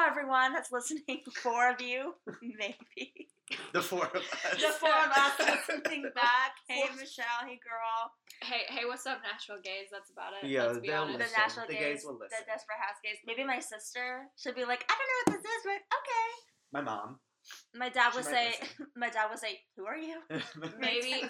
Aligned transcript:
Hello, 0.00 0.08
everyone 0.08 0.54
that's 0.54 0.72
listening. 0.72 1.20
Four 1.44 1.68
of 1.76 1.80
you, 1.82 2.14
maybe. 2.40 3.28
The 3.74 3.82
four 3.82 4.06
of 4.06 4.16
us. 4.16 4.24
The 4.56 4.72
four 4.80 4.88
of 4.88 5.12
us 5.12 5.36
listening 5.68 6.08
back. 6.14 6.56
Hey, 6.66 6.84
Michelle. 6.96 7.44
Hey, 7.44 7.60
girl. 7.60 8.08
Hey, 8.40 8.64
hey, 8.72 8.86
what's 8.86 9.04
up, 9.04 9.18
Nashville 9.20 9.60
gays? 9.62 9.92
That's 9.92 10.08
about 10.08 10.32
it. 10.40 10.48
Yeah, 10.48 10.72
Let's 10.72 10.78
be 10.80 10.88
they'll 10.88 11.02
honest. 11.02 11.18
The 11.18 11.24
Listen, 11.44 11.64
the 11.68 11.74
gays, 11.74 11.82
gays 12.00 12.04
will 12.06 12.16
listen. 12.16 12.40
the. 12.40 12.48
Desperate 12.48 12.80
House 12.80 12.96
gays. 13.04 13.20
Maybe 13.26 13.44
my 13.44 13.60
sister 13.60 14.24
should 14.40 14.54
be 14.54 14.64
like, 14.64 14.88
I 14.88 14.96
don't 14.96 15.04
know 15.04 15.36
what 15.36 15.42
this 15.42 15.44
is, 15.52 15.62
but 15.68 15.80
okay. 15.84 16.28
My 16.72 16.80
mom. 16.80 17.20
My 17.74 17.88
dad 17.88 18.10
She 18.10 18.16
would 18.18 18.24
say, 18.26 18.54
my 18.96 19.08
dad 19.10 19.28
would 19.30 19.38
say, 19.38 19.60
who 19.76 19.86
are 19.86 19.96
you? 19.96 20.18
Maybe- 20.78 21.24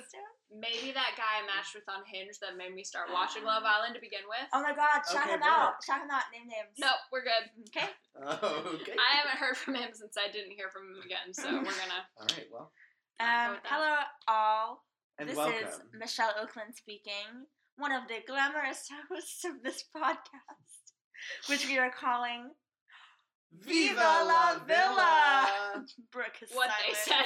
Maybe 0.50 0.90
that 0.90 1.14
guy 1.14 1.38
I 1.38 1.46
matched 1.46 1.78
with 1.78 1.86
on 1.86 2.02
Hinge 2.10 2.34
that 2.42 2.58
made 2.58 2.74
me 2.74 2.82
start 2.82 3.06
watching 3.14 3.44
Love 3.44 3.62
Island 3.66 3.94
to 3.94 4.00
begin 4.02 4.26
with. 4.26 4.50
Oh 4.52 4.58
my 4.60 4.74
god, 4.74 5.06
shout 5.06 5.30
Okay, 5.30 5.34
him 5.38 5.42
out. 5.46 5.78
Shout 5.78 6.02
him 6.02 6.10
out. 6.10 6.26
Name 6.34 6.48
names. 6.50 6.74
No, 6.76 6.90
we're 7.14 7.22
good. 7.22 7.46
Okay. 7.70 7.86
oh, 8.18 8.74
okay. 8.82 8.98
I 8.98 9.22
haven't 9.22 9.38
heard 9.38 9.56
from 9.56 9.76
him 9.78 9.90
since 9.94 10.16
I 10.18 10.26
didn't 10.32 10.50
hear 10.50 10.66
from 10.74 10.90
him 10.90 10.98
again, 11.06 11.30
so 11.30 11.46
we're 11.54 11.70
gonna. 11.78 12.02
All 12.18 12.26
right, 12.34 12.50
well, 12.50 12.72
Um, 13.22 13.26
go 13.30 13.52
with 13.54 13.62
that. 13.62 13.70
hello, 13.70 13.94
all. 14.26 14.82
and 15.22 15.28
this 15.30 15.36
welcome. 15.38 15.68
is 15.70 15.80
Michelle 15.94 16.34
Oakland 16.42 16.74
speaking, 16.74 17.46
one 17.78 17.92
of 17.92 18.08
the 18.10 18.18
glamorous 18.26 18.90
hosts 19.08 19.44
of 19.46 19.62
this 19.62 19.84
podcast, 19.94 20.82
which 21.46 21.62
we 21.68 21.78
are 21.78 21.92
calling 21.94 22.50
Viva 23.52 23.94
la 24.00 24.58
Villa. 24.66 25.84
Brooke 26.12 26.38
is 26.42 26.50
What 26.52 26.70
they 26.86 26.94
said. 26.94 27.24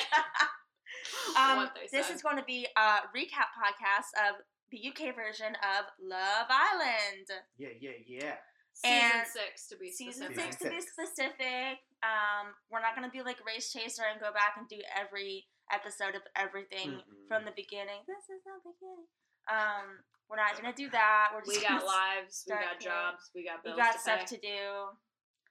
um, 1.39 1.57
what 1.59 1.75
they 1.75 1.89
this 1.97 2.07
said. 2.09 2.17
is 2.17 2.23
going 2.23 2.37
to 2.39 2.45
be 2.45 2.67
a 2.77 3.05
recap 3.15 3.53
podcast 3.55 4.11
of 4.29 4.37
the 4.71 4.81
UK 4.89 5.15
version 5.15 5.55
of 5.63 5.85
Love 6.03 6.47
Island. 6.51 7.29
Yeah, 7.59 7.69
yeah, 7.81 7.91
yeah. 8.07 8.35
Season 8.75 8.91
and 9.15 9.27
six 9.29 9.69
to 9.69 9.77
be 9.79 9.91
Season 9.93 10.27
specific. 10.35 10.53
six 10.53 10.57
to 10.65 10.71
be 10.71 10.81
specific. 10.81 11.79
Um, 12.03 12.51
we're 12.73 12.81
not 12.83 12.97
going 12.97 13.07
to 13.07 13.13
be 13.13 13.23
like 13.23 13.39
Race 13.47 13.71
Chaser 13.73 14.03
and 14.11 14.19
go 14.21 14.33
back 14.35 14.57
and 14.59 14.67
do 14.67 14.83
every 14.99 15.47
episode 15.71 16.17
of 16.19 16.23
everything 16.35 16.99
Mm-mm. 16.99 17.29
from 17.29 17.45
the 17.47 17.55
beginning. 17.55 18.03
This 18.11 18.27
is 18.35 18.43
not 18.43 18.65
the 18.67 18.75
beginning. 18.75 19.07
Um, 19.47 20.03
we're 20.27 20.43
not 20.43 20.59
going 20.59 20.67
to 20.67 20.75
do 20.77 20.91
that. 20.91 21.31
We're 21.37 21.45
just 21.47 21.55
We 21.55 21.63
got 21.63 21.87
lives, 21.87 22.43
we 22.49 22.55
got 22.57 22.83
here. 22.83 22.91
jobs, 22.91 23.31
we 23.35 23.45
got 23.47 23.63
We 23.63 23.77
got 23.79 23.93
to 23.95 23.99
stuff 24.01 24.27
pay. 24.27 24.35
to 24.35 24.39
do. 24.43 24.65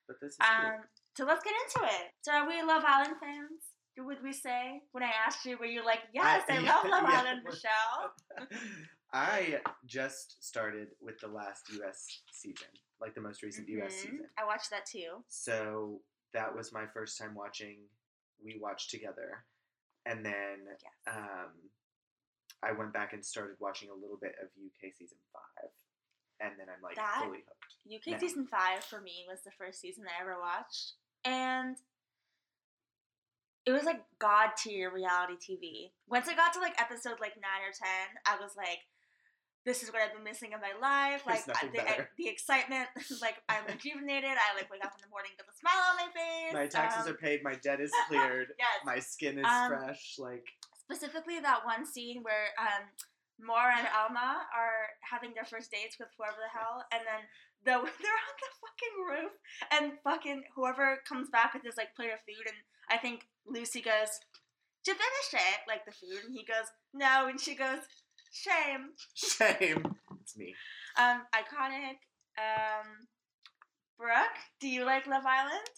But 0.08 0.18
this 0.22 0.34
is. 0.34 0.38
Um, 0.42 0.74
so 1.16 1.26
let's 1.26 1.44
get 1.44 1.54
into 1.54 1.88
it. 1.94 2.12
So 2.22 2.32
are 2.34 2.48
we 2.48 2.62
Love 2.62 2.84
Island 2.86 3.16
fans? 3.22 3.62
Would 3.98 4.24
we 4.24 4.34
say 4.34 4.82
when 4.92 5.04
I 5.04 5.12
asked 5.26 5.46
you, 5.46 5.58
were 5.58 5.66
you 5.68 5.86
like, 5.86 6.00
yes, 6.14 6.44
I, 6.50 6.56
I- 6.56 6.60
love 6.62 6.86
Love 6.90 7.04
yeah. 7.10 7.20
Island, 7.20 7.42
Michelle? 7.46 8.50
I 9.14 9.60
just 9.86 10.44
started 10.44 10.88
with 11.00 11.20
the 11.20 11.28
last 11.28 11.72
U.S. 11.76 12.22
season, 12.32 12.68
like 13.00 13.14
the 13.14 13.22
most 13.22 13.44
recent 13.44 13.70
U.S. 13.70 13.94
Mhm. 13.94 14.00
season. 14.02 14.20
I 14.40 14.46
watched 14.46 14.72
that 14.72 14.86
too. 14.88 15.24
So 15.30 16.02
that 16.34 16.56
was 16.56 16.74
my 16.74 16.86
first 16.94 17.20
time 17.20 17.36
watching. 17.36 17.78
We 18.44 18.58
watched 18.60 18.90
together, 18.90 19.46
and 20.08 20.26
then 20.26 20.66
Yes. 20.68 21.16
um, 21.16 21.52
I 22.64 22.72
went 22.72 22.92
back 22.92 23.14
and 23.14 23.24
started 23.24 23.56
watching 23.60 23.90
a 23.90 23.94
little 23.94 24.18
bit 24.20 24.34
of 24.42 24.48
UK 24.58 24.92
season 24.98 25.18
five, 25.32 25.70
and 26.44 26.60
then 26.60 26.68
I'm 26.70 26.82
like 26.82 26.96
That- 26.96 27.22
fully 27.24 27.40
hooked. 27.48 27.74
UK 27.86 28.08
Yeah. 28.14 28.18
season 28.20 28.48
five 28.48 28.84
for 28.84 29.02
me 29.02 29.26
was 29.28 29.44
the 29.44 29.52
first 29.52 29.80
season 29.82 30.06
I 30.08 30.22
ever 30.22 30.40
watched, 30.40 30.94
and 31.26 31.76
it 33.66 33.72
was 33.72 33.84
like 33.84 34.02
god 34.20 34.52
tier 34.58 34.92
reality 34.92 35.36
TV. 35.36 35.92
Once 36.08 36.28
it 36.28 36.36
got 36.36 36.54
to 36.54 36.60
like 36.60 36.80
episode 36.80 37.20
like 37.20 37.36
nine 37.40 37.64
or 37.68 37.72
ten, 37.72 38.18
I 38.26 38.36
was 38.42 38.56
like, 38.58 38.80
"This 39.66 39.84
is 39.84 39.92
what 39.92 40.02
I've 40.02 40.14
been 40.14 40.24
missing 40.24 40.52
in 40.52 40.60
my 40.60 40.74
life." 40.82 41.26
Like 41.26 41.46
the, 41.46 41.54
better. 41.74 42.10
the 42.18 42.28
excitement, 42.28 42.88
like 43.22 43.36
I'm 43.50 43.66
rejuvenated. 43.68 44.32
I 44.32 44.56
like 44.56 44.70
wake 44.72 44.84
up 44.84 44.94
in 44.96 45.02
the 45.04 45.10
morning 45.10 45.32
with 45.38 45.48
a 45.48 45.58
smile 45.58 45.84
on 45.92 45.96
my 45.98 46.12
face. 46.14 46.54
My 46.54 46.68
taxes 46.68 47.08
um, 47.08 47.14
are 47.14 47.18
paid. 47.18 47.44
My 47.44 47.56
debt 47.56 47.80
is 47.80 47.92
cleared. 48.08 48.50
Yes. 48.60 48.68
My 48.86 49.00
skin 49.00 49.40
is 49.40 49.46
Um, 49.46 49.70
fresh. 49.70 50.16
Like 50.20 50.46
specifically 50.80 51.40
that 51.40 51.66
one 51.66 51.86
scene 51.86 52.22
where 52.24 52.48
um 52.60 52.84
Maura 53.40 53.76
and 53.78 53.88
Alma 53.92 54.46
are 54.54 54.94
having 55.02 55.34
their 55.34 55.46
first 55.46 55.72
dates 55.72 55.98
with 56.00 56.10
whoever 56.18 56.38
the 56.38 56.54
hell, 56.54 56.86
and 56.92 57.02
then 57.06 57.24
the 57.66 57.76
they're 58.02 58.24
on 58.28 58.36
the 58.40 58.52
fucking 58.62 58.96
roof, 59.08 59.34
and 59.72 60.00
fucking 60.04 60.44
whoever 60.56 61.00
comes 61.08 61.30
back 61.30 61.54
with 61.54 61.64
his 61.64 61.78
like 61.78 61.96
plate 61.96 62.14
of 62.14 62.22
food, 62.28 62.46
and 62.46 62.58
I 62.90 62.98
think 62.98 63.28
Lucy 63.46 63.82
goes, 63.82 64.20
"To 64.86 64.92
finish 64.92 65.30
it, 65.34 65.60
like 65.68 65.86
the 65.86 65.92
food," 65.92 66.26
and 66.26 66.34
he 66.34 66.46
goes, 66.46 66.68
"No," 66.94 67.28
and 67.28 67.40
she 67.40 67.56
goes, 67.56 67.84
"Shame." 68.32 68.94
shame. 69.16 69.96
It's 70.22 70.38
me. 70.38 70.56
Um, 70.98 71.24
iconic. 71.34 72.00
Um, 72.38 73.08
Brooke, 73.98 74.40
do 74.60 74.68
you 74.68 74.86
like 74.86 75.06
Love 75.08 75.26
Island? 75.26 75.70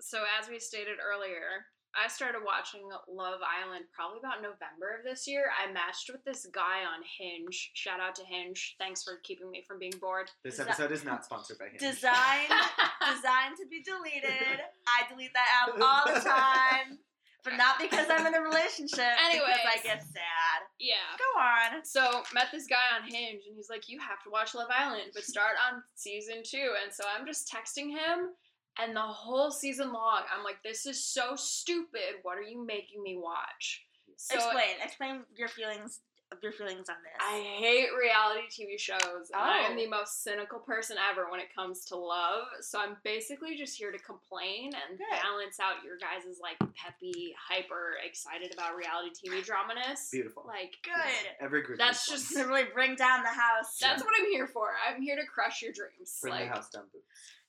So 0.00 0.24
as 0.40 0.48
we 0.48 0.58
stated 0.58 0.98
earlier, 0.98 1.66
I 1.94 2.08
started 2.08 2.40
watching 2.44 2.82
Love 3.08 3.40
Island 3.44 3.84
probably 3.94 4.18
about 4.18 4.40
November 4.40 4.96
of 4.98 5.04
this 5.04 5.26
year. 5.28 5.46
I 5.52 5.70
matched 5.72 6.10
with 6.10 6.24
this 6.24 6.46
guy 6.52 6.84
on 6.88 7.02
Hinge. 7.18 7.70
Shout 7.74 8.00
out 8.00 8.14
to 8.16 8.24
Hinge. 8.24 8.76
Thanks 8.78 9.02
for 9.04 9.18
keeping 9.22 9.50
me 9.50 9.62
from 9.66 9.78
being 9.78 9.92
bored. 10.00 10.30
This 10.42 10.58
Desi- 10.58 10.68
episode 10.68 10.92
is 10.92 11.04
not 11.04 11.24
sponsored 11.24 11.58
by 11.58 11.66
him. 11.66 11.76
Designed, 11.78 12.48
designed 13.12 13.56
to 13.60 13.66
be 13.68 13.82
deleted. 13.82 14.60
I 14.88 15.04
delete 15.10 15.34
that 15.34 15.68
app 15.68 15.80
all 15.80 16.14
the 16.14 16.20
time, 16.20 16.98
but 17.44 17.54
not 17.56 17.78
because 17.78 18.06
I'm 18.08 18.26
in 18.26 18.34
a 18.34 18.40
relationship. 18.40 19.12
because 19.32 19.60
I 19.66 19.76
get 19.82 20.02
sad. 20.02 20.60
yeah. 20.80 21.12
Go 21.18 21.40
on. 21.40 21.84
So 21.84 22.22
met 22.32 22.46
this 22.52 22.66
guy 22.66 22.96
on 22.96 23.02
Hinge 23.04 23.42
and 23.46 23.54
he's 23.54 23.68
like, 23.68 23.88
You 23.88 23.98
have 24.00 24.22
to 24.24 24.30
watch 24.30 24.54
Love 24.54 24.68
Island, 24.74 25.10
but 25.14 25.24
start 25.24 25.56
on 25.70 25.82
season 25.94 26.42
two. 26.44 26.72
And 26.82 26.92
so 26.92 27.04
I'm 27.14 27.26
just 27.26 27.52
texting 27.52 27.90
him 27.90 28.32
and 28.80 28.94
the 28.96 29.00
whole 29.00 29.50
season 29.50 29.92
long, 29.92 30.22
I'm 30.36 30.44
like, 30.44 30.62
This 30.62 30.86
is 30.86 31.04
so 31.04 31.34
stupid. 31.36 32.20
What 32.22 32.38
are 32.38 32.42
you 32.42 32.64
making 32.64 33.02
me 33.02 33.16
watch? 33.16 33.84
So 34.16 34.36
explain. 34.36 34.76
Explain 34.82 35.20
your 35.36 35.48
feelings. 35.48 36.00
Your 36.42 36.52
feelings 36.52 36.88
on 36.88 36.96
this. 37.04 37.12
I 37.20 37.40
hate 37.58 37.88
reality 37.92 38.46
TV 38.48 38.78
shows. 38.80 39.28
And 39.34 39.42
I 39.42 39.58
am 39.66 39.72
Oh. 39.72 39.76
the 39.76 39.86
most 39.86 40.22
cynical 40.24 40.60
person 40.60 40.96
ever 41.10 41.30
when 41.30 41.40
it 41.40 41.54
comes 41.54 41.84
to 41.86 41.96
love. 41.96 42.44
So 42.62 42.80
I'm 42.80 42.96
basically 43.04 43.54
just 43.54 43.76
here 43.76 43.92
to 43.92 43.98
complain 43.98 44.72
and 44.88 44.96
Good. 44.96 45.06
balance 45.22 45.60
out 45.60 45.84
your 45.84 45.98
guys' 45.98 46.38
like 46.40 46.56
peppy, 46.74 47.34
hyper 47.38 47.96
excited 48.02 48.50
about 48.54 48.76
reality 48.76 49.10
TV 49.28 49.42
dramaness. 49.44 50.10
Beautiful. 50.10 50.44
Like 50.46 50.72
Good. 50.82 51.34
Every 51.38 51.60
group. 51.62 51.76
That's 51.78 52.08
just- 52.08 52.32
one. 52.34 52.44
To 52.44 52.48
really 52.48 52.64
bring 52.72 52.94
down 52.96 53.22
the 53.22 53.28
house. 53.28 53.76
that's 53.78 54.02
what 54.02 54.14
I'm 54.18 54.30
here 54.30 54.46
for. 54.46 54.70
I'm 54.88 55.02
here 55.02 55.16
to 55.16 55.26
crush 55.26 55.60
your 55.60 55.72
dreams. 55.72 56.18
bring 56.22 56.32
like 56.32 56.48
the 56.48 56.54
house 56.54 56.70
down. 56.70 56.84
Boots. 56.94 57.04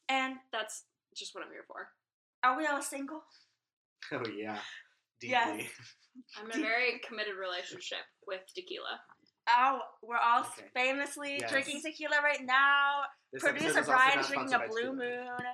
And 0.09 0.35
that's 0.51 0.83
just 1.16 1.34
what 1.35 1.44
I'm 1.46 1.51
here 1.51 1.66
for. 1.68 1.88
are 2.44 2.57
we 2.57 2.66
all 2.66 2.81
single? 2.81 3.22
Oh 4.12 4.22
yeah. 4.35 4.59
Deeply. 5.22 5.31
Yes. 5.31 5.69
I'm 6.38 6.51
in 6.51 6.59
a 6.59 6.62
very 6.62 7.00
committed 7.07 7.35
relationship 7.40 8.03
with 8.28 8.41
tequila. 8.53 9.00
Oh, 9.50 9.79
we're 10.03 10.18
all 10.19 10.41
Okay. 10.44 10.68
famously 10.75 11.38
Yes. 11.40 11.50
drinking 11.50 11.81
tequila 11.81 12.19
right 12.22 12.44
now. 12.44 13.07
This 13.31 13.41
Producer 13.41 13.79
is 13.79 13.88
Brian 13.88 14.19
is 14.19 14.28
drinking 14.28 14.53
a 14.53 14.68
blue 14.68 14.91
tequila. 14.91 15.40
moon. 15.40 15.46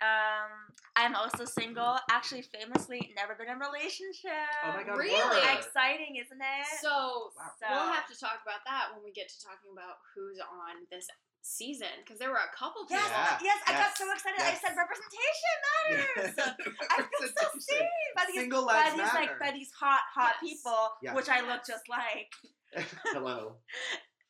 Um, 0.00 0.50
I'm 0.96 1.14
also 1.14 1.44
single. 1.44 2.00
Actually, 2.10 2.40
famously, 2.48 3.12
never 3.14 3.36
been 3.36 3.52
in 3.52 3.60
a 3.60 3.64
relationship. 3.68 4.32
Oh 4.64 4.72
my 4.72 4.82
god. 4.82 4.96
Really? 4.96 5.12
word. 5.20 5.60
Exciting, 5.60 6.16
isn't 6.16 6.40
it? 6.40 6.66
So 6.80 7.30
Wow. 7.36 7.52
we'll 7.68 7.92
have 7.92 8.08
to 8.08 8.16
talk 8.16 8.40
about 8.42 8.64
that 8.64 8.96
when 8.96 9.04
we 9.04 9.12
get 9.12 9.28
to 9.28 9.36
talking 9.44 9.70
about 9.76 10.00
who's 10.16 10.40
on 10.40 10.88
this 10.90 11.04
season 11.42 11.88
because 12.04 12.18
there 12.18 12.30
were 12.30 12.36
a 12.42 12.52
couple 12.56 12.82
people. 12.86 12.96
Yes, 13.02 13.40
Yeah, 13.42 13.54
yes, 13.54 13.58
I 13.66 13.72
got 13.72 13.96
so 13.96 14.04
excited. 14.12 14.38
yes. 14.38 14.58
I 14.62 14.68
said 14.68 14.76
representation 14.76 15.56
matters. 15.64 16.66
I 16.90 16.96
feel 17.02 17.28
so 17.28 17.58
seen 17.58 17.86
by 18.16 18.24
these, 18.26 18.40
Single 18.40 18.66
by 18.66 18.88
these 18.90 18.98
matter. 18.98 19.16
like 19.18 19.38
by 19.40 19.50
these 19.52 19.70
hot, 19.78 20.02
hot 20.14 20.34
Yes. 20.42 20.50
people, 20.52 20.88
Yeah. 21.02 21.14
which 21.14 21.28
I 21.28 21.40
look 21.40 21.62
just 21.66 21.88
like. 21.88 22.30
Hello. 23.06 23.56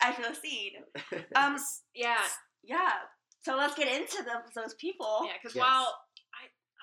I 0.01 0.13
feel 0.13 0.35
seen. 0.35 0.73
Um, 1.37 1.57
Yeah, 1.95 2.23
yeah. 2.63 2.93
So 3.43 3.57
let's 3.57 3.75
get 3.75 3.89
into 3.89 4.23
them, 4.23 4.43
those 4.55 4.75
people. 4.75 5.23
yeah. 5.25 5.33
Because 5.43 5.55
Yes. 5.57 5.63
while 5.63 5.87
I 5.87 6.10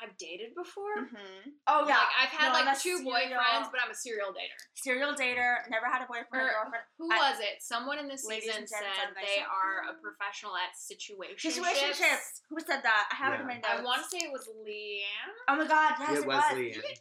I've 0.01 0.15
dated 0.17 0.53
before, 0.53 0.93
hmm 1.09 1.49
Oh 1.65 1.87
yeah, 1.87 1.97
like 1.97 2.13
I've 2.21 2.29
had 2.29 2.53
No, 2.53 2.65
like 2.69 2.79
two 2.79 2.97
serial- 3.01 3.11
boyfriends, 3.11 3.71
but 3.71 3.81
I'm 3.83 3.89
a 3.91 3.95
serial 3.95 4.29
dater. 4.29 4.57
serial 4.75 5.13
dater. 5.15 5.67
Never 5.69 5.87
had 5.87 6.01
a 6.03 6.07
boyfriend 6.07 6.29
or 6.45 6.49
Or 6.49 6.63
girlfriend. 6.69 6.85
who 6.97 7.09
I- 7.11 7.17
was 7.31 7.39
it? 7.41 7.61
Someone 7.61 7.97
in 7.99 8.07
this 8.07 8.23
season 8.27 8.67
said 8.67 8.83
I'm 8.85 9.13
they 9.15 9.41
are 9.41 9.89
a 9.89 9.93
professional 10.01 10.53
at 10.55 10.77
situationships. 10.77 11.41
Situationships. 11.57 12.41
Who 12.49 12.59
said 12.61 12.83
that? 12.83 13.09
I 13.11 13.15
have 13.15 13.33
it 13.33 13.41
in 13.41 13.47
my 13.47 13.53
Yeah. 13.53 13.59
notes. 13.73 13.79
I 13.79 13.83
want 13.83 14.03
to 14.03 14.09
say 14.09 14.17
it 14.25 14.31
was 14.31 14.47
Leanne. 14.65 15.33
Oh 15.47 15.55
my 15.55 15.65
god, 15.67 15.95
yes, 15.99 16.09
it 16.09 16.17
it, 16.21 16.27
was 16.27 16.37
was. 16.37 16.53
Leanne. 16.53 16.97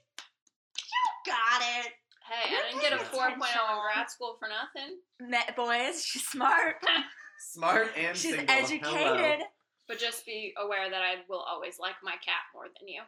Got 1.26 1.62
it. 1.84 1.92
Hey, 2.28 2.50
You're 2.50 2.60
I 2.60 2.68
didn't 2.70 2.80
get 2.80 2.92
a 2.92 2.96
paying 2.98 3.10
4.0 3.10 3.34
in 3.36 3.42
attention. 3.42 3.78
grad 3.94 4.10
school 4.10 4.36
for 4.38 4.48
nothing. 4.48 4.98
Me- 5.20 5.54
boys, 5.56 6.04
she's 6.04 6.26
smart. 6.26 6.76
Smart 7.38 7.92
and 7.98 8.16
she's 8.16 8.34
single. 8.34 8.46
educated. 8.56 8.82
Hello. 8.94 9.44
But 9.88 9.98
just 9.98 10.26
be 10.26 10.52
aware 10.58 10.90
that 10.90 11.02
I 11.02 11.22
will 11.28 11.40
always 11.46 11.78
like 11.78 11.94
my 12.02 12.12
cat 12.24 12.42
more 12.54 12.64
than 12.66 12.88
you. 12.88 13.02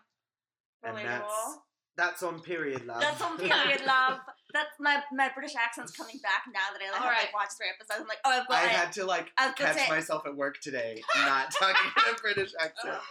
And 0.85 0.97
Relatable. 0.97 1.05
that's 1.05 1.59
that's 1.97 2.23
on 2.23 2.41
period 2.41 2.87
love. 2.87 3.01
That's 3.01 3.21
on 3.21 3.37
period 3.39 3.83
love. 3.85 4.21
That's 4.55 4.71
my 4.79 5.03
my 5.13 5.31
British 5.35 5.57
accent's 5.57 5.91
coming 5.91 6.19
back 6.23 6.45
now 6.47 6.71
that 6.73 6.81
I 6.81 6.87
like, 6.87 6.95
have 6.95 7.03
Alright. 7.05 7.25
like 7.25 7.35
watched 7.35 7.59
three 7.59 7.67
episodes. 7.69 8.01
I'm 8.01 8.07
like, 8.07 8.23
oh, 8.25 8.31
I've 8.31 8.49
got 8.49 8.63
I 8.63 8.67
it. 8.67 8.71
had 8.71 8.93
to 8.93 9.05
like 9.05 9.27
I've 9.37 9.57
catch 9.57 9.77
it. 9.77 9.89
myself 9.91 10.23
at 10.27 10.37
work 10.37 10.61
today, 10.63 11.03
not 11.17 11.51
talking 11.59 11.91
in 12.07 12.15
a 12.15 12.19
British 12.19 12.53
accent. 12.61 12.97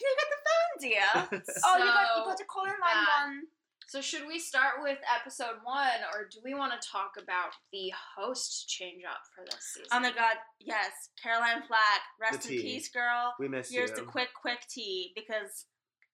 You 0.00 0.06
got 0.14 0.30
the 0.30 0.38
phone 0.46 0.70
idea. 0.78 1.40
oh, 1.66 1.76
you 1.76 1.84
got 1.84 2.18
you 2.18 2.24
got 2.24 2.36
to 2.38 2.44
call 2.44 2.64
in 2.66 2.70
line 2.70 3.02
one. 3.18 3.42
So 3.88 4.02
should 4.02 4.26
we 4.28 4.38
start 4.38 4.74
with 4.82 4.98
episode 5.18 5.56
one, 5.64 6.00
or 6.12 6.28
do 6.30 6.40
we 6.44 6.52
want 6.52 6.78
to 6.78 6.88
talk 6.92 7.12
about 7.16 7.52
the 7.72 7.90
host 8.18 8.68
change 8.68 9.02
up 9.08 9.22
for 9.34 9.46
this 9.46 9.64
season? 9.72 9.88
Oh 9.92 10.00
my 10.00 10.10
god, 10.12 10.36
yes. 10.60 11.08
Caroline 11.22 11.62
Flack, 11.66 12.00
rest 12.20 12.42
The 12.46 12.54
in 12.56 12.60
tea. 12.60 12.62
peace, 12.74 12.90
girl. 12.90 13.32
We 13.40 13.48
miss 13.48 13.70
Here's 13.70 13.88
you. 13.90 13.94
Here's 13.96 13.98
the 13.98 14.04
quick, 14.04 14.28
quick 14.38 14.58
tea 14.68 15.12
because 15.16 15.64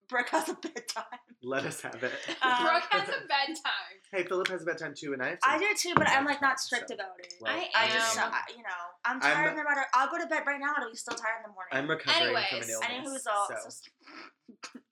Brooke 0.09 0.29
has 0.29 0.49
a 0.51 0.55
bedtime. 0.55 1.19
Let 1.43 1.67
us 1.67 1.81
have 1.81 2.01
it. 2.03 2.13
Um, 2.43 2.63
Brooke 2.63 2.87
has 2.91 3.09
a 3.09 3.27
bedtime. 3.27 3.97
hey, 4.13 4.23
Philip 4.23 4.47
has 4.49 4.63
a 4.63 4.65
bedtime 4.67 4.95
too, 4.97 5.13
and 5.13 5.21
I 5.21 5.31
have. 5.31 5.39
I 5.43 5.59
do 5.59 5.67
too, 5.77 5.95
but 5.97 6.09
I'm 6.09 6.25
like 6.25 6.41
not 6.41 6.61
So, 6.61 6.77
strict 6.77 6.93
about 6.93 7.19
it. 7.19 7.35
well, 7.41 7.53
I 7.57 7.69
I 7.75 7.89
just, 7.89 8.17
am. 8.19 8.31
uh, 8.33 8.37
you 8.57 8.63
know, 8.63 8.83
I'm 9.05 9.21
I'm- 9.21 9.35
tired 9.35 9.57
no 9.57 9.65
matter. 9.65 9.85
I'll 9.95 10.09
go 10.11 10.19
to 10.19 10.27
bed 10.29 10.45
right 10.47 10.61
now 10.61 10.75
and 10.77 10.85
I'll 10.85 10.91
be 10.93 10.97
still 10.97 11.17
tired 11.17 11.43
in 11.45 11.51
the 11.51 11.55
morning. 11.55 11.73
I'm 11.73 11.91
recovering 11.91 12.37
from 12.51 12.63
an 12.63 12.71
illness. 12.71 12.89
Any 12.89 13.05
who's 13.05 13.27
all. 13.27 13.49
so. 13.49 13.55
So. 13.69 13.91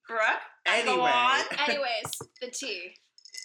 Brooke? 0.08 0.42
Go 0.66 0.72
Anyway. 0.72 1.10
on. 1.10 1.40
Anyways, 1.68 2.10
the 2.40 2.48
tea. 2.50 2.94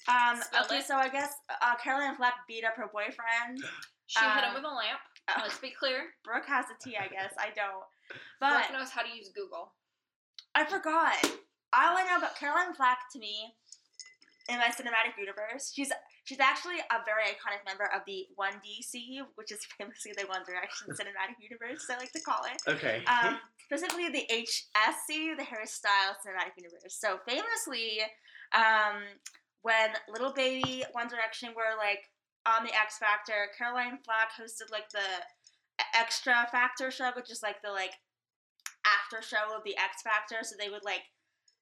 Um, 0.08 0.40
Spell 0.42 0.66
okay, 0.66 0.80
it. 0.80 0.86
so 0.86 0.96
I 0.96 1.10
guess 1.10 1.34
uh, 1.62 1.76
Caroline 1.84 2.16
Flack 2.16 2.34
beat 2.48 2.64
up 2.66 2.76
her 2.76 2.90
boyfriend. 2.92 3.60
She 4.10 4.24
hit 4.24 4.42
him 4.46 4.52
Um, 4.52 4.54
with 4.56 4.64
a 4.64 4.68
lamp. 4.74 5.00
uh, 5.28 5.42
Let's 5.44 5.58
be 5.60 5.70
clear. 5.70 6.00
Brooke 6.24 6.46
has 6.48 6.64
a 6.72 6.82
tea, 6.82 6.96
I 6.96 7.10
guess. 7.10 7.34
I 7.38 7.48
don't. 7.54 7.84
But 8.40 8.54
Brooke 8.70 8.80
knows 8.80 8.90
how 8.90 9.02
to 9.02 9.10
use 9.14 9.28
Google. 9.36 9.74
I 10.56 10.64
forgot. 10.64 11.12
All 11.76 11.98
I 11.98 12.06
know 12.08 12.16
about 12.16 12.38
Caroline 12.40 12.74
Flack 12.74 13.00
to 13.12 13.20
me 13.20 13.54
in 14.48 14.60
my 14.60 14.68
cinematic 14.72 15.20
universe, 15.20 15.74
she's 15.76 15.92
she's 16.28 16.44
actually 16.44 16.84
a 16.92 17.00
very 17.08 17.24
iconic 17.32 17.64
member 17.64 17.88
of 17.96 18.04
the 18.06 18.28
One 18.36 18.60
DC, 18.60 19.24
which 19.36 19.52
is 19.52 19.64
famously 19.80 20.12
the 20.12 20.28
One 20.28 20.44
Direction 20.44 20.88
cinematic 20.92 21.40
universe, 21.40 21.88
I 21.90 21.96
like 21.96 22.12
to 22.12 22.20
call 22.20 22.44
it. 22.44 22.60
Okay. 22.68 23.02
Um, 23.08 23.40
specifically 23.64 24.10
the 24.10 24.28
HSC, 24.28 25.38
the 25.40 25.48
Harry 25.48 25.66
Styles 25.66 26.20
cinematic 26.20 26.60
universe. 26.60 27.00
So 27.00 27.20
famously, 27.26 28.04
um, 28.52 29.08
when 29.62 29.96
Little 30.12 30.34
Baby, 30.34 30.84
One 30.92 31.08
Direction 31.08 31.56
were 31.56 31.80
like 31.80 32.12
on 32.46 32.66
the 32.66 32.76
X 32.76 32.98
Factor, 32.98 33.48
Caroline 33.58 34.00
Flack 34.04 34.36
hosted 34.36 34.70
like 34.70 34.90
the 34.90 35.08
Extra 35.96 36.46
Factor 36.52 36.92
show, 36.92 37.12
which 37.16 37.32
is 37.32 37.42
like 37.42 37.62
the 37.64 37.72
like 37.72 37.96
after 38.84 39.24
show 39.24 39.56
of 39.56 39.64
the 39.64 39.78
X 39.78 40.04
Factor. 40.04 40.44
So 40.44 40.56
they 40.60 40.70
would 40.70 40.84
like 40.84 41.08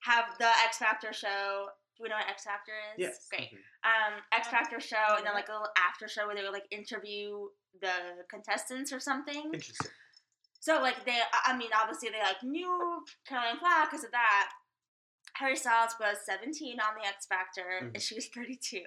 have 0.02 0.26
the 0.40 0.50
X 0.66 0.80
Factor 0.80 1.14
show. 1.14 1.70
Do 1.98 2.04
we 2.04 2.10
know 2.10 2.16
what 2.16 2.28
X 2.30 2.44
Factor 2.44 2.74
is? 2.94 3.00
yes. 3.00 3.28
Great 3.30 3.52
Mhm. 3.54 3.60
um, 3.84 4.22
X 4.32 4.48
Factor 4.50 4.80
show, 4.80 5.16
and 5.18 5.26
then 5.26 5.34
like 5.34 5.48
a 5.50 5.52
little 5.54 5.72
after 5.78 6.08
show 6.08 6.28
where 6.28 6.36
they 6.36 6.44
would 6.44 6.52
like 6.54 6.68
interview 6.72 7.48
the 7.80 8.26
contestants 8.30 8.92
or 8.92 9.00
something. 9.00 9.52
Interesting. 9.54 9.92
So 10.60 10.82
like 10.82 11.06
they, 11.06 11.22
I 11.22 11.52
I 11.54 11.58
mean, 11.58 11.70
obviously 11.74 12.10
they 12.10 12.20
like 12.22 12.42
knew 12.44 13.06
Caroline 13.28 13.60
Flack 13.60 13.90
because 13.92 14.04
of 14.04 14.12
that. 14.12 14.52
Harry 15.36 15.56
Styles 15.56 15.96
was 16.00 16.18
17 16.26 16.80
on 16.80 16.96
the 17.00 17.06
X 17.08 17.26
Factor, 17.28 17.80
Mhm. 17.84 17.94
and 17.94 18.02
she 18.02 18.16
was 18.16 18.28
32. 18.30 18.84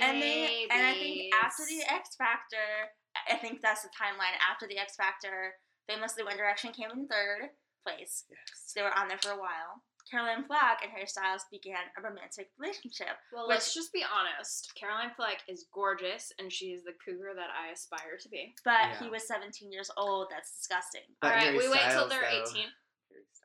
And 0.00 0.20
they, 0.22 0.64
and 0.70 0.86
I 0.86 0.94
think 0.94 1.34
after 1.34 1.64
the 1.66 1.82
X 1.88 2.16
Factor, 2.16 2.92
I 3.28 3.36
think 3.36 3.60
that's 3.60 3.82
the 3.82 3.90
timeline. 3.90 4.32
After 4.40 4.66
the 4.66 4.78
X 4.78 4.96
Factor, 4.96 5.58
famously 5.86 6.24
One 6.24 6.36
Direction 6.36 6.72
came 6.72 6.90
in 6.90 7.06
third 7.06 7.50
place. 7.84 8.24
Yes. 8.30 8.40
So 8.66 8.80
they 8.80 8.82
were 8.84 8.92
on 8.94 9.08
there 9.08 9.18
for 9.18 9.30
a 9.32 9.36
while. 9.38 9.82
Caroline 10.10 10.44
Flack 10.44 10.80
and 10.82 10.90
Harry 10.90 11.06
Styles 11.06 11.44
began 11.50 11.78
a 11.96 12.02
romantic 12.02 12.50
relationship. 12.58 13.16
Well, 13.32 13.46
which- 13.46 13.54
let's 13.56 13.74
just 13.74 13.92
be 13.92 14.02
honest. 14.04 14.72
Caroline 14.74 15.12
Flack 15.14 15.42
is 15.48 15.66
gorgeous, 15.72 16.32
and 16.38 16.52
she's 16.52 16.82
the 16.82 16.92
cougar 17.04 17.32
that 17.36 17.50
I 17.50 17.70
aspire 17.72 18.16
to 18.20 18.28
be. 18.28 18.54
But 18.64 18.80
Yeah. 18.80 18.98
he 18.98 19.08
was 19.08 19.26
17 19.28 19.70
years 19.70 19.90
old. 19.96 20.28
That's 20.30 20.50
disgusting. 20.56 21.02
But 21.20 21.28
All 21.28 21.34
right, 21.34 21.42
Harry 21.44 21.58
we 21.58 21.68
wait 21.68 21.80
till 21.90 22.08
they're 22.08 22.20
though- 22.22 22.50
18. 22.50 22.66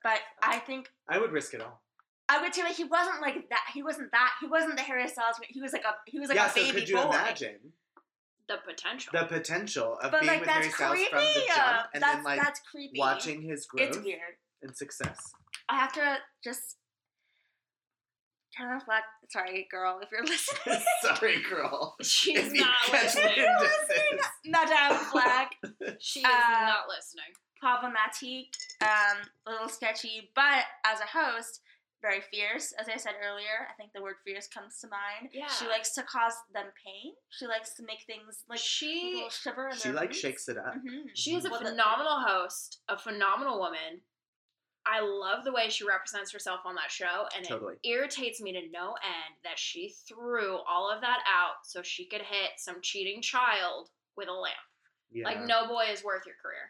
But. 0.04 0.22
I 0.42 0.60
think 0.60 0.92
I 1.08 1.18
would 1.20 1.32
risk 1.32 1.54
it 1.54 1.62
all. 1.62 1.82
I 2.28 2.42
would 2.42 2.54
tell 2.54 2.68
you 2.68 2.74
he 2.74 2.84
wasn't 2.84 3.22
like 3.22 3.50
that. 3.50 3.70
He 3.74 3.84
wasn't 3.84 4.12
that. 4.12 4.34
He 4.42 4.48
wasn't 4.48 4.78
the 4.78 4.82
Harry 4.84 5.08
Styles. 5.08 5.40
He 5.48 5.62
was 5.62 5.74
like 5.74 5.84
a 5.84 5.96
he 6.08 6.20
was 6.20 6.30
like 6.30 6.38
yeah. 6.38 6.48
a 6.48 6.50
So 6.50 6.56
baby 6.56 6.80
could 6.80 6.90
you 6.90 6.96
boy. 6.96 7.04
imagine 7.04 7.74
The 8.48 8.58
potential. 8.58 9.12
the 9.14 9.26
potential 9.28 9.98
of 10.00 10.12
But 10.12 10.22
being 10.22 10.32
like 10.32 10.40
with 10.42 10.48
that's 10.50 10.60
Harry 10.66 10.72
Styles 10.72 10.94
creepy. 10.98 11.10
from 11.12 11.20
the 11.20 11.44
jump, 11.48 11.88
and 11.94 12.02
that's 12.04 12.16
then 12.16 12.24
like 12.24 12.42
that's 12.42 12.60
creepy. 12.62 13.00
watching 13.00 13.42
his 13.44 13.66
growth 13.68 13.90
It's 13.90 13.98
weird. 14.00 14.38
and 14.64 14.76
success? 14.76 15.34
I 15.70 15.76
have 15.78 15.94
to 15.94 16.18
just. 16.44 16.78
Caroline 18.56 18.80
Flack, 18.86 19.04
sorry, 19.30 19.68
girl, 19.70 20.00
if 20.02 20.10
you're 20.12 20.24
listening. 20.26 20.82
Sorry, 21.02 21.42
girl. 21.42 21.96
She's 22.02 22.38
If 22.40 22.54
not 22.54 22.70
catch 22.86 23.04
listening. 23.16 23.26
me 23.26 23.36
You're 23.36 23.48
in 23.52 23.58
listening. 23.60 24.20
Madame 24.46 24.98
Flack. 25.12 25.52
She 26.00 26.22
is 26.22 26.26
Uh, 26.26 26.62
not 26.66 26.88
listening. 26.88 27.26
problematic, 27.60 28.48
um, 28.82 29.18
a 29.46 29.52
little 29.52 29.68
sketchy, 29.68 30.32
but 30.36 30.64
as 30.86 31.02
a 31.02 31.06
host, 31.06 31.60
very 32.02 32.22
fierce. 32.32 32.72
As 32.80 32.88
I 32.88 32.96
said 32.96 33.16
earlier, 33.22 33.68
I 33.70 33.74
think 33.74 33.92
the 33.94 34.02
word 34.02 34.16
fierce 34.24 34.48
comes 34.48 34.80
to 34.80 34.88
mind. 34.88 35.32
Yeah. 35.34 35.48
She 35.48 35.68
likes 35.68 35.94
to 35.96 36.04
cause 36.04 36.34
them 36.54 36.68
pain. 36.82 37.12
She 37.32 37.48
likes 37.48 37.74
to 37.74 37.84
make 37.84 38.04
things 38.08 38.44
like 38.48 38.60
a 38.60 38.62
she 38.62 39.16
little 39.16 39.30
shiver 39.32 39.68
in 39.70 39.76
She 39.76 39.84
their 39.90 39.94
like 39.96 40.10
boots. 40.10 40.20
shakes 40.20 40.48
it 40.48 40.58
up. 40.58 40.76
Mhm. 40.76 41.10
she 41.14 41.36
is 41.36 41.44
a 41.44 41.50
Well, 41.50 41.60
the- 41.60 41.72
phenomenal 41.72 42.22
host, 42.22 42.80
a 42.88 42.98
phenomenal 42.98 43.60
woman. 43.60 44.00
I 44.88 45.02
love 45.02 45.44
the 45.44 45.52
way 45.52 45.70
she 45.70 45.84
represents 45.86 46.32
herself 46.32 46.60
on 46.66 46.76
that 46.76 46.92
show, 46.92 47.26
and 47.36 47.46
Totally. 47.46 47.76
it 47.84 47.88
irritates 47.90 48.40
me 48.40 48.52
to 48.54 48.62
no 48.72 48.90
end 48.94 49.36
that 49.44 49.58
she 49.58 49.94
threw 50.08 50.58
all 50.70 50.92
of 50.92 51.02
that 51.02 51.20
out 51.28 51.56
so 51.64 51.82
she 51.82 52.06
could 52.06 52.22
hit 52.22 52.52
some 52.58 52.76
cheating 52.82 53.22
child 53.22 53.90
with 54.16 54.28
a 54.30 54.34
lamp. 54.34 54.56
Yeah. 55.12 55.26
Like, 55.26 55.42
no 55.46 55.68
boy 55.68 55.86
is 55.92 56.04
worth 56.04 56.26
your 56.26 56.36
career. 56.42 56.70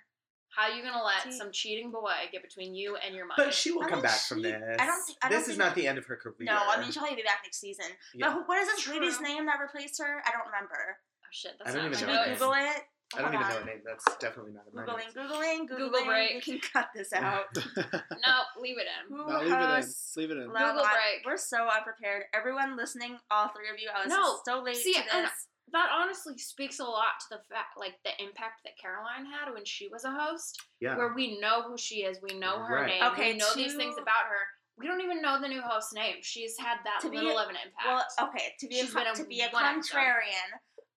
How 0.55 0.71
are 0.71 0.75
you 0.77 0.83
gonna 0.83 1.03
let 1.03 1.23
See- 1.23 1.37
some 1.37 1.51
cheating 1.51 1.91
boy 1.91 2.13
get 2.31 2.41
between 2.41 2.73
you 2.75 2.95
and 2.95 3.13
your 3.13 3.25
money? 3.25 3.43
But 3.43 3.53
she 3.53 3.71
will 3.71 3.83
I 3.83 3.89
come 3.89 3.99
think 3.99 4.03
back 4.13 4.21
from 4.21 4.41
this. 4.41 4.53
I 4.79 4.85
don't 4.85 5.03
think- 5.05 5.17
I 5.21 5.27
don't 5.27 5.37
this 5.37 5.41
is 5.41 5.47
think- 5.47 5.59
not 5.59 5.75
the 5.75 5.85
end 5.87 5.97
of 5.97 6.05
her 6.05 6.15
career. 6.15 6.35
No, 6.39 6.55
I 6.57 6.79
mean 6.79 6.89
she'll 6.91 7.01
probably 7.01 7.17
be 7.17 7.23
back 7.23 7.41
next 7.43 7.59
season. 7.59 7.85
Yeah. 8.13 8.33
But 8.33 8.47
what 8.47 8.59
is 8.59 8.67
this 8.69 8.87
lady's 8.87 9.19
name 9.19 9.45
that 9.47 9.59
replaced 9.59 9.99
her? 10.01 10.23
I 10.25 10.31
don't 10.31 10.45
remember. 10.45 10.97
oh 11.23 11.27
shit, 11.31 11.51
I 11.59 11.63
that's 11.65 11.75
don't 11.75 11.91
not 11.91 11.97
even 12.01 12.07
my 12.07 12.13
know 12.13 12.19
her 12.19 12.23
Should 12.23 12.39
we 12.39 12.47
name. 12.47 12.63
Google 12.69 12.75
it? 12.77 12.83
I 13.13 13.21
don't 13.21 13.33
Hold 13.33 13.35
even 13.35 13.47
know 13.47 13.55
on. 13.55 13.61
her 13.61 13.65
name. 13.67 13.81
That's 13.85 14.17
definitely 14.17 14.53
not 14.53 14.63
a 14.71 14.75
my 14.75 14.81
Googling, 14.83 15.15
notes. 15.15 15.15
googling, 15.15 15.59
googling. 15.69 15.77
Google 15.77 16.05
break. 16.05 16.33
We 16.35 16.41
can 16.41 16.59
cut 16.59 16.87
this 16.95 17.13
out. 17.13 17.45
No, 17.55 18.35
leave 18.59 18.77
it 18.77 18.87
in. 18.89 19.15
Who 19.15 19.17
No, 19.27 19.39
leave 19.39 19.51
it 19.51 19.53
in. 19.53 19.59
hosts 19.59 20.17
Leave 20.17 20.31
it 20.31 20.37
in. 20.37 20.47
Love 20.47 20.53
Google 20.73 20.85
Island? 20.85 20.89
break. 20.89 21.25
We're 21.25 21.37
so 21.37 21.67
unprepared. 21.69 22.23
Everyone 22.33 22.75
listening, 22.75 23.17
all 23.29 23.49
three 23.49 23.69
of 23.69 23.79
you, 23.79 23.89
I 23.95 24.03
was 24.05 24.09
No, 24.09 24.39
so 24.45 24.63
late 24.63 24.77
see, 24.77 24.93
to 24.93 24.99
and 25.15 25.25
this. 25.25 25.31
That 25.71 25.89
honestly 25.93 26.37
speaks 26.37 26.79
a 26.79 26.83
lot 26.83 27.17
to 27.29 27.37
the 27.37 27.41
fact, 27.53 27.77
like 27.77 27.95
the 28.03 28.11
impact 28.23 28.61
that 28.65 28.73
Caroline 28.81 29.25
had 29.25 29.51
when 29.53 29.65
she 29.65 29.87
was 29.87 30.03
a 30.05 30.11
host, 30.11 30.61
Yeah. 30.79 30.95
where 30.97 31.13
we 31.13 31.39
know 31.39 31.63
who 31.63 31.77
she 31.77 32.03
is, 32.03 32.19
we 32.21 32.37
know 32.37 32.59
her 32.59 32.75
Right. 32.75 32.87
name, 32.87 33.03
Okay, 33.13 33.31
we 33.33 33.37
know 33.39 33.49
these 33.55 33.71
to- 33.73 33.77
things 33.77 33.95
about 33.97 34.25
her. 34.29 34.45
We 34.77 34.87
don't 34.87 35.01
even 35.01 35.21
know 35.21 35.39
the 35.39 35.47
new 35.47 35.61
host's 35.61 35.93
name. 35.93 36.17
She's 36.21 36.57
had 36.59 36.77
that 36.83 36.99
To 37.01 37.09
be- 37.09 37.17
little 37.17 37.37
of 37.39 37.49
an 37.49 37.55
impact. 37.55 37.85
Well, 38.19 38.29
okay, 38.29 38.53
to 38.59 38.67
be 38.67 38.75
She's 38.75 38.91
a, 38.91 38.95
been 38.95 39.07
a 39.07 39.15
to 39.15 39.25
be 39.25 39.41
a 39.41 39.49
one 39.49 39.63
episode. 39.65 39.95
contrarian, 39.97 40.49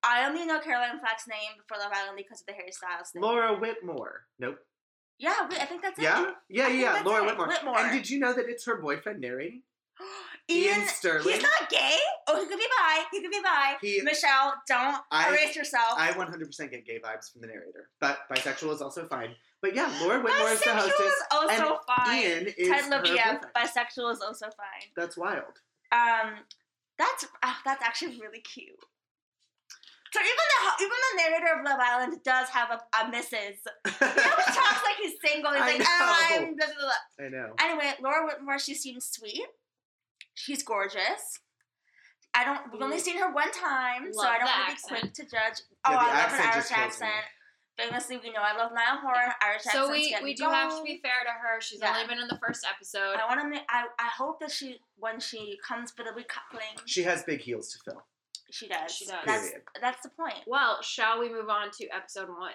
I 0.05 0.27
only 0.27 0.47
know 0.47 0.61
Caroline 0.61 0.99
Flack's 1.01 1.27
name 1.29 1.57
before 1.59 1.83
Love 1.83 1.93
Island 1.95 2.17
because 2.17 2.41
of 2.41 2.47
the 2.47 2.53
Harry 2.53 2.73
Styles 2.73 3.11
thing. 3.11 3.23
Laura 3.23 3.59
Whitmore. 3.59 4.23
Nope. 4.39 4.59
Yeah, 5.19 5.49
wait, 5.51 5.61
I 5.61 5.65
think 5.65 5.83
that's 5.83 5.99
it. 5.99 6.03
Yeah, 6.03 6.31
yeah, 6.49 6.69
yeah, 6.69 7.03
Laura. 7.05 7.25
Whitmore. 7.25 7.49
Whitmore. 7.49 7.79
And 7.79 7.93
did 7.93 8.09
you 8.09 8.21
know 8.21 8.33
that 8.33 8.49
it's 8.49 8.65
her 8.67 8.77
boyfriend 8.81 9.21
narrating? 9.21 9.63
Ian, 10.51 10.79
Iain 10.81 10.89
Stirling. 10.89 11.35
He's 11.35 11.43
not 11.43 11.69
gay. 11.69 11.97
Oh, 12.29 12.41
he 12.41 12.47
could 12.47 12.59
be 12.59 12.65
bi. 12.65 13.03
He 13.11 13.21
could 13.21 13.31
be 13.31 13.41
bi. 13.43 13.77
He- 13.83 14.01
Michelle, 14.03 14.55
don't 14.69 14.97
I- 15.11 15.29
erase 15.31 15.57
yourself. 15.57 15.95
I 15.97 16.13
100% 16.13 16.71
get 16.71 16.87
gay 16.87 17.01
vibes 17.01 17.31
from 17.33 17.41
the 17.43 17.49
narrator, 17.49 17.91
but 18.01 18.21
bisexual 18.31 18.73
is 18.73 18.81
also 18.81 19.07
fine. 19.07 19.35
But 19.61 19.75
yeah, 19.75 19.93
Laura 20.01 20.21
Whitmore 20.23 20.49
is 20.51 20.63
the 20.63 20.71
hostess. 20.73 21.01
is 21.01 21.23
also 21.33 21.49
and 21.51 21.77
fine. 21.87 22.17
Ian 22.23 22.47
is 22.57 22.69
Ted 22.69 22.85
Leviev, 22.93 23.41
bisexual 23.57 24.13
is 24.13 24.21
also 24.21 24.47
fine. 24.57 24.89
That's 24.97 25.17
wild. 25.17 25.61
Um, 25.91 26.35
that's 26.97 27.27
uh, 27.43 27.55
that's 27.65 27.83
actually 27.83 28.21
really 28.21 28.41
cute. 28.41 28.77
So 30.13 30.21
even 30.21 30.47
the 30.53 30.85
even 30.85 30.99
the 31.11 31.23
narrator 31.23 31.59
of 31.59 31.65
Love 31.65 31.81
Island 31.81 32.21
does 32.25 32.49
have 32.49 32.71
a, 32.71 32.81
a 33.05 33.11
missus. 33.11 33.59
He 33.99 34.07
always 34.07 34.47
talks 34.47 34.83
like 34.85 34.97
he's 35.03 35.15
single. 35.25 35.53
He's 35.53 35.63
I 35.63 35.67
like, 35.67 35.79
know. 35.81 35.85
oh, 35.89 36.27
I'm 36.31 36.57
blah, 36.57 36.67
blah, 36.67 36.75
blah. 36.89 37.27
I 37.27 37.29
know. 37.29 37.55
Anyway, 37.61 37.93
Laura 38.03 38.27
Whitmore, 38.27 38.59
she 38.59 38.75
seems 38.75 39.05
sweet. 39.11 39.45
She's 40.35 40.63
gorgeous. 40.63 41.41
I 42.35 42.45
don't. 42.45 42.61
We've 42.73 42.83
only 42.83 42.99
seen 42.99 43.19
her 43.19 43.33
one 43.33 43.51
time, 43.53 44.13
so 44.13 44.23
I 44.23 44.39
don't 44.39 44.47
the 44.47 44.53
want 44.53 44.61
to 44.61 44.67
be 44.67 44.73
accent. 44.73 45.01
quick 45.01 45.13
to 45.15 45.23
judge. 45.25 45.59
Yeah, 45.69 45.87
oh, 45.87 45.93
the 45.93 45.99
I 45.99 46.23
love 46.23 46.31
her 46.31 46.43
Irish 46.43 46.55
just 46.55 46.69
kills 46.73 46.85
accent. 47.03 47.25
Famously, 47.79 48.17
we 48.23 48.31
know 48.31 48.41
I 48.43 48.57
love 48.57 48.73
Niall 48.75 48.99
Horan. 49.01 49.33
Irish 49.41 49.67
accent. 49.67 49.73
so 49.87 49.91
we 49.91 50.15
we 50.23 50.31
me 50.31 50.35
do 50.35 50.45
have 50.45 50.77
to 50.77 50.83
be 50.85 51.01
fair 51.03 51.23
to 51.25 51.31
her. 51.31 51.61
She's 51.61 51.81
Yeah. 51.81 51.95
only 51.95 52.07
been 52.07 52.19
in 52.19 52.29
the 52.29 52.39
first 52.45 52.67
episode. 52.69 53.17
I 53.17 53.27
want 53.27 53.41
to. 53.41 53.49
Make, 53.49 53.63
I 53.69 53.85
I 53.99 54.09
hope 54.17 54.41
that 54.41 54.51
she 54.51 54.79
when 54.97 55.21
she 55.21 55.59
comes 55.67 55.91
for 55.91 56.03
the 56.05 56.11
recoupling, 56.11 56.83
She 56.87 57.03
has 57.05 57.23
big 57.25 57.41
heels 57.41 57.73
to 57.73 57.79
fill. 57.85 58.05
She 58.51 58.69
does. 58.69 58.95
She 58.95 59.07
does. 59.07 59.17
That's 59.27 59.49
Period. 59.49 59.63
that's 59.81 60.03
the 60.03 60.11
point. 60.11 60.41
Well, 60.47 60.83
shall 60.83 61.21
we 61.21 61.29
move 61.29 61.49
on 61.49 61.71
to 61.79 61.89
episode 61.95 62.29
one? 62.29 62.53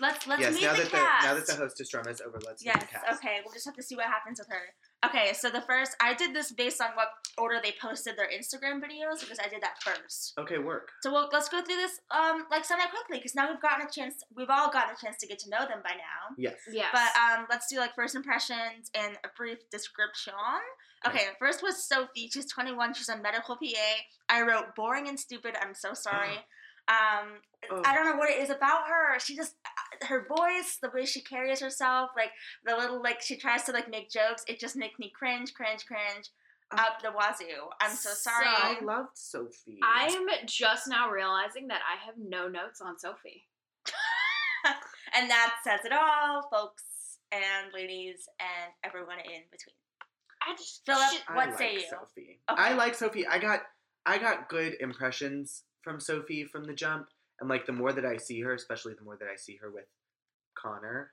Let's 0.00 0.26
let's 0.26 0.40
yes, 0.40 0.54
meet 0.54 0.62
now 0.62 0.72
the 0.72 0.82
that 0.82 0.90
cast. 0.90 1.22
the 1.22 1.28
now 1.28 1.34
that 1.34 1.46
the 1.46 1.54
hostess 1.54 1.88
drama 1.88 2.10
is 2.10 2.20
over, 2.20 2.38
let's 2.46 2.64
meet 2.64 2.72
the 2.74 2.86
cast. 2.86 3.18
Okay. 3.18 3.40
We'll 3.44 3.52
just 3.52 3.66
have 3.66 3.76
to 3.76 3.82
see 3.82 3.96
what 3.96 4.06
happens 4.06 4.38
with 4.38 4.48
her. 4.48 4.74
Okay, 5.04 5.32
so 5.32 5.50
the 5.50 5.60
first 5.62 5.96
I 6.00 6.14
did 6.14 6.32
this 6.34 6.52
based 6.52 6.80
on 6.80 6.90
what 6.94 7.08
order 7.36 7.58
they 7.62 7.74
posted 7.80 8.16
their 8.16 8.28
Instagram 8.28 8.78
videos 8.78 9.20
because 9.20 9.38
I 9.44 9.48
did 9.48 9.60
that 9.62 9.82
first. 9.82 10.34
Okay, 10.38 10.58
work. 10.58 10.90
So 11.02 11.12
we'll, 11.12 11.28
let's 11.32 11.48
go 11.48 11.60
through 11.60 11.76
this 11.76 11.98
um 12.10 12.44
like 12.50 12.64
semi 12.64 12.86
quickly 12.86 13.18
because 13.18 13.34
now 13.34 13.50
we've 13.50 13.60
gotten 13.60 13.86
a 13.86 13.90
chance. 13.90 14.22
We've 14.36 14.50
all 14.50 14.70
gotten 14.70 14.94
a 14.94 15.00
chance 15.04 15.18
to 15.18 15.26
get 15.26 15.40
to 15.40 15.50
know 15.50 15.66
them 15.66 15.80
by 15.82 15.90
now. 15.90 16.34
Yes. 16.38 16.54
Yes. 16.72 16.88
But 16.92 17.10
um, 17.20 17.46
let's 17.50 17.66
do 17.68 17.78
like 17.78 17.94
first 17.96 18.14
impressions 18.14 18.90
and 18.94 19.16
a 19.24 19.28
brief 19.36 19.58
description. 19.70 20.34
Okay, 21.06 21.26
first 21.38 21.62
was 21.62 21.82
Sophie. 21.82 22.30
She's 22.32 22.46
21. 22.46 22.94
She's 22.94 23.08
a 23.08 23.16
medical 23.16 23.56
PA. 23.56 23.92
I 24.32 24.42
wrote 24.42 24.74
boring 24.74 25.08
and 25.08 25.20
stupid. 25.20 25.54
I'm 25.60 25.74
so 25.74 25.92
sorry. 25.94 26.36
Um, 26.88 27.28
Oh. 27.70 27.80
I 27.86 27.94
don't 27.94 28.06
know 28.06 28.16
what 28.16 28.28
it 28.28 28.38
is 28.42 28.50
about 28.50 28.88
her. 28.88 29.20
She 29.20 29.36
just 29.36 29.54
uh, 29.64 30.06
her 30.06 30.26
voice, 30.36 30.78
the 30.82 30.90
way 30.92 31.04
she 31.06 31.20
carries 31.20 31.60
herself, 31.60 32.10
like 32.16 32.30
the 32.66 32.74
little 32.74 33.00
like 33.00 33.22
she 33.22 33.36
tries 33.36 33.62
to 33.64 33.72
like 33.72 33.88
make 33.88 34.10
jokes. 34.10 34.42
It 34.48 34.58
just 34.58 34.74
makes 34.74 34.98
me 34.98 35.12
cringe, 35.16 35.54
cringe, 35.54 35.86
cringe 35.86 36.30
Uh, 36.72 36.80
up 36.80 37.00
the 37.02 37.12
wazoo. 37.12 37.68
I'm 37.80 37.94
so 37.94 38.10
sorry. 38.10 38.46
I 38.48 38.78
loved 38.82 39.10
Sophie. 39.16 39.78
I'm 39.80 40.26
just 40.44 40.88
now 40.88 41.08
realizing 41.08 41.68
that 41.68 41.82
I 41.86 42.04
have 42.04 42.16
no 42.18 42.48
notes 42.48 42.80
on 42.80 42.98
Sophie. 42.98 43.46
and 45.14 45.30
that 45.30 45.54
says 45.62 45.80
it 45.84 45.92
all, 45.92 46.48
folks 46.50 46.82
and 47.30 47.72
ladies 47.72 48.28
and 48.40 48.72
everyone 48.84 49.18
in 49.20 49.42
between. 49.52 49.76
I 50.42 50.56
just 50.56 50.82
Philip, 50.84 51.10
shit- 51.12 51.22
I 51.28 51.36
what 51.36 51.48
like 51.50 51.58
say 51.58 51.74
you? 51.74 51.80
Sophie. 51.88 52.40
Okay. 52.50 52.60
I 52.62 52.74
like 52.74 52.96
Sophie. 52.96 53.26
I 53.26 53.38
got 53.38 53.60
I 54.06 54.18
got 54.18 54.48
good 54.48 54.76
impressions 54.80 55.62
from 55.82 56.00
Sophie 56.00 56.44
from 56.44 56.64
the 56.64 56.74
jump, 56.74 57.06
and 57.40 57.48
like 57.48 57.66
the 57.66 57.72
more 57.72 57.92
that 57.92 58.04
I 58.04 58.16
see 58.16 58.40
her, 58.42 58.52
especially 58.54 58.94
the 58.94 59.04
more 59.04 59.16
that 59.16 59.28
I 59.32 59.36
see 59.36 59.56
her 59.62 59.70
with 59.70 59.84
Connor, 60.54 61.10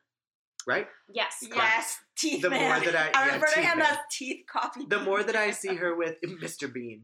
right? 0.67 0.87
yes. 1.13 1.37
Yes, 1.41 1.97
teeth 2.15 2.41
The 2.41 2.49
more 2.49 2.79
that 2.79 2.95
I- 2.95 3.11
I'm 3.13 3.27
yeah, 3.27 3.33
referring 3.35 3.53
teeth 3.53 3.71
him 3.71 3.79
man. 3.79 3.87
as 3.91 3.97
teeth 4.11 4.45
coffee. 4.51 4.85
The 4.87 4.99
more 5.01 5.23
that 5.23 5.35
I 5.35 5.51
see 5.51 5.75
her 5.75 5.95
with 5.95 6.21
Mr. 6.25 6.71
Bean, 6.71 7.03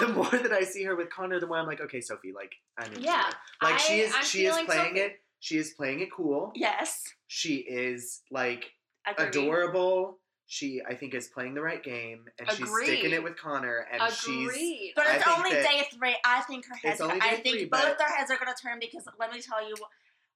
the 0.00 0.08
more 0.08 0.30
that 0.30 0.52
I 0.52 0.62
see 0.64 0.84
her 0.84 0.94
with 0.96 1.10
Connor, 1.10 1.40
the 1.40 1.46
more 1.46 1.58
I'm 1.58 1.66
like, 1.66 1.80
okay, 1.80 2.00
Sophie, 2.00 2.32
like 2.32 2.52
I'm 2.78 2.88
into 2.92 3.02
Yeah, 3.02 3.26
you. 3.26 3.68
Like 3.68 3.78
she 3.78 4.00
is 4.00 4.12
I'm 4.14 4.24
she 4.24 4.46
is 4.46 4.56
playing 4.66 4.88
Sophie. 4.96 5.00
it. 5.00 5.12
She 5.40 5.58
is 5.58 5.70
playing 5.70 6.00
it 6.00 6.12
cool. 6.12 6.52
yes, 6.54 7.02
She 7.26 7.56
is 7.56 8.22
like 8.30 8.70
adorable. 9.18 10.18
She 10.46 10.82
I 10.86 10.94
think 10.94 11.14
is 11.14 11.28
playing 11.28 11.54
the 11.54 11.62
right 11.62 11.82
game 11.82 12.24
and 12.38 12.50
she's 12.50 12.68
sticking 12.82 13.12
it 13.12 13.22
with 13.22 13.36
Connor 13.36 13.86
and 13.90 14.12
she's 14.12 14.92
But 14.94 15.06
it's 15.08 15.24
think 15.24 15.38
only 15.38 15.50
day 15.50 15.86
three. 15.94 16.16
I 16.24 16.40
think 16.42 16.66
her 16.66 16.74
heads. 16.74 16.94
It's 16.94 17.00
only 17.00 17.20
I 17.20 17.36
day 17.36 17.42
think 17.42 17.56
three, 17.56 17.64
both 17.66 17.80
but- 17.82 17.98
their 17.98 18.08
heads 18.08 18.30
are 18.30 18.36
gonna 18.36 18.54
turn 18.60 18.78
because 18.80 19.06
let 19.18 19.32
me 19.32 19.40
tell 19.40 19.66
you, 19.66 19.74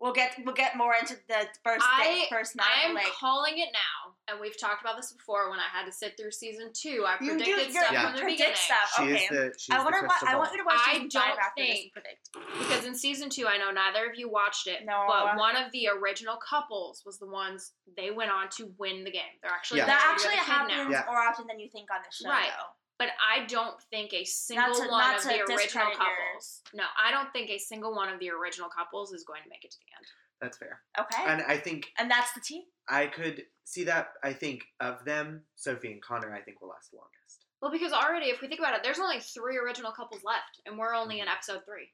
we'll 0.00 0.12
get 0.12 0.32
we'll 0.44 0.54
get 0.54 0.76
more 0.76 0.94
into 0.98 1.14
the 1.28 1.46
first 1.64 1.84
day, 1.98 2.24
I- 2.24 2.26
first 2.30 2.56
night. 2.56 2.66
I'm 2.86 2.94
like 2.94 3.06
calling 3.18 3.58
it 3.58 3.68
now, 3.72 4.14
and 4.28 4.40
we've 4.40 4.58
talked 4.58 4.82
about 4.82 4.96
this 4.96 5.12
before. 5.12 5.50
When 5.50 5.58
I 5.58 5.68
had 5.72 5.86
to 5.86 5.92
sit 5.92 6.16
through 6.16 6.32
season 6.32 6.70
two, 6.74 7.04
I 7.06 7.16
you 7.22 7.30
predicted 7.32 7.46
you're- 7.46 7.70
stuff 7.72 7.92
Yeah. 7.92 8.00
you 8.02 8.06
from 8.08 8.16
the 8.16 8.20
predict 8.22 8.38
beginning. 8.38 8.56
stuff. 8.56 8.92
she 8.96 9.02
okay. 9.02 9.14
is 9.24 9.28
the 9.68 9.74
I 9.74 9.78
want 9.82 9.94
the 9.94 10.00
to. 10.02 10.06
crystal 10.08 10.28
I 10.28 10.36
want 10.36 10.52
you 10.52 10.58
to 10.58 10.64
watch 10.64 10.80
I 10.86 10.98
don't 10.98 11.12
five 11.12 11.38
after 11.38 11.62
this 11.64 11.72
think- 11.78 11.92
predict. 11.92 12.28
Because 12.58 12.84
in 12.84 12.94
season 12.94 13.30
two, 13.30 13.46
I 13.46 13.56
know 13.58 13.70
neither 13.70 14.10
of 14.10 14.18
you 14.18 14.28
watched 14.28 14.66
it, 14.66 14.84
No. 14.84 15.04
but 15.08 15.36
one 15.36 15.56
of 15.56 15.72
the 15.72 15.88
original 15.88 16.36
couples 16.36 17.02
was 17.06 17.18
the 17.18 17.26
ones 17.26 17.72
they 17.96 18.10
went 18.10 18.30
on 18.30 18.48
to 18.56 18.72
win 18.78 19.04
the 19.04 19.10
game. 19.10 19.22
They're 19.42 19.50
actually 19.52 19.80
Yeah. 19.80 19.86
That 19.86 20.12
actually 20.14 20.36
happens 20.36 20.72
now. 20.76 20.88
Yeah. 20.90 21.04
more 21.06 21.18
often 21.20 21.46
than 21.46 21.58
you 21.58 21.68
think 21.70 21.90
on 21.90 22.00
the 22.02 22.12
show. 22.14 22.28
Right. 22.28 22.50
Though. 22.50 22.72
But 22.98 23.08
I 23.20 23.44
don't 23.46 23.80
think 23.90 24.14
a 24.14 24.24
single 24.24 24.74
to- 24.74 24.88
one 24.88 25.14
of 25.14 25.22
the 25.22 25.40
original 25.40 25.56
discredit 25.56 25.92
your- 25.92 25.98
couples. 25.98 26.62
No, 26.72 26.84
I 27.02 27.10
don't 27.10 27.30
think 27.32 27.50
a 27.50 27.58
single 27.58 27.94
one 27.94 28.08
of 28.08 28.18
the 28.18 28.30
original 28.30 28.68
couples 28.68 29.12
is 29.12 29.24
going 29.24 29.42
to 29.42 29.48
make 29.48 29.64
it 29.64 29.70
to 29.70 29.78
the 29.78 29.96
end. 29.96 30.06
That's 30.40 30.58
fair. 30.58 30.82
Okay. 30.98 31.24
And 31.26 31.42
I 31.42 31.58
think 31.58 31.92
And 31.98 32.10
that's 32.10 32.32
the 32.32 32.40
team. 32.40 32.62
I 32.88 33.06
could 33.06 33.44
see 33.64 33.84
that. 33.84 34.12
I 34.22 34.32
think 34.32 34.64
of 34.80 35.04
them, 35.04 35.42
Sophie 35.56 35.92
and 35.92 36.02
Connor, 36.02 36.34
I 36.34 36.40
think 36.40 36.60
will 36.60 36.68
last 36.68 36.90
the 36.90 36.98
longest. 36.98 37.46
Well, 37.60 37.70
because 37.70 37.92
already, 37.92 38.26
if 38.26 38.40
we 38.40 38.48
think 38.48 38.60
about 38.60 38.74
it, 38.74 38.82
there's 38.82 38.98
only 38.98 39.18
three 39.20 39.56
original 39.56 39.90
couples 39.90 40.22
left, 40.24 40.60
and 40.66 40.78
we're 40.78 40.94
only 40.94 41.20
in 41.20 41.26
mm-hmm. 41.26 41.34
episode 41.34 41.64
three. 41.64 41.88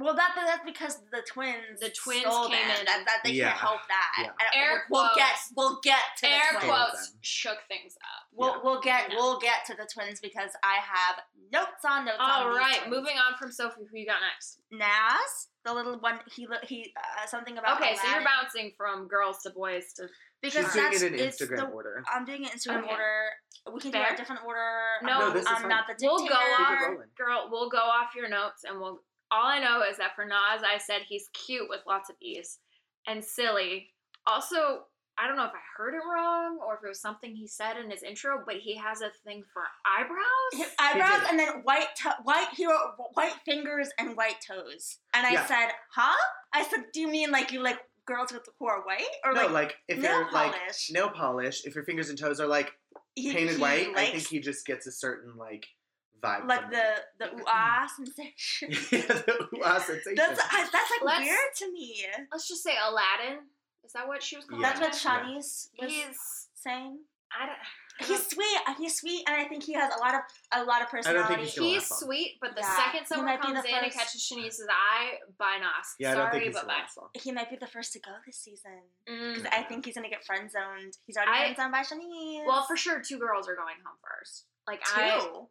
Well, 0.00 0.14
that 0.16 0.32
that's 0.34 0.64
because 0.64 0.98
the 1.12 1.22
twins. 1.28 1.78
The 1.80 1.90
twins 1.90 2.22
stole 2.22 2.48
came 2.48 2.66
them. 2.68 2.78
in 2.80 2.84
That, 2.86 3.04
that 3.06 3.20
they 3.22 3.32
Yeah. 3.32 3.48
can't 3.50 3.60
help 3.60 3.80
that. 3.88 4.12
Yeah. 4.24 4.60
Air 4.60 4.84
we'll, 4.90 5.02
we'll 5.02 5.14
get 5.14 5.36
we'll 5.56 5.80
get 5.82 6.00
to 6.18 6.22
the 6.22 6.28
Air 6.28 6.40
twins. 6.52 6.64
Twins. 6.64 6.70
quotes 6.70 7.12
shook 7.20 7.58
things 7.68 7.94
up. 8.02 8.26
We'll 8.32 8.48
Yeah. 8.56 8.60
we'll 8.64 8.80
get 8.80 9.10
Yeah. 9.10 9.16
we'll 9.16 9.38
get 9.38 9.64
to 9.66 9.74
the 9.74 9.86
twins 9.92 10.20
because 10.20 10.52
I 10.62 10.76
have 10.76 11.20
notes 11.52 11.84
on 11.84 12.06
notes 12.06 12.16
on. 12.18 12.30
All 12.30 12.48
these 12.50 12.58
right, 12.58 12.78
twins. 12.78 12.90
moving 12.96 13.16
on 13.18 13.36
from 13.38 13.52
Sophie. 13.52 13.82
Who 13.90 13.98
you 13.98 14.06
got 14.06 14.20
next? 14.22 14.60
Nas, 14.70 15.48
the 15.64 15.74
little 15.74 15.98
one. 16.00 16.20
He 16.34 16.48
he 16.62 16.94
uh, 16.96 17.26
something 17.26 17.58
about. 17.58 17.80
Okay, 17.80 17.96
so 17.96 18.08
you're 18.10 18.24
bouncing 18.24 18.72
from 18.76 19.06
girls 19.06 19.42
to 19.42 19.50
boys 19.50 19.92
to. 19.94 20.08
because 20.40 20.64
She's 20.64 20.72
doing 20.72 20.90
that's 20.90 21.02
it 21.02 21.12
in 21.14 21.20
it's 21.20 21.42
Instagram 21.42 21.56
the, 21.56 21.66
order. 21.66 22.02
I'm 22.10 22.24
doing 22.24 22.44
it 22.44 22.52
Instagram 22.52 22.84
Okay. 22.84 22.90
order. 22.92 23.24
We 23.74 23.78
can 23.80 23.90
do 23.90 23.98
a 24.00 24.16
different 24.16 24.42
order. 24.46 24.80
No, 25.02 25.12
I'm, 25.12 25.18
No, 25.20 25.30
this 25.34 25.46
I'm 25.46 25.56
fine. 25.56 25.68
not 25.68 25.86
the 25.86 25.92
dictator. 25.92 26.12
We'll 26.14 26.26
go 26.28 26.34
off, 26.34 26.80
girl. 27.14 27.48
We'll 27.50 27.68
go 27.68 27.76
off 27.78 28.14
your 28.16 28.28
notes, 28.28 28.64
and 28.64 28.80
we'll. 28.80 29.02
All 29.32 29.46
I 29.46 29.60
know 29.60 29.82
is 29.88 29.96
that 29.98 30.14
for 30.16 30.24
Nas, 30.24 30.62
I 30.66 30.78
said 30.78 31.02
he's 31.08 31.28
cute 31.32 31.68
with 31.68 31.80
lots 31.86 32.10
of 32.10 32.16
e's, 32.20 32.58
and 33.06 33.24
silly. 33.24 33.88
Also, 34.26 34.84
I 35.18 35.26
don't 35.26 35.36
know 35.36 35.44
if 35.44 35.52
I 35.52 35.60
heard 35.76 35.94
it 35.94 36.02
wrong 36.10 36.58
or 36.66 36.74
if 36.76 36.84
it 36.84 36.88
was 36.88 37.00
something 37.00 37.34
he 37.34 37.46
said 37.46 37.76
in 37.76 37.90
his 37.90 38.02
intro, 38.02 38.42
but 38.46 38.56
he 38.56 38.76
has 38.76 39.02
a 39.02 39.10
thing 39.24 39.44
for 39.52 39.62
eyebrows. 39.86 40.16
His 40.52 40.72
eyebrows 40.78 41.26
and 41.28 41.38
then 41.38 41.48
white 41.62 41.94
to- 42.02 42.16
white 42.22 42.48
he 42.56 42.66
wrote 42.66 42.94
white 43.14 43.34
fingers 43.44 43.90
and 43.98 44.16
white 44.16 44.40
toes. 44.46 44.98
And 45.14 45.26
I 45.26 45.32
Yeah. 45.32 45.46
said, 45.46 45.68
huh? 45.94 46.16
I 46.52 46.64
said, 46.64 46.84
do 46.92 47.00
you 47.00 47.08
mean 47.08 47.30
like 47.30 47.52
you 47.52 47.60
like 47.60 47.78
girls 48.06 48.32
with 48.32 48.48
who 48.58 48.66
are 48.66 48.82
white 48.82 49.04
or 49.24 49.32
no, 49.34 49.42
like, 49.42 49.50
like, 49.52 49.76
if 49.88 49.98
nail 49.98 50.10
you're 50.20 50.32
like 50.32 50.52
polish? 50.52 50.90
nail 50.90 51.10
polish, 51.10 51.64
if 51.66 51.74
your 51.74 51.84
fingers 51.84 52.08
and 52.08 52.18
toes 52.18 52.40
are 52.40 52.46
like 52.46 52.72
painted 53.16 53.56
he 53.56 53.60
white, 53.60 53.88
I 53.96 54.06
think 54.06 54.26
he 54.26 54.40
just 54.40 54.66
gets 54.66 54.86
a 54.86 54.92
certain 54.92 55.36
like 55.36 55.66
vibe. 56.22 56.46
like 56.46 56.70
the 56.70 56.84
the 57.18 57.26
ooh 57.32 57.88
sensation. 57.96 58.70
yeah, 58.92 59.00
the 59.06 59.48
ooh, 59.54 59.62
sensation. 59.80 60.14
That's 60.16 60.40
I, 60.40 60.68
that's 60.72 60.90
like 60.90 61.02
Let's- 61.04 61.20
weird 61.24 61.54
to 61.58 61.72
me. 61.72 62.04
Let's 62.32 62.48
just 62.48 62.62
say 62.62 62.74
Aladdin. 62.82 63.44
Is 63.84 63.92
that 63.94 64.06
what 64.06 64.22
she 64.22 64.36
was 64.36 64.44
called? 64.44 64.60
Yeah. 64.62 64.78
That's 64.78 65.04
what 65.04 65.04
Yeah. 65.04 65.22
Siânnise 65.24 65.68
was 65.80 65.90
He's. 65.90 66.48
saying. 66.54 66.98
I 67.32 67.46
don't. 67.46 67.56
I 68.00 68.04
He's 68.04 68.08
don't- 68.08 68.30
sweet. 68.30 68.58
uh, 68.66 68.74
He's 68.78 68.96
sweet, 68.96 69.22
and 69.26 69.36
I 69.36 69.44
think 69.44 69.62
he 69.62 69.72
has 69.74 69.92
a 69.94 69.98
lot 69.98 70.14
of 70.14 70.20
a 70.52 70.64
lot 70.64 70.82
of 70.82 70.88
I 70.88 70.90
don't 70.90 70.90
personality. 70.90 71.34
think 71.34 71.40
he's 71.46 71.58
gonna 71.58 71.70
He's 71.70 71.88
sweet, 71.88 72.38
but 72.40 72.54
the 72.56 72.62
Yeah, 72.62 72.76
second 72.76 73.06
someone 73.06 73.38
comes 73.38 73.62
the 73.62 73.68
in 73.68 73.84
and 73.84 73.92
catches 73.92 74.20
Siânnise's 74.22 74.66
eye, 74.68 75.18
bye 75.38 75.58
Nas. 75.60 75.94
Yeah, 75.98 76.12
I 76.12 76.14
don't 76.14 76.22
Sorry, 76.22 76.32
think 76.32 76.44
he's 76.44 76.54
but 76.54 76.60
gonna 76.66 76.72
bye. 76.74 76.80
last 76.82 76.96
long. 76.96 77.08
he 77.14 77.30
might 77.32 77.50
be 77.50 77.56
the 77.56 77.66
first 77.66 77.92
to 77.92 78.00
go 78.00 78.10
this 78.26 78.36
season 78.38 78.80
Mm. 79.08 79.34
because 79.34 79.50
I 79.52 79.62
think 79.62 79.84
he's 79.86 79.94
gonna 79.94 80.08
get 80.10 80.24
friend 80.24 80.50
zoned. 80.50 80.96
He's 81.06 81.16
already 81.16 81.54
friend 81.54 81.56
zoned 81.56 81.72
by 81.72 81.82
Siânnise. 81.82 82.46
Well, 82.46 82.64
for 82.66 82.76
sure, 82.76 83.00
two 83.00 83.18
girls 83.18 83.48
are 83.48 83.54
going 83.56 83.76
home 83.84 83.98
first. 84.02 84.46
Like 84.66 84.82
two. 84.84 85.00
I, 85.00 85.42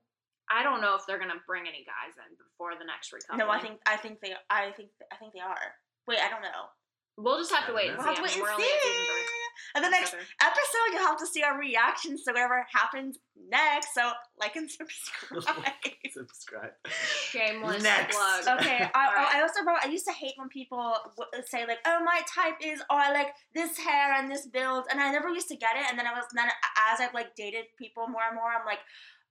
I 0.51 0.63
don't 0.63 0.81
know 0.81 0.95
if 0.95 1.05
they're 1.05 1.19
gonna 1.19 1.41
bring 1.45 1.63
any 1.67 1.85
guys 1.85 2.15
in 2.17 2.35
before 2.37 2.71
the 2.77 2.85
next 2.85 3.11
recoupling. 3.13 3.37
No, 3.37 3.49
I 3.49 3.59
think 3.59 3.79
I 3.85 3.97
think 3.97 4.19
they 4.21 4.33
I 4.49 4.71
think 4.75 4.89
I 5.11 5.15
think 5.15 5.33
they 5.33 5.39
are. 5.41 5.75
Wait, 6.07 6.19
I 6.19 6.29
don't 6.29 6.41
know. 6.41 6.69
we'll 7.17 7.37
just 7.37 7.53
have 7.53 7.67
to 7.67 7.73
wait 7.73 7.87
know. 7.91 7.97
We'll 7.97 8.07
have 8.07 8.15
to 8.15 8.23
wait 8.23 8.33
and 8.33 8.41
we're 8.41 8.51
only 8.51 8.63
at 8.65 8.81
season 8.81 9.05
see. 9.05 9.25
And 9.75 9.83
the 9.83 9.89
next 9.89 10.15
episode, 10.41 10.87
you'll 10.93 11.05
have 11.05 11.17
to 11.19 11.27
see 11.27 11.43
our 11.43 11.59
reactions 11.59 12.23
to 12.23 12.31
whatever 12.31 12.65
happens 12.73 13.17
next. 13.49 13.93
So 13.93 14.09
like 14.39 14.55
and 14.55 14.69
subscribe. 14.71 15.73
Subscribe. 16.11 16.71
Shameless 17.29 17.83
Next. 17.83 18.15
plug. 18.15 18.59
okay. 18.59 18.89
I, 18.95 19.05
All 19.05 19.13
right. 19.13 19.27
oh, 19.33 19.37
I 19.37 19.41
also 19.41 19.63
wrote. 19.63 19.77
I 19.83 19.87
used 19.89 20.05
to 20.07 20.13
hate 20.13 20.33
when 20.37 20.49
people 20.49 20.95
w- 21.17 21.45
say 21.45 21.67
like, 21.67 21.79
"Oh, 21.85 21.99
my 22.03 22.21
type 22.33 22.55
is," 22.63 22.79
or 22.89 22.97
"I 22.97 23.11
like 23.11 23.33
this 23.53 23.77
hair 23.77 24.13
and 24.15 24.31
this 24.31 24.47
build," 24.47 24.85
and 24.89 24.99
I 24.99 25.11
never 25.11 25.29
used 25.29 25.49
to 25.49 25.55
get 25.55 25.75
it. 25.75 25.85
And 25.89 25.99
then 25.99 26.07
I 26.07 26.13
was 26.13 26.23
then 26.33 26.47
as 26.91 26.99
I've 26.99 27.13
like 27.13 27.35
dated 27.35 27.65
people 27.77 28.07
more 28.07 28.23
and 28.27 28.35
more, 28.35 28.49
I'm 28.49 28.65
like, 28.65 28.79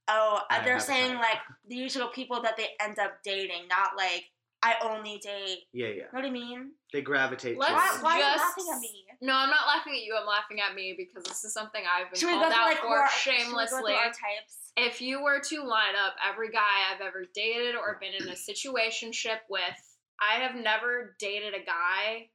"Oh, 0.09 0.38
uh, 0.41 0.45
I 0.50 0.65
they're 0.65 0.81
saying 0.81 1.12
type. 1.12 1.21
like 1.21 1.38
the 1.69 1.77
usual 1.77 2.09
people 2.09 2.43
that 2.43 2.57
they 2.57 2.69
end 2.81 2.99
up 2.99 3.23
dating, 3.23 3.69
not 3.69 3.97
like 3.97 4.25
I 4.62 4.75
only 4.83 5.19
date." 5.19 5.65
Yeah, 5.73 5.88
yeah. 5.88 5.93
You 5.95 6.00
know 6.03 6.09
what 6.12 6.25
I 6.25 6.31
mean? 6.31 6.73
They 6.93 7.03
gravitate. 7.03 7.59
Let's 7.59 7.73
Why, 7.73 7.87
towards- 7.88 8.03
why 8.03 8.12
are 8.15 8.19
you 8.19 8.37
laughing 8.38 8.65
at 8.75 8.81
me? 8.81 9.05
No, 9.21 9.35
I'm 9.35 9.50
not 9.50 9.67
laughing 9.67 9.93
at 9.95 10.03
you. 10.05 10.17
I'm 10.19 10.27
laughing 10.27 10.61
at 10.61 10.75
me 10.75 10.95
because 10.97 11.25
this 11.25 11.45
is 11.45 11.53
something 11.53 11.83
I've 11.85 12.11
been 12.11 12.21
Should 12.21 12.29
called 12.31 12.53
out 12.53 12.67
like 12.69 12.79
for 12.79 12.87
our, 12.87 13.03
we 13.03 13.33
go 13.33 13.38
shamelessly. 13.38 13.79
through 13.93 13.95
our 13.95 14.05
types? 14.07 14.73
if 14.77 15.00
you 15.00 15.21
were 15.23 15.41
to 15.41 15.62
line 15.65 15.97
up 16.07 16.15
every 16.29 16.50
guy 16.50 16.93
I've 16.95 17.00
ever 17.00 17.25
dated 17.35 17.75
or 17.75 17.99
been 18.00 18.15
in 18.15 18.29
a 18.29 18.37
situationship 18.37 19.41
with, 19.50 19.62
I 20.21 20.41
have 20.41 20.55
never 20.55 21.17
dated 21.19 21.53
a 21.55 21.65
guy 21.65 22.29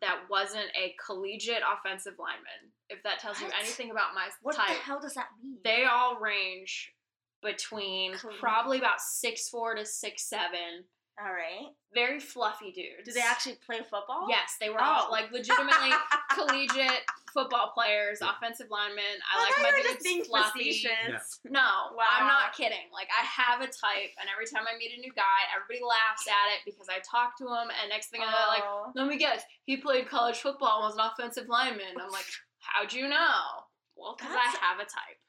that 0.00 0.20
wasn't 0.30 0.66
a 0.80 0.94
collegiate 1.04 1.62
offensive 1.66 2.14
lineman. 2.18 2.70
If 2.88 3.02
that 3.02 3.18
tells 3.18 3.40
you 3.40 3.48
anything 3.60 3.90
about 3.90 4.14
my 4.14 4.28
What 4.42 4.54
type, 4.56 4.68
the 4.68 4.74
hell 4.74 5.00
does 5.00 5.14
that 5.14 5.26
mean? 5.42 5.56
they 5.64 5.84
all 5.84 6.18
range 6.20 6.92
between 7.42 8.14
Cool. 8.14 8.32
probably 8.40 8.78
about 8.78 9.00
six 9.00 9.48
four 9.48 9.74
to 9.74 9.84
six 9.86 10.22
seven. 10.28 10.84
All 11.20 11.32
right. 11.32 11.68
Very 11.92 12.18
fluffy 12.18 12.72
dudes. 12.72 13.04
Do 13.04 13.12
they 13.12 13.20
actually 13.20 13.56
play 13.66 13.80
football? 13.80 14.24
Yes, 14.30 14.56
they 14.58 14.70
were 14.70 14.80
Oh. 14.80 14.84
all 15.04 15.10
like 15.10 15.30
legitimately 15.30 15.90
collegiate 16.30 17.04
football 17.34 17.72
players, 17.74 18.20
offensive 18.22 18.68
linemen. 18.70 19.04
I 19.30 19.42
like 19.42 19.52
thought 19.52 19.62
my 19.62 19.68
you 19.68 19.76
were 19.84 19.88
dudes 19.90 20.02
being 20.02 20.24
fluffy. 20.24 20.72
facetious. 20.72 21.40
No, 21.44 21.92
Wow. 21.94 22.06
I'm 22.10 22.26
not 22.26 22.54
kidding. 22.54 22.88
Like 22.90 23.08
I 23.12 23.22
have 23.24 23.60
a 23.60 23.66
type, 23.66 24.16
and 24.18 24.30
every 24.32 24.46
time 24.46 24.64
I 24.66 24.78
meet 24.78 24.96
a 24.96 25.00
new 25.00 25.12
guy, 25.12 25.44
everybody 25.54 25.84
laughs 25.84 26.26
at 26.26 26.56
it 26.56 26.60
because 26.64 26.88
I 26.88 27.00
talk 27.00 27.36
to 27.38 27.44
him, 27.44 27.68
and 27.68 27.90
next 27.90 28.08
thing 28.08 28.22
I 28.22 28.30
know, 28.30 28.48
like, 28.48 28.64
Oh. 28.64 28.92
let 28.94 29.06
me 29.06 29.18
guess, 29.18 29.42
he 29.64 29.76
played 29.76 30.08
college 30.08 30.38
football 30.40 30.78
and 30.78 30.86
was 30.86 30.94
an 30.96 31.04
offensive 31.12 31.48
lineman. 31.48 32.00
I'm 32.00 32.10
like, 32.10 32.26
how'd 32.60 32.94
you 32.94 33.08
know? 33.08 33.66
Well, 33.94 34.16
because 34.16 34.34
I 34.34 34.56
have 34.64 34.78
a 34.80 34.84
type. 34.88 35.19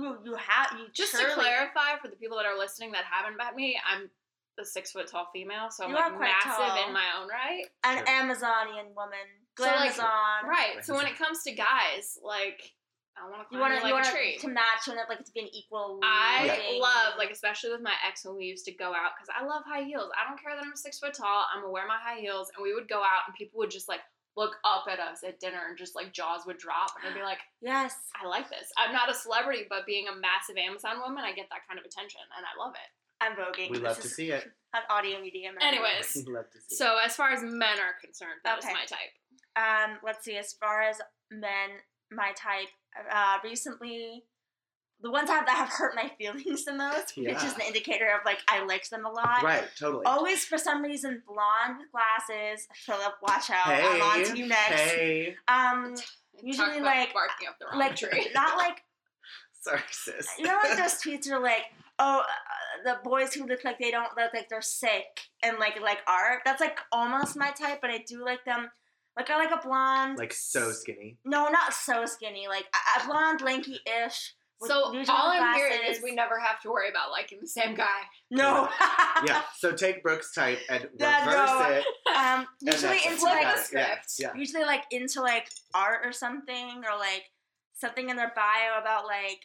You 0.00 0.18
you 0.24 0.34
have 0.36 0.78
you 0.78 0.86
Just 0.92 1.12
surely, 1.12 1.26
to 1.28 1.34
clarify 1.34 1.98
for 2.00 2.08
the 2.08 2.16
people 2.16 2.36
that 2.38 2.46
are 2.46 2.58
listening 2.58 2.92
that 2.92 3.04
haven't 3.04 3.36
met 3.36 3.54
me, 3.54 3.78
I'm 3.88 4.10
a 4.58 4.64
six 4.64 4.92
foot 4.92 5.08
tall 5.08 5.28
female, 5.32 5.70
so 5.70 5.84
I'm 5.84 5.92
like 5.92 6.18
massive 6.18 6.52
tall. 6.56 6.86
in 6.86 6.92
my 6.92 7.06
own 7.20 7.28
right. 7.28 7.64
an 7.84 7.98
Sure. 7.98 8.08
Amazonian 8.08 8.94
woman, 8.94 9.26
So, 9.58 9.64
like. 9.64 9.96
Right. 10.44 10.84
So 10.84 10.94
when 10.94 11.06
it 11.06 11.16
comes 11.16 11.42
to 11.44 11.52
guys, 11.52 12.18
like 12.22 12.72
I 13.16 13.28
want 13.28 13.48
to 13.48 13.54
You 13.54 13.60
want 13.60 13.74
to 13.74 13.80
you 13.80 13.86
you 13.88 13.92
want 13.94 14.06
a 14.06 14.10
tree. 14.10 14.38
to 14.38 14.48
match 14.48 14.88
and 14.88 14.96
like 15.08 15.24
to 15.24 15.32
be 15.32 15.40
an 15.40 15.48
equal. 15.52 16.00
I 16.02 16.46
living- 16.46 16.80
love, 16.80 17.14
like, 17.18 17.30
especially 17.30 17.70
with 17.70 17.82
my 17.82 17.92
ex 18.06 18.24
when 18.24 18.36
we 18.36 18.44
used 18.44 18.64
to 18.66 18.72
go 18.72 18.94
out, 18.94 19.12
because 19.16 19.28
I 19.36 19.44
love 19.44 19.62
high 19.66 19.82
heels. 19.82 20.10
I 20.16 20.28
don't 20.28 20.40
care 20.40 20.54
that 20.56 20.64
I'm 20.64 20.76
six 20.76 20.98
foot 20.98 21.12
tall. 21.14 21.44
I'm 21.52 21.60
gonna 21.60 21.72
wear 21.72 21.86
my 21.86 21.98
high 22.00 22.20
heels, 22.20 22.50
and 22.56 22.62
we 22.62 22.72
would 22.74 22.88
go 22.88 23.00
out, 23.00 23.22
and 23.26 23.34
people 23.34 23.58
would 23.58 23.70
just 23.70 23.88
like 23.88 24.00
look 24.36 24.56
up 24.64 24.84
at 24.90 24.98
us 25.00 25.22
at 25.26 25.40
dinner, 25.40 25.60
and 25.68 25.76
just 25.76 25.94
like 25.94 26.12
jaws 26.12 26.46
would 26.46 26.58
drop, 26.58 26.92
and 27.00 27.10
I'd 27.10 27.16
be 27.18 27.22
like, 27.22 27.38
yes. 27.60 27.94
I 28.20 28.26
like 28.26 28.48
this. 28.48 28.70
I'm 28.78 28.92
not 28.92 29.10
a 29.10 29.14
celebrity, 29.14 29.64
but 29.68 29.86
being 29.86 30.06
a 30.08 30.14
massive 30.14 30.56
Amazon 30.56 31.00
woman, 31.00 31.24
I 31.24 31.32
get 31.32 31.48
that 31.50 31.66
kind 31.68 31.78
of 31.78 31.84
attention, 31.84 32.20
and 32.36 32.44
I 32.46 32.54
love 32.62 32.74
it. 32.74 32.90
I'm 33.22 33.36
voguing. 33.36 33.70
We 33.70 33.78
This 33.78 33.84
love 33.84 34.00
to 34.00 34.08
see 34.08 34.30
it. 34.30 34.44
An 34.72 34.82
audio 34.88 35.20
medium. 35.20 35.56
Anyways, 35.60 36.14
We 36.26 36.32
love 36.32 36.48
to 36.52 36.58
see 36.60 36.76
So 36.76 36.96
as 37.04 37.16
far 37.16 37.32
as 37.32 37.42
men 37.42 37.78
are 37.80 37.98
concerned, 38.00 38.40
that 38.44 38.58
Okay. 38.58 38.72
my 38.72 38.84
type. 38.86 39.12
Um, 39.56 39.98
let's 40.04 40.24
see. 40.24 40.36
As 40.36 40.52
far 40.54 40.82
as 40.82 41.00
men, 41.30 41.70
my 42.12 42.32
type, 42.36 42.68
uh, 43.12 43.38
recently, 43.44 44.24
the 45.02 45.10
ones 45.10 45.28
that 45.28 45.46
that 45.46 45.56
have 45.56 45.68
hurt 45.68 45.94
my 45.94 46.10
feelings 46.18 46.64
the 46.64 46.72
most, 46.74 47.16
which 47.16 47.42
is 47.42 47.54
an 47.54 47.62
indicator 47.66 48.06
of 48.06 48.20
like 48.24 48.38
I 48.48 48.64
liked 48.64 48.90
them 48.90 49.04
a 49.06 49.10
lot. 49.10 49.42
Right, 49.42 49.64
totally. 49.78 50.04
Always, 50.06 50.44
for 50.44 50.58
some 50.58 50.82
reason, 50.82 51.22
blonde 51.26 51.78
with 51.78 51.88
glasses. 51.92 52.66
Philip, 52.74 53.14
watch 53.22 53.50
out! 53.50 53.68
I'm 53.68 54.02
on 54.02 54.24
to 54.24 54.38
you 54.38 54.46
next. 54.46 54.80
Hey. 54.80 55.36
Um, 55.48 55.94
Talk 55.94 56.04
Usually, 56.42 56.78
about 56.78 56.84
like- 56.96 57.12
barking 57.14 57.48
up 57.48 57.58
the 57.58 57.66
wrong 57.66 57.78
like 57.78 57.96
tree. 57.96 58.28
not 58.34 58.56
like 58.56 58.82
Sorry, 59.62 59.80
sis. 59.90 60.26
you 60.38 60.44
know, 60.44 60.58
like 60.62 60.78
those 60.78 60.94
tweets 61.02 61.30
are 61.30 61.40
like, 61.40 61.64
oh, 61.98 62.20
uh, 62.20 62.82
the 62.84 62.98
boys 63.08 63.34
who 63.34 63.46
look 63.46 63.62
like 63.64 63.78
they 63.78 63.90
don't 63.90 64.16
look 64.16 64.32
like 64.32 64.48
they're 64.48 64.62
sick 64.62 65.20
and 65.42 65.58
like 65.58 65.80
like 65.80 65.98
art. 66.06 66.40
That's 66.44 66.60
like 66.60 66.78
almost 66.92 67.36
my 67.36 67.50
type, 67.50 67.80
but 67.82 67.90
I 67.90 67.98
do 68.06 68.24
like 68.24 68.44
them. 68.44 68.70
Like 69.16 69.28
I 69.28 69.36
like 69.36 69.50
a 69.50 69.66
blonde. 69.66 70.16
like 70.18 70.32
so 70.32 70.70
skinny. 70.72 71.18
No, 71.24 71.48
not 71.48 71.74
so 71.74 72.06
skinny. 72.06 72.48
Like 72.48 72.64
a, 72.74 73.02
a 73.02 73.06
blonde, 73.06 73.40
lanky-ish. 73.42 74.34
With 74.60 74.70
so 74.70 74.82
all 75.08 75.30
I'm 75.30 75.54
hearing 75.56 75.80
is 75.88 76.02
we 76.02 76.14
never 76.14 76.38
have 76.38 76.60
to 76.62 76.70
worry 76.70 76.88
about 76.90 77.10
liking 77.10 77.38
the 77.40 77.46
same 77.46 77.74
guy. 77.74 78.00
No. 78.30 78.68
Yeah. 79.26 79.42
So 79.58 79.72
take 79.72 80.02
Brooke's 80.02 80.32
type 80.34 80.58
and 80.68 80.88
Yeah, 80.98 81.26
reverse 81.26 81.50
no. 81.50 81.70
it. 81.70 81.84
um, 82.16 82.46
usually 82.60 82.92
that's 82.94 83.06
into 83.06 83.24
like 83.24 83.40
the 83.40 83.44
Got 83.44 83.56
it. 83.56 83.70
Yeah, 83.72 84.00
script. 84.02 84.14
Yeah. 84.18 84.32
usually 84.34 84.64
like 84.64 84.84
into 84.90 85.20
like 85.22 85.48
art 85.74 86.00
or 86.04 86.12
something 86.12 86.82
or 86.90 86.98
like 86.98 87.24
something 87.74 88.08
in 88.10 88.16
their 88.16 88.32
bio 88.34 88.80
about 88.80 89.06
like. 89.06 89.40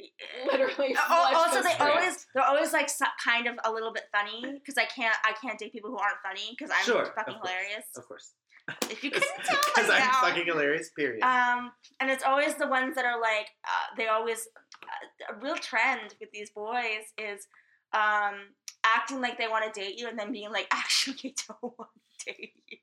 Literally. 0.50 0.96
Oh, 0.98 1.32
also, 1.34 1.62
they 1.62 1.70
script. 1.74 1.80
always 1.80 2.26
they're 2.34 2.44
always 2.44 2.72
like 2.72 2.88
so, 2.88 3.04
kind 3.24 3.46
of 3.46 3.54
a 3.64 3.70
little 3.70 3.92
bit 3.92 4.04
funny 4.10 4.40
because 4.54 4.76
I 4.76 4.84
can't 4.86 5.14
I 5.24 5.32
can't 5.40 5.58
date 5.58 5.72
people 5.72 5.90
who 5.90 5.98
aren't 5.98 6.18
funny 6.22 6.56
because 6.58 6.74
I'm 6.76 6.84
Sure, 6.84 7.12
fucking 7.14 7.34
of 7.34 7.40
hilarious. 7.40 7.84
Of 7.96 8.08
course. 8.08 8.32
If 8.90 9.02
you 9.04 9.10
couldn't 9.12 9.28
tell 9.44 9.58
Because 9.74 9.90
I'm 9.90 9.98
now. 10.00 10.20
fucking 10.20 10.46
hilarious. 10.46 10.90
Period. 10.90 11.22
Um, 11.22 11.72
and 12.00 12.10
it's 12.10 12.24
always 12.24 12.54
the 12.54 12.66
ones 12.68 12.94
that 12.96 13.04
are 13.04 13.20
like, 13.20 13.48
uh, 13.64 13.94
they 13.96 14.08
always, 14.08 14.48
uh, 14.82 15.34
a 15.34 15.40
real 15.40 15.56
trend 15.56 16.14
with 16.20 16.30
these 16.32 16.50
boys 16.50 17.12
is 17.18 17.46
um, 17.92 18.34
acting 18.84 19.20
like 19.20 19.38
they 19.38 19.48
want 19.48 19.72
to 19.72 19.80
date 19.80 19.98
you 19.98 20.08
and 20.08 20.18
then 20.18 20.32
being 20.32 20.50
like, 20.50 20.66
actually, 20.70 21.34
don't 21.48 21.62
want 21.78 21.90
date 22.26 22.52
you. 22.68 22.78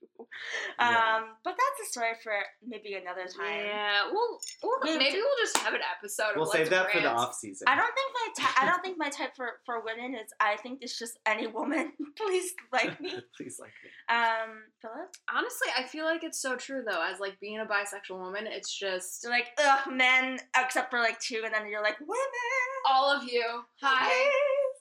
Um, 0.79 1.35
But 1.43 1.55
that's 1.57 1.87
a 1.87 1.91
story 1.91 2.11
for 2.23 2.31
maybe 2.65 2.93
another 2.93 3.25
time. 3.25 3.65
Yeah, 3.65 4.05
well, 4.13 4.39
well 4.63 4.79
We- 4.83 4.97
maybe 4.97 5.17
we'll 5.17 5.37
just 5.41 5.57
have 5.57 5.73
an 5.73 5.81
episode. 5.97 6.33
we'll 6.35 6.45
of 6.45 6.51
save 6.51 6.69
Let's 6.71 6.83
that 6.83 6.91
for 6.91 6.99
the 7.01 7.11
off 7.11 7.33
season. 7.35 7.65
I 7.67 7.75
don't 7.75 7.93
think 7.93 8.11
my 8.13 8.27
ty- 8.45 8.63
I 8.63 8.69
don't 8.69 8.81
think 8.81 8.97
my 8.97 9.09
type 9.09 9.31
for, 9.35 9.59
for 9.65 9.83
women 9.83 10.13
is 10.15 10.31
I 10.39 10.55
think 10.57 10.79
it's 10.81 10.97
just 10.97 11.19
any 11.25 11.47
woman. 11.47 11.91
Please 12.17 12.53
like 12.71 12.99
me. 13.01 13.13
Please 13.35 13.57
like 13.59 13.71
me. 13.83 14.15
Um, 14.15 14.63
Philip, 14.81 15.09
Honestly, 15.33 15.67
I 15.77 15.83
feel 15.83 16.05
like 16.05 16.23
it's 16.23 16.41
so 16.41 16.55
true 16.55 16.83
though. 16.87 17.03
As 17.03 17.19
like 17.19 17.39
being 17.39 17.59
a 17.59 17.65
bisexual 17.65 18.19
woman, 18.19 18.45
it's 18.47 18.73
just 18.77 19.23
you're 19.23 19.31
like 19.33 19.47
ugh 19.57 19.91
men 19.91 20.39
except 20.57 20.91
for 20.91 20.99
like 20.99 21.19
two, 21.19 21.41
and 21.43 21.53
then 21.53 21.67
you're 21.67 21.83
like 21.83 21.99
women. 21.99 22.69
all 22.87 23.09
of 23.15 23.23
you. 23.23 23.43
Hi. 23.81 24.07
please. 24.07 24.79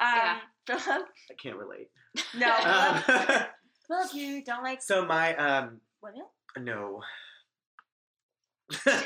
Um, 0.00 0.38
Philip, 0.66 1.06
I 1.30 1.34
can't 1.42 1.56
relate. 1.56 1.88
no, 2.36 2.52
Um, 2.54 3.44
Philip, 3.90 4.14
you 4.14 4.44
don't 4.44 4.62
like 4.62 4.82
so 4.82 5.04
my 5.04 5.34
um 5.36 5.80
women. 6.02 6.22
no. 6.60 7.02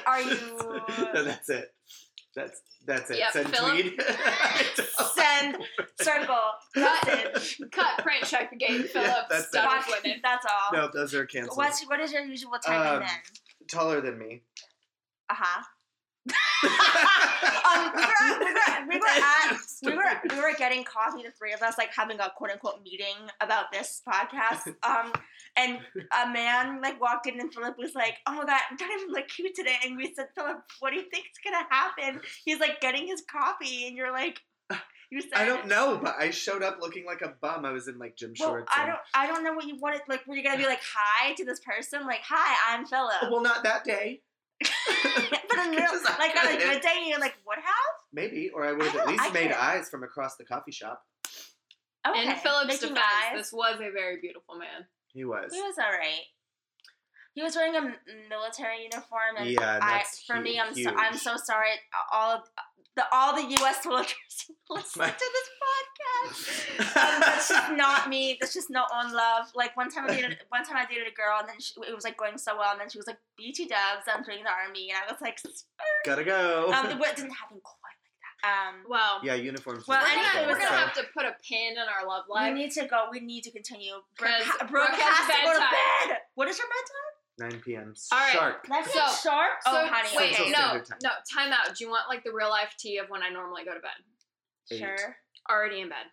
Are 0.07 0.21
you- 0.21 0.59
no, 1.15 1.25
that's 1.25 1.49
it. 1.49 1.75
That's 2.37 2.61
that's 2.87 3.11
it. 3.11 3.19
Yep, 3.19 3.33
Send 3.33 3.49
Philip. 3.57 3.71
tweet. 3.73 4.01
I 4.01 4.65
don't- 4.77 4.89
Send 5.15 5.57
circle 6.01 6.37
Cut. 6.75 7.07
message. 7.07 7.61
Cut, 7.73 7.99
print, 8.03 8.25
check 8.25 8.51
the 8.51 8.57
game. 8.57 8.83
Philip, 8.93 9.27
that's 9.31 9.49
stuff 9.49 9.87
with 9.89 10.03
women. 10.05 10.21
That's 10.23 10.45
all. 10.45 10.77
No, 10.79 10.91
those 10.93 11.15
are 11.15 11.25
canceled. 11.25 11.57
What's 11.57 11.83
what 11.89 12.01
is 12.01 12.13
your 12.13 12.23
usual 12.25 12.53
type 12.63 12.79
Um, 12.87 12.95
of 12.97 13.01
men? 13.01 13.09
Taller 13.69 14.01
than 14.03 14.19
me. 14.19 14.43
Uh 15.31 15.35
huh. 15.39 15.63
Um, 16.27 17.93
we 17.95 18.03
were, 18.03 18.39
we 18.39 18.53
were, 18.55 18.89
we 18.89 18.99
were 18.99 19.07
at 19.07 19.57
we 19.83 19.95
were 19.95 20.21
we 20.31 20.37
were 20.41 20.55
getting 20.59 20.85
coffee, 20.85 21.23
the 21.23 21.31
three 21.33 21.53
of 21.53 21.63
us, 21.63 21.77
like 21.79 21.93
having 21.95 22.19
a 22.21 22.31
quote 22.37 22.51
unquote 22.51 22.83
meeting 22.83 23.17
about 23.41 23.73
this 23.73 24.03
podcast. 24.09 24.75
Um, 24.85 25.13
and 25.57 25.79
a 26.25 26.31
man 26.31 26.81
like 26.83 27.01
walked 27.01 27.27
in, 27.27 27.41
and 27.41 27.53
Philip 27.53 27.77
was 27.79 27.95
like, 27.95 28.17
"Oh 28.27 28.33
my 28.35 28.45
god, 28.45 28.61
I'm 28.71 28.77
not 28.79 28.91
even 29.01 29.13
look 29.13 29.29
cute 29.29 29.55
today." 29.55 29.77
And 29.85 29.97
we 29.97 30.13
said, 30.15 30.27
"Philip, 30.35 30.59
what 30.81 30.91
do 30.91 30.97
you 30.97 31.05
think's 31.11 31.39
gonna 31.45 31.65
happen?" 31.71 32.21
He's 32.45 32.59
like 32.61 32.81
getting 32.81 33.07
his 33.07 33.23
coffee, 33.31 33.87
and 33.87 33.97
you're 33.97 34.13
like, 34.13 34.41
"You 35.11 35.21
said." 35.23 35.31
I 35.35 35.45
don't 35.47 35.69
know, 35.69 35.99
but 36.03 36.17
I 36.19 36.31
showed 36.31 36.63
up 36.63 36.79
looking 36.81 37.07
like 37.07 37.23
a 37.23 37.35
bum. 37.41 37.65
I 37.65 37.73
was 37.73 37.89
in 37.89 37.99
like 37.99 38.17
gym 38.17 38.35
Well, 38.39 38.49
shorts. 38.51 38.73
I 38.75 38.83
and- 38.83 38.89
don't. 38.89 39.01
I 39.15 39.27
don't 39.27 39.45
know 39.45 39.53
what 39.53 39.67
you 39.67 39.77
wanted. 39.79 40.03
Like, 40.09 40.27
were 40.27 40.37
you 40.37 40.43
gonna 40.43 40.59
be 40.59 40.67
like 40.67 40.83
hi 40.83 41.33
to 41.35 41.45
this 41.45 41.61
person? 41.61 42.05
Like, 42.07 42.21
hi, 42.27 42.75
I'm 42.75 42.85
Philip. 42.87 43.31
Well, 43.31 43.43
not 43.43 43.63
that 43.65 43.85
day. 43.85 44.21
but 45.49 45.59
in 45.67 45.71
real, 45.77 45.87
'Cause 45.89 46.03
I 46.07 46.17
like 46.19 46.37
on 46.37 46.55
a 46.55 46.57
good 46.73 46.81
day, 46.83 47.05
you're 47.07 47.19
like 47.21 47.35
would 47.47 47.59
have. 47.59 47.95
Maybe, 48.13 48.51
or 48.51 48.65
I 48.67 48.73
would 48.73 48.83
I 48.83 48.85
have 48.87 48.95
at 48.97 49.07
don't- 49.07 49.21
I 49.21 49.23
least 49.25 49.35
made 49.35 49.49
can't- 49.51 49.63
eyes 49.63 49.89
from 49.91 50.03
across 50.05 50.37
the 50.37 50.45
coffee 50.45 50.73
shop. 50.73 51.03
Okay. 52.07 52.29
In 52.29 52.37
Philip's 52.37 52.67
making 52.69 52.89
defense, 52.91 53.01
eyes. 53.33 53.39
this 53.39 53.53
was 53.53 53.77
a 53.77 53.91
very 53.91 54.21
beautiful 54.21 54.57
man. 54.57 54.87
He 55.13 55.25
was. 55.25 55.53
He 55.55 55.61
was 55.63 55.77
alright. 55.79 56.21
He 57.33 57.43
was 57.43 57.57
wearing 57.57 57.75
a 57.75 57.97
military 58.29 58.83
uniform, 58.83 59.37
and 59.39 59.49
Yeah, 59.51 59.75
and 59.77 59.83
I, 59.85 59.91
that's 59.99 60.23
for 60.25 60.39
me, 60.39 60.61
I'm 60.61 60.75
so, 60.75 60.91
I'm 60.95 61.17
so 61.17 61.37
sorry. 61.37 61.71
All 62.13 62.31
of 62.37 62.43
the 62.97 63.05
all 63.13 63.35
the 63.35 63.43
U.S. 63.59 63.83
soldiers 63.83 64.15
listen 64.71 65.03
to 65.03 65.07
this 65.09 65.49
podcast. 65.65 66.97
Um, 66.97 67.21
that's 67.21 67.49
just 67.49 67.73
not 67.77 68.09
me. 68.09 68.37
That's 68.41 68.55
just 68.55 68.71
not 68.71 68.89
on 68.95 69.13
love. 69.13 69.47
Like 69.55 69.77
one 69.77 69.91
time 69.91 70.05
I 70.09 70.15
dated 70.15 70.39
one 70.49 70.65
time 70.65 70.77
I 70.77 70.87
dated 70.87 71.07
a 71.09 71.15
girl, 71.15 71.39
and 71.41 71.49
then 71.49 71.61
she, 71.61 71.75
it 71.89 71.95
was 71.95 72.05
like 72.05 72.17
going 72.17 72.39
so 72.39 72.57
well, 72.57 72.71
and 72.73 72.81
then 72.81 72.89
she 72.89 72.99
was 72.99 73.07
like, 73.07 73.19
"BT 73.37 73.67
Dubs, 73.67 74.07
I'm 74.07 74.25
joining 74.25 74.45
the 74.45 74.51
army," 74.51 74.91
and 74.91 74.99
I 75.07 75.11
was 75.13 75.21
like, 75.21 75.39
Gotta 76.05 76.25
go. 76.25 76.73
um, 76.73 76.87
it 76.87 77.17
didn't 77.17 77.33
happen 77.33 77.59
quite 77.63 77.97
like 77.99 78.19
that. 78.43 78.69
Um, 78.69 78.75
Well, 78.89 79.21
yeah, 79.25 79.35
uniforms. 79.35 79.87
Well, 79.89 80.01
were 80.03 80.47
we're 80.53 80.55
gonna, 80.55 80.69
so- 80.69 80.75
have 80.75 80.95
to 80.95 81.05
put 81.15 81.25
a 81.25 81.35
pin 81.47 81.73
in 81.73 81.79
our 81.79 82.07
love 82.07 82.25
life. 82.29 82.53
we 82.53 82.59
need 82.61 82.71
to 82.73 82.87
go. 82.87 83.07
We 83.11 83.21
need 83.21 83.43
to 83.45 83.51
continue. 83.51 83.95
Brooke 84.19 84.31
has- 84.31 84.59
Brooke 84.71 84.71
Brooke 84.71 84.91
has 85.01 85.17
has 85.19 85.27
to 85.27 85.47
go 85.47 85.53
to 85.55 85.59
bedtime. 85.61 86.09
bed. 86.11 86.19
What 86.35 86.49
is 86.49 86.59
your 86.59 86.67
bedtime? 86.69 87.14
9 87.39 87.61
p.m. 87.65 87.95
All 88.13 88.19
right. 88.19 88.33
Sharp. 88.33 88.67
That's 88.69 88.93
So- 88.93 89.29
sharp. 89.31 89.53
Oh, 89.67 89.73
so, 89.73 89.81
oh, 89.83 89.87
honey. 89.91 90.09
wait, 90.17 90.41
okay. 90.41 90.51
no, 90.51 90.59
Time. 90.59 90.83
no, 91.03 91.11
time 91.35 91.53
out. 91.53 91.75
Do 91.77 91.85
you 91.85 91.91
want 91.91 92.09
like 92.09 92.23
the 92.25 92.33
real 92.33 92.51
life 92.51 92.75
tea 92.79 92.99
of 92.99 93.09
when 93.11 93.23
I 93.23 93.29
normally 93.31 93.65
go 93.65 93.75
to 93.75 93.81
bed? 93.81 93.91
Eight. 94.71 94.79
Sure. 94.79 95.17
Already 95.51 95.81
in 95.81 95.89
bed. 95.89 96.07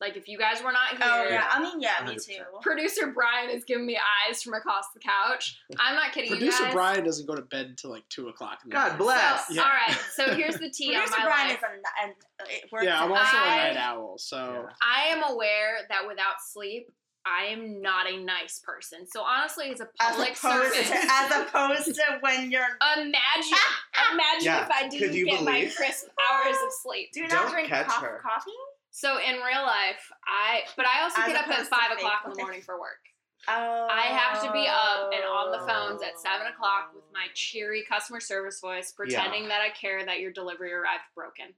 Like 0.00 0.16
if 0.16 0.28
you 0.28 0.38
guys 0.38 0.62
were 0.62 0.70
not 0.70 0.90
oh, 0.92 0.96
here, 0.96 1.06
Oh 1.10 1.22
yeah. 1.24 1.30
Yeah. 1.30 1.48
I 1.50 1.60
mean, 1.60 1.80
yeah, 1.80 2.04
me 2.06 2.14
100%. 2.14 2.24
too. 2.26 2.34
producer 2.62 3.08
Brian 3.08 3.50
is 3.50 3.64
giving 3.64 3.84
me 3.84 3.98
eyes 4.28 4.40
from 4.44 4.54
across 4.54 4.84
the 4.94 5.00
couch. 5.00 5.58
I'm 5.80 5.96
not 5.96 6.12
kidding 6.12 6.30
Producer 6.30 6.56
you 6.58 6.64
guys. 6.66 6.72
Brian 6.72 7.04
doesn't 7.04 7.26
go 7.26 7.34
to 7.34 7.42
bed 7.42 7.66
until 7.66 7.90
like 7.90 8.08
two 8.08 8.28
o'clock. 8.28 8.60
In 8.62 8.70
the 8.70 8.74
God 8.74 8.90
morning. 8.90 8.98
bless. 9.06 9.48
So, 9.48 9.54
Yeah. 9.54 9.62
All 9.62 9.68
right. 9.68 9.98
So 10.14 10.34
here's 10.36 10.56
the 10.58 10.70
tea 10.74 10.94
on 10.94 11.02
my 11.10 11.24
Brian 11.24 11.48
life. 11.48 11.58
is 11.58 11.62
a, 11.64 12.04
and 12.04 12.12
it 12.48 12.70
works. 12.70 12.84
Yeah, 12.84 13.02
I'm 13.02 13.10
also 13.10 13.24
I- 13.24 13.56
a 13.70 13.74
night 13.74 13.76
owl, 13.76 14.18
so 14.18 14.68
I 14.80 15.06
am 15.08 15.24
aware 15.32 15.78
that 15.88 16.06
without 16.06 16.34
sleep, 16.46 16.92
I 17.28 17.46
am 17.52 17.82
not 17.82 18.10
a 18.10 18.16
nice 18.24 18.58
person. 18.64 19.06
So 19.06 19.22
honestly, 19.22 19.66
it's 19.66 19.80
a 19.80 19.88
as 20.00 20.10
public 20.12 20.30
opposed 20.30 20.72
service. 20.74 20.88
to, 20.90 20.96
as 21.10 21.30
opposed 21.42 21.94
to 21.96 22.02
when 22.20 22.50
you're 22.50 22.62
Imagine, 22.96 23.12
imagine 24.12 24.44
Yeah, 24.44 24.64
if 24.64 24.70
I 24.70 24.88
didn't 24.88 25.14
you 25.14 25.26
get 25.26 25.42
my 25.44 25.70
crisp 25.76 26.06
hours 26.30 26.56
of 26.64 26.72
sleep. 26.82 27.10
do 27.12 27.20
you 27.20 27.28
Don't 27.28 27.50
drink 27.50 27.68
catch 27.68 27.86
coff- 27.86 28.02
her. 28.02 28.20
coffee. 28.22 28.50
So 28.90 29.18
in 29.18 29.34
real 29.36 29.62
life, 29.62 30.10
I 30.26 30.62
but 30.76 30.86
I 30.86 31.02
also 31.02 31.20
As 31.20 31.28
get 31.28 31.36
up 31.36 31.48
at 31.48 31.66
five 31.68 31.92
o'clock 31.92 32.22
in 32.24 32.32
the 32.32 32.38
morning 32.42 32.62
for 32.62 32.80
work. 32.80 32.98
Oh. 33.46 33.86
I 33.90 34.02
have 34.02 34.42
to 34.42 34.52
be 34.52 34.66
up 34.66 35.10
and 35.14 35.22
on 35.24 35.52
the 35.52 35.58
phones 35.66 36.02
at 36.02 36.18
seven 36.18 36.46
o'clock 36.48 36.90
with 36.94 37.04
my 37.12 37.26
cheery 37.34 37.84
customer 37.88 38.18
service 38.20 38.60
voice, 38.60 38.92
pretending 38.92 39.48
that 39.48 39.60
I 39.60 39.68
care 39.70 40.04
that 40.04 40.18
your 40.20 40.32
delivery 40.32 40.72
arrived 40.72 41.02
broken. 41.14 41.54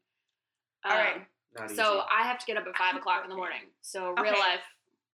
All 0.85 0.93
right. 0.95 1.17
Um, 1.17 1.27
Not 1.59 1.71
So 1.71 1.95
easy. 1.95 2.03
I 2.21 2.23
have 2.29 2.39
to 2.39 2.47
get 2.47 2.57
up 2.59 2.67
at 2.67 2.77
five 2.77 2.97
o'clock 2.97 3.23
in 3.25 3.31
the 3.31 3.37
morning. 3.37 3.63
So 3.81 4.11
real 4.11 4.33
Okay. 4.33 4.39
life, 4.39 4.61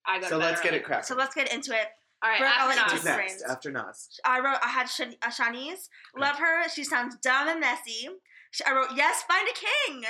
I 0.07 0.19
go 0.19 0.27
So 0.27 0.37
let's 0.37 0.61
get 0.61 0.73
it 0.73 0.83
cracking. 0.83 1.05
So 1.05 1.15
let's 1.15 1.33
get 1.35 1.51
into 1.53 1.73
it. 1.73 1.87
All 2.23 2.29
right, 2.29 2.39
Brooke, 2.39 2.51
after 2.57 2.67
let 2.67 2.77
you 2.77 2.83
Who's 2.93 3.03
do 3.03 3.09
Nas. 3.09 3.17
next? 3.17 3.43
After 3.43 3.71
Nas. 3.71 4.19
I 4.25 4.39
wrote. 4.39 4.57
I 4.63 4.69
had 4.69 4.89
Shan- 4.89 5.15
uh, 5.21 5.29
Siânnise. 5.29 5.89
Love 6.17 6.37
her. 6.37 6.67
She 6.69 6.83
sounds 6.83 7.15
dumb 7.17 7.47
and 7.49 7.59
messy. 7.59 8.07
She- 8.51 8.63
I 8.65 8.73
wrote, 8.73 8.89
yes, 8.95 9.23
find 9.23 9.47
a 9.47 9.53
king. 9.53 10.05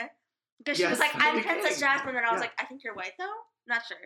Because 0.60 0.78
she 0.78 0.84
Yes, 0.84 0.92
was 0.92 1.00
like, 1.00 1.12
I'm 1.16 1.42
Princess 1.44 1.72
king. 1.72 1.80
Jasmine, 1.80 2.16
and 2.16 2.26
I 2.26 2.32
was 2.32 2.38
Yeah. 2.40 2.48
like, 2.48 2.54
I 2.60 2.66
think 2.66 2.84
you're 2.84 2.94
white 2.94 3.14
though. 3.20 3.34
Not 3.68 3.82
sure. 3.86 3.98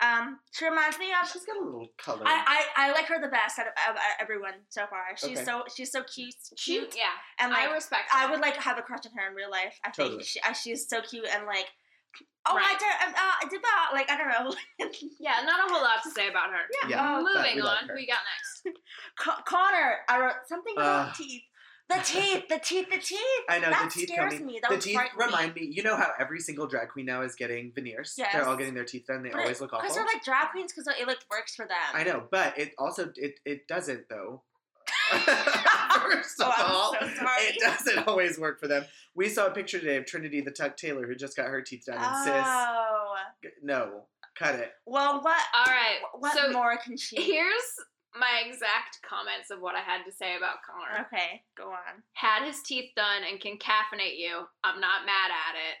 Um, 0.00 0.38
she 0.52 0.64
reminds 0.64 0.96
me 0.98 1.06
of. 1.12 1.28
She's 1.28 1.44
got 1.44 1.56
a 1.56 1.60
little 1.64 1.88
color. 1.98 2.22
I, 2.24 2.64
I, 2.76 2.88
I 2.88 2.92
like 2.92 3.06
her 3.06 3.20
the 3.20 3.26
best 3.28 3.58
out 3.58 3.66
of, 3.66 3.72
of 3.90 3.96
everyone 4.20 4.54
so 4.68 4.86
far. 4.86 5.00
She's 5.16 5.38
Okay. 5.38 5.44
so 5.44 5.64
she's 5.74 5.90
so 5.90 6.04
cute, 6.04 6.34
She, 6.56 6.74
cute, 6.78 6.94
yeah, 6.96 7.10
and 7.40 7.50
like 7.52 7.68
I 7.68 7.74
respect. 7.74 8.04
I 8.14 8.30
would 8.30 8.40
like 8.40 8.56
have 8.56 8.78
a 8.78 8.82
crush 8.82 9.00
on 9.06 9.12
her 9.18 9.28
in 9.28 9.34
real 9.34 9.50
life. 9.50 9.78
I 9.84 9.90
think 9.90 10.10
Totally. 10.10 10.22
she, 10.24 10.40
uh, 10.40 10.52
she's 10.52 10.88
so 10.88 11.00
cute 11.02 11.26
and 11.34 11.46
like, 11.46 11.66
oh, 12.50 12.56
I 12.56 12.60
Right. 12.60 12.78
did, 12.78 13.08
um, 13.08 13.14
uh, 13.14 13.34
I 13.42 13.46
did 13.50 13.60
that. 13.62 13.90
Like 13.92 14.10
I 14.10 14.16
don't 14.16 14.28
know. 14.28 14.54
Yeah, 15.20 15.40
not 15.44 15.68
a 15.68 15.72
whole 15.72 15.82
lot 15.82 16.02
to 16.04 16.10
say 16.10 16.28
about 16.28 16.50
her. 16.50 16.62
Yeah. 16.82 16.88
Yeah, 16.90 17.22
but 17.22 17.34
Moving 17.34 17.56
we 17.56 17.60
on. 17.62 17.88
her. 17.88 17.94
Who 17.94 18.00
you 18.00 18.06
got 18.06 18.18
next? 18.34 18.78
Con- 19.18 19.42
Connor, 19.46 19.96
I 20.08 20.18
wrote 20.20 20.34
something 20.48 20.74
about 20.76 21.08
Ugh. 21.10 21.14
teeth. 21.16 21.42
The 21.88 22.00
teeth, 22.04 22.48
the 22.50 22.58
teeth, 22.62 22.86
the 22.90 22.98
teeth. 23.02 23.20
I 23.48 23.58
know 23.58 23.70
that 23.70 23.90
the 23.92 24.00
teeth 24.00 24.08
scares 24.10 24.32
coming. 24.34 24.46
me. 24.46 24.60
That 24.62 24.70
the 24.70 24.78
teeth 24.78 24.94
frighten 24.94 25.18
me. 25.18 25.24
remind 25.24 25.54
me. 25.54 25.68
You 25.72 25.82
know 25.82 25.96
how 25.96 26.10
every 26.20 26.38
single 26.38 26.66
drag 26.66 26.90
queen 26.90 27.06
now 27.06 27.22
is 27.22 27.34
getting 27.34 27.72
veneers. 27.74 28.14
Yeah, 28.18 28.28
They're 28.32 28.46
all 28.46 28.56
getting 28.58 28.74
their 28.74 28.84
teeth 28.84 29.06
done. 29.06 29.22
They 29.22 29.30
But 29.30 29.40
always 29.40 29.56
it- 29.58 29.62
look 29.62 29.70
Because 29.72 29.94
they're 29.94 30.04
like 30.04 30.22
drag 30.22 30.50
queens 30.50 30.70
because 30.72 30.86
it 30.86 31.06
like 31.06 31.18
works 31.30 31.54
for 31.54 31.66
them. 31.66 31.76
I 31.94 32.04
know, 32.04 32.24
but 32.30 32.58
it 32.58 32.72
also 32.78 33.10
it 33.16 33.40
it 33.46 33.66
doesn't 33.68 34.08
though. 34.10 34.42
First 35.10 36.40
of 36.40 36.52
Oh, 36.58 36.64
all, 36.66 36.92
so 36.92 37.26
it 37.40 37.56
doesn't 37.60 38.06
always 38.06 38.38
work 38.38 38.60
for 38.60 38.68
them. 38.68 38.84
We 39.14 39.28
saw 39.28 39.46
a 39.46 39.50
picture 39.50 39.78
today 39.78 39.96
of 39.96 40.06
Trinity 40.06 40.40
the 40.40 40.50
Tuck 40.50 40.76
Taylor 40.76 41.06
who 41.06 41.14
just 41.14 41.36
got 41.36 41.48
her 41.48 41.62
teeth 41.62 41.84
done. 41.86 41.98
And 41.98 42.24
sis, 42.24 42.44
Oh. 42.46 43.14
no, 43.62 44.02
cut 44.36 44.54
it. 44.54 44.72
Well, 44.86 45.20
what? 45.22 45.42
All 45.54 45.72
right. 45.72 45.98
What 46.18 46.36
so 46.36 46.52
more 46.52 46.76
can 46.76 46.96
she? 46.96 47.16
here's 47.22 47.72
my 48.18 48.42
exact 48.46 48.98
comments 49.08 49.50
of 49.50 49.60
what 49.60 49.74
I 49.74 49.80
had 49.80 50.04
to 50.04 50.12
say 50.12 50.36
about 50.36 50.62
Connor. 50.66 51.06
Okay, 51.06 51.42
go 51.56 51.70
on. 51.70 52.02
Had 52.14 52.46
his 52.46 52.62
teeth 52.62 52.90
done 52.96 53.22
and 53.28 53.40
can 53.40 53.58
caffeinate 53.58 54.18
you. 54.18 54.44
I'm 54.64 54.80
not 54.80 55.06
mad 55.06 55.30
at 55.30 55.54
it. 55.54 55.76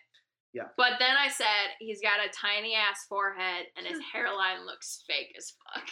Yeah. 0.52 0.68
But 0.76 0.92
then 0.98 1.14
I 1.18 1.28
said 1.28 1.76
he's 1.78 2.00
got 2.00 2.24
a 2.24 2.32
tiny 2.32 2.74
ass 2.74 3.04
forehead 3.08 3.66
and 3.76 3.86
his 3.86 3.98
hmm. 3.98 4.04
hairline 4.12 4.66
looks 4.66 5.04
fake 5.06 5.34
as 5.36 5.52
fuck. 5.62 5.88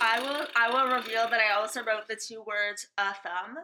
I 0.00 0.20
will. 0.20 0.46
I 0.56 0.70
will 0.70 0.94
reveal 0.94 1.28
that 1.30 1.40
I 1.40 1.58
also 1.58 1.80
wrote 1.84 2.08
the 2.08 2.16
two 2.16 2.42
words 2.46 2.86
"a 2.98 3.14
thumb." 3.14 3.56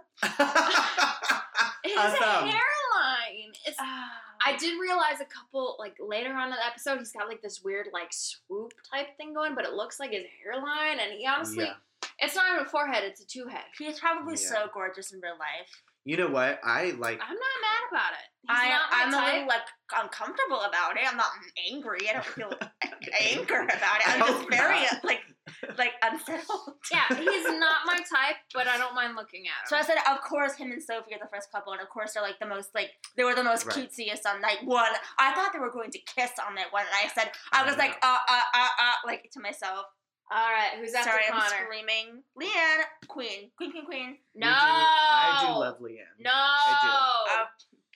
His 1.85 1.97
A 1.97 2.11
thumb. 2.17 2.49
hairline. 2.49 3.53
It's 3.65 3.77
ah. 3.81 4.11
I 4.45 4.57
did 4.57 4.79
realize 4.81 5.21
a 5.21 5.25
couple 5.25 5.77
like 5.79 5.97
later 6.01 6.33
on 6.35 6.45
in 6.49 6.51
the 6.51 6.67
episode 6.67 6.99
he's 6.99 7.13
got 7.13 7.29
like 7.29 7.43
this 7.43 7.63
weird 7.63 7.89
like 7.93 8.13
swoop 8.13 8.73
type 8.93 9.17
thing 9.17 9.35
going, 9.35 9.55
but 9.55 9.65
it 9.65 9.73
looks 9.75 10.01
like 10.01 10.11
his 10.13 10.25
hairline 10.43 10.99
and 11.01 11.13
he 11.19 11.27
honestly 11.27 11.65
Yeah. 11.65 11.75
it's 12.19 12.35
not 12.35 12.45
even 12.53 12.67
a 12.67 12.69
forehead, 12.69 13.05
it's 13.05 13.21
a 13.21 13.27
two 13.27 13.47
head. 13.47 13.65
He's 13.79 14.01
probably 14.01 14.35
Yeah. 14.35 14.49
so 14.49 14.71
gorgeous 14.75 15.13
in 15.13 15.21
real 15.21 15.39
life. 15.39 15.71
You 16.05 16.17
know 16.17 16.29
what? 16.29 16.61
I 16.63 16.93
like. 16.99 17.21
I'm 17.21 17.35
not 17.35 17.57
mad 17.63 17.83
about 17.91 18.13
it. 18.13 18.29
He's 18.49 18.57
I, 18.57 18.69
not 18.69 18.91
my 18.91 18.97
I'm 19.03 19.15
a 19.15 19.33
little 19.35 19.49
like 19.49 19.67
uncomfortable 20.05 20.61
about 20.63 20.97
it. 20.97 21.03
I'm 21.09 21.17
not 21.17 21.31
angry. 21.71 22.09
I 22.09 22.13
don't 22.15 22.25
feel 22.25 22.51
anger 23.21 23.63
about 23.63 24.01
it. 24.01 24.09
I'm 24.09 24.21
just 24.21 24.33
oh, 24.33 24.47
very 24.51 24.83
not. 24.83 25.05
like 25.05 25.21
like 25.79 25.93
unsettled. 26.03 26.75
Yeah, 26.93 27.07
he's 27.09 27.45
not 27.59 27.79
my 27.87 27.97
type, 27.97 28.37
but 28.55 28.67
I 28.67 28.77
don't 28.79 28.95
mind 28.95 29.15
looking 29.17 29.45
at 29.47 29.69
So. 29.69 29.77
I 29.77 29.83
said, 29.83 29.99
of 30.11 30.21
course, 30.23 30.55
him 30.55 30.71
and 30.73 30.83
Sophie 30.83 31.15
are 31.15 31.19
the 31.19 31.29
first 31.33 31.51
couple, 31.53 31.73
and 31.73 31.81
of 31.83 31.89
course 31.89 32.13
they're 32.15 32.23
like 32.23 32.39
the 32.39 32.47
most 32.47 32.71
like 32.75 32.91
they 33.17 33.25
were 33.25 33.35
the 33.35 33.45
most 33.45 33.67
Right. 33.67 33.77
cutesiest 33.77 34.27
on 34.27 34.41
night 34.41 34.65
one. 34.65 34.93
I 35.19 35.33
thought 35.35 35.53
they 35.53 35.59
were 35.59 35.71
going 35.71 35.91
to 35.91 35.99
kiss 35.99 36.33
on 36.47 36.55
night 36.55 36.71
one, 36.73 36.85
and 36.85 36.95
I 36.95 37.13
said, 37.15 37.31
I 37.53 37.65
was 37.65 37.75
Oh, 37.75 37.79
like, 37.79 37.97
uh, 38.03 38.19
uh, 38.29 38.41
uh, 38.55 38.69
uh, 38.81 38.93
like 39.07 39.31
to 39.33 39.41
myself. 39.41 39.87
All 40.31 40.51
right, 40.51 40.79
who's 40.81 40.93
after 40.93 41.11
Sorry, 41.11 41.23
I'm 41.33 41.41
screaming. 41.65 42.23
Leanne, 42.41 42.83
Queen, 43.07 43.51
Queen, 43.57 43.71
Queen, 43.71 43.87
Queen. 43.87 44.19
No, 44.35 44.49
do, 44.49 44.53
I 44.57 45.45
do 45.47 45.53
love 45.61 45.79
Leanne. 45.79 46.19
No, 46.19 46.31
I 46.33 47.43
Uh, 47.43 47.47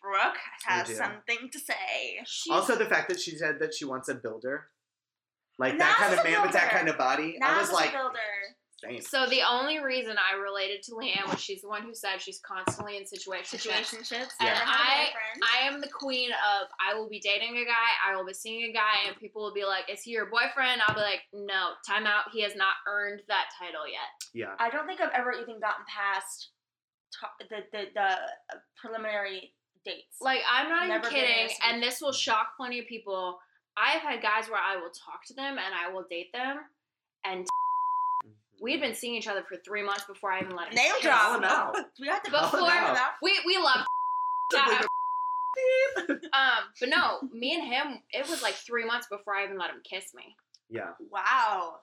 Brooke 0.00 0.38
has 0.64 0.86
do. 0.88 0.94
something 0.94 1.50
to 1.52 1.58
say. 1.58 2.20
She's- 2.24 2.54
Also, 2.54 2.76
the 2.76 2.86
fact 2.86 3.08
that 3.08 3.20
she 3.20 3.36
said 3.36 3.58
that 3.58 3.74
she 3.74 3.84
wants 3.84 4.08
a 4.08 4.14
builder, 4.14 4.70
like 5.60 5.78
that 5.78 5.96
kind 5.96 6.12
of 6.14 6.20
a 6.20 6.24
man 6.24 6.42
with 6.42 6.52
that 6.52 6.70
kind 6.70 6.88
of 6.88 6.96
body, 6.98 7.36
Not 7.38 7.50
I 7.50 7.60
was 7.60 7.70
like, 7.72 7.92
builder. 7.92 8.18
same. 8.82 9.00
So 9.02 9.26
the 9.26 9.42
only 9.42 9.78
reason 9.78 10.16
I 10.16 10.36
related 10.40 10.82
to 10.84 10.92
Leanne 10.92 11.28
was 11.30 11.38
she's 11.40 11.60
the 11.60 11.68
one 11.68 11.82
who 11.82 11.94
said 11.94 12.20
she's 12.20 12.40
constantly 12.40 12.96
in 12.96 13.04
situationships. 13.04 13.68
Situationships. 13.68 14.28
Yeah. 14.40 14.54
never 14.54 14.64
had 14.64 14.66
a 14.66 14.72
I- 14.72 15.04
boyfriend. 15.04 15.42
I 15.54 15.66
am 15.68 15.80
the 15.82 15.88
queen 15.88 16.30
of 16.32 16.68
I 16.80 16.94
will 16.94 17.08
be 17.08 17.20
dating 17.20 17.56
a 17.58 17.64
guy, 17.64 17.90
I 18.08 18.16
will 18.16 18.24
be 18.24 18.32
seeing 18.32 18.70
a 18.70 18.72
guy, 18.72 19.06
and 19.06 19.16
people 19.16 19.42
will 19.42 19.52
be 19.54 19.64
like, 19.66 19.90
"Is 19.90 20.00
he 20.02 20.12
your 20.12 20.26
boyfriend?" 20.26 20.80
I'll 20.86 20.94
be 20.94 21.02
like, 21.02 21.22
"No, 21.32 21.72
time 21.86 22.06
out. 22.06 22.30
He 22.32 22.40
has 22.42 22.56
not 22.56 22.74
earned 22.88 23.20
that 23.28 23.50
title 23.58 23.86
yet." 23.86 24.08
Yeah. 24.32 24.54
I 24.58 24.70
don't 24.70 24.86
think 24.86 25.00
I've 25.00 25.12
ever 25.14 25.32
even 25.32 25.60
gotten 25.60 25.84
past 25.86 26.48
ta- 27.20 27.36
the 27.50 27.58
the, 27.72 27.84
the 27.94 28.00
uh, 28.00 28.58
preliminary 28.80 29.52
dates. 29.84 30.16
Like 30.22 30.40
I'm 30.50 30.68
not 30.70 30.88
Never 30.88 31.06
even 31.08 31.20
kidding, 31.20 31.56
and 31.68 31.82
this 31.82 32.00
will 32.00 32.12
shock 32.12 32.56
plenty 32.56 32.78
of 32.78 32.86
people. 32.86 33.38
I 33.80 33.92
have 33.92 34.02
had 34.02 34.22
guys 34.22 34.50
where 34.50 34.60
I 34.60 34.76
will 34.76 34.90
talk 34.90 35.24
to 35.28 35.34
them 35.34 35.56
and 35.58 35.74
I 35.74 35.92
will 35.92 36.04
date 36.08 36.32
them, 36.32 36.58
and 37.24 37.46
we 38.60 38.72
had 38.72 38.80
been 38.80 38.94
seeing 38.94 39.14
each 39.14 39.26
other 39.26 39.42
for 39.48 39.56
three 39.56 39.82
months 39.82 40.04
before 40.04 40.30
I 40.30 40.40
even 40.40 40.54
let 40.54 40.68
him 40.68 40.74
name 40.74 40.92
kiss. 40.96 41.04
drop. 41.04 41.20
Call 41.20 41.36
him 41.38 41.44
out. 41.44 41.76
We 41.98 42.08
have 42.08 42.22
to 42.24 42.30
Call 42.30 42.44
him 42.44 42.50
Before 42.50 42.96
we 43.22 43.40
we 43.46 43.56
love 43.56 43.86
Bleep 44.52 44.86
um, 46.08 46.64
but 46.78 46.88
no, 46.88 47.20
me 47.32 47.54
and 47.54 47.64
him, 47.64 48.00
it 48.12 48.28
was 48.28 48.42
like 48.42 48.54
three 48.54 48.84
months 48.84 49.08
before 49.10 49.34
I 49.34 49.44
even 49.44 49.58
let 49.58 49.70
him 49.70 49.80
kiss 49.82 50.14
me. 50.14 50.36
Yeah. 50.68 50.90
Wow. 51.10 51.76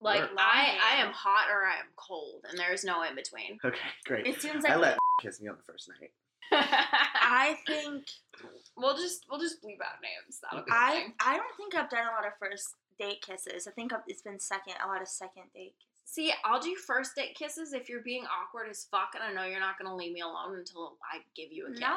Like 0.00 0.22
Work. 0.22 0.30
I, 0.36 0.76
I 0.94 1.02
am 1.02 1.12
hot 1.12 1.46
or 1.48 1.64
I 1.64 1.74
am 1.74 1.86
cold, 1.96 2.44
and 2.50 2.58
there 2.58 2.72
is 2.72 2.82
no 2.82 3.02
in 3.04 3.14
between. 3.14 3.58
Okay, 3.64 3.78
great. 4.04 4.26
It 4.26 4.42
seems 4.42 4.64
like 4.64 4.72
I 4.72 4.76
like 4.76 4.90
let 4.90 4.98
kiss 5.20 5.40
me 5.40 5.48
on 5.48 5.56
the 5.56 5.62
first 5.62 5.88
night. 5.88 6.10
I 6.50 7.56
think 7.66 8.04
we'll 8.76 8.96
just 8.96 9.24
we'll 9.30 9.40
just 9.40 9.62
bleep 9.62 9.78
out 9.84 10.00
names. 10.02 10.40
That'll 10.42 10.64
be 10.64 10.70
I 10.72 10.90
thing. 10.92 11.14
I 11.24 11.36
don't 11.36 11.56
think 11.56 11.74
I've 11.74 11.90
done 11.90 12.06
a 12.06 12.10
lot 12.10 12.26
of 12.26 12.32
first 12.38 12.74
date 12.98 13.22
kisses. 13.22 13.66
I 13.66 13.70
think 13.72 13.92
I've, 13.92 14.00
it's 14.06 14.22
been 14.22 14.38
second 14.38 14.74
a 14.84 14.88
lot 14.88 15.00
of 15.02 15.08
second 15.08 15.44
date 15.54 15.74
kisses. 15.78 15.88
See, 16.04 16.32
I'll 16.44 16.60
do 16.60 16.74
first 16.74 17.14
date 17.14 17.34
kisses 17.36 17.72
if 17.72 17.88
you're 17.88 18.02
being 18.02 18.24
awkward 18.24 18.68
as 18.68 18.84
fuck, 18.90 19.10
and 19.14 19.22
I 19.22 19.32
know 19.32 19.48
you're 19.48 19.60
not 19.60 19.78
gonna 19.78 19.94
leave 19.96 20.12
me 20.12 20.20
alone 20.20 20.56
until 20.58 20.96
I 21.10 21.18
give 21.34 21.50
you 21.52 21.66
a 21.68 21.70
kiss. 21.70 21.80
No, 21.80 21.94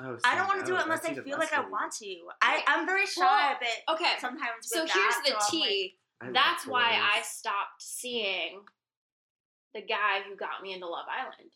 Oh, 0.00 0.18
I 0.24 0.34
don't 0.34 0.48
want 0.48 0.60
to 0.60 0.66
do 0.66 0.74
it 0.76 0.82
unless 0.82 1.04
I 1.04 1.14
feel 1.14 1.38
like 1.38 1.52
I 1.52 1.60
want 1.60 1.92
to. 2.00 2.16
I 2.40 2.62
I'm 2.66 2.86
very 2.86 3.06
shy 3.06 3.20
Well, 3.20 3.56
a 3.56 3.58
bit 3.60 3.94
Okay, 3.94 4.14
sometimes. 4.20 4.62
so 4.62 4.82
with 4.82 4.90
here's 4.92 5.14
that, 5.14 5.22
the 5.24 5.30
so 5.30 5.36
I'm 5.56 5.60
like- 5.60 5.68
tea. 5.68 5.94
That's 6.32 6.66
why 6.66 6.98
I 7.02 7.20
stopped 7.22 7.82
seeing 7.82 8.60
the 9.74 9.82
guy 9.82 10.20
who 10.28 10.36
got 10.36 10.62
me 10.62 10.72
into 10.72 10.86
Love 10.86 11.06
Island. 11.10 11.50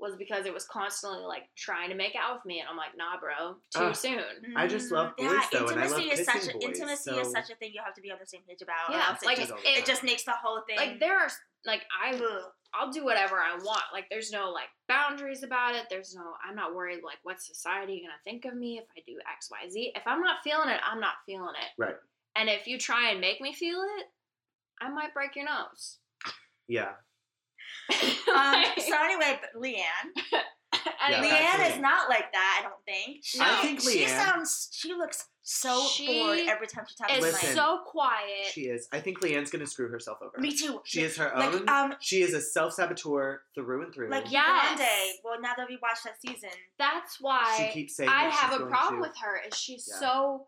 Was 0.00 0.14
because 0.16 0.46
it 0.46 0.54
was 0.54 0.64
constantly 0.64 1.24
like 1.26 1.48
trying 1.56 1.90
to 1.90 1.96
make 1.96 2.14
out 2.14 2.36
with 2.36 2.44
me, 2.46 2.60
and 2.60 2.68
I'm 2.68 2.76
like, 2.76 2.96
nah, 2.96 3.18
bro, 3.18 3.56
too 3.74 3.90
Ugh. 3.90 3.96
soon. 3.96 4.54
I 4.54 4.68
just 4.68 4.92
love 4.92 5.16
Mm, 5.18 5.26
boys, 5.26 5.46
though, 5.50 5.68
and 5.68 5.80
I 5.80 5.84
intimacy 5.86 6.08
love 6.08 6.18
is 6.20 6.24
such 6.26 6.48
a, 6.48 6.52
boys, 6.52 6.62
intimacy 6.62 7.10
is 7.10 7.32
such 7.32 7.50
a 7.50 7.56
thing 7.56 7.72
you 7.74 7.80
have 7.84 7.94
to 7.94 8.00
be 8.00 8.12
on 8.12 8.18
the 8.20 8.26
same 8.26 8.42
page 8.48 8.62
about. 8.62 8.90
Yeah, 8.90 9.08
else 9.08 9.22
it 9.22 9.26
like 9.26 9.38
just, 9.38 9.50
it- 9.64 9.78
it 9.78 9.86
just 9.86 10.04
makes 10.04 10.22
the 10.22 10.32
whole 10.32 10.60
thing 10.68 10.76
Like 10.76 11.00
there 11.00 11.18
are 11.18 11.28
like 11.64 11.82
I 12.00 12.14
Ugh. 12.14 12.42
I'll 12.74 12.92
do 12.92 13.04
whatever 13.04 13.38
I 13.38 13.56
want. 13.56 13.82
Like 13.92 14.06
there's 14.08 14.30
no 14.30 14.50
like 14.50 14.68
boundaries 14.88 15.42
about 15.42 15.74
it. 15.74 15.86
There's 15.90 16.14
no 16.14 16.22
I'm 16.48 16.54
not 16.54 16.74
worried 16.76 17.02
like 17.02 17.18
what 17.24 17.42
society 17.42 18.00
gonna 18.00 18.14
think 18.22 18.44
of 18.44 18.54
me 18.56 18.78
if 18.78 18.84
I 18.96 19.00
do 19.04 19.18
X, 19.32 19.50
Y, 19.50 19.68
Z. 19.68 19.92
If 19.96 20.02
I'm 20.06 20.20
not 20.20 20.36
feeling 20.44 20.68
it, 20.68 20.80
I'm 20.88 21.00
not 21.00 21.14
feeling 21.26 21.54
it. 21.60 21.70
Right. 21.82 21.96
And 22.36 22.48
if 22.48 22.68
you 22.68 22.78
try 22.78 23.10
and 23.10 23.20
make 23.20 23.40
me 23.40 23.52
feel 23.52 23.80
it, 23.98 24.06
I 24.80 24.90
might 24.90 25.12
break 25.12 25.34
your 25.34 25.46
nose. 25.46 25.96
Yeah. 26.68 26.92
Um, 28.28 28.62
so 28.78 28.94
anyway, 29.02 29.38
but 29.40 29.60
Leanne, 29.60 29.82
Yeah, 31.10 31.22
Leanne 31.22 31.70
is 31.74 31.80
not 31.80 32.08
like 32.10 32.30
that. 32.32 32.60
I 32.60 32.62
don't 32.68 32.84
think. 32.84 33.20
She, 33.24 33.38
I 33.40 33.56
think 33.62 33.80
she 33.80 34.04
Leanne- 34.04 34.08
sounds. 34.08 34.68
She 34.72 34.92
looks 34.92 35.24
so 35.42 35.86
She 35.88 36.06
bored 36.22 36.40
every 36.46 36.66
time 36.66 36.84
she 36.86 36.94
talks. 36.96 37.12
is 37.14 37.18
to 37.18 37.24
Listen. 37.24 37.54
So 37.56 37.80
quiet. 37.86 38.46
She 38.52 38.62
is. 38.62 38.86
I 38.92 39.00
think 39.00 39.20
Leanne's 39.20 39.50
gonna 39.50 39.66
screw 39.66 39.88
herself 39.88 40.18
over. 40.22 40.38
Me 40.38 40.54
too. 40.54 40.82
She 40.84 41.00
is 41.02 41.16
her 41.16 41.32
like 41.34 41.54
own. 41.54 41.68
um 41.70 41.94
she 42.00 42.20
is 42.20 42.34
a 42.34 42.40
self 42.42 42.74
saboteur 42.74 43.40
through 43.54 43.82
and 43.84 43.94
through. 43.94 44.10
like 44.10 44.30
yeah, 44.30 44.68
one 44.68 44.76
day. 44.78 45.12
Well, 45.24 45.40
now 45.40 45.52
that 45.56 45.66
we 45.68 45.78
watched 45.80 46.04
that 46.04 46.20
season, 46.20 46.50
That's 46.78 47.16
why 47.20 47.54
she 47.56 47.62
why 47.64 47.70
keeps 47.72 47.96
saying 47.96 48.10
I 48.10 48.24
that 48.24 48.32
have 48.34 48.50
she's 48.50 48.56
a 48.56 48.58
going 48.60 48.70
problem 48.70 49.02
to. 49.02 49.08
with 49.08 49.16
her. 49.22 49.40
Is 49.48 49.56
she's 49.58 49.88
Yeah. 49.90 50.00
so 50.00 50.46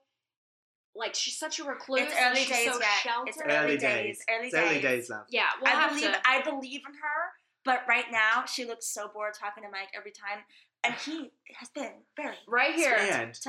like 0.94 1.14
she's 1.14 1.38
such 1.38 1.58
a 1.60 1.64
recluse. 1.64 2.02
it's 2.02 2.14
and 2.16 2.32
early 2.32 2.40
she's 2.44 2.48
days 2.56 2.72
so 2.72 2.78
yet. 2.80 2.88
sheltered. 3.02 3.28
It's 3.28 3.38
Early 3.42 3.54
early 3.56 3.76
days. 3.78 3.80
days. 3.80 4.18
Early 4.28 4.46
It's 4.48 4.54
early 4.56 4.74
days. 4.74 4.82
days, 4.82 5.10
love. 5.10 5.24
Yeah, 5.30 5.44
we'll 5.60 5.70
I 5.72 5.74
have 5.76 5.90
believe 5.90 6.12
to. 6.12 6.20
I 6.28 6.42
believe 6.42 6.80
in 6.86 6.94
her, 6.94 7.20
but 7.64 7.82
right 7.88 8.06
now 8.10 8.44
she 8.46 8.64
looks 8.64 8.86
so 8.92 9.08
bored 9.12 9.34
talking 9.38 9.62
to 9.64 9.70
Mike 9.70 9.88
every 9.96 10.10
time, 10.12 10.44
and 10.84 10.94
he 10.94 11.30
has 11.58 11.68
been 11.70 11.90
very 12.16 12.36
right 12.48 12.74
here. 12.74 12.96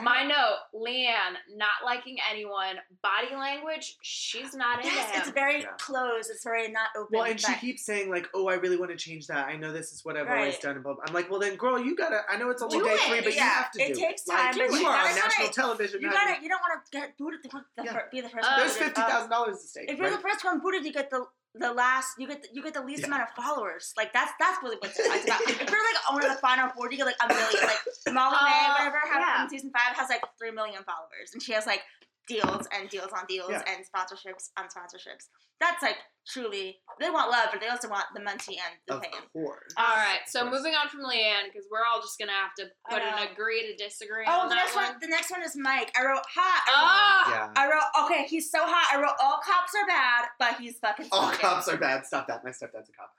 My 0.02 0.24
note, 0.26 0.58
Leanne, 0.76 1.36
not 1.56 1.70
liking 1.86 2.17
anyone. 2.30 2.76
Body 3.04 3.34
language, 3.36 3.96
she's 4.02 4.54
not 4.56 4.80
into 4.84 4.94
Yes, 4.94 5.12
him. 5.12 5.22
it's 5.22 5.30
very 5.32 5.62
Yeah. 5.62 5.67
closed. 5.80 6.30
It's 6.32 6.44
very 6.44 6.67
not 6.70 6.89
open. 6.98 7.10
well, 7.20 7.24
and 7.30 7.39
she 7.39 7.48
but- 7.52 7.62
keeps 7.62 7.86
saying 7.86 8.10
like, 8.10 8.28
"Oh, 8.34 8.48
I 8.48 8.56
really 8.56 8.76
want 8.76 8.91
to 8.91 8.98
change 8.98 9.28
that. 9.28 9.48
I 9.48 9.56
know 9.56 9.72
this 9.72 9.91
is 9.94 10.04
what 10.04 10.17
I've 10.17 10.28
always 10.28 10.56
Right. 10.56 10.62
done." 10.62 10.76
And 10.76 10.84
blah, 10.84 10.94
blah. 10.96 11.04
I'm 11.08 11.13
like, 11.13 11.30
"Well, 11.30 11.39
then, 11.39 11.56
girl, 11.58 11.80
you 11.80 11.96
gotta. 11.96 12.22
I 12.28 12.38
know 12.38 12.50
it's 12.50 12.62
only 12.63 12.80
Do 12.80 12.86
day 12.86 12.94
it, 12.96 13.00
three, 13.02 13.20
but 13.22 13.30
you 13.34 13.38
yeah. 13.39 13.50
have 13.50 13.72
to 13.72 13.82
It 13.82 13.94
do 13.94 14.02
takes 14.02 14.24
it. 14.24 14.30
Like, 14.30 14.38
time, 14.39 14.58
but 14.58 14.72
you 14.72 14.80
you 14.80 14.88
are 14.88 14.98
on 14.98 15.04
gotta- 15.06 15.20
national 15.22 15.50
television. 15.50 16.02
You 16.02 16.08
now. 16.08 16.13
gotta. 16.13 16.41
You 16.41 16.50
don't 16.50 16.62
want 16.62 16.84
to 16.86 16.91
get 16.91 17.17
booted. 17.17 17.44
The, 17.44 17.50
the 17.78 17.84
Yeah. 17.84 17.94
fir- 17.94 18.10
be 18.12 18.22
the 18.22 18.30
first. 18.30 18.46
Uh, 18.46 18.50
one 18.52 18.60
There's 18.60 18.74
booted. 18.74 18.88
fifty 18.96 19.02
thousand 19.12 19.30
dollars 19.30 19.56
at 19.58 19.62
stake. 19.62 19.89
If 19.89 19.98
you're 20.00 20.08
right? 20.10 20.15
the 20.17 20.22
first 20.28 20.44
one 20.44 20.60
booted, 20.60 20.84
you 20.86 20.91
get 20.91 21.10
the 21.12 21.26
the 21.53 21.71
last 21.73 22.15
you 22.17 22.27
get 22.27 22.41
the, 22.41 22.47
you 22.53 22.63
get 22.63 22.73
the 22.73 22.81
least 22.83 23.01
Yeah. 23.01 23.07
amount 23.07 23.23
of 23.23 23.29
followers. 23.35 23.93
Like 23.97 24.13
that's 24.13 24.31
that's 24.39 24.61
really 24.63 24.77
what's 24.79 24.97
it's 24.97 25.25
about. 25.25 25.41
if 25.41 25.57
you're 25.59 25.67
like 25.67 25.99
one 26.11 26.23
of 26.23 26.31
the 26.31 26.37
final 26.39 26.69
four, 26.69 26.89
you 26.91 26.97
get 26.97 27.05
like 27.07 27.19
a 27.23 27.27
million. 27.27 27.63
Like 27.63 27.81
Molly-Mae, 28.13 28.65
Uh, 28.67 28.73
whatever, 28.77 28.99
have 29.11 29.21
yeah. 29.21 29.43
in 29.43 29.49
season 29.49 29.71
five 29.75 29.95
has 29.97 30.09
like 30.09 30.21
three 30.39 30.51
million 30.51 30.83
followers, 30.83 31.31
and 31.33 31.41
she 31.41 31.51
has 31.53 31.65
like 31.65 31.81
deals 32.27 32.67
and 32.71 32.87
deals 32.89 33.11
on 33.11 33.25
deals 33.27 33.49
Yeah. 33.51 33.63
and 33.67 33.83
sponsorships 33.83 34.49
on 34.57 34.65
sponsorships. 34.65 35.27
That's 35.59 35.81
like 35.83 35.97
truly 36.27 36.79
they 36.99 37.09
want 37.09 37.29
love, 37.31 37.49
but 37.51 37.59
they 37.61 37.67
also 37.67 37.89
want 37.89 38.05
the 38.15 38.21
money 38.21 38.57
and 38.61 38.73
the 38.87 38.95
Of 38.95 39.01
fame. 39.01 39.25
course. 39.33 39.73
All 39.77 39.95
right, 39.95 40.21
so 40.27 40.45
moving 40.45 40.73
on 40.73 40.87
from 40.89 41.01
Leanne, 41.01 41.49
because 41.51 41.67
we're 41.71 41.83
all 41.85 41.99
just 42.01 42.17
gonna 42.17 42.31
have 42.31 42.53
to 42.57 42.65
put 42.89 43.01
an 43.01 43.27
agree 43.31 43.67
to 43.69 43.75
disagree 43.83 44.23
Oh, 44.27 44.41
on 44.41 44.49
the 44.49 44.55
that 44.55 44.63
next 44.65 44.75
one. 44.75 44.85
one. 44.85 44.97
The 45.01 45.07
next 45.07 45.29
one 45.31 45.41
is 45.43 45.55
Mike. 45.57 45.91
I 45.97 46.05
wrote 46.05 46.23
hot. 46.33 46.63
I 46.67 46.71
wrote, 46.71 46.77
Ah, 46.77 47.29
Yeah. 47.29 47.61
I 47.61 47.65
wrote 47.69 47.89
okay. 48.12 48.26
He's 48.28 48.52
so 48.52 48.60
hot. 48.62 48.95
I 48.97 49.02
wrote 49.02 49.15
all 49.21 49.39
cops 49.45 49.74
are 49.82 49.88
bad, 49.88 50.26
but 50.39 50.56
he's 50.60 50.78
fucking. 50.80 51.08
All 51.12 51.24
smoking. 51.24 51.39
cops 51.39 51.67
are 51.67 51.78
bad. 51.78 52.06
Stop 52.06 52.28
that. 52.28 52.43
My 52.43 52.52
stepdad's 52.52 52.89
a 52.89 52.93
cop. 52.93 53.13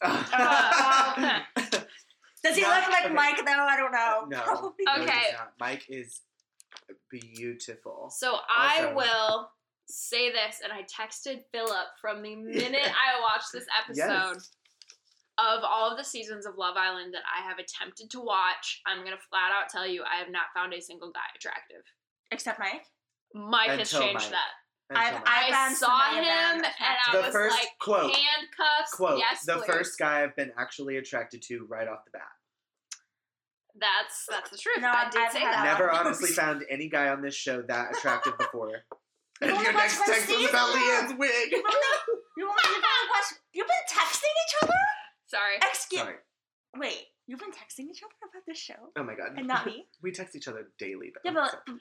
Uh, 0.00 1.40
Does 2.44 2.56
he 2.56 2.62
Not- 2.62 2.80
look 2.82 2.90
like 2.90 3.04
okay. 3.06 3.14
Mike 3.14 3.36
though? 3.44 3.52
I 3.52 3.76
don't 3.76 3.92
know. 3.92 4.24
No. 4.28 4.40
Probably. 4.44 4.84
Okay. 4.98 5.04
does 5.06 5.32
not. 5.38 5.52
Mike 5.60 5.84
is 5.88 6.22
beautiful. 7.10 8.10
So 8.10 8.36
I 8.48 8.92
will 8.94 9.50
say 9.86 10.30
this, 10.30 10.60
and 10.62 10.72
I 10.72 10.82
texted 10.82 11.42
Philip 11.52 11.86
from 12.00 12.22
the 12.22 12.34
minute 12.36 12.80
I 12.82 13.20
watched 13.20 13.52
this 13.52 13.66
episode. 13.84 14.34
Yes. 14.36 14.50
Of 15.38 15.64
all 15.64 15.90
of 15.90 15.96
the 15.96 16.04
seasons 16.04 16.44
of 16.44 16.58
Love 16.58 16.76
Island 16.76 17.14
that 17.14 17.22
I 17.24 17.42
have 17.48 17.58
attempted 17.58 18.10
to 18.10 18.20
watch, 18.20 18.82
I'm 18.86 19.02
gonna 19.02 19.16
flat 19.30 19.50
out 19.50 19.70
tell 19.70 19.86
you 19.86 20.02
I 20.04 20.16
have 20.18 20.30
not 20.30 20.52
found 20.54 20.74
a 20.74 20.80
single 20.80 21.10
guy 21.10 21.20
attractive. 21.34 21.82
Except 22.30 22.58
Mike. 22.58 22.84
Mike 23.34 23.70
has 23.70 23.90
changed 23.90 24.14
Mike. 24.14 24.30
that. 24.30 24.50
I've- 24.94 25.16
Mike. 25.16 25.24
I 25.26 25.68
I 25.70 25.74
saw 25.74 26.10
him 26.10 26.24
them 26.24 26.56
and. 26.64 26.66
I 26.78 27.12
The 27.12 27.18
was 27.22 27.32
first 27.32 27.56
like, 27.58 27.68
quote- 27.80 28.14
handcuffs. 28.14 28.94
Quote, 28.94 29.18
yes, 29.18 29.44
the 29.44 29.56
please. 29.56 29.66
first 29.66 29.98
guy 29.98 30.22
I've 30.22 30.36
been 30.36 30.52
actually 30.58 30.96
attracted 30.98 31.40
to 31.48 31.64
right 31.66 31.88
off 31.88 32.04
the 32.04 32.10
bat. 32.10 32.28
That's 33.74 34.26
that's 34.28 34.50
the 34.50 34.58
truth. 34.58 34.78
No, 34.80 34.88
I 34.88 35.02
I've- 35.04 35.10
did 35.10 35.22
I've 35.22 35.32
say 35.32 35.40
that. 35.40 35.64
Never 35.64 35.90
honestly 35.90 36.30
found 36.30 36.62
any 36.68 36.88
guy 36.88 37.08
on 37.08 37.22
this 37.22 37.34
show 37.34 37.62
that 37.62 37.96
attractive 37.96 38.36
before. 38.38 38.72
And 39.40 39.50
only 39.50 39.64
your 39.64 39.72
next 39.72 39.98
text 40.06 40.28
was 40.28 40.48
about. 40.50 40.72
Leanne's 40.72 41.18
wig. 41.18 41.50
You've 41.50 41.64
only, 41.64 41.78
you 42.36 42.44
only, 42.48 42.62
you've. 42.68 43.38
You've 43.54 43.66
been 43.66 43.76
texting 43.90 44.22
each 44.46 44.54
other. 44.62 44.74
Sorry. 45.26 45.56
Excuse. 45.56 46.00
Sorry. 46.02 46.14
Wait, 46.76 47.06
you've 47.26 47.40
been 47.40 47.50
texting 47.50 47.90
each 47.90 48.04
other 48.04 48.12
about 48.30 48.42
this 48.46 48.56
show 48.58 48.74
Oh 48.96 49.02
my 49.02 49.16
god. 49.16 49.32
and 49.36 49.48
not 49.48 49.66
me. 49.66 49.88
we 50.02 50.12
text 50.12 50.36
each 50.36 50.46
other 50.46 50.68
daily 50.78 51.10
though. 51.12 51.20
Yeah, 51.24 51.32
but 51.34 51.50
so- 51.50 51.58
all 51.66 51.78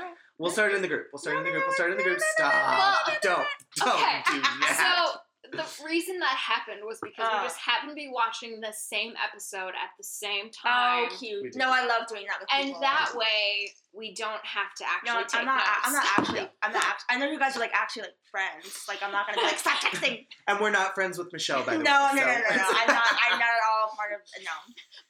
right. 0.00 0.14
We'll 0.38 0.50
start 0.50 0.72
it 0.72 0.76
in 0.76 0.82
the 0.82 0.88
group. 0.88 1.06
We'll 1.12 1.20
start 1.20 1.36
it 1.36 1.40
in 1.40 1.44
the 1.44 1.50
group. 1.52 1.64
We'll 1.66 1.74
start 1.74 1.90
in 1.92 1.96
the 1.98 2.02
group. 2.02 2.18
Well, 2.18 2.28
Stop. 2.36 3.22
Don't. 3.22 3.46
Don't 3.76 3.88
okay, 3.94 4.22
do 4.26 4.40
that. 4.40 5.06
So 5.12 5.18
the 5.52 5.84
reason 5.84 6.18
that 6.20 6.34
happened 6.34 6.80
was 6.84 6.98
because 7.02 7.28
Uh. 7.28 7.38
we 7.42 7.46
just 7.46 7.58
happened 7.58 7.90
to 7.90 7.94
be 7.94 8.08
watching 8.12 8.60
the 8.60 8.72
same 8.72 9.12
episode 9.22 9.76
at 9.76 9.92
the 9.98 10.04
same 10.04 10.46
Oh, 10.64 10.68
time. 10.68 11.08
We 11.10 11.16
cute. 11.18 11.56
No, 11.56 11.68
I 11.70 11.84
love 11.86 12.08
doing 12.08 12.24
that 12.26 12.40
with 12.40 12.48
and 12.50 12.64
people. 12.68 12.80
that 12.80 13.12
way 13.14 13.70
we 13.92 14.14
don't 14.14 14.40
have 14.46 14.72
to 14.78 14.84
actually 14.88 15.12
No, 15.12 15.22
take 15.28 15.40
I'm 15.40 15.44
not. 15.46 15.56
notes. 15.58 15.84
I'm 15.84 15.92
not 15.92 16.06
actually. 16.18 16.50
I'm 16.62 16.72
not. 16.72 16.82
Actually, 16.84 17.06
I 17.10 17.18
know 17.18 17.30
you 17.30 17.38
guys 17.38 17.56
are 17.56 17.60
like 17.60 17.74
actually 17.74 18.02
like 18.08 18.16
friends. 18.30 18.84
Like 18.88 19.02
I'm 19.02 19.12
not 19.12 19.26
gonna 19.26 19.38
be 19.38 19.44
like 19.44 19.58
stop 19.58 19.76
texting. 19.78 20.26
And 20.48 20.58
we're 20.58 20.70
not 20.70 20.94
friends 20.94 21.18
with 21.18 21.30
Michelle, 21.32 21.62
by 21.64 21.72
no, 21.76 21.78
the 21.78 21.84
no, 21.84 21.92
way. 21.92 22.16
no, 22.16 22.24
no, 22.24 22.48
so- 22.48 22.56
no, 22.56 22.64
I'm 22.80 22.88
not. 22.88 23.04
I'm 23.30 23.38
not 23.38 23.52
at 23.52 23.64
all 23.70 23.94
part 23.94 24.10
of. 24.16 24.20
No. 24.42 24.56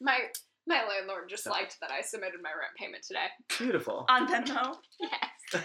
My 0.01 0.19
my 0.67 0.83
landlord 0.87 1.29
just 1.29 1.43
So- 1.43 1.51
liked 1.51 1.77
that 1.81 1.91
I 1.91 2.01
submitted 2.01 2.41
my 2.41 2.49
rent 2.51 2.71
payment 2.77 3.03
today. 3.03 3.27
Beautiful. 3.57 4.05
On 4.09 4.27
Venmo. 4.27 4.75
Yes. 4.99 5.11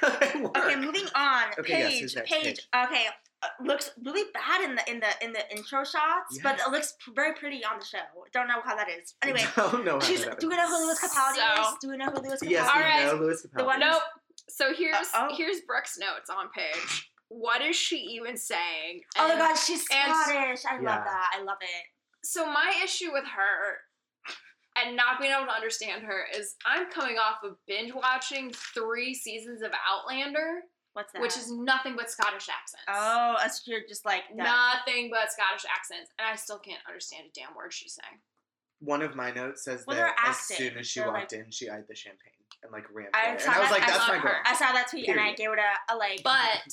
Okay, 0.56 0.76
moving 0.76 1.06
on. 1.14 1.44
Okay, 1.58 1.78
yes, 1.78 1.90
Paige. 1.92 2.00
who's 2.02 2.16
next? 2.16 2.30
Paige. 2.30 2.44
Paige. 2.44 2.68
Okay, 2.86 3.06
uh, 3.42 3.46
looks 3.64 3.90
really 4.04 4.24
bad 4.34 4.62
in 4.68 4.74
the 4.74 4.90
in 4.90 5.00
the 5.00 5.06
in 5.24 5.32
the 5.32 5.50
intro 5.56 5.82
shots, 5.84 6.38
but 6.42 6.58
it 6.58 6.70
looks 6.70 6.94
p- 7.04 7.12
very 7.14 7.32
pretty 7.34 7.64
on 7.64 7.78
the 7.78 7.84
show. 7.84 7.98
Don't 8.32 8.48
know 8.48 8.60
how 8.64 8.74
that 8.76 8.88
is. 8.90 9.14
Anyway, 9.22 9.44
don't 9.56 9.84
know 9.84 9.94
how 9.94 10.00
she's. 10.00 10.24
that 10.26 10.40
Do 10.40 10.48
we 10.48 10.56
know 10.56 10.66
who 10.68 10.84
Lewis 10.86 10.98
Capaldi 11.00 11.36
So- 11.36 11.62
is? 11.62 11.68
Do 11.80 11.88
we 11.90 11.96
know 11.96 12.06
who 12.06 12.20
Lewis 12.20 12.40
Capaldi 12.42 12.50
Yes, 12.50 12.66
is? 12.68 12.74
we 12.74 12.80
Alright. 12.82 13.06
know 13.06 13.14
Lewis 13.24 13.46
Capaldi. 13.46 13.56
The 13.58 13.64
one- 13.64 13.80
Nope. 13.80 14.02
So 14.50 14.74
here's 14.74 14.96
Uh, 15.14 15.28
oh. 15.30 15.34
here's 15.36 15.60
Brooke's 15.62 15.96
notes 15.98 16.28
on 16.28 16.48
page. 16.50 17.10
What 17.28 17.62
is 17.62 17.76
she 17.76 17.96
even 17.96 18.36
saying? 18.36 19.02
Oh 19.16 19.26
my 19.28 19.30
And 19.34 19.38
god, 19.40 19.54
she's 19.54 19.86
and- 19.90 20.14
Scottish. 20.14 20.64
I 20.66 20.74
Yeah. 20.80 20.96
love 20.96 21.04
that. 21.04 21.30
I 21.38 21.42
love 21.42 21.58
it. 21.62 21.84
So 22.24 22.44
my 22.46 22.78
issue 22.84 23.12
with 23.12 23.24
her 23.24 23.78
and 24.84 24.96
not 24.96 25.20
being 25.20 25.32
able 25.32 25.46
to 25.46 25.52
understand 25.52 26.02
her 26.04 26.24
is 26.34 26.56
I'm 26.66 26.90
coming 26.90 27.16
off 27.18 27.42
of 27.44 27.56
binge 27.66 27.92
watching 27.94 28.50
three 28.74 29.14
seasons 29.14 29.62
of 29.62 29.70
Outlander, 29.88 30.62
What's 30.94 31.12
that? 31.12 31.22
which 31.22 31.36
is 31.36 31.50
nothing 31.52 31.94
but 31.96 32.10
Scottish 32.10 32.48
accents. 32.48 32.84
Oh, 32.88 33.36
that's 33.38 33.62
you're 33.66 33.80
just 33.88 34.04
like 34.04 34.22
done. 34.28 34.38
Nothing 34.38 35.10
but 35.10 35.30
Scottish 35.32 35.64
accents, 35.70 36.10
and 36.18 36.26
I 36.26 36.34
still 36.36 36.58
can't 36.58 36.80
understand 36.88 37.24
a 37.28 37.38
damn 37.38 37.54
word 37.56 37.72
she's 37.72 37.94
saying. 38.02 38.18
One 38.80 39.02
of 39.02 39.14
my 39.16 39.30
notes 39.32 39.64
says 39.64 39.84
Well, 39.86 39.96
that 39.96 40.14
as 40.24 40.36
acting. 40.50 40.56
soon 40.70 40.78
as 40.78 40.86
she 40.86 41.00
They're 41.00 41.10
walked 41.12 41.32
in, 41.32 41.50
she 41.50 41.68
eyed 41.68 41.84
the 41.88 41.94
champagne 41.96 42.32
and 42.62 42.70
like 42.72 42.84
ran 42.92 43.08
I 43.14 43.36
for 43.36 43.42
And 43.44 43.50
I 43.54 43.60
was 43.60 43.70
like, 43.70 43.82
I 43.82 43.86
"That's 43.86 43.98
love 44.00 44.08
my 44.16 44.22
girl." 44.22 44.32
her. 44.32 44.38
I 44.46 44.54
saw 44.54 44.72
that 44.72 44.88
tweet 44.90 45.08
and 45.08 45.18
I 45.20 45.34
gave 45.34 45.50
it 45.50 45.58
a, 45.58 45.94
a 45.94 45.96
like. 45.96 46.22
But 46.22 46.72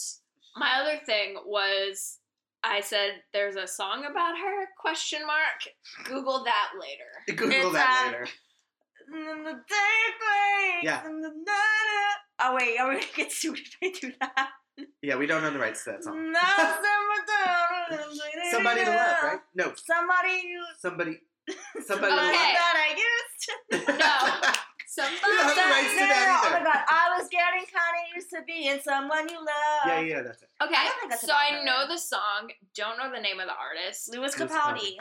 my 0.56 0.82
other 0.82 1.00
thing 1.06 1.36
was 1.46 2.20
I 2.68 2.82
said 2.82 3.22
there's 3.32 3.56
a 3.56 3.68
song 3.68 4.06
about 4.10 4.36
her 4.38 4.66
question 4.80 5.20
mark. 5.26 5.62
Google 6.06 6.44
that 6.46 6.70
later. 6.80 7.12
Google 7.40 7.68
It's, 7.68 7.74
that 7.74 8.04
um, 8.08 8.12
later. 8.12 8.28
The 9.46 9.54
day 9.70 10.80
Yeah. 10.84 11.06
and 11.06 11.24
the 11.24 11.30
night- 11.30 12.16
Oh 12.42 12.56
wait, 12.56 12.80
are 12.80 12.90
we 12.90 12.96
gonna 12.96 13.08
get 13.16 13.32
sued 13.32 13.60
if 13.60 13.78
I 13.82 14.00
do 14.00 14.12
that? 14.20 14.50
Yeah, 15.02 15.16
we 15.16 15.26
don't 15.28 15.44
own 15.44 15.54
the 15.54 15.60
rights 15.60 15.84
to 15.86 15.92
that 15.92 16.04
song. 16.04 16.32
Now 16.32 16.42
simmer 16.58 17.26
down 17.46 18.00
and 18.00 18.52
Somebody 18.52 18.84
to 18.84 18.90
love, 18.90 19.18
right? 19.24 19.40
No, 19.54 19.74
Somebody 19.76 20.42
somebody. 20.80 21.20
Somebody 21.86 22.12
to 22.12 22.18
Okay. 22.18 22.32
love. 22.32 22.56
that 22.58 22.76
I 22.90 22.96
used 22.98 23.88
No. 24.50 24.52
Somebody. 24.96 25.16
You 25.28 25.36
don't 25.36 25.44
have 25.44 25.56
the 25.56 25.62
rights 25.76 25.92
to 25.92 26.00
that 26.08 26.42
Oh 26.46 26.52
my 26.56 26.64
god, 26.64 26.84
I 26.88 27.20
was 27.20 27.28
getting 27.28 27.66
kinda 27.68 28.00
used 28.16 28.30
to 28.30 28.40
being 28.48 28.80
someone 28.80 29.28
you 29.28 29.38
love. 29.38 29.84
Yeah, 29.88 30.00
yeah, 30.00 30.22
that's 30.22 30.42
it. 30.42 30.50
Okay, 30.64 30.74
I 30.74 30.84
don't 30.86 31.00
think 31.00 31.12
that's 31.12 31.28
so 31.28 31.34
I 31.34 31.60
her. 31.60 31.66
know 31.66 31.86
the 31.88 31.98
song, 31.98 32.52
don't 32.76 32.98
know 32.98 33.12
the 33.12 33.20
name 33.20 33.40
of 33.42 33.48
the 33.48 33.56
artist. 33.60 34.08
Lewis 34.14 34.40
Lewis 34.40 34.52
Capaldi. 34.52 34.96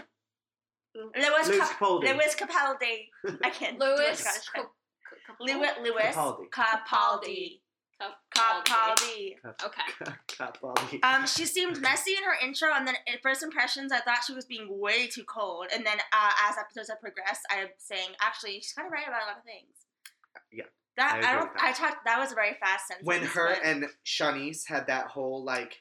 Lewis 0.97 1.49
Lewis 1.49 1.59
Cap- 1.59 1.79
Capaldi. 1.79 2.03
Lewis 2.11 2.35
Capaldi. 2.35 2.97
I 3.45 3.51
can't 3.51 3.79
do 3.79 3.87
a 3.87 3.95
Lewis. 3.95 4.19
Scottish 4.19 4.49
Cap- 4.49 4.65
accent. 4.67 5.41
Lewis 5.41 5.71
Lewis 5.83 6.15
Capaldi. 6.17 6.51
Capaldi. 6.51 7.61
Capaldi. 8.35 9.37
Capaldi. 9.45 9.55
Okay. 9.65 10.13
Capaldi. 10.29 11.05
Um, 11.05 11.27
she 11.27 11.45
seemed 11.47 11.81
messy 11.81 12.13
in 12.13 12.23
her 12.25 12.35
intro, 12.47 12.69
and 12.75 12.87
then 12.87 12.95
at 13.13 13.23
first 13.23 13.43
impressions, 13.43 13.93
I 13.93 14.01
thought 14.01 14.19
she 14.27 14.35
was 14.35 14.45
being 14.45 14.67
way 14.81 15.07
too 15.07 15.25
cold. 15.25 15.67
And 15.75 15.85
then 15.87 15.99
uh, 16.13 16.31
as 16.49 16.57
episodes 16.59 16.89
have 16.91 17.01
progressed, 17.01 17.43
I'm 17.51 17.69
saying 17.79 18.09
actually 18.21 18.55
she's 18.55 18.73
kind 18.73 18.87
of 18.87 18.93
right 18.93 19.07
about 19.07 19.23
a 19.23 19.27
lot 19.27 19.39
of 19.39 19.45
things. 19.45 19.75
Yeah, 20.53 20.65
That 20.97 21.21
I 21.25 21.31
I, 21.31 21.35
don't. 21.39 21.53
that. 21.55 21.63
I 21.63 21.73
talked. 21.73 22.05
That 22.05 22.19
was 22.19 22.33
a 22.33 22.35
very 22.35 22.57
fast 22.61 22.89
sentence. 22.89 23.07
when 23.07 23.23
her 23.23 23.55
but- 23.55 23.65
and 23.65 23.87
Shanice 24.05 24.67
had 24.67 24.87
that 24.89 25.07
whole 25.09 25.45
like 25.45 25.79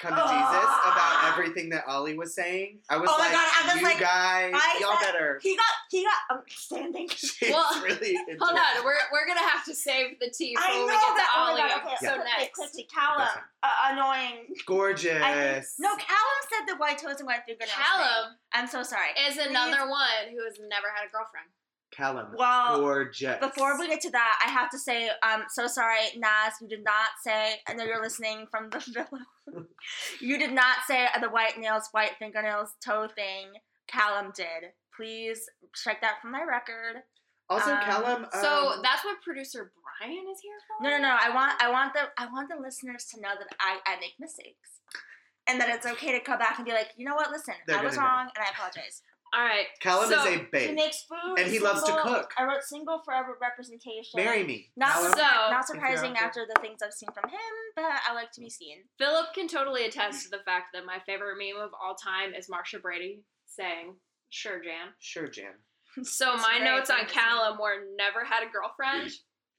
come 0.00 0.14
to 0.14 0.22
Oh. 0.22 0.26
Jesus 0.26 0.70
about 0.90 1.32
everything 1.32 1.68
that 1.70 1.84
Ollie 1.86 2.16
was 2.16 2.34
saying, 2.34 2.78
I 2.88 2.96
was 2.96 3.08
Oh 3.12 3.18
my 3.18 3.24
like, 3.24 3.32
God, 3.32 3.48
I 3.52 3.66
was 3.72 3.76
you 3.76 3.82
like- 3.86 4.00
guys, 4.00 4.52
I 4.56 4.78
y'all 4.80 4.96
said- 4.98 5.12
better. 5.12 5.38
he 5.42 5.56
got 5.56 5.74
he 5.90 6.04
got 6.04 6.36
understanding. 6.38 7.08
She's 7.14 7.50
Well, 7.50 7.82
really 7.82 8.16
Hold 8.40 8.58
on, 8.58 8.84
we're, 8.84 8.94
we're 9.12 9.26
gonna 9.26 9.40
have 9.46 9.64
to 9.66 9.74
save 9.74 10.18
the 10.20 10.30
tea 10.30 10.54
for 10.56 10.62
I 10.62 10.66
before 10.68 10.80
know 10.80 10.86
we 10.86 10.92
get 10.92 11.00
to 11.00 11.14
that. 11.16 11.30
Oh 11.36 11.50
Ollie. 11.50 11.60
my 11.62 11.68
god. 11.68 11.80
Okay. 11.84 11.96
So 12.00 12.14
quickly, 12.14 12.32
next, 12.38 12.54
quickly, 12.58 12.88
Callum, 12.92 13.28
uh, 13.62 13.68
annoying. 13.92 14.46
Gorgeous. 14.66 15.22
I 15.22 15.62
no, 15.78 15.90
Callum 15.96 16.40
said 16.48 16.64
the 16.74 16.76
white 16.78 16.98
toes 16.98 17.18
and 17.20 17.26
white 17.26 17.44
fingernails. 17.46 17.70
thing. 17.70 17.84
Callum 17.84 18.36
I'm 18.52 18.66
so 18.66 18.82
sorry. 18.82 19.10
is 19.28 19.36
another 19.38 19.88
one 19.88 20.32
who 20.32 20.42
has 20.44 20.58
never 20.68 20.88
had 20.94 21.06
a 21.06 21.10
girlfriend. 21.12 21.46
Callum. 21.90 22.28
Well, 22.36 22.80
gorgeous. 22.80 23.38
Before 23.40 23.78
we 23.78 23.88
get 23.88 24.00
to 24.02 24.10
that, 24.10 24.40
I 24.46 24.50
have 24.50 24.70
to 24.70 24.78
say, 24.78 25.08
um, 25.22 25.42
so 25.48 25.66
sorry, 25.66 25.98
Nas, 26.16 26.54
you 26.60 26.68
did 26.68 26.84
not 26.84 27.08
say. 27.24 27.54
I 27.68 27.74
know 27.74 27.84
you're 27.84 28.02
listening 28.02 28.46
from 28.50 28.70
the 28.70 28.78
villa. 28.94 29.66
you 30.20 30.38
did 30.38 30.52
not 30.52 30.78
say 30.86 31.06
the 31.20 31.28
white 31.28 31.58
nails, 31.58 31.88
white 31.92 32.12
fingernails, 32.18 32.70
toe 32.84 33.08
thing. 33.14 33.48
Callum 33.88 34.32
did. 34.36 34.72
Please 34.96 35.40
check 35.74 36.00
that 36.00 36.20
from 36.22 36.30
my 36.32 36.42
record. 36.44 37.02
also, 37.48 37.72
um, 37.72 37.80
Callum. 37.82 38.26
So 38.40 38.72
um, 38.74 38.80
that's 38.82 39.04
what 39.04 39.20
producer 39.22 39.72
Brian 39.98 40.24
is 40.32 40.40
here 40.42 40.58
for. 40.68 40.84
No, 40.84 40.90
no, 40.90 40.98
no. 41.02 41.16
I 41.20 41.34
want, 41.34 41.60
I 41.60 41.70
want 41.70 41.94
the, 41.94 42.02
I 42.16 42.26
want 42.30 42.48
the 42.48 42.60
listeners 42.60 43.06
to 43.14 43.20
know 43.20 43.30
that 43.36 43.48
I, 43.60 43.78
I 43.86 43.96
make 43.98 44.14
mistakes, 44.20 44.78
and 45.48 45.60
that 45.60 45.68
it's 45.70 45.86
okay 45.86 46.12
to 46.12 46.20
come 46.20 46.38
back 46.38 46.58
and 46.58 46.64
be 46.66 46.72
like, 46.72 46.90
you 46.96 47.04
know 47.04 47.14
what? 47.16 47.30
Listen, 47.32 47.54
I 47.68 47.82
was 47.82 47.96
gonna 47.96 48.06
know. 48.06 48.12
wrong, 48.12 48.28
and 48.36 48.44
I 48.46 48.50
apologize. 48.50 49.02
All 49.32 49.44
right. 49.44 49.66
Callum 49.80 50.10
so, 50.10 50.20
is 50.20 50.26
a 50.26 50.38
babe. 50.38 50.48
He 50.52 50.66
babe. 50.68 50.76
makes 50.76 51.02
food, 51.04 51.38
And 51.38 51.50
he 51.50 51.58
loves 51.60 51.82
to 51.84 51.92
cook. 51.92 52.32
I 52.36 52.44
wrote 52.44 52.62
single 52.62 53.00
forever 53.04 53.38
representation. 53.40 54.22
Marry 54.22 54.42
me. 54.44 54.70
Not, 54.76 54.92
Callum. 54.92 55.12
So- 55.12 55.50
not 55.50 55.66
surprising 55.66 56.16
after 56.16 56.46
the 56.46 56.60
things 56.60 56.80
I've 56.82 56.92
seen 56.92 57.10
from 57.14 57.30
him, 57.30 57.38
but 57.76 57.84
I 57.84 58.12
like 58.14 58.32
to 58.32 58.40
be 58.40 58.50
seen. 58.50 58.78
Philip 58.98 59.26
can 59.34 59.46
totally 59.46 59.84
attest 59.84 60.24
to 60.24 60.30
the 60.30 60.42
fact 60.44 60.68
that 60.74 60.84
my 60.84 60.98
favorite 61.06 61.36
meme 61.38 61.62
of 61.62 61.70
all 61.80 61.94
time 61.94 62.34
is 62.34 62.48
Marcia 62.48 62.78
Brady 62.80 63.22
saying, 63.46 63.96
"Sure, 64.30 64.60
Jan." 64.60 64.94
Sure, 64.98 65.28
Jan. 65.28 65.54
So 66.02 66.34
It's 66.34 66.42
my 66.42 66.58
notes 66.58 66.88
on 66.88 67.04
Callum 67.06 67.58
were 67.58 67.84
never 67.96 68.24
had 68.24 68.44
a 68.44 68.50
girlfriend, 68.50 69.10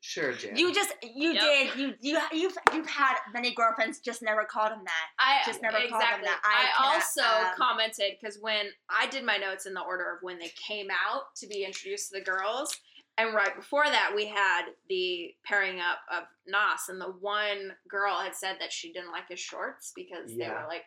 Sure, 0.03 0.33
Jan. 0.33 0.57
You 0.57 0.73
just 0.73 0.93
you 1.03 1.33
Yep. 1.33 1.41
did 1.41 1.75
you 1.75 1.93
you 2.01 2.19
you've 2.33 2.57
you've 2.73 2.89
had 2.89 3.17
many 3.33 3.53
girlfriends, 3.53 3.99
just 3.99 4.23
never 4.23 4.43
called 4.43 4.71
him 4.71 4.83
that. 4.83 5.07
I 5.19 5.41
Just 5.45 5.61
never 5.61 5.77
called 5.77 5.91
them 5.91 5.99
exactly. 5.99 6.27
that. 6.27 6.41
I, 6.43 6.63
I 6.63 6.75
cannot, 6.75 6.95
also 6.95 7.47
um, 7.49 7.55
commented 7.55 8.17
because 8.19 8.39
when 8.41 8.65
I 8.89 9.07
did 9.07 9.23
my 9.23 9.37
notes 9.37 9.67
in 9.67 9.75
the 9.75 9.81
order 9.81 10.11
of 10.15 10.23
when 10.23 10.39
they 10.39 10.51
came 10.67 10.87
out 10.89 11.35
to 11.35 11.47
be 11.47 11.63
introduced 11.63 12.09
to 12.11 12.17
the 12.17 12.25
girls, 12.25 12.75
and 13.19 13.35
right 13.35 13.55
before 13.55 13.85
that 13.85 14.11
we 14.15 14.25
had 14.25 14.63
the 14.89 15.35
pairing 15.45 15.79
up 15.79 15.99
of 16.11 16.23
Nas, 16.47 16.89
and 16.89 16.99
the 16.99 17.13
one 17.19 17.73
girl 17.87 18.15
had 18.15 18.33
said 18.35 18.55
that 18.59 18.73
she 18.73 18.91
didn't 18.91 19.11
like 19.11 19.29
his 19.29 19.39
shorts 19.39 19.93
because 19.95 20.35
they 20.35 20.47
were 20.49 20.65
like 20.67 20.85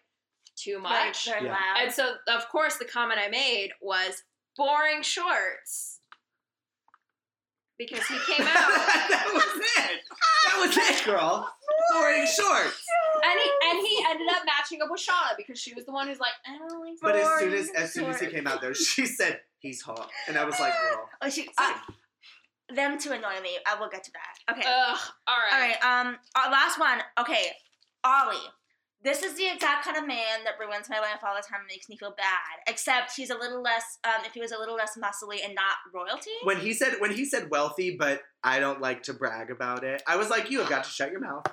too 0.57 0.81
much. 0.81 1.29
Yeah. 1.29 1.57
And 1.79 1.92
so, 1.92 2.14
of 2.27 2.48
course, 2.48 2.79
the 2.79 2.85
comment 2.85 3.20
I 3.24 3.29
made 3.29 3.70
was 3.81 4.24
boring 4.57 5.03
shorts 5.03 6.00
because 7.78 8.04
he 8.06 8.18
came 8.26 8.46
out. 8.46 8.48
that 9.10 9.30
was 9.32 9.44
it. 9.56 10.00
That 10.46 10.66
was 10.66 10.76
it, 10.76 11.04
girl. 11.04 11.50
Wearing 11.94 12.26
shorts. 12.38 12.84
And 13.24 13.40
he 13.40 13.50
and 13.70 13.87
he 13.87 14.04
ended 14.10 14.28
up 14.28 14.42
matching 14.46 14.82
up 14.82 14.90
with 14.90 15.00
Shaughna 15.00 15.37
because 15.37 15.58
she 15.58 15.74
was 15.74 15.84
the 15.84 15.92
one 15.92 16.08
who's 16.08 16.20
like, 16.20 16.32
I 16.46 16.58
don't 16.58 16.80
like 16.80 16.94
But 17.00 17.16
as 17.16 17.38
soon 17.38 17.52
as 17.52 17.70
as 17.70 17.92
soon 17.92 18.04
as 18.06 18.20
he 18.20 18.26
came 18.28 18.46
out 18.46 18.60
there, 18.60 18.74
she 18.74 19.06
said 19.18 19.40
he's 19.58 19.80
hot, 19.82 20.10
and 20.28 20.37
I 20.37 20.44
was 20.44 20.58
like, 20.60 20.72
girl. 20.72 21.08
Oh, 21.22 21.28
she, 21.28 21.48
uh, 21.58 21.72
them 22.74 22.98
to 22.98 23.12
annoy 23.12 23.40
me. 23.42 23.58
I 23.66 23.78
will 23.78 23.88
get 23.88 24.04
to 24.04 24.10
that. 24.12 24.54
Okay. 24.54 24.66
Ugh. 24.66 24.98
All 25.26 25.37
right. 25.50 25.52
All 25.52 25.60
right. 25.90 26.06
Um. 26.06 26.16
Our 26.37 26.50
last 26.50 26.78
one. 26.78 26.98
Okay. 27.18 27.50
Ollie. 28.04 28.37
This 29.04 29.22
is 29.22 29.34
the 29.34 29.46
exact 29.52 29.84
kind 29.84 29.98
of 29.98 30.06
man 30.06 30.44
that 30.44 30.54
ruins 30.58 30.88
my 30.88 30.98
life 30.98 31.20
all 31.22 31.36
the 31.36 31.42
time 31.46 31.60
and 31.60 31.68
makes 31.68 31.88
me 31.90 31.96
feel 31.98 32.14
bad. 32.16 32.64
Except 32.66 33.12
he's 33.14 33.30
a 33.30 33.36
little 33.36 33.62
less. 33.62 33.98
Um. 34.04 34.24
If 34.24 34.32
he 34.32 34.40
was 34.40 34.50
a 34.52 34.58
little 34.58 34.74
less 34.76 34.96
muscly 34.96 35.44
and 35.44 35.54
not 35.54 35.76
royalty. 35.92 36.30
When 36.44 36.58
he 36.58 36.72
said 36.72 36.94
when 37.00 37.12
he 37.12 37.24
said 37.24 37.50
wealthy, 37.50 37.96
but 37.98 38.22
I 38.42 38.60
don't 38.60 38.80
like 38.80 39.02
to 39.04 39.12
brag 39.12 39.50
about 39.50 39.84
it. 39.84 40.02
I 40.08 40.16
was 40.16 40.30
like, 40.30 40.50
you 40.50 40.60
have 40.60 40.68
got 40.70 40.84
to 40.84 40.90
shut 40.90 41.10
your 41.10 41.20
mouth. 41.20 41.44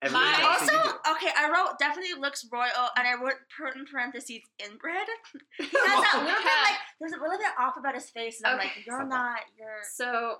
Everybody 0.00 0.42
My- 0.42 0.48
Also, 0.48 0.66
that 0.66 0.84
you 0.84 0.90
do. 0.92 1.12
okay, 1.12 1.30
I 1.36 1.48
wrote 1.48 1.78
definitely 1.78 2.14
looks 2.20 2.44
royal, 2.52 2.88
and 2.96 3.06
I 3.06 3.14
wrote 3.14 3.34
put 3.56 3.76
in 3.76 3.84
parentheses 3.86 4.40
inbred. 4.58 5.06
He 5.58 5.64
has 5.64 5.72
that 5.72 6.14
little 6.14 6.24
bit 6.24 6.62
like 6.64 6.78
there's 7.00 7.12
a 7.12 7.22
little 7.22 7.38
bit 7.38 7.52
off 7.58 7.76
about 7.76 7.94
his 7.94 8.10
face, 8.10 8.40
and 8.42 8.52
I'm 8.52 8.58
like, 8.58 8.72
you're 8.86 8.96
Stop 8.98 9.08
not. 9.08 9.38
You're. 9.58 9.82
So 9.94 10.36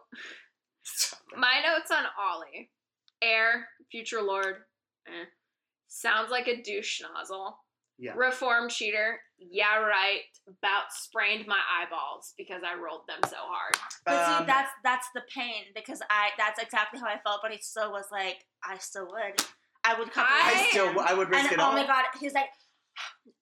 my 1.37 1.61
notes 1.65 1.91
on 1.93 2.05
Ollie, 2.19 2.71
heir, 3.23 3.69
future 3.91 4.21
lord, 4.21 4.57
eh. 5.07 5.27
Sounds 5.93 6.31
like 6.31 6.49
a 6.49 6.63
douche 6.63 7.01
nozzle. 7.03 7.59
Yeah. 7.99 8.15
Reform 8.17 8.69
cheater, 8.69 9.21
yeah 9.39 9.77
right. 9.79 10.23
About 10.49 10.91
sprained 10.93 11.47
my 11.47 11.59
eyeballs 11.81 12.33
because 12.37 12.63
I 12.67 12.75
rolled 12.75 13.03
them 13.07 13.21
so 13.29 13.37
hard. 13.39 13.77
But 14.05 14.27
see, 14.27 14.33
Um, 14.41 14.47
that's 14.47 14.71
that's 14.83 15.07
the 15.15 15.23
pain 15.33 15.67
because 15.75 16.01
I 16.11 16.31
that's 16.37 16.61
exactly 16.61 16.99
how 16.99 17.07
I 17.07 17.19
felt, 17.25 17.41
but 17.43 17.53
he 17.53 17.59
still 17.61 17.93
was 17.93 18.07
like, 18.11 18.39
I 18.65 18.79
still 18.79 19.07
would. 19.07 19.45
I 19.85 19.97
would 19.99 20.11
come. 20.11 20.27
I 20.29 20.53
I- 20.65 20.69
still 20.71 20.99
I 21.01 21.15
would 21.15 21.29
risk 21.31 21.45
and 21.45 21.53
it 21.53 21.59
oh 21.61 21.65
all. 21.67 21.73
my 21.75 21.87
god, 21.87 22.05
he's 22.19 22.33
like, 22.33 22.47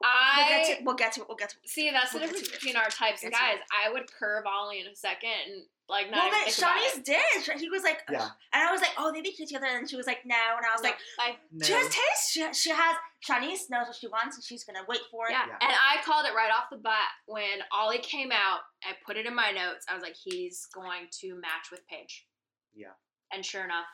we'll 0.01 0.11
I 0.11 0.47
get 0.67 0.79
to 0.79 0.85
we'll 0.85 0.95
get 0.97 1.13
to 1.13 1.21
it. 1.23 1.29
We'll 1.29 1.37
get 1.37 1.51
to 1.51 1.57
it. 1.63 1.69
see 1.69 1.91
that's 1.91 2.13
the 2.13 2.19
We'll 2.19 2.29
get 2.29 2.37
difference 2.37 2.57
between 2.57 2.77
our 2.77 2.89
types 2.89 3.23
of 3.25 3.31
Get 3.31 3.39
guys. 3.41 3.59
I 3.71 3.93
would 3.93 4.11
curve 4.13 4.45
Ollie 4.47 4.81
in 4.81 4.87
a 4.87 4.95
second 4.97 5.31
and 5.47 5.63
like 5.89 6.11
not 6.11 6.31
Well, 6.31 6.41
even 6.47 6.53
then 6.53 6.53
Siânnise 6.55 7.05
did. 7.05 7.61
He 7.61 7.69
was 7.69 7.83
like, 7.83 7.99
Yeah. 8.09 8.29
and 8.55 8.63
I 8.63 8.71
was 8.71 8.81
like, 8.81 8.93
oh, 8.97 9.11
they 9.13 9.23
be 9.23 9.33
cute 9.33 9.49
together, 9.49 9.67
and 9.67 9.91
she 9.91 9.97
was 9.97 10.07
like, 10.07 10.25
no, 10.25 10.37
and 10.57 10.65
I 10.65 10.71
was 10.73 10.83
No, 10.83 10.89
like, 10.91 10.99
I 11.19 11.37
No. 11.51 11.67
she 11.67 11.73
has 11.73 11.87
taste. 11.89 12.31
She, 12.31 12.53
she 12.55 12.71
has. 12.71 12.95
Siânnise 13.29 13.69
knows 13.71 13.89
what 13.89 13.97
she 13.97 14.07
wants, 14.07 14.37
and 14.37 14.45
she's 14.45 14.63
gonna 14.65 14.85
wait 14.89 15.01
for 15.11 15.27
it. 15.27 15.33
Yeah. 15.33 15.47
Yeah. 15.49 15.59
and 15.61 15.73
I 15.73 16.01
called 16.05 16.27
it 16.27 16.35
right 16.35 16.51
off 16.57 16.71
the 16.71 16.77
bat 16.79 17.11
when 17.27 17.59
Ollie 17.73 17.99
came 17.99 18.31
out. 18.31 18.61
I 18.85 18.93
put 19.05 19.17
it 19.17 19.27
in 19.27 19.35
my 19.35 19.51
notes. 19.51 19.85
I 19.91 19.95
was 19.95 20.03
like, 20.03 20.15
he's 20.17 20.67
going 20.73 21.09
to 21.21 21.35
match 21.35 21.71
with 21.73 21.81
Paige. 21.89 22.25
Yeah. 22.73 22.95
And 23.33 23.45
sure 23.45 23.65
enough, 23.65 23.87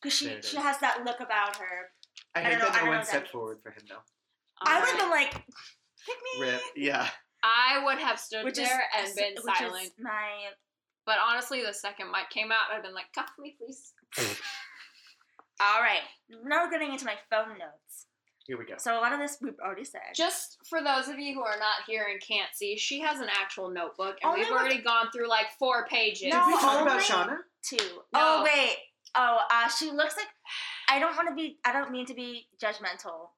because 0.00 0.16
she 0.16 0.40
she 0.42 0.56
has 0.58 0.78
that 0.78 1.04
look 1.04 1.18
about 1.20 1.56
her. 1.56 1.90
I 2.36 2.40
I 2.40 2.42
hate 2.44 2.50
don't 2.52 2.58
know- 2.60 2.64
that 2.66 2.82
I 2.82 2.84
no 2.84 2.90
one 2.92 3.04
stepped 3.04 3.28
forward 3.30 3.58
for 3.62 3.70
him 3.72 3.82
though. 3.88 4.02
I 4.66 4.80
would 4.80 4.88
have 4.88 4.98
been 4.98 5.10
like, 5.10 5.32
pick 5.32 6.16
me. 6.40 6.46
Rip. 6.46 6.60
Yeah. 6.76 7.08
I 7.44 7.82
would 7.84 7.98
have 7.98 8.18
stood 8.20 8.44
Which 8.44 8.58
is 8.58 8.68
there 8.68 8.82
and 8.96 9.14
been 9.16 9.34
which 9.42 9.56
silent. 9.56 9.84
Is 9.84 9.92
my 10.00 10.50
But 11.06 11.16
honestly, 11.26 11.62
the 11.64 11.72
second 11.74 12.10
Mike 12.10 12.30
came 12.30 12.52
out, 12.52 12.72
I'd 12.72 12.82
been 12.82 12.94
like, 12.94 13.12
cuff 13.14 13.30
me, 13.38 13.56
please. 13.58 13.92
all 15.60 15.80
right. 15.80 16.02
Now 16.44 16.64
we're 16.64 16.70
getting 16.70 16.92
into 16.92 17.04
my 17.04 17.14
phone 17.30 17.58
notes. 17.58 18.06
Here 18.46 18.58
we 18.58 18.64
go. 18.64 18.74
So 18.78 18.98
a 18.98 19.00
lot 19.00 19.12
of 19.12 19.20
this 19.20 19.38
we've 19.40 19.58
already 19.64 19.84
said. 19.84 20.00
Just 20.14 20.58
for 20.68 20.82
those 20.82 21.06
of 21.08 21.18
you 21.18 21.32
who 21.34 21.42
are 21.42 21.58
not 21.58 21.86
here 21.86 22.06
and 22.10 22.20
can't 22.20 22.50
see, 22.54 22.76
she 22.76 23.00
has 23.00 23.20
an 23.20 23.28
actual 23.40 23.70
notebook, 23.70 24.16
and 24.22 24.30
Only 24.30 24.40
we've 24.40 24.50
with- 24.50 24.60
already 24.60 24.82
gone 24.82 25.10
through 25.12 25.28
like 25.28 25.46
four 25.60 25.86
pages. 25.86 26.22
Did 26.22 26.32
we 26.32 26.52
No, 26.52 26.58
talk 26.58 26.82
about 26.82 26.92
only- 26.94 27.04
Shaughna? 27.04 27.38
two. 27.62 27.76
No. 28.12 28.20
Oh 28.20 28.42
wait. 28.44 28.76
Oh, 29.14 29.38
uh, 29.50 29.68
she 29.68 29.90
looks 29.90 30.16
like. 30.16 30.26
I 30.88 30.98
don't 30.98 31.14
want 31.16 31.28
to 31.28 31.34
be. 31.34 31.58
I 31.64 31.72
don't 31.72 31.92
mean 31.92 32.06
to 32.06 32.14
be 32.14 32.48
judgmental. 32.60 33.28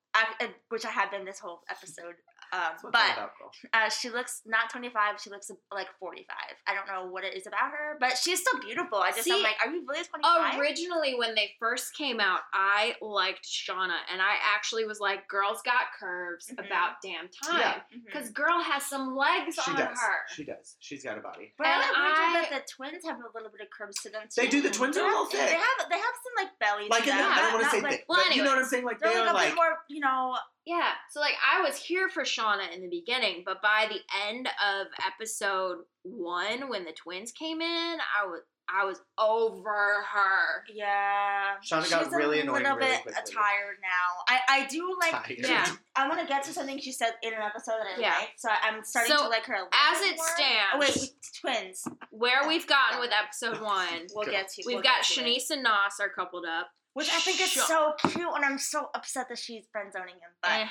Which 0.69 0.85
I 0.85 0.91
have 0.91 1.11
been 1.11 1.25
this 1.25 1.39
whole 1.39 1.63
episode. 1.71 2.15
Um, 2.55 2.61
That's 2.71 2.85
what 2.85 2.95
it's 2.95 3.01
all 3.19 3.31
but 3.73 3.73
about, 3.73 3.87
uh, 3.87 3.91
she 3.91 4.11
looks 4.11 4.43
not 4.47 4.71
25. 4.71 5.21
She 5.21 5.29
looks 5.31 5.51
like 5.73 5.89
45. 5.99 6.27
I 6.69 6.75
don't 6.75 6.87
know 6.87 7.11
what 7.11 7.25
it 7.25 7.35
is 7.35 7.47
about 7.49 7.71
her, 7.73 7.97
but 7.99 8.17
she's 8.17 8.41
still 8.41 8.61
beautiful. 8.61 8.99
I 8.99 9.11
just 9.11 9.25
See, 9.25 9.33
am 9.33 9.43
like, 9.43 9.57
are 9.65 9.71
you 9.73 9.85
really 9.89 10.05
25? 10.05 10.61
Originally, 10.61 11.15
when 11.17 11.35
they 11.35 11.51
first 11.59 11.97
came 11.97 12.21
out, 12.21 12.41
I 12.53 12.95
liked 13.03 13.45
Shaughna, 13.45 13.97
and 14.13 14.23
I 14.23 14.35
actually 14.55 14.85
was 14.85 15.01
like, 15.01 15.27
"Girls 15.29 15.63
got 15.65 15.91
curves 15.99 16.47
Mhm. 16.51 16.65
about 16.67 17.03
damn 17.03 17.29
time." 17.29 17.59
Yeah. 17.61 17.81
Mhm. 17.93 18.07
Because 18.07 18.31
girl 18.31 18.61
has 18.61 18.87
some 18.87 19.17
legs 19.17 19.57
She 19.65 19.71
on 19.73 19.77
does. 19.77 19.99
her. 19.99 20.17
She 20.35 20.45
does. 20.45 20.77
She's 20.79 21.03
got 21.03 21.19
a 21.19 21.21
body. 21.21 21.55
But 21.59 21.67
and 21.67 21.83
I 21.83 21.89
like 21.89 22.47
I- 22.47 22.51
that 22.51 22.67
the 22.67 22.73
twins 22.73 23.05
have 23.05 23.19
a 23.19 23.29
little 23.35 23.51
bit 23.51 23.63
of 23.63 23.69
curves 23.77 23.97
to 24.03 24.11
them 24.11 24.23
too. 24.29 24.41
They 24.43 24.49
do. 24.49 24.63
The 24.63 24.71
twins 24.71 24.97
are 24.97 25.03
a 25.05 25.09
little 25.09 25.27
thick. 25.27 25.41
They 25.49 25.55
have 25.57 25.89
they 25.91 25.99
have 25.99 26.15
some 26.23 26.45
like 26.45 26.59
belly. 26.61 26.89
Like 26.89 27.05
to 27.05 27.11
in 27.11 27.17
the, 27.17 27.23
them. 27.23 27.33
I 27.33 27.41
don't 27.43 27.53
want 27.55 27.65
to 27.65 27.71
say 27.71 27.81
like, 27.81 27.91
thick, 27.91 28.05
Well, 28.09 28.23
but 28.27 28.37
you 28.37 28.43
know 28.45 28.51
what 28.51 28.59
I'm 28.59 28.65
saying. 28.65 28.85
Like 28.85 28.99
They're 29.01 29.13
they 29.13 29.19
like 29.19 29.27
are 29.29 29.31
a 29.31 29.39
bit 29.39 29.45
like 29.49 29.55
more, 29.57 29.79
you 29.89 30.01
know. 30.01 30.37
Yeah, 30.67 30.93
so 31.11 31.21
like 31.21 31.35
I 31.45 31.61
was 31.61 31.77
here 31.77 32.09
for 32.09 32.23
Shaughna 32.25 32.73
in 32.75 32.81
the 32.83 32.89
beginning, 32.89 33.43
but 33.45 33.61
by 33.61 33.87
the 33.91 34.01
end 34.29 34.47
of 34.49 34.87
episode 35.07 35.79
one, 36.03 36.69
when 36.71 36.85
the 36.85 36.93
twins 36.93 37.33
came 37.33 37.61
in, 37.61 37.99
I 38.01 38.27
was 38.27 38.41
I 38.67 38.87
was 38.87 38.99
over 39.19 40.03
her. 40.11 40.65
Yeah, 40.75 41.57
Shaughna 41.63 41.91
got 41.91 42.05
she's 42.05 42.13
really 42.15 42.39
a 42.39 42.43
annoying 42.45 42.63
little 42.63 42.79
really 42.79 42.93
bit 42.93 43.03
quickly. 43.03 43.35
tired 43.35 43.77
now. 43.83 44.25
I 44.37 44.63
I 44.63 44.67
do 44.69 44.97
like. 45.03 45.11
Tired. 45.13 45.37
Yeah. 45.39 45.67
I 45.97 46.09
want 46.09 46.21
to 46.23 46.27
get 46.27 46.45
to 46.45 46.53
something 46.55 46.79
she 46.79 46.93
said 46.93 47.13
in 47.23 47.35
an 47.35 47.43
episode 47.43 47.73
that 47.73 47.99
I 47.99 48.01
Yeah. 48.01 48.15
liked, 48.19 48.41
so 48.41 48.49
I'm 48.51 48.83
starting 48.85 49.15
So, 49.15 49.25
to 49.25 49.29
like 49.29 49.45
her. 49.45 49.55
A 49.55 49.59
little 49.59 49.69
as 49.93 49.99
bit 50.01 50.13
it 50.13 50.17
more. 50.17 50.27
stands- 50.35 50.73
Oh 50.73 50.79
wait, 50.79 50.97
we- 50.97 51.41
twins. 51.41 51.89
Where 52.11 52.49
we've 52.49 52.67
gotten 52.67 53.01
with 53.01 53.11
episode 53.13 53.61
one, 53.61 54.07
We'll 54.15 54.25
get 54.31 54.49
to. 54.49 54.63
we've 54.67 54.77
we'll 54.77 54.83
got 54.83 55.03
get 55.03 55.05
to 55.05 55.21
it. 55.21 55.27
Siânnise 55.27 55.51
and 55.51 55.63
Nas 55.63 56.01
are 56.01 56.09
coupled 56.09 56.47
up. 56.47 56.71
Which 56.95 57.09
I 57.11 57.19
think 57.21 57.41
is 57.41 57.51
Sha- 57.51 57.67
so 57.67 57.93
cute, 57.99 58.29
and 58.35 58.45
I'm 58.45 58.59
so 58.59 58.89
upset 58.95 59.29
that 59.29 59.39
she's 59.39 59.65
friend 59.71 59.93
zoning 59.93 60.15
him. 60.15 60.31
But 60.43 60.51
Eh. 60.53 60.69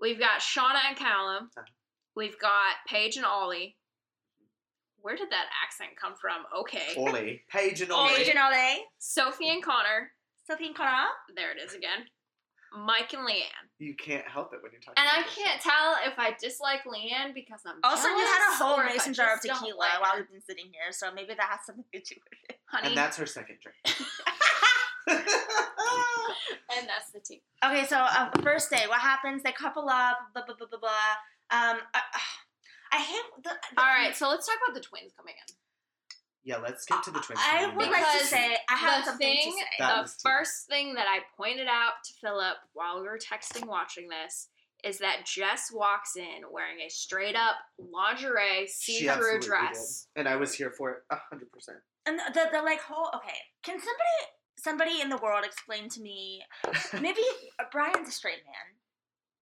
We've 0.00 0.18
got 0.18 0.40
Shaughna 0.40 0.80
and 0.88 0.96
Callum. 0.96 1.50
Uh-huh. 1.56 1.66
We've 2.14 2.38
got 2.38 2.76
Paige 2.86 3.16
and 3.16 3.24
Ollie. 3.24 3.76
Where 5.00 5.16
did 5.16 5.30
that 5.30 5.46
accent 5.64 5.90
come 6.00 6.14
from? 6.20 6.44
Okay. 6.60 6.94
Ollie, 6.96 7.42
Paige 7.50 7.80
and 7.82 7.92
Ollie. 7.92 8.10
Ollie. 8.10 8.18
Paige 8.24 8.28
and 8.34 8.38
Ole, 8.38 8.84
Sophie 8.98 9.48
and 9.48 9.62
Connor. 9.62 10.10
Sophie 10.46 10.66
and 10.66 10.74
Connor. 10.74 11.08
There 11.34 11.52
it 11.52 11.60
is 11.62 11.74
again. 11.74 12.06
Mike 12.76 13.12
and 13.14 13.26
Leanne. 13.26 13.68
You 13.78 13.94
can't 13.94 14.26
help 14.26 14.52
it 14.52 14.60
when 14.62 14.72
you're 14.72 14.80
talking. 14.80 14.96
And 14.98 15.08
I 15.08 15.20
about 15.20 15.26
this 15.26 15.36
can't 15.44 15.62
show. 15.62 15.70
tell 15.70 15.96
if 16.12 16.18
I 16.18 16.34
dislike 16.40 16.80
Leanne 16.84 17.32
because 17.34 17.60
I'm 17.64 17.76
Also, 17.84 18.08
you 18.08 18.16
had 18.18 18.24
a 18.24 18.28
jealous 18.44 18.58
whole 18.58 18.76
or 18.80 18.84
if 18.84 18.90
I 18.90 18.92
mason 18.94 19.14
jar 19.14 19.26
of 19.34 19.36
just 19.36 19.46
don't 19.46 19.58
tequila 19.58 19.78
like 19.78 20.00
while 20.02 20.12
we've 20.16 20.30
been 20.30 20.42
sitting 20.42 20.66
here, 20.72 20.90
so 20.90 21.12
maybe 21.14 21.34
that 21.34 21.46
has 21.48 21.60
something 21.64 21.84
to 21.92 22.00
do 22.00 22.14
with 22.20 22.38
it. 22.50 22.58
honey. 22.66 22.88
And 22.88 22.96
that's 22.96 23.16
her 23.16 23.26
second 23.26 23.58
drink. 23.62 23.78
and 25.08 26.88
that's 26.88 27.10
the 27.12 27.20
tea. 27.24 27.42
Okay, 27.64 27.84
so 27.86 27.96
uh, 27.98 28.30
first 28.42 28.70
day, 28.70 28.84
what 28.88 29.00
happens? 29.00 29.42
They 29.42 29.52
couple 29.52 29.88
up, 29.88 30.16
blah 30.34 30.44
blah 30.44 30.54
blah 30.56 30.66
blah 30.68 30.78
blah. 30.80 30.90
Um, 31.50 31.78
I, 31.94 32.00
I 32.92 32.96
hate 32.98 33.22
the. 33.42 33.50
the 33.74 33.80
All 33.80 33.86
right, 33.86 34.14
so 34.16 34.28
let's 34.28 34.46
talk 34.46 34.56
about 34.66 34.74
the 34.74 34.80
twins 34.80 35.12
coming 35.16 35.34
in. 35.34 35.54
yeah, 36.44 36.56
let's 36.58 36.84
get 36.84 37.02
to 37.04 37.10
the 37.10 37.20
twins. 37.20 37.40
I 37.42 37.62
coming 37.62 37.76
would 37.76 37.88
like 37.88 38.00
to 38.00 38.12
Because 38.12 38.28
say 38.28 38.56
I 38.68 38.74
have 38.76 39.04
the 39.04 39.10
something 39.12 39.28
thing, 39.36 39.52
to 39.52 39.58
say. 39.58 39.66
That 39.78 39.94
the 39.96 40.02
was 40.02 40.14
tea. 40.16 40.28
first 40.28 40.66
thing 40.68 40.94
that 40.94 41.06
I 41.08 41.20
pointed 41.36 41.66
out 41.68 41.92
to 42.04 42.12
Philip 42.20 42.56
while 42.72 43.00
we 43.00 43.06
were 43.06 43.18
texting 43.18 43.66
watching 43.66 44.08
this 44.08 44.48
is 44.84 44.98
that 44.98 45.24
Jess 45.26 45.70
walks 45.72 46.16
in 46.16 46.42
wearing 46.52 46.80
a 46.86 46.90
straight 46.90 47.34
up 47.34 47.56
lingerie 47.78 48.66
see-through 48.68 49.40
dress. 49.40 50.06
did. 50.14 50.20
and 50.20 50.28
I 50.28 50.36
was 50.36 50.52
here 50.54 50.70
for 50.70 50.90
it 50.90 50.98
a 51.10 51.16
hundred 51.30 51.50
percent. 51.50 51.78
And 52.06 52.18
the, 52.18 52.22
the, 52.34 52.48
the 52.52 52.62
like 52.62 52.80
whole 52.80 53.08
okay. 53.16 53.38
Can 53.64 53.78
somebody 53.80 54.16
somebody 54.58 55.00
in 55.00 55.08
the 55.08 55.16
world 55.18 55.44
explain 55.44 55.88
to 55.90 56.00
me? 56.00 56.42
Maybe 57.00 57.22
uh, 57.58 57.64
Brian's 57.72 58.08
a 58.08 58.12
straight 58.12 58.44
man. 58.44 58.74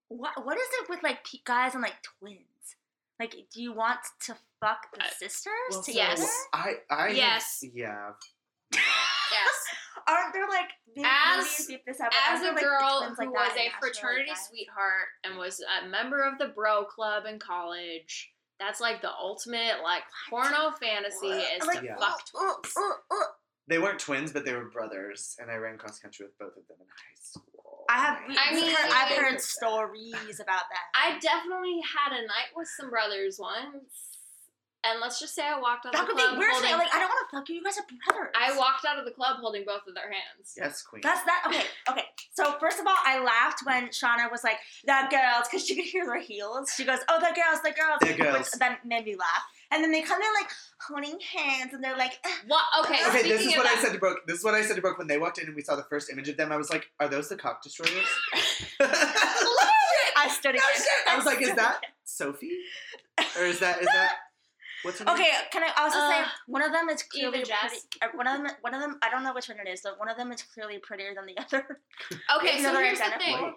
What 0.09 0.45
what 0.45 0.57
is 0.57 0.69
it 0.83 0.89
with 0.91 1.03
like 1.03 1.25
pe- 1.25 1.39
guys 1.45 1.75
and 1.75 1.83
like 1.83 1.97
twins? 2.03 2.41
Like, 3.21 3.35
do 3.53 3.63
you 3.63 3.73
want 3.73 4.01
to 4.23 4.35
fuck 4.61 4.87
the 4.93 5.05
sisters 5.17 5.53
Well, 5.71 5.83
so 5.83 5.93
together? 5.93 6.25
I, 6.53 6.75
I, 6.91 7.09
Yes. 7.11 7.63
yeah. 7.73 8.11
Yes. 9.33 9.55
Aren't 10.07 10.33
there 10.35 10.47
like 10.49 10.69
As- 11.05 11.67
this 11.87 12.01
out, 12.01 12.13
As 12.29 12.43
aren't 12.43 12.43
there, 12.43 12.51
a 12.51 12.55
like, 12.55 12.81
girl 12.81 12.99
twins 13.01 13.19
who 13.19 13.25
like 13.25 13.33
was 13.33 13.53
a 13.53 13.57
Nashville, 13.57 13.73
fraternity 13.81 14.29
guys? 14.31 14.47
sweetheart 14.49 15.07
and 15.25 15.39
was 15.39 15.61
a 15.83 15.89
member 15.89 16.23
of 16.23 16.39
the 16.39 16.49
bro 16.49 16.85
club 16.85 17.25
in 17.27 17.39
college, 17.39 18.33
that's 18.61 18.81
like 18.81 19.01
the 19.01 19.11
ultimate 19.11 19.83
like 19.83 20.03
porno 20.29 20.73
fantasy 20.81 21.29
is 21.29 21.67
Like, 21.67 21.81
to 21.81 21.85
Yeah. 21.87 21.97
fuck 21.97 22.21
uh, 22.35 22.53
twins. 22.53 22.75
uh, 22.77 23.15
uh, 23.15 23.25
They 23.67 23.79
weren't 23.79 23.99
twins, 23.99 24.33
but 24.33 24.45
they 24.45 24.53
were 24.53 24.67
brothers, 24.67 25.37
and 25.41 25.51
I 25.51 25.55
ran 25.55 25.79
cross 25.79 25.99
country 25.99 26.27
with 26.27 26.39
both 26.39 26.57
of 26.57 26.67
them 26.69 26.77
in 26.81 26.87
high 26.87 27.21
school. 27.21 27.85
I 27.89 27.99
have. 27.99 28.19
And 28.29 28.39
I 28.39 28.55
mean, 28.55 28.71
heard, 28.75 28.91
I've 28.93 29.17
heard 29.17 29.41
stories 29.41 30.41
about 30.41 30.65
that. 30.69 30.85
I 30.95 31.19
definitely 31.19 31.81
had 31.81 32.13
a 32.13 32.23
night 32.27 32.53
with 32.55 32.69
some 32.79 32.91
brothers 32.91 33.39
once, 33.39 34.14
and 34.85 35.01
let's 35.01 35.19
just 35.21 35.35
say 35.35 35.43
I 35.47 35.59
walked 35.59 35.87
out 35.87 35.93
that 35.93 36.03
of 36.03 36.09
the 36.09 36.13
could 36.15 36.17
be 36.17 36.23
club 36.23 36.39
weird. 36.39 36.53
holding. 36.53 36.73
Like 36.73 36.95
I 36.95 36.99
don't 37.01 37.09
want 37.09 37.31
to 37.31 37.37
fuck 37.37 37.49
you. 37.49 37.57
You 37.57 37.65
guys 37.65 37.79
are 37.79 37.85
brothers. 38.07 38.33
I 38.37 38.57
walked 38.59 38.85
out 38.85 38.99
of 38.99 39.05
the 39.05 39.11
club 39.11 39.39
holding 39.41 39.65
both 39.65 39.87
of 39.89 39.95
their 39.95 40.11
hands. 40.11 40.55
Yes, 40.57 40.83
queen. 40.83 41.01
That's 41.03 41.23
that. 41.25 41.45
Okay, 41.49 41.65
okay. 41.91 42.05
So 42.33 42.57
first 42.61 42.79
of 42.81 42.87
all, 42.87 42.97
I 43.05 43.23
laughed 43.23 43.61
when 43.65 43.89
Shaughna 43.89 44.31
was 44.31 44.45
like, 44.45 44.59
"The 44.87 45.09
girls," 45.11 45.49
because 45.51 45.67
she 45.67 45.75
could 45.75 45.85
hear 45.85 46.07
their 46.07 46.21
heels. 46.21 46.73
She 46.77 46.85
goes, 46.85 46.99
"Oh, 47.09 47.19
the 47.19 47.35
girls, 47.35 47.61
the 47.63 47.73
girls," 47.73 47.99
The 48.01 48.15
girls. 48.23 48.39
which 48.51 48.61
then 48.61 48.77
made 48.85 49.05
me 49.05 49.17
laugh. 49.17 49.43
And 49.71 49.83
then 49.83 49.91
they 49.91 50.03
come 50.03 50.21
in 50.21 50.29
like 50.41 50.51
holding 50.87 51.19
hands, 51.21 51.73
and 51.75 51.83
they're 51.83 51.97
like, 51.97 52.13
What? 52.47 52.63
Okay. 52.85 52.99
Okay, 53.09 53.23
this 53.23 53.41
is 53.41 53.53
of 53.53 53.59
what 53.59 53.67
I 53.67 53.75
said 53.81 53.93
to 53.93 53.99
Brooke. 53.99 54.21
This 54.27 54.39
is 54.39 54.45
what 54.45 54.55
I 54.55 54.63
said 54.63 54.77
to 54.77 54.83
Brooke 54.83 54.99
when 54.99 55.07
they 55.09 55.19
walked 55.19 55.39
in 55.39 55.47
and 55.47 55.57
we 55.57 55.63
saw 55.63 55.75
the 55.75 55.83
first 55.85 56.11
image 56.11 56.29
of 56.29 56.37
them. 56.37 56.53
I 56.53 56.57
was 56.57 56.71
like, 56.71 56.91
"Are 57.01 57.09
those 57.09 57.29
the 57.29 57.37
cock 57.37 57.63
destroyers?" 57.63 58.07
I 60.17 60.29
stood 60.31 60.55
No 60.55 60.61
again. 60.61 60.77
shit. 60.77 61.09
I 61.09 61.17
was 61.17 61.25
like, 61.27 61.43
"Is 61.43 61.55
that 61.55 61.81
Sophie, 62.05 62.59
or 63.39 63.45
is 63.45 63.59
that 63.61 63.81
is 63.81 63.87
that 63.87 64.15
what's 64.85 64.99
her 65.01 65.05
name?" 65.05 65.15
Okay, 65.15 65.31
can 65.51 65.63
I 65.65 65.73
also 65.83 65.99
say 65.99 66.21
Uh, 66.21 66.27
one 66.47 66.63
of 66.63 66.71
them 66.73 66.89
is 66.89 67.03
clearly 67.03 67.41
Eva 67.41 67.51
pretty. 67.59 67.75
Jess. 67.77 67.87
uh, 68.03 68.09
One 68.15 68.27
of 68.27 68.39
them, 68.43 68.47
one 68.61 68.75
of 68.75 68.81
them. 68.81 68.99
I 69.03 69.11
don't 69.11 69.23
know 69.25 69.35
which 69.35 69.49
one 69.49 69.59
it 69.59 69.69
is, 69.69 69.81
but 69.83 69.99
one 69.99 70.09
of 70.09 70.17
them 70.17 70.31
is 70.33 70.43
clearly 70.43 70.79
prettier 70.79 71.15
than 71.15 71.27
the 71.27 71.37
other. 71.39 71.81
Okay, 72.37 72.59
so 72.59 72.65
though 72.69 72.75
they're 72.75 72.85
here's 72.87 72.99
the 73.01 73.11
thing. 73.19 73.55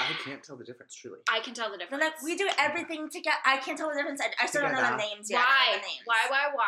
I 0.00 0.12
can't 0.24 0.42
tell 0.42 0.56
the 0.56 0.64
difference. 0.64 0.94
Truly, 0.94 1.18
I 1.30 1.40
can 1.40 1.52
tell 1.54 1.70
the 1.70 1.76
They're 1.76 1.86
difference. 1.86 2.02
like, 2.02 2.22
we 2.22 2.36
do 2.36 2.48
everything 2.58 3.10
together. 3.10 3.36
I 3.44 3.58
can't 3.58 3.76
tell 3.76 3.88
the 3.90 3.94
difference. 3.96 4.22
I, 4.22 4.30
I 4.42 4.46
still 4.46 4.62
don't 4.62 4.72
know 4.72 4.80
the 4.80 4.96
names 4.96 5.30
yet. 5.30 5.40
Why? 5.40 5.72
the 5.74 5.78
names. 5.82 6.00
Why? 6.06 6.16
Why? 6.30 6.48
Why? 6.54 6.64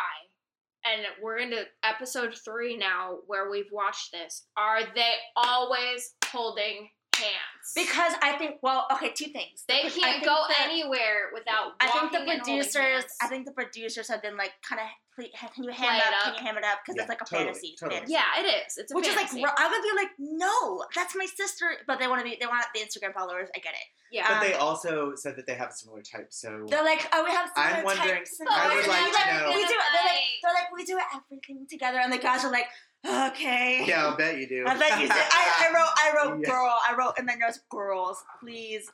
And 0.93 1.01
we're 1.19 1.37
into 1.39 1.63
episode 1.83 2.35
three 2.45 2.77
now, 2.77 3.17
where 3.25 3.49
we've 3.49 3.71
watched 3.71 4.11
this. 4.11 4.45
Are 4.55 4.81
they 4.93 5.13
always 5.35 6.13
holding 6.27 6.89
hands? 7.15 7.71
Because 7.75 8.13
I 8.21 8.33
think, 8.37 8.57
well, 8.61 8.85
okay, 8.93 9.11
two 9.11 9.31
things. 9.31 9.63
They 9.67 9.81
pro- 9.81 9.89
I 9.89 9.91
can't 9.91 10.23
go 10.25 10.43
the- 10.47 10.61
anywhere 10.61 11.31
without. 11.33 11.73
I 11.79 11.87
think 11.87 12.11
the 12.11 12.19
walking 12.19 12.29
and 12.31 12.41
holding 12.41 12.55
producers. 12.63 13.03
I 13.21 13.27
think 13.27 13.45
the 13.45 13.51
producers 13.51 14.07
have 14.07 14.21
been 14.21 14.37
like, 14.37 14.51
kind 14.67 14.79
of, 14.81 14.87
can 15.15 15.63
you 15.63 15.71
Play 15.71 15.87
hand 15.87 15.97
it 15.97 16.13
up? 16.13 16.13
up. 16.13 16.23
Can 16.23 16.33
you 16.35 16.45
hand 16.45 16.57
it 16.57 16.63
up? 16.65 16.79
Because 16.83 16.95
Yeah, 16.97 17.01
it's 17.03 17.09
like 17.09 17.21
a 17.21 17.25
totally, 17.25 17.45
fantasy. 17.47 17.75
totally. 17.79 17.99
fantasy. 17.99 18.13
Yeah, 18.13 18.39
it 18.39 18.45
is. 18.67 18.77
It's 18.77 18.91
a 18.91 18.95
Which 18.95 19.07
fantasy. 19.07 19.37
is 19.39 19.43
like, 19.43 19.59
I 19.59 19.67
would 19.71 19.81
be 19.81 19.93
like, 19.95 20.11
no, 20.19 20.83
that's 20.93 21.15
my 21.15 21.25
sister. 21.25 21.71
But 21.87 21.99
they 21.99 22.07
want 22.07 22.19
to 22.19 22.27
be, 22.29 22.37
they 22.39 22.45
want 22.47 22.65
the 22.75 22.81
Instagram 22.81 23.13
followers. 23.13 23.47
I 23.55 23.59
get 23.59 23.73
it. 23.73 23.87
yeah. 24.11 24.27
but 24.27 24.45
they 24.45 24.53
Um, 24.53 24.61
also 24.61 25.15
said 25.15 25.35
that 25.37 25.47
they 25.47 25.55
have 25.55 25.71
similar 25.71 26.01
types. 26.01 26.39
So 26.41 26.65
They're 26.67 26.83
like, 26.83 27.07
oh, 27.13 27.23
we 27.23 27.31
have 27.31 27.49
similar 27.55 27.73
I'm 27.79 27.83
wondering- 27.85 28.23
types. 28.27 28.39
and 28.39 28.49
I 28.49 28.63
all 28.69 28.75
would 28.75 28.83
this." 28.83 28.87
like 28.87 29.01
And 29.01 29.13
to 29.15 29.43
know- 29.43 29.49
We 29.55 29.63
do 29.63 29.73
it. 29.73 29.89
They're 29.93 30.03
like, 30.03 30.21
they're 30.43 30.53
like, 30.53 30.71
we 30.75 30.83
do 30.85 30.99
everything 31.15 31.67
together, 31.69 31.99
and 31.99 32.11
the 32.11 32.17
guys 32.19 32.43
are 32.43 32.51
like, 32.51 32.67
okay. 33.07 33.83
yeah, 33.87 34.05
I'll 34.05 34.17
bet 34.17 34.37
you 34.37 34.47
do. 34.47 34.63
I 34.67 34.77
bet 34.77 34.99
you 34.99 35.07
did. 35.07 35.11
I, 35.11 35.67
I 35.69 35.73
wrote, 35.73 35.89
I 35.95 36.13
wrote 36.29 36.39
Yeah. 36.43 36.49
girl. 36.49 36.77
I 36.89 36.95
wrote, 36.97 37.13
and 37.17 37.27
then 37.27 37.39
there's 37.39 37.59
girls. 37.69 38.23
Please, 38.41 38.89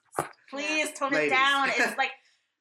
please 0.50 0.90
tone 0.98 1.12
Ladies. 1.14 1.32
it 1.32 1.36
down. 1.36 1.70
It's 1.70 1.98
like, 1.98 2.12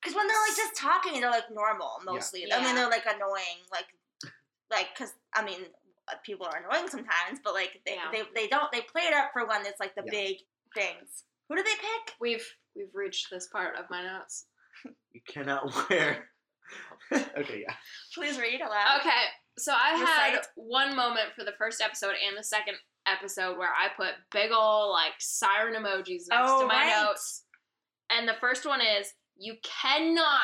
because 0.00 0.16
when 0.16 0.26
they're 0.26 0.36
like 0.48 0.56
just 0.56 0.76
talking, 0.76 1.20
they're 1.20 1.30
like 1.30 1.50
normal 1.52 1.98
mostly. 2.04 2.44
I 2.52 2.58
Yeah. 2.58 2.64
mean, 2.64 2.74
they're 2.74 2.88
like 2.90 3.04
annoying, 3.06 3.60
like, 3.72 3.86
like, 4.70 4.88
because 4.94 5.12
I 5.34 5.44
mean, 5.44 5.60
people 6.24 6.46
are 6.46 6.56
annoying 6.64 6.88
sometimes, 6.88 7.40
but 7.44 7.54
like 7.54 7.80
they, 7.86 7.94
Yeah. 7.94 8.10
they, 8.12 8.22
they 8.34 8.46
don't 8.48 8.70
they 8.72 8.80
play 8.82 9.02
it 9.02 9.14
up 9.14 9.30
for 9.32 9.46
when 9.46 9.64
it's 9.66 9.80
like 9.80 9.94
the 9.94 10.02
Yeah. 10.06 10.10
big 10.10 10.36
things. 10.74 11.24
Who 11.48 11.56
do 11.56 11.62
they 11.62 11.70
pick? 11.70 12.14
We've 12.20 12.46
we've 12.76 12.94
reached 12.94 13.28
this 13.30 13.48
part 13.48 13.76
of 13.76 13.84
my 13.90 14.02
notes. 14.02 14.46
You 15.12 15.20
cannot 15.28 15.64
wear. 15.90 16.28
okay, 17.12 17.62
yeah. 17.66 17.74
Please 18.14 18.38
read 18.38 18.60
aloud. 18.60 19.00
Okay, 19.00 19.24
so 19.60 19.72
I 19.72 19.90
had 19.96 20.30
Recite. 20.32 20.46
one 20.56 20.96
moment 20.96 21.28
for 21.36 21.44
the 21.44 21.52
first 21.58 21.80
episode 21.80 22.14
and 22.26 22.36
the 22.36 22.42
second 22.44 22.74
episode 23.06 23.56
where 23.58 23.68
I 23.70 23.88
put 23.96 24.14
big 24.32 24.50
ol' 24.52 24.90
like 24.92 25.12
siren 25.18 25.74
emojis 25.74 26.28
next 26.28 26.30
Oh, 26.32 26.60
to 26.62 26.66
my 26.66 26.74
right. 26.74 27.02
notes. 27.04 27.44
And 28.10 28.26
the 28.28 28.34
first 28.40 28.66
one 28.66 28.80
is 28.80 29.12
you 29.36 29.54
cannot, 29.62 30.40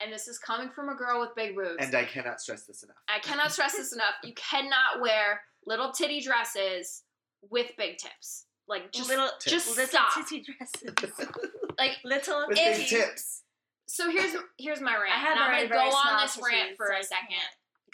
and 0.00 0.12
this 0.12 0.28
is 0.28 0.38
coming 0.38 0.70
from 0.70 0.88
a 0.88 0.94
girl 0.94 1.20
with 1.20 1.30
big 1.36 1.54
boobs. 1.54 1.76
And 1.78 1.94
I 1.94 2.04
cannot 2.04 2.40
stress 2.40 2.64
this 2.64 2.82
enough. 2.82 2.96
I 3.08 3.18
cannot 3.20 3.52
stress 3.52 3.76
this 3.76 3.92
enough. 3.92 4.14
You 4.24 4.32
cannot 4.34 5.00
wear 5.00 5.40
little 5.66 5.92
titty 5.92 6.20
dresses 6.20 7.02
with 7.50 7.70
big 7.76 7.98
tips. 7.98 8.46
Like 8.68 8.90
just 8.92 9.08
little, 9.08 9.28
just 9.46 9.68
little 9.76 9.86
stop. 9.86 10.12
titty 10.14 10.42
dresses. 10.44 11.28
like 11.78 11.92
little 12.04 12.46
With 12.48 12.56
big 12.56 12.86
tips. 12.86 13.42
so 13.86 14.10
here's 14.10 14.34
here's 14.58 14.80
my 14.80 14.92
rant. 14.96 15.14
I 15.14 15.18
have 15.18 15.36
and 15.36 15.44
I'm 15.44 15.68
gonna 15.68 15.90
go 15.90 15.96
on 15.96 16.22
this 16.22 16.36
rant 16.44 16.76
for 16.76 16.86
so 16.92 16.98
a 16.98 17.02
second 17.04 17.36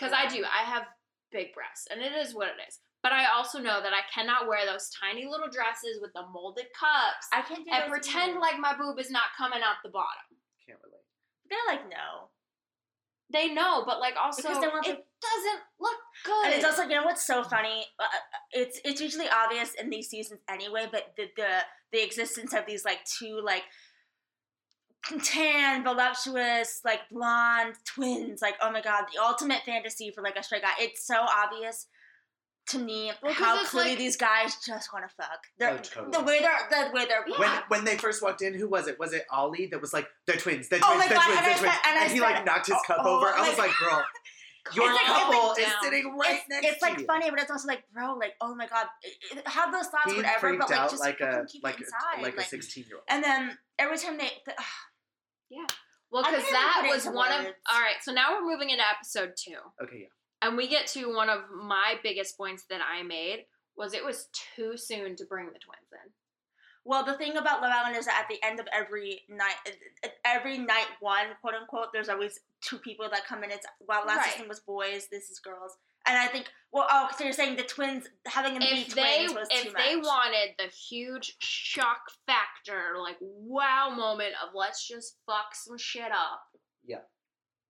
can't. 0.03 0.13
because 0.13 0.35
I 0.35 0.37
do. 0.37 0.45
I 0.45 0.65
have 0.69 0.85
big 1.31 1.55
breasts, 1.55 1.87
and 1.91 2.01
it 2.03 2.13
is 2.13 2.35
what 2.35 2.49
it 2.49 2.59
is. 2.69 2.79
But 3.03 3.13
I 3.13 3.27
also 3.35 3.59
know 3.59 3.83
that 3.83 3.93
I 3.93 4.03
cannot 4.15 4.47
wear 4.47 4.65
those 4.67 4.91
tiny 4.95 5.27
little 5.27 5.49
dresses 5.51 5.99
with 6.01 6.13
the 6.15 6.23
molded 6.33 6.67
cups 6.79 7.27
I 7.33 7.43
can't 7.43 7.65
do 7.65 7.71
and 7.73 7.91
pretend 7.91 8.33
either. 8.33 8.41
like 8.41 8.59
my 8.61 8.77
boob 8.77 8.99
is 9.01 9.11
not 9.11 9.35
coming 9.37 9.59
out 9.59 9.83
the 9.83 9.91
bottom. 9.91 10.39
Can't 10.69 10.79
relate. 10.85 11.03
they're 11.51 11.67
like 11.67 11.89
no. 11.91 12.31
They 13.33 13.49
know, 13.53 13.83
but 13.87 13.99
like 13.99 14.15
also 14.23 14.43
Because 14.43 14.61
they 14.61 14.69
want 14.69 14.87
it 14.87 14.97
the- 14.99 15.27
doesn't 15.27 15.63
look 15.81 15.97
good. 16.25 16.45
And 16.47 16.55
it's 16.55 16.65
also, 16.65 16.83
you 16.83 16.95
know, 16.97 17.05
what's 17.05 17.27
so 17.27 17.43
funny? 17.43 17.87
Uh, 17.99 18.05
it's 18.53 18.79
it's 18.85 19.01
usually 19.01 19.29
obvious 19.29 19.73
in 19.75 19.89
these 19.91 20.09
seasons 20.09 20.41
anyway, 20.51 20.87
but 20.93 21.15
the 21.17 21.29
the 21.37 21.49
the 21.93 22.05
existence 22.05 22.53
of 22.53 22.67
these 22.67 22.85
like 22.85 22.99
two 23.19 23.41
like 23.43 23.63
tan, 25.25 25.83
voluptuous, 25.85 26.81
like 26.85 27.01
blonde 27.11 27.75
twins, 27.85 28.41
like 28.43 28.55
oh 28.63 28.71
my 28.71 28.81
god, 28.81 29.05
the 29.13 29.21
ultimate 29.23 29.63
fantasy 29.67 30.11
for 30.11 30.23
like 30.23 30.37
a 30.37 30.43
straight 30.43 30.63
guy. 30.63 30.71
It's 30.79 31.07
so 31.07 31.17
obvious 31.19 31.87
to 32.69 32.79
me 32.79 33.11
Well, 33.23 33.35
'cause 33.35 33.43
how 33.45 33.65
clearly 33.65 33.91
like- 33.91 33.99
these 33.99 34.17
guys 34.17 34.55
just 34.65 34.93
want 34.93 35.05
to 35.09 35.15
fuck. 35.17 35.41
They're, 35.59 35.71
Oh, 35.73 35.79
totally. 35.79 36.13
The 36.13 36.21
way 36.23 36.39
they're 36.41 36.69
the 36.87 36.93
way 36.93 37.07
they're 37.07 37.25
Yeah. 37.27 37.39
When 37.39 37.51
when 37.69 37.85
they 37.85 37.97
first 37.99 38.23
walked 38.23 38.41
in, 38.43 38.55
who 38.55 38.69
was 38.69 38.87
it? 38.87 38.99
Was 39.01 39.13
it 39.13 39.25
Ollie 39.31 39.67
that 39.67 39.81
was 39.81 39.93
like, 39.93 40.09
they're 40.27 40.37
twins, 40.37 40.69
they're 40.69 40.79
Oh 40.83 40.95
twins, 40.95 41.01
my 41.01 41.09
they're 41.09 41.17
God, 41.17 41.25
twins, 41.25 41.39
and 41.39 41.47
they're 41.47 41.55
I 41.55 41.59
twins. 41.59 41.75
said- 41.75 41.91
and 41.91 41.99
I 41.99 42.03
he 42.09 42.19
said- 42.19 42.21
like 42.23 42.45
knocked 42.47 42.67
his 42.69 42.77
oh, 42.79 42.83
cup 42.87 42.99
oh, 43.03 43.17
over. 43.17 43.27
I 43.35 43.49
was 43.49 43.59
like, 43.59 43.73
girl, 43.81 44.05
your 44.75 44.85
It's 44.89 44.95
like- 44.95 45.09
oh 45.09 45.13
couple 45.33 45.51
it's 45.51 45.59
is 45.59 45.67
like- 45.67 45.83
sitting 45.83 46.17
right 46.17 46.35
it's, 46.37 46.49
next 46.49 46.67
it's 46.69 46.79
to 46.79 46.85
like 46.87 46.99
you. 47.01 47.05
funny, 47.07 47.31
but 47.31 47.41
it's 47.41 47.51
also 47.51 47.67
like, 47.67 47.83
bro, 47.93 48.15
like, 48.15 48.35
oh 48.41 48.55
my 48.55 48.69
god, 48.69 48.87
it, 49.03 49.39
it, 49.39 49.49
have 49.49 49.73
those 49.73 49.89
thoughts, 49.89 50.13
He 50.13 50.17
whatever, 50.19 50.39
freaked 50.39 50.61
but 50.61 50.71
like, 50.71 50.79
out 50.79 50.91
just 50.91 51.03
like 51.03 51.21
a 51.21 51.45
keep 51.51 51.65
like 51.65 51.81
it 51.81 51.81
a, 51.81 51.85
inside, 51.87 52.23
like 52.23 52.39
a 52.39 52.45
sixteen 52.45 52.85
year 52.87 52.99
old. 52.99 53.05
and 53.09 53.25
then 53.25 53.59
every 53.81 53.99
time 53.99 54.19
they, 54.19 54.31
the, 54.47 54.55
well, 56.11 56.23
because 56.25 56.45
that 56.51 56.87
was 56.89 57.07
into 57.07 57.17
one 57.17 57.33
of. 57.33 57.47
All 57.73 57.81
right, 57.81 57.97
so 58.03 58.13
now 58.13 58.33
we're 58.33 58.51
moving 58.51 58.71
into 58.71 58.85
episode 58.89 59.33
two. 59.37 59.57
Okay, 59.83 60.01
yeah. 60.03 60.07
And 60.49 60.57
we 60.57 60.67
get 60.69 60.87
to 60.89 61.15
one 61.15 61.29
of 61.31 61.41
my 61.63 61.95
biggest 62.03 62.37
points 62.37 62.65
that 62.69 62.81
I 62.83 63.03
made 63.03 63.45
was 63.77 63.95
it 63.95 64.05
was 64.05 64.29
too 64.57 64.77
soon 64.77 65.17
to 65.17 65.25
bring 65.25 65.47
the 65.47 65.59
twins 65.59 65.89
in. 65.93 66.13
Well, 66.85 67.05
the 67.05 67.15
thing 67.15 67.37
about 67.37 67.63
Love 67.63 67.71
Island 67.73 67.97
is 67.97 68.07
that 68.07 68.21
at 68.23 68.29
the 68.29 68.45
end 68.45 68.59
of 68.59 68.67
every 68.73 69.23
night, 69.29 69.55
uh, 69.67 69.71
uh, 70.05 70.11
every 70.25 70.59
night 70.59 70.87
one, 71.01 71.27
quote 71.41 71.55
unquote, 71.55 71.93
there's 71.93 72.09
always 72.09 72.41
two 72.61 72.79
people 72.79 73.09
that 73.11 73.25
come 73.25 73.45
in. 73.45 73.53
It's 73.53 73.67
well, 73.87 74.05
last 74.05 74.19
Right. 74.19 74.33
season 74.33 74.49
was 74.49 74.61
boys, 74.61 75.07
this 75.11 75.31
is 75.31 75.39
girls, 75.39 75.77
and 76.07 76.19
I 76.19 76.27
think 76.27 76.47
well, 76.73 76.87
oh, 76.91 77.09
so 77.17 77.25
you're 77.25 77.35
saying 77.35 77.57
the 77.57 77.65
twins 77.65 78.07
having 78.27 78.55
them 78.55 78.63
be 78.63 78.81
If 78.81 78.95
they 78.95 79.27
twins 79.27 79.35
was 79.35 79.49
if 79.51 79.65
too 79.65 79.73
they 79.77 79.97
much. 79.97 80.07
wanted 80.07 80.55
the 80.59 80.69
huge 80.69 81.37
shock 81.39 82.01
factor, 82.27 82.95
like 82.99 83.19
wow 83.21 83.93
moment 83.95 84.33
of 84.43 84.55
let's 84.55 84.89
just 84.89 85.19
fuck 85.27 85.55
some 85.55 85.77
shit 85.77 86.11
up. 86.11 86.43
Yeah. 86.87 87.01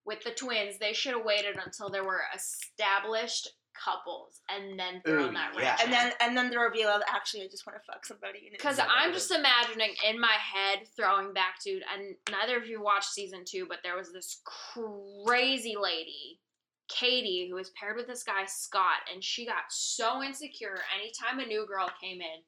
With 0.05 0.23
the 0.23 0.31
twins, 0.31 0.79
they 0.79 0.93
should 0.93 1.15
have 1.15 1.25
waited 1.25 1.57
until 1.65 1.89
there 1.89 2.05
were 2.05 2.21
established 2.35 3.49
couples 3.73 4.41
and 4.51 4.79
then 4.79 5.01
thrown 5.05 5.31
Ooh, 5.31 5.33
that 5.33 5.53
yeah. 5.59 5.77
and 5.83 5.93
then 5.93 6.13
and 6.21 6.37
then 6.37 6.51
the 6.51 6.59
reveal 6.59 6.89
of 6.89 7.03
actually 7.09 7.43
I 7.43 7.49
just 7.49 7.67
want 7.67 7.79
to 7.81 7.85
fuck 7.91 8.05
somebody. 8.05 8.51
Because 8.53 8.79
I'm 8.79 9.13
just 9.13 9.31
imagining 9.31 9.95
in 10.09 10.21
my 10.21 10.37
head 10.39 10.87
throwing 10.97 11.33
back 11.33 11.61
to, 11.65 11.71
and 11.71 12.15
neither 12.31 12.57
of 12.57 12.67
you 12.67 12.83
watched 12.83 13.11
season 13.13 13.45
two, 13.47 13.67
but 13.69 13.79
there 13.83 13.97
was 13.97 14.13
this 14.13 14.41
crazy 15.25 15.75
lady, 15.81 16.39
Katie, 16.93 17.49
who 17.49 17.57
was 17.57 17.71
paired 17.71 17.97
with 17.97 18.07
this 18.07 18.23
guy, 18.23 18.45
Scott, 18.47 19.01
and 19.13 19.23
she 19.23 19.47
got 19.47 19.65
so 19.71 20.23
insecure 20.23 20.79
anytime 20.99 21.39
a 21.41 21.47
new 21.47 21.67
girl 21.67 21.89
came 22.01 22.21
in. 22.21 22.43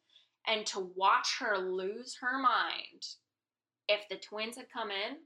And 0.46 0.66
to 0.66 0.92
watch 0.94 1.36
her 1.40 1.56
lose 1.58 2.16
her 2.20 2.38
mind, 2.38 3.02
if 3.88 4.02
the 4.10 4.16
twins 4.16 4.56
had 4.56 4.66
come 4.70 4.90
in, 4.90 5.16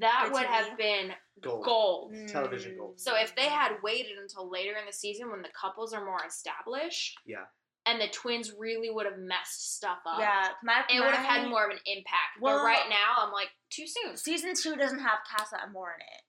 that 0.00 0.24
Good 0.24 0.32
would 0.34 0.42
TV. 0.42 0.46
have 0.46 0.76
been 0.76 1.12
Gold. 1.40 1.64
gold. 1.64 2.14
Television 2.28 2.72
Mm. 2.74 2.78
gold. 2.78 3.00
So 3.00 3.14
if 3.16 3.34
they 3.34 3.46
had 3.48 3.80
waited 3.82 4.18
until 4.18 4.50
later 4.50 4.76
in 4.76 4.84
the 4.84 4.92
season 4.92 5.30
when 5.30 5.40
the 5.42 5.48
couples 5.58 5.94
are 5.94 6.04
more 6.04 6.22
established, 6.26 7.16
Yeah. 7.24 7.46
and 7.86 7.98
the 8.00 8.08
twins 8.08 8.52
really 8.52 8.90
would 8.90 9.06
have 9.06 9.16
messed 9.18 9.76
stuff 9.76 10.00
up, 10.04 10.18
yeah, 10.18 10.52
my, 10.62 10.84
it 10.90 11.00
would 11.00 11.14
have 11.14 11.24
had 11.24 11.48
more 11.48 11.64
of 11.64 11.70
an 11.70 11.80
impact. 11.86 12.40
Well- 12.40 12.58
but 12.58 12.64
right 12.64 12.88
now, 12.90 13.14
I'm 13.18 13.32
like 13.32 13.50
too 13.70 13.86
soon. 13.86 14.16
Season 14.18 14.54
two 14.54 14.76
doesn't 14.76 14.98
have 14.98 15.20
Casa 15.24 15.62
Amor 15.62 15.94
in 15.94 16.00
it. 16.02 16.22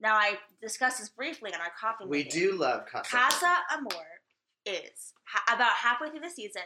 Now 0.00 0.14
I 0.16 0.38
discussed 0.62 0.98
this 0.98 1.08
briefly 1.10 1.50
in 1.54 1.60
our 1.60 1.70
coffee. 1.78 2.04
We 2.06 2.24
meeting. 2.24 2.40
do 2.40 2.52
love 2.56 2.86
Casa. 2.86 3.10
Casa 3.16 3.56
Amor 3.72 4.06
is 4.66 5.12
ha- 5.24 5.54
about 5.54 5.72
halfway 5.72 6.10
through 6.10 6.20
the 6.20 6.30
season. 6.30 6.62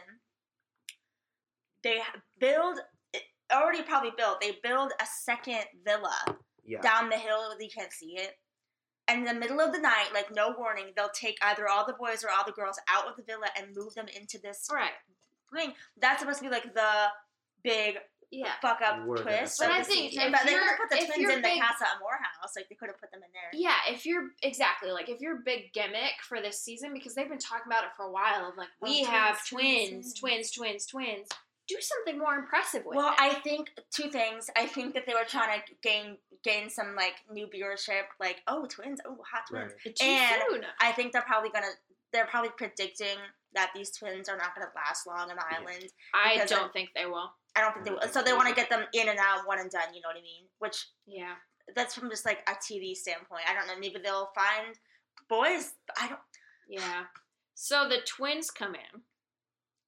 They 1.83 2.01
build 2.39 2.79
already 3.53 3.83
probably 3.83 4.11
built. 4.17 4.41
They 4.41 4.57
build 4.63 4.91
a 4.99 5.05
second 5.23 5.65
villa 5.85 6.37
Yeah. 6.63 6.81
down 6.81 7.09
the 7.09 7.17
hill. 7.17 7.59
You 7.59 7.69
can't 7.69 7.91
see 7.93 8.17
it. 8.17 8.35
and 9.07 9.19
in 9.19 9.25
the 9.35 9.39
middle 9.39 9.61
of 9.61 9.71
the 9.71 9.77
night, 9.77 10.07
like 10.15 10.31
no 10.33 10.55
warning, 10.57 10.91
they'll 10.95 11.09
take 11.13 11.37
either 11.43 11.67
all 11.67 11.85
the 11.85 11.93
boys 11.93 12.23
or 12.23 12.31
all 12.31 12.43
the 12.43 12.51
girls 12.51 12.79
out 12.89 13.05
of 13.07 13.15
the 13.15 13.21
villa 13.21 13.45
and 13.55 13.75
move 13.75 13.93
them 13.93 14.07
into 14.07 14.39
this 14.39 14.67
Right. 14.73 14.95
thing. 15.53 15.75
That's 15.97 16.21
supposed 16.21 16.39
to 16.39 16.43
be 16.45 16.49
like 16.49 16.73
the 16.73 17.11
big 17.61 17.99
Yeah. 18.31 18.51
fuck 18.61 18.81
up 18.81 19.05
We're 19.05 19.17
twist. 19.17 19.57
But 19.59 19.71
I 19.71 19.83
think 19.83 20.13
if 20.13 20.31
but 20.31 20.41
they 20.45 20.51
could 20.51 20.51
you're- 20.53 20.65
have 20.67 20.77
put 20.77 20.89
the 20.89 20.95
twins 21.05 21.17
you're 21.17 21.31
in 21.31 21.41
the 21.41 21.47
Casa 21.49 21.85
Amor 21.95 22.17
house. 22.41 22.53
Like 22.55 22.67
they 22.69 22.75
could 22.75 22.89
have 22.89 22.99
put 22.99 23.11
them 23.11 23.21
in 23.23 23.29
there. 23.33 23.49
Yeah, 23.53 23.75
if 23.89 24.05
you're 24.05 24.29
exactly 24.43 24.91
like 24.91 25.09
if 25.09 25.19
your 25.21 25.37
big 25.37 25.73
gimmick 25.73 26.13
for 26.27 26.41
this 26.41 26.61
season 26.61 26.93
because 26.93 27.15
they've 27.15 27.29
been 27.29 27.37
talking 27.37 27.67
about 27.71 27.83
it 27.83 27.89
for 27.97 28.05
a 28.05 28.11
while 28.11 28.47
of 28.49 28.57
like 28.57 28.69
we 28.81 29.03
twins, 29.03 29.07
have 29.07 29.45
twins, 29.47 30.13
twins, 30.13 30.19
twins, 30.19 30.51
twins, 30.51 30.85
twins. 30.85 31.27
Do 31.67 31.77
something 31.81 32.19
more 32.19 32.35
impressive 32.35 32.83
with 32.85 32.95
Well, 32.95 33.07
it. 33.07 33.15
Well, 33.19 33.31
I 33.31 33.33
think 33.39 33.71
two 33.89 34.11
things. 34.11 34.51
I 34.55 34.67
think 34.67 34.93
that 34.93 35.07
they 35.07 35.13
were 35.13 35.25
trying 35.27 35.59
to 35.65 35.73
gain 35.81 36.17
gain 36.43 36.69
some 36.69 36.95
like 36.95 37.15
new 37.31 37.47
viewership. 37.47 38.03
Like 38.19 38.41
oh 38.47 38.67
twins, 38.67 38.99
oh 39.05 39.17
hot 39.31 39.45
twins. 39.49 39.71
Right. 39.71 39.81
But 39.83 39.95
too 39.95 40.05
and 40.05 40.41
soon. 40.51 40.61
I 40.79 40.91
think 40.91 41.11
they're 41.11 41.23
probably 41.23 41.49
gonna. 41.49 41.71
They're 42.13 42.27
probably 42.27 42.51
predicting 42.55 43.17
that 43.55 43.71
these 43.75 43.91
twins 43.91 44.29
are 44.29 44.37
not 44.37 44.53
gonna 44.55 44.71
last 44.75 45.07
long 45.07 45.29
on 45.31 45.35
the 45.35 45.45
island. 45.45 45.89
I 46.13 46.45
don't 46.45 46.69
I- 46.69 46.73
think 46.73 46.89
they 46.95 47.05
will. 47.05 47.31
I 47.55 47.61
don't 47.61 47.73
think 47.73 47.85
they 47.85 47.91
will. 47.91 48.01
So 48.11 48.21
they 48.21 48.31
they 48.31 48.33
want 48.37 48.49
to 48.49 48.55
get 48.55 48.69
them 48.69 48.85
in 48.93 49.07
and 49.09 49.17
out, 49.19 49.47
one 49.47 49.59
and 49.59 49.71
done. 49.71 49.93
You 49.93 50.01
know 50.01 50.09
what 50.09 50.17
I 50.17 50.21
mean? 50.21 50.45
Which 50.59 50.87
Yeah. 51.07 51.35
that's 51.75 51.95
from 51.95 52.09
just 52.09 52.25
like 52.25 52.39
a 52.47 52.51
TV 52.53 52.93
standpoint. 52.95 53.43
I 53.49 53.53
don't 53.53 53.67
know. 53.67 53.77
Maybe 53.79 53.99
they'll 54.03 54.29
find 54.35 54.77
boys. 55.29 55.73
I 55.99 56.07
don't. 56.09 56.19
Yeah. 56.67 57.05
So 57.53 57.87
the 57.87 57.99
twins 58.05 58.51
come 58.51 58.75
in, 58.75 59.01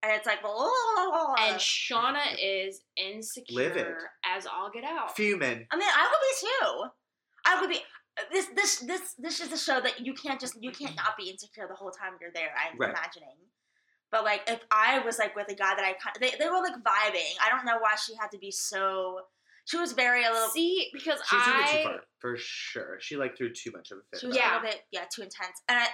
And 0.03 0.11
it's 0.13 0.25
like, 0.25 0.39
oh, 0.45 1.35
and 1.39 1.57
Shaughna 1.59 2.21
is 2.41 2.81
insecure 2.95 3.55
Livid. 3.63 3.95
as 4.23 4.45
all 4.45 4.69
get 4.73 4.83
out. 4.85 5.15
Fuming. 5.17 5.67
I 5.71 5.75
mean, 5.75 5.89
I 5.89 6.07
would 6.07 6.21
be 6.21 6.47
too. 6.47 6.83
I 7.45 7.61
would 7.61 7.69
be. 7.69 7.79
This 8.31 8.45
this 8.55 8.79
this 8.79 9.13
this 9.17 9.39
is 9.41 9.51
a 9.51 9.57
show 9.57 9.79
that 9.81 9.99
you 10.05 10.13
can't 10.13 10.39
just 10.39 10.55
you 10.61 10.71
can't 10.71 10.95
not 10.95 11.17
be 11.17 11.29
insecure 11.29 11.67
the 11.67 11.75
whole 11.75 11.91
time 11.91 12.13
you're 12.21 12.31
there. 12.33 12.49
I'm 12.57 12.77
Right. 12.77 12.89
imagining. 12.91 13.35
But 14.11 14.23
like, 14.23 14.41
if 14.47 14.59
I 14.71 14.99
was 14.99 15.19
like 15.19 15.35
with 15.35 15.49
a 15.49 15.55
guy 15.55 15.75
that 15.75 15.83
I 15.83 15.93
kind 15.93 16.15
they 16.19 16.31
they 16.39 16.49
were 16.49 16.61
like 16.61 16.75
vibing. 16.75 17.33
I 17.41 17.49
don't 17.49 17.65
know 17.65 17.77
why 17.79 17.95
she 17.95 18.13
had 18.19 18.31
to 18.31 18.37
be 18.37 18.51
so. 18.51 19.21
She 19.65 19.77
was 19.77 19.91
very 19.91 20.23
a 20.23 20.31
little. 20.31 20.47
See, 20.49 20.89
because 20.93 21.19
She 21.29 21.35
took 21.35 21.45
it 21.47 21.67
too 21.71 21.77
I 21.79 21.83
far, 21.83 21.99
for 22.19 22.37
sure. 22.37 22.97
She 23.01 23.17
like 23.17 23.35
threw 23.37 23.51
too 23.51 23.71
much 23.71 23.91
of 23.91 23.97
a 23.97 24.01
fit. 24.11 24.21
She 24.21 24.27
was 24.27 24.35
Yeah. 24.37 24.53
a 24.53 24.55
little 24.55 24.69
bit 24.69 24.81
yeah 24.91 25.03
too 25.13 25.23
intense, 25.23 25.61
and 25.67 25.77
I 25.77 25.87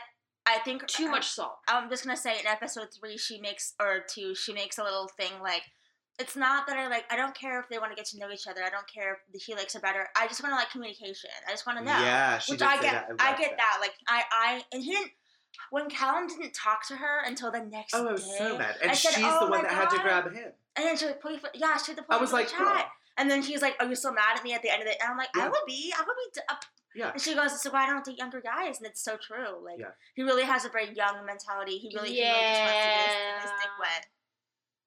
I 0.45 0.59
think 0.59 0.86
too 0.88 1.07
uh, 1.07 1.11
much 1.11 1.28
salt. 1.30 1.57
I'm 1.68 1.89
just 1.89 2.03
gonna 2.05 2.16
say 2.18 2.39
in 2.39 2.45
episode 2.45 2.89
three 2.99 3.18
she 3.18 3.39
makes 3.41 3.74
or 3.80 4.01
two 4.07 4.36
she 4.36 4.53
makes 4.53 4.78
a 4.78 4.84
little 4.84 5.07
thing 5.18 5.32
like 5.41 5.64
it's 6.20 6.36
not 6.36 6.68
that 6.68 6.78
I 6.78 6.88
like 6.89 7.05
I 7.09 7.16
don't 7.16 7.34
care 7.34 7.59
if 7.59 7.68
they 7.70 7.80
want 7.80 7.91
to 7.91 7.95
get 7.95 8.05
to 8.09 8.20
know 8.20 8.30
each 8.30 8.45
other 8.45 8.61
I 8.64 8.70
don't 8.70 8.86
care 8.93 9.18
if 9.34 9.41
he 9.41 9.55
likes 9.55 9.74
her 9.74 9.80
better 9.80 10.07
I 10.16 10.28
just 10.28 10.43
want 10.43 10.51
to 10.51 10.57
like 10.57 10.70
communication 10.70 11.30
I 11.47 11.51
just 11.51 11.66
want 11.66 11.80
to 11.80 11.84
know 11.86 11.91
Yeah, 11.91 12.38
she 12.38 12.51
which 12.51 12.59
did 12.59 12.68
I 12.68 12.76
say 12.76 12.82
get 12.84 12.91
that. 12.91 13.16
I, 13.20 13.30
loved 13.32 13.39
get 13.41 13.57
that. 13.57 13.78
like 13.82 13.93
I 14.07 14.22
I 14.32 14.64
and 14.72 14.84
he 14.84 14.91
didn't 14.91 15.11
when 15.72 15.89
Callum 15.89 16.28
didn't 16.28 16.54
talk 16.54 16.86
to 16.88 16.95
her 16.95 17.22
until 17.26 17.51
the 17.51 17.60
next 17.64 17.93
Oh, 17.95 18.08
I 18.08 18.12
was 18.12 18.26
day 18.26 18.36
so 18.38 18.58
mad. 18.58 18.76
And 18.82 18.91
I 18.91 18.93
said, 18.93 19.14
she's 19.14 19.24
"Oh 19.26 19.45
the 19.45 19.51
one 19.51 19.62
my 19.64 19.70
that 19.70 19.74
had 19.74 19.89
to 19.91 19.99
grab 20.01 20.32
him. 20.32 20.51
and 20.76 20.86
then 20.86 20.97
she 20.97 21.06
like 21.06 21.22
please 21.22 21.39
yeah 21.54 21.78
she 21.78 21.91
had 21.93 21.97
to 21.97 22.06
I 22.10 22.18
was 22.18 22.34
like, 22.34 22.47
chat 22.49 22.58
girl. 22.60 22.86
and 23.18 23.30
then 23.30 23.41
she's 23.43 23.62
like 23.62 23.76
are 23.80 23.86
you 23.88 23.95
still 23.95 24.14
mad 24.14 24.38
at 24.38 24.43
me 24.43 24.54
at 24.54 24.62
the 24.62 24.70
end 24.70 24.82
of 24.82 24.88
it 24.88 24.97
and 25.01 25.12
I'm 25.12 25.18
like 25.18 25.30
I 25.36 25.47
would 25.47 25.66
be 25.68 25.93
I 25.97 26.01
would 26.01 26.16
be 26.16 26.32
d- 26.34 26.41
up 26.49 26.66
Yeah. 26.95 27.12
and 27.14 27.22
she 27.22 27.36
goes 27.36 27.62
so 27.62 27.70
why 27.72 27.86
don't 27.88 28.04
date 28.04 28.18
younger 28.18 28.41
guys 28.41 28.78
and 28.78 28.88
it's 28.88 29.01
so 29.04 29.18
true 29.18 29.64
like 29.64 29.80
Yeah. 29.80 29.91
he 30.16 30.24
really 30.24 30.43
has 30.43 30.66
a 30.66 30.70
very 30.70 30.93
young 30.93 31.26
mentality 31.26 31.78
he 31.78 31.91
really, 31.95 32.14
he 32.14 32.22
really 32.22 32.32
just 32.34 32.62
wants 32.62 32.74
to 32.74 32.89
get 32.89 33.41
his, 33.41 33.43
his 33.43 33.51
dick 33.51 33.70
Yeah. 33.70 33.80
wet 33.80 34.06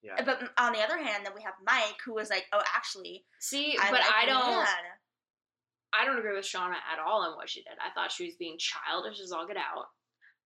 Yeah. 0.02 0.22
But 0.24 0.50
on 0.58 0.72
the 0.72 0.80
other 0.80 0.98
hand, 1.02 1.24
then 1.26 1.32
we 1.34 1.42
have 1.42 1.54
Mike, 1.66 1.98
who 2.04 2.14
was 2.14 2.30
like, 2.30 2.46
"Oh, 2.52 2.62
actually, 2.76 3.24
See, 3.40 3.76
I 3.80 3.90
but 3.90 4.00
like 4.00 4.14
I 4.14 4.24
don't. 4.26 4.40
Leanne." 4.64 4.92
I 5.92 6.04
don't 6.04 6.18
agree 6.18 6.34
with 6.36 6.44
Shaughna 6.44 6.76
at 6.92 7.00
all 7.04 7.22
on 7.22 7.34
what 7.36 7.48
she 7.50 7.62
did. 7.62 7.72
I 7.84 7.90
thought 7.92 8.12
she 8.12 8.26
was 8.26 8.34
being 8.36 8.56
childish 8.58 9.18
as 9.18 9.32
all 9.32 9.46
get 9.48 9.56
out. 9.56 9.86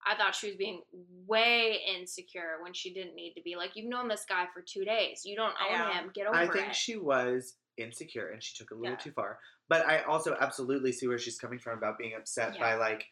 I 0.06 0.14
thought 0.16 0.34
she 0.34 0.48
was 0.48 0.56
being 0.56 0.82
way 1.26 1.80
insecure 1.96 2.56
when 2.62 2.72
she 2.72 2.92
didn't 2.94 3.14
need 3.14 3.34
to 3.34 3.42
be. 3.42 3.56
Like, 3.56 3.72
you've 3.74 3.88
known 3.88 4.08
this 4.08 4.24
guy 4.28 4.46
for 4.54 4.62
two 4.62 4.84
days. 4.84 5.22
You 5.24 5.36
don't 5.36 5.54
I 5.60 5.74
own 5.82 5.92
him. 5.92 6.10
Get 6.14 6.26
over 6.26 6.36
it. 6.38 6.48
I 6.48 6.52
think 6.52 6.68
it. 6.68 6.74
she 6.76 6.96
was 6.96 7.54
insecure 7.76 8.28
and 8.30 8.42
she 8.42 8.56
took 8.56 8.70
it 8.70 8.74
a 8.74 8.78
little 8.78 8.92
Yeah. 8.92 8.96
too 8.98 9.12
far. 9.12 9.38
But 9.68 9.86
I 9.86 10.02
also 10.02 10.36
absolutely 10.40 10.92
see 10.92 11.06
where 11.06 11.18
she's 11.18 11.38
coming 11.38 11.58
from 11.58 11.78
about 11.78 11.98
being 11.98 12.14
upset 12.14 12.54
Yeah. 12.54 12.60
by 12.60 12.74
like 12.74 13.04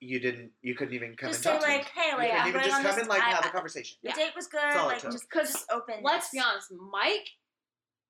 you 0.00 0.18
didn't 0.18 0.50
you 0.62 0.74
couldn't 0.74 0.94
even 0.94 1.14
come 1.16 1.30
Just 1.30 1.44
and 1.44 1.44
say 1.44 1.50
talk 1.52 1.60
to 1.60 1.66
like, 1.68 1.84
me. 1.96 2.02
"Hey, 2.02 2.10
You 2.10 2.16
like, 2.16 2.26
couldn't 2.30 2.40
I'm 2.42 2.48
even 2.48 2.60
just 2.62 2.72
come 2.74 2.82
this. 2.84 2.96
and 2.98 3.08
like 3.08 3.22
I- 3.22 3.30
have 3.30 3.44
a 3.44 3.48
I- 3.48 3.50
conversation. 3.52 3.98
the 4.02 4.08
Yeah. 4.08 4.14
date 4.16 4.32
was 4.36 4.46
good. 4.48 4.60
That's 4.60 4.84
Like, 4.84 5.02
just, 5.12 5.28
Because 5.30 5.52
just 5.52 5.70
open. 5.70 6.02
Let's 6.02 6.30
be 6.30 6.40
honest, 6.40 6.72
Mike, 6.72 7.28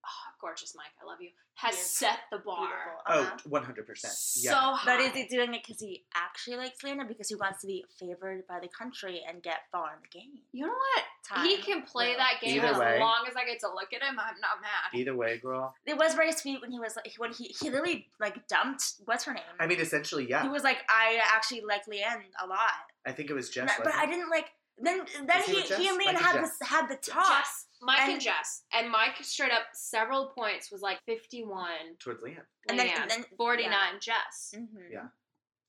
oh, 0.04 0.34
gorgeous 0.40 0.74
Mike, 0.76 0.92
I 1.02 1.06
love 1.06 1.20
you, 1.20 1.30
has 1.54 1.74
He 1.74 1.80
is 1.80 1.86
set 1.90 2.18
the 2.30 2.38
bar 2.38 2.68
Oh, 3.08 3.20
Uh-huh. 3.22 3.36
100%. 3.48 3.96
so 4.06 4.50
Yeah. 4.50 4.76
high. 4.76 4.96
But 4.96 5.00
is 5.00 5.12
he 5.12 5.26
doing 5.28 5.54
it 5.54 5.62
because 5.64 5.80
he 5.80 6.04
actually 6.14 6.56
likes 6.56 6.82
Lana? 6.82 7.04
Because 7.04 7.28
he 7.28 7.34
wants 7.36 7.60
to 7.62 7.66
be 7.66 7.84
favored 7.98 8.46
by 8.46 8.58
the 8.60 8.68
country 8.68 9.22
and 9.28 9.42
get 9.42 9.60
far 9.70 9.94
in 9.94 10.00
the 10.02 10.08
game? 10.08 10.38
You 10.52 10.66
know 10.66 10.72
what? 10.72 11.04
Time. 11.28 11.46
He 11.46 11.58
can 11.58 11.82
play 11.82 12.10
will. 12.10 12.16
that 12.18 12.40
game 12.40 12.58
Either 12.58 12.68
as 12.74 12.78
way. 12.78 12.98
long 13.00 13.24
as 13.28 13.34
I 13.36 13.44
get 13.44 13.60
to 13.60 13.68
look 13.68 13.92
at 13.92 14.02
him. 14.02 14.18
I'm 14.18 14.40
not 14.40 14.60
mad. 14.60 14.98
Either 14.98 15.14
way, 15.14 15.38
girl. 15.38 15.74
It 15.86 15.96
was 15.96 16.14
very 16.14 16.32
sweet 16.32 16.60
when 16.60 16.72
he 16.72 16.80
was 16.80 16.96
like, 16.96 17.14
when 17.18 17.32
he 17.32 17.44
he 17.60 17.70
literally 17.70 18.08
like 18.18 18.46
dumped 18.48 18.94
what's 19.04 19.24
her 19.24 19.32
name. 19.34 19.44
I 19.60 19.66
mean 19.68 19.78
essentially, 19.80 20.28
yeah. 20.28 20.42
he 20.42 20.48
was 20.48 20.64
like, 20.64 20.78
I 20.88 21.20
actually 21.30 21.60
like 21.60 21.86
Leanne 21.86 22.24
a 22.42 22.46
lot, 22.46 22.72
I 23.06 23.12
think 23.12 23.30
it 23.30 23.34
was 23.34 23.46
And 23.56 23.68
Jess. 23.68 23.78
I- 23.78 23.84
but 23.84 23.94
I 23.94 24.06
didn't 24.06 24.30
like. 24.30 24.46
Then 24.78 25.04
then 25.26 25.42
he 25.42 25.52
he 25.52 25.56
with 25.58 25.68
Jess? 25.68 25.78
he 25.78 25.88
and 25.88 25.98
Mike 25.98 26.06
Leanne 26.06 26.08
and 26.10 26.18
had 26.18 26.34
Jess. 26.40 26.58
this 26.58 26.68
had 26.68 26.88
the 26.88 26.96
talk. 26.96 27.26
Jess, 27.42 27.66
Mike 27.82 28.00
and, 28.00 28.12
And- 28.12 28.20
Jess, 28.20 28.62
and 28.72 28.90
Mike 28.90 29.16
straight 29.22 29.52
up 29.52 29.64
several 29.74 30.28
points 30.36 30.70
was 30.72 30.80
like 30.82 30.98
51, 31.06 31.68
towards 31.98 32.22
Leanne. 32.22 32.44
And 32.68 32.78
then- 32.78 32.88
and 32.90 33.10
then- 33.10 33.24
49 33.36 34.00
Jess. 34.00 34.54
Mhm. 34.56 34.90
Yeah. 34.90 35.08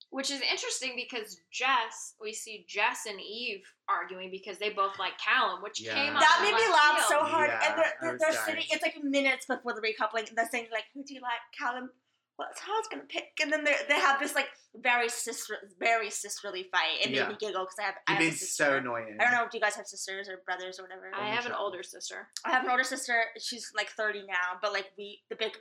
Which 0.09 0.29
is 0.29 0.41
interesting 0.41 0.95
because 0.95 1.39
Jess, 1.51 2.13
we 2.21 2.33
see 2.33 2.65
Jess 2.69 3.07
and 3.07 3.19
Eve 3.19 3.63
arguing 3.89 4.29
because 4.29 4.59
they 4.59 4.69
both 4.69 4.99
like 4.99 5.17
Callum, 5.17 5.63
which 5.63 5.81
Yeah. 5.81 5.95
came 5.95 6.13
That 6.13 6.37
of 6.37 6.43
made 6.43 6.53
me 6.55 6.67
laugh 6.67 6.97
field. 6.97 7.09
so 7.09 7.19
hard. 7.23 7.49
Yeah, 7.49 7.67
and 7.71 7.77
they're, 7.79 7.93
they're, 7.99 8.17
they're 8.19 8.45
sitting, 8.45 8.65
it's 8.69 8.83
like 8.83 9.03
minutes 9.03 9.47
before 9.47 9.73
the 9.73 9.81
recoupling. 9.81 10.27
and 10.29 10.37
They're 10.37 10.47
saying, 10.49 10.67
like, 10.71 10.85
who 10.93 11.03
do 11.03 11.15
you 11.15 11.21
like? 11.21 11.39
Callum, 11.57 11.89
what's 12.37 12.59
Howard's 12.59 12.87
going 12.89 13.01
to 13.01 13.07
pick? 13.07 13.29
And 13.41 13.51
then 13.51 13.63
they 13.63 13.75
they 13.87 13.95
have 13.95 14.19
this, 14.19 14.33
like, 14.35 14.47
very 14.75 15.07
sister, 15.09 15.55
very 15.79 16.09
sisterly 16.09 16.67
fight. 16.71 16.99
It 17.01 17.09
made 17.11 17.17
Yeah. 17.17 17.29
me 17.29 17.35
giggle 17.39 17.63
because 17.63 17.77
I 17.79 17.83
have, 17.83 17.95
He 18.07 18.13
I 18.13 18.23
have 18.23 18.33
a 18.33 18.35
so 18.37 18.77
annoying. 18.77 19.17
I 19.19 19.23
don't 19.25 19.33
know 19.33 19.43
if 19.43 19.53
you 19.53 19.59
guys 19.59 19.75
have 19.75 19.85
sisters 19.87 20.27
or 20.27 20.37
brothers 20.45 20.79
or 20.79 20.83
whatever. 20.83 21.11
I 21.13 21.27
have 21.29 21.45
an 21.45 21.51
older 21.53 21.83
sister. 21.83 22.27
I 22.45 22.49
have 22.51 22.63
an 22.63 22.69
older 22.71 22.83
sister. 22.83 23.23
She's 23.39 23.71
like 23.75 23.89
30 23.89 24.25
now, 24.27 24.57
but 24.61 24.73
like 24.73 24.87
we, 24.97 25.21
the 25.29 25.35
big, 25.35 25.51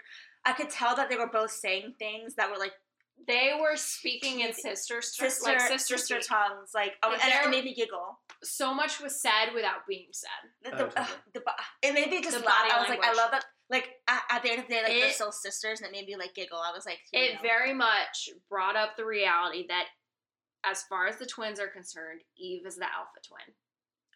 I 0.45 0.53
could 0.53 0.71
tell 0.71 0.97
that 0.97 1.09
they 1.11 1.17
were 1.17 1.29
both 1.29 1.51
saying 1.51 1.95
things 1.99 2.35
that 2.37 2.51
were 2.51 2.57
like 2.59 2.73
They 3.27 3.53
were 3.61 3.77
speaking 3.77 4.41
in 4.41 4.53
sister, 4.53 5.01
sister, 5.01 5.51
like 5.51 5.61
sister, 5.61 5.97
sister 5.97 6.21
tongues. 6.21 6.71
Like, 6.75 6.95
oh, 7.05 7.11
Like, 7.11 7.23
and 7.25 7.33
they're- 7.33 7.43
it 7.45 7.51
made 7.51 7.65
me 7.65 7.75
giggle. 7.75 8.19
So 8.43 8.75
much 8.75 9.01
was 9.01 9.21
said 9.23 9.53
without 9.55 9.87
being 9.87 10.09
said. 10.13 10.29
The, 10.63 10.75
Oh, 10.75 10.89
the, 10.89 11.01
uh, 11.01 11.07
the, 11.33 11.43
it 11.83 11.95
made 11.95 12.11
me 12.11 12.21
just 12.21 12.37
The 12.39 12.45
laugh. 12.45 12.69
I 12.73 12.81
was 12.81 12.89
like, 12.89 13.05
I 13.05 13.13
love 13.13 13.31
that. 13.31 13.45
Like 13.71 13.89
at, 14.09 14.23
at 14.31 14.43
the 14.43 14.51
end 14.51 14.61
of 14.61 14.67
the 14.67 14.75
day, 14.75 14.83
like 14.83 14.93
they're 14.93 15.11
still 15.13 15.31
sisters, 15.33 15.81
and 15.81 15.89
it 15.89 15.93
made 15.93 16.07
me 16.07 16.17
like 16.17 16.35
giggle. 16.35 16.59
I 16.59 16.73
was 16.73 16.85
like, 16.85 16.99
It 17.13 17.35
know. 17.37 17.41
very 17.43 17.73
much 17.73 18.29
brought 18.51 18.75
up 18.77 18.97
the 18.97 19.05
reality 19.05 19.67
that, 19.69 19.87
as 20.65 20.83
far 20.83 21.07
as 21.07 21.17
the 21.19 21.27
twins 21.27 21.59
are 21.61 21.69
concerned, 21.69 22.21
Eve 22.37 22.67
is 22.67 22.77
the 22.77 22.85
alpha 22.85 23.21
twin, 23.27 23.55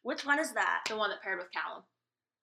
Which 0.03 0.27
one 0.27 0.39
is 0.41 0.53
that? 0.53 0.83
the 0.89 0.97
one 0.97 1.11
that 1.11 1.23
paired 1.23 1.39
with 1.39 1.51
Callum. 1.53 1.85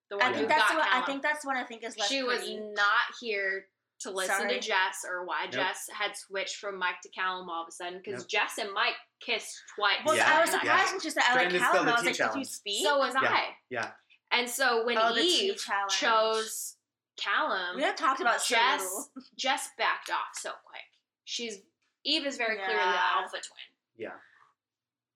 The 0.09 0.17
one 0.17 0.25
I 0.27 0.29
who 0.29 0.35
think 0.39 0.49
got 0.49 0.57
that's 0.59 0.73
what 0.73 0.87
I 0.91 1.05
think 1.05 1.21
that's 1.23 1.45
what 1.45 1.55
I 1.57 1.63
think 1.63 1.83
is 1.83 1.97
less 1.97 2.07
she 2.07 2.23
was 2.23 2.39
pretty. 2.39 2.59
not 2.59 3.05
here 3.21 3.65
to 4.03 4.11
listen 4.11 4.35
Sorry. 4.35 4.53
to 4.53 4.59
Jess 4.59 5.05
or 5.09 5.25
why 5.25 5.43
Nope. 5.45 5.53
Jess 5.53 5.89
had 5.97 6.15
switched 6.15 6.57
from 6.57 6.77
Mike 6.79 7.01
to 7.03 7.09
Callum 7.09 7.49
all 7.49 7.63
of 7.63 7.67
a 7.67 7.71
sudden 7.71 8.01
because 8.03 8.21
Nope. 8.21 8.29
Jess 8.29 8.57
and 8.59 8.71
Mike 8.73 8.95
kissed 9.19 9.55
twice. 9.75 9.97
Well, 10.05 10.15
Yeah, 10.15 10.37
I 10.37 10.41
was 10.41 10.49
yeah. 10.51 10.59
surprised 10.59 10.91
when 10.91 11.01
she 11.01 11.09
said 11.09 11.23
I 11.27 11.35
like 11.35 11.49
Callum. 11.49 11.65
spill 11.69 11.83
the 11.85 11.89
I 11.91 11.93
was 11.93 12.01
tea 12.17 12.23
like, 12.23 12.33
did 12.33 12.39
you 12.39 12.45
speak? 12.45 12.85
So 12.85 12.97
was 12.99 13.13
Yeah. 13.15 13.29
I. 13.29 13.43
Yeah. 13.69 13.91
And 14.31 14.49
so 14.49 14.85
when 14.85 14.97
Oh, 14.97 15.13
the 15.13 15.21
tea 15.21 15.49
Eve 15.51 15.61
chose 15.89 16.75
Callum, 17.17 17.75
we 17.75 17.83
have 17.83 17.95
talked 17.95 18.21
about 18.21 18.43
Jess 18.45 18.81
little. 18.81 19.09
Jess 19.37 19.69
backed 19.77 20.09
off 20.09 20.33
so 20.33 20.49
quick. 20.65 20.81
She's 21.25 21.59
Eve 22.05 22.25
is 22.25 22.37
very 22.37 22.55
clearly 22.57 22.73
the 22.75 23.03
alpha 23.15 23.31
twin. 23.37 23.69
Yeah. 23.97 24.15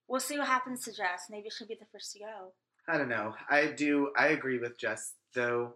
We'll 0.07 0.19
see 0.21 0.37
what 0.37 0.47
happens 0.47 0.85
to 0.85 0.91
Jess. 0.91 1.23
Maybe 1.29 1.49
she'll 1.49 1.67
be 1.67 1.75
the 1.75 1.85
first 1.91 2.13
to 2.13 2.19
go. 2.19 2.53
I 2.87 2.97
don't 2.97 3.09
know. 3.09 3.35
I 3.49 3.65
do. 3.67 4.11
I 4.17 4.27
agree 4.27 4.57
with 4.59 4.77
Jess 4.77 5.13
though, 5.33 5.73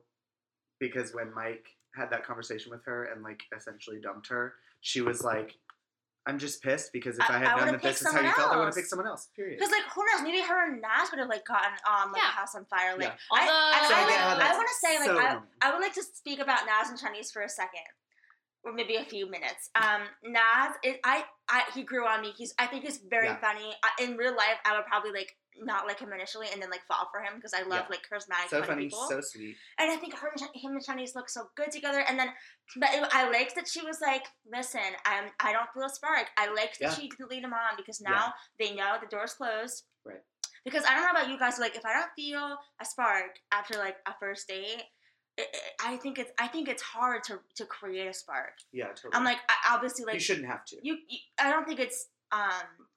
because 0.80 1.14
when 1.14 1.34
Mike 1.34 1.66
had 1.96 2.10
that 2.12 2.26
conversation 2.26 2.72
with 2.72 2.86
her 2.86 3.06
and 3.06 3.24
like 3.24 3.42
essentially 3.56 4.00
dumped 4.02 4.28
her, 4.30 4.54
she 4.82 5.02
was 5.02 5.24
like, 5.24 5.56
"I'm 6.26 6.40
just 6.40 6.62
pissed 6.64 6.94
because 6.94 7.18
if 7.18 7.30
I- 7.30 7.34
I, 7.34 7.36
I 7.36 7.40
had 7.40 7.48
known 7.58 7.66
would've 7.68 7.82
that 7.82 7.88
this 7.90 8.02
is 8.02 8.08
how 8.08 8.14
you 8.14 8.18
someone 8.18 8.36
felt, 8.36 8.52
I 8.52 8.56
would 8.58 8.60
have 8.62 8.68
else." 8.68 8.76
picked 8.76 8.88
someone 8.90 9.08
else." 9.08 9.28
Period. 9.36 9.58
Because 9.60 9.72
like 9.72 9.84
who 9.94 10.02
knows? 10.06 10.22
Maybe 10.24 10.42
her 10.42 10.72
and 10.72 10.82
Nas 10.82 11.12
would 11.12 11.20
have 11.20 11.30
like 11.30 11.46
gotten 11.46 11.72
on 11.88 12.12
like 12.12 12.22
Yeah. 12.22 12.30
a 12.30 12.32
house 12.32 12.56
on 12.56 12.66
fire. 12.66 12.94
Like 12.98 13.08
Yeah. 13.10 13.16
I, 13.32 13.42
I, 13.44 13.82
Although- 13.82 13.88
So 13.88 13.94
I, 13.96 14.04
I 14.04 14.10
get 14.10 14.20
how 14.20 14.36
would- 14.36 14.44
I 14.46 14.54
want 14.58 14.70
to 14.70 14.76
say 14.88 15.00
like 15.00 15.08
so 15.08 15.18
I. 15.20 15.40
I 15.68 15.72
would 15.74 15.82
like 15.82 15.94
to 15.96 16.04
speak 16.04 16.40
about 16.40 16.66
Nas 16.66 16.90
and 16.90 16.98
Siânnise 17.00 17.32
for 17.32 17.42
a 17.42 17.50
second. 17.50 17.86
Or 18.64 18.72
maybe 18.74 18.96
a 18.96 19.04
few 19.04 19.28
minutes. 19.30 19.72
Um, 19.74 20.02
Nas, 20.24 20.76
it, 20.84 21.00
I, 21.04 21.24
I, 21.50 21.64
he 21.74 21.82
grew 21.82 22.06
on 22.06 22.22
me. 22.22 22.32
He's, 22.38 22.54
I 22.60 22.68
think 22.68 22.84
he's 22.84 23.00
very 23.10 23.26
Yeah. 23.26 23.40
funny. 23.42 23.74
I, 23.84 24.04
in 24.04 24.18
real 24.18 24.36
life, 24.36 24.58
I 24.66 24.76
would 24.76 24.86
probably 24.86 25.12
like 25.12 25.36
not 25.58 25.88
like 25.88 26.00
him 26.00 26.14
initially, 26.14 26.48
and 26.54 26.62
then 26.62 26.70
like 26.70 26.86
fall 26.88 27.10
for 27.12 27.22
him 27.22 27.34
because 27.36 27.54
I 27.56 27.64
love 27.64 27.86
Yeah. 27.90 27.98
like 27.98 28.08
charismatic 28.08 28.50
So 28.50 28.62
funny 28.64 28.84
people. 28.86 29.06
so 29.10 29.20
sweet. 29.22 29.58
and 29.80 29.90
I 29.92 29.98
think 29.98 30.14
her 30.16 30.32
him 30.54 30.74
and 30.74 30.86
Siânnise 30.86 31.16
look 31.16 31.28
so 31.28 31.48
good 31.56 31.72
together. 31.72 32.02
And 32.08 32.20
then, 32.20 32.30
but 32.78 32.90
it, 32.94 33.04
I 33.12 33.30
liked 33.32 33.56
that 33.56 33.68
she 33.68 33.82
was 33.82 34.00
like, 34.00 34.24
"Listen, 34.46 34.80
I'm 35.06 35.26
I 35.40 35.52
don't 35.54 35.68
feel 35.74 35.84
a 35.84 35.90
spark." 35.90 36.28
I 36.38 36.54
liked 36.54 36.78
that 36.82 36.94
she 36.94 37.10
didn't 37.10 37.30
lead 37.32 37.44
him 37.44 37.54
on 37.54 37.76
because 37.78 38.00
now 38.00 38.32
they 38.60 38.76
know 38.76 38.96
the 39.02 39.08
door's 39.08 39.34
closed. 39.34 39.84
Right. 40.06 40.22
Because 40.64 40.86
I 40.86 40.94
don't 40.94 41.04
know 41.06 41.20
about 41.20 41.30
you 41.30 41.40
guys, 41.40 41.58
like 41.60 41.76
if 41.76 41.84
I 41.86 41.94
don't 41.94 42.12
feel 42.16 42.58
a 42.80 42.86
spark 42.86 43.40
after 43.52 43.78
like 43.80 43.98
a 44.08 44.14
first 44.20 44.48
date, 44.48 44.84
I 45.84 45.98
think 45.98 46.20
it's 46.20 46.32
I 46.40 46.48
think 46.48 46.68
it's 46.70 46.82
hard 46.82 47.24
to 47.26 47.40
to 47.56 47.66
create 47.66 48.08
a 48.08 48.14
spark. 48.14 48.54
Yeah, 48.72 48.88
totally. 48.88 49.14
I'm 49.14 49.24
like 49.24 49.38
I, 49.50 49.76
obviously 49.76 50.06
like 50.06 50.16
you 50.16 50.20
shouldn't 50.20 50.48
have 50.48 50.66
to. 50.66 50.78
you, 50.82 50.98
you 51.10 51.18
I 51.40 51.50
don't 51.52 51.66
think 51.68 51.80
it's 51.80 52.08
um 52.32 52.88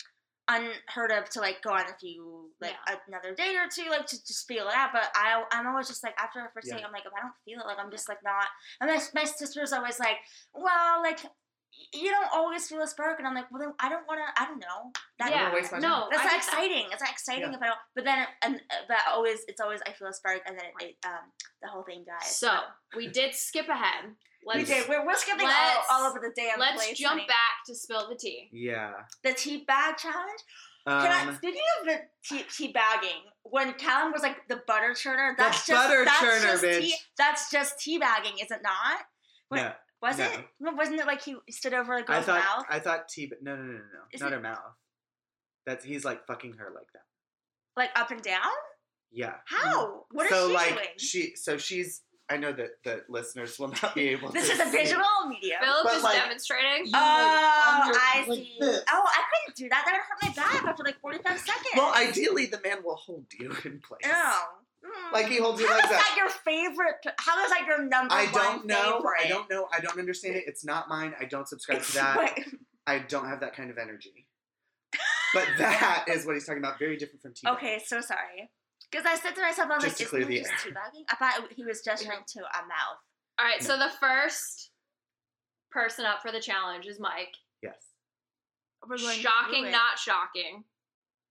unheard 0.47 1.11
of 1.11 1.29
to 1.31 1.41
like 1.41 1.63
go 1.63 1.71
on 1.71 1.81
a 1.89 1.97
few 1.99 2.51
like 2.61 2.75
another 3.09 3.35
date 3.35 3.57
or 3.57 3.67
two 3.67 3.89
like 3.89 4.05
to 4.07 4.17
just 4.27 4.47
feel 4.47 4.69
it 4.69 4.75
out 4.75 4.91
but 4.93 5.05
I 5.15 5.43
I'm 5.53 5.67
always 5.67 5.89
just 5.89 6.05
like 6.05 6.15
after 6.21 6.41
a 6.41 6.51
first 6.53 6.69
Yeah. 6.69 6.77
date 6.77 6.85
I'm 6.87 6.93
like 6.93 7.07
if 7.07 7.13
I 7.17 7.21
don't 7.23 7.33
feel 7.47 7.61
it 7.61 7.67
like 7.67 7.79
I'm 7.79 7.91
just 7.91 8.11
like 8.11 8.23
not 8.23 8.45
and 8.81 8.91
my, 8.91 9.01
my 9.15 9.25
sister's 9.25 9.73
always 9.73 9.99
like 9.99 10.19
well 10.53 11.01
like 11.03 11.21
y- 11.25 11.31
you 11.93 12.11
don't 12.11 12.29
always 12.33 12.67
feel 12.69 12.81
a 12.83 12.87
spark 12.87 13.19
and 13.19 13.27
I'm 13.29 13.35
like 13.35 13.51
well 13.51 13.61
then 13.61 13.73
I 13.79 13.89
don't 13.89 14.07
want 14.09 14.21
to 14.21 14.43
I 14.43 14.47
don't 14.47 14.59
know 14.59 14.91
that 15.19 15.31
yeah, 15.31 15.53
waste 15.55 15.73
my 15.73 15.79
no, 15.79 16.09
that's 16.11 16.23
I 16.23 16.25
not 16.25 16.31
get 16.31 16.31
that. 16.31 16.37
exciting 16.39 16.87
it's 16.93 17.01
not 17.03 17.11
exciting 17.11 17.43
Yeah. 17.51 17.57
if 17.57 17.63
I 17.63 17.67
don't 17.67 17.79
but 17.95 18.05
then 18.05 18.27
and 18.43 18.55
uh, 18.57 18.75
but 18.89 18.97
always 19.13 19.41
it's 19.49 19.61
always 19.61 19.81
I 19.87 19.93
feel 19.93 20.09
a 20.09 20.13
spark 20.13 20.41
and 20.47 20.59
then 20.59 20.67
it, 20.81 20.85
it 20.85 20.97
um 21.07 21.31
the 21.63 21.69
whole 21.69 21.83
thing 21.85 22.05
dies 22.07 22.37
So 22.37 22.51
we 22.97 23.09
did 23.09 23.35
skip 23.35 23.69
ahead. 23.69 24.11
Let's 24.47 24.59
we 24.59 24.65
did 24.75 24.89
we're, 24.89 25.07
we're 25.07 25.15
skipping 25.15 25.47
all, 25.47 25.85
all 25.91 26.11
over 26.11 26.19
the 26.21 26.33
damn 26.35 26.59
let's 26.59 26.85
place 26.85 26.99
jump 26.99 27.13
honey. 27.21 27.27
back 27.29 27.65
to 27.67 27.75
spill 27.75 28.09
the 28.09 28.17
tea. 28.17 28.49
yeah. 28.53 28.93
the 29.23 29.33
tea 29.33 29.65
bag 29.67 29.97
challenge 29.97 30.41
Can 30.87 31.11
I, 31.11 31.27
Um, 31.29 31.35
speaking 31.37 31.63
of 31.81 31.87
the 31.87 32.01
tea, 32.29 32.45
tea 32.55 32.73
bagging, 32.73 33.23
when 33.45 33.73
Callum 33.75 34.13
was 34.13 34.23
like 34.23 34.47
the 34.49 34.61
butter 34.67 34.91
churner, 34.93 35.35
The 35.37 35.45
that's 35.45 35.67
just 35.67 35.71
butter 35.89 36.05
that's 36.05 36.19
churner, 36.23 36.43
just 36.43 36.63
bitch. 36.65 36.81
Tea, 36.83 36.95
that's 37.17 37.51
just 37.51 37.81
tea 37.81 37.97
bagging, 37.99 38.35
is 38.43 38.51
it 38.51 38.61
not? 38.63 38.99
What- 39.49 39.57
no, 39.63 39.73
Was 40.05 40.19
No. 40.19 40.25
it? 40.27 40.45
No, 40.61 40.73
Wasn't 40.73 41.01
it 41.01 41.07
like 41.07 41.23
he 41.23 41.35
stood 41.51 41.73
over 41.75 41.95
a 41.95 41.99
I 41.99 42.03
girl's 42.03 42.27
thought 42.27 42.39
mouth? 42.45 42.67
I 42.69 42.79
thought 42.79 43.09
T. 43.09 43.27
But 43.27 43.43
no, 43.43 43.57
no, 43.57 43.63
no, 43.63 43.73
no, 43.73 43.79
no, 43.79 44.01
Is 44.13 44.21
not 44.21 44.33
it- 44.33 44.37
her 44.37 44.41
mouth. 44.41 44.59
That's 45.67 45.85
he's 45.85 46.05
like 46.05 46.27
fucking 46.27 46.55
her 46.59 46.71
like 46.75 46.87
that. 46.93 47.03
like 47.77 47.91
up 47.97 48.11
and 48.11 48.21
down? 48.23 48.43
Yeah. 49.11 49.35
How? 49.47 49.87
Mm-hmm. 49.87 50.17
What 50.17 50.27
is 50.27 50.31
so 50.33 50.49
she 50.49 50.55
like 50.55 50.69
doing? 50.75 50.89
she 50.99 51.33
so 51.37 51.57
she's 51.57 52.03
I 52.29 52.37
know 52.39 52.53
that 52.53 52.71
the 52.85 53.03
listeners 53.09 53.59
will 53.59 53.69
not 53.83 53.95
be 53.95 54.09
able 54.09 54.31
this 54.31 54.47
to 54.49 54.53
is 54.55 54.61
a 54.61 54.65
see. 54.65 54.71
visual 54.79 55.05
medium. 55.29 55.59
Philip 55.63 55.85
But, 55.85 55.95
is 55.97 56.03
like, 56.03 56.23
demonstrating. 56.23 56.87
You, 56.87 56.93
Oh, 56.95 57.83
like, 57.93 58.01
I 58.01 58.25
like 58.29 58.39
see. 58.39 58.57
this. 58.61 58.83
Oh, 58.91 59.05
I 59.07 59.23
couldn't 59.31 59.57
do 59.57 59.69
that. 59.69 59.85
That 59.87 59.93
would 59.93 60.01
hurt 60.01 60.23
my 60.23 60.43
back 60.61 60.65
after 60.65 60.83
like 60.85 61.01
45 61.01 61.39
seconds. 61.39 61.65
Well, 61.77 61.93
ideally 61.95 62.47
the 62.47 62.61
man 62.65 62.79
will 62.83 62.97
hold 62.97 63.27
you 63.39 63.51
in 63.65 63.81
place. 63.81 64.01
Ew. 64.05 64.11
Like 65.13 65.27
he 65.29 65.39
holds 65.39 65.61
you 65.61 65.67
How 65.69 65.75
like 65.75 65.85
is 65.85 65.91
that. 65.91 65.99
that 65.99 66.17
your 66.17 66.29
favorite? 66.29 66.97
How 67.19 67.43
is 67.45 67.51
that 67.51 67.67
your 67.67 67.79
number 67.87 68.13
I 68.15 68.27
don't 68.33 68.67
know. 68.67 68.97
favorite? 68.99 69.21
I 69.25 69.29
don't 69.29 69.51
know. 69.51 69.69
I 69.73 69.81
don't 69.81 69.99
understand 69.99 70.37
it. 70.37 70.45
It's 70.47 70.65
not 70.65 70.89
mine. 70.89 71.15
I 71.21 71.25
don't 71.25 71.49
subscribe 71.49 71.83
to 71.83 71.95
that. 71.95 72.19
Wait, 72.19 72.47
I 72.87 72.99
don't 72.99 73.29
have 73.29 73.41
that 73.41 73.55
kind 73.57 73.71
of 73.71 73.79
energy. 73.79 74.27
But 75.35 75.49
that 75.59 76.05
is 76.09 76.25
what 76.27 76.35
he's 76.37 76.47
talking 76.47 76.63
about. 76.63 76.79
Very 76.79 76.97
different 76.97 77.21
from 77.21 77.35
tea. 77.35 77.49
Okay, 77.49 77.83
so 77.85 78.01
sorry. 78.01 78.51
Because 78.89 79.05
I 79.05 79.17
said 79.17 79.35
to 79.35 79.41
myself, 79.43 79.69
I 79.69 79.75
was 79.75 79.83
Just 79.85 79.97
to 79.99 80.05
like, 80.05 80.11
clear 80.11 80.21
isn't 80.23 80.33
he 80.33 80.39
the 80.39 80.45
just 80.45 80.67
air. 80.67 80.73
teabagging? 80.73 81.05
I 81.11 81.15
thought 81.17 81.49
he 81.51 81.65
was 81.65 81.81
gesturing 81.83 82.21
to 82.25 82.39
a 82.41 82.63
mouth. 82.69 83.01
All 83.41 83.45
right, 83.45 83.61
so 83.61 83.77
the 83.77 83.91
first 83.99 84.71
person 85.73 86.05
up 86.05 86.23
for 86.23 86.31
the 86.31 86.39
challenge 86.41 86.87
is 86.87 87.01
Mike. 87.01 87.35
Yes. 87.65 87.75
We're 88.89 88.97
going 88.99 89.19
Shocking, 89.19 89.73
not 89.73 89.99
shocking. 89.99 90.63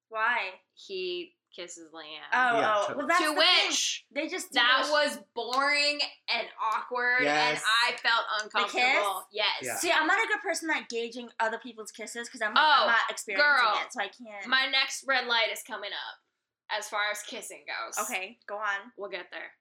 Why? 0.09 0.49
He 0.73 1.31
kisses 1.55 1.89
Leanne. 1.93 2.25
Oh, 2.33 2.59
Yeah, 2.59 2.73
oh. 2.75 2.81
totally. 2.87 2.97
Well, 2.97 3.07
that's 3.07 3.21
to 3.23 3.35
the 3.35 3.41
thing. 3.41 4.23
They 4.23 4.27
just 4.29 4.51
that 4.53 4.79
those- 4.83 4.91
was 4.91 5.19
boring 5.35 5.99
and 6.33 6.47
awkward, 6.73 7.21
and 7.25 7.57
I 7.87 7.91
felt 7.97 8.25
uncomfortable. 8.41 9.25
Yes. 9.31 9.47
Yeah. 9.61 9.75
See, 9.77 9.91
I'm 9.91 10.07
not 10.07 10.23
a 10.23 10.27
good 10.27 10.41
person 10.41 10.69
at 10.69 10.89
gauging 10.89 11.29
other 11.39 11.57
people's 11.59 11.91
kisses 11.91 12.27
because 12.27 12.41
I'm, 12.41 12.53
Oh, 12.55 12.61
I'm 12.81 12.87
not 12.87 13.09
experiencing 13.09 13.57
girl. 13.65 13.81
it, 13.85 13.93
so 13.93 14.01
I 14.01 14.07
can't. 14.09 14.47
My 14.47 14.65
next 14.71 15.05
red 15.07 15.27
light 15.27 15.47
is 15.51 15.61
coming 15.63 15.91
up 15.91 16.77
as 16.77 16.87
far 16.89 17.01
as 17.11 17.21
kissing 17.23 17.63
goes. 17.67 18.03
okay, 18.05 18.37
go 18.47 18.55
on. 18.55 18.91
We'll 18.97 19.09
get 19.11 19.27
there. 19.31 19.51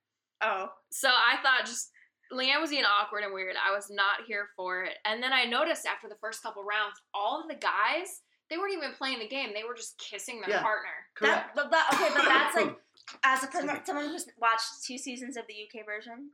Oh, 0.40 0.68
So 0.90 1.09
I 1.09 1.36
thought 1.43 1.66
just 1.66 1.90
Leanne 2.32 2.61
was 2.61 2.70
being 2.70 2.84
awkward 2.84 3.24
and 3.24 3.34
weird. 3.34 3.55
I 3.62 3.72
was 3.74 3.90
not 3.90 4.24
here 4.26 4.49
for 4.57 4.84
it. 4.84 4.97
And 5.05 5.22
then 5.22 5.32
I 5.32 5.45
noticed 5.45 5.84
after 5.86 6.09
the 6.09 6.16
first 6.20 6.43
couple 6.43 6.64
rounds, 6.64 6.97
all 7.12 7.43
of 7.43 7.49
the 7.49 7.55
guys, 7.55 8.22
they 8.53 8.59
weren't 8.59 8.74
even 8.74 8.92
playing 8.92 9.18
the 9.18 9.26
game. 9.28 9.50
They 9.55 9.64
were 9.64 9.74
just 9.74 9.96
kissing 9.96 10.42
their 10.42 10.50
Yeah. 10.50 10.62
partner. 10.62 10.92
Correct. 11.14 11.57
that, 11.57 11.57
but 11.57 11.70
that, 11.70 11.88
okay, 11.94 12.12
but 12.12 12.28
that's 12.28 12.55
like 12.55 12.76
as 13.24 13.42
a 13.42 13.46
person, 13.46 13.66
me. 13.68 13.80
someone 13.84 14.09
who's 14.09 14.28
watched 14.38 14.84
two 14.84 14.98
seasons 14.98 15.38
of 15.38 15.44
the 15.48 15.55
UK 15.57 15.86
version. 15.86 16.32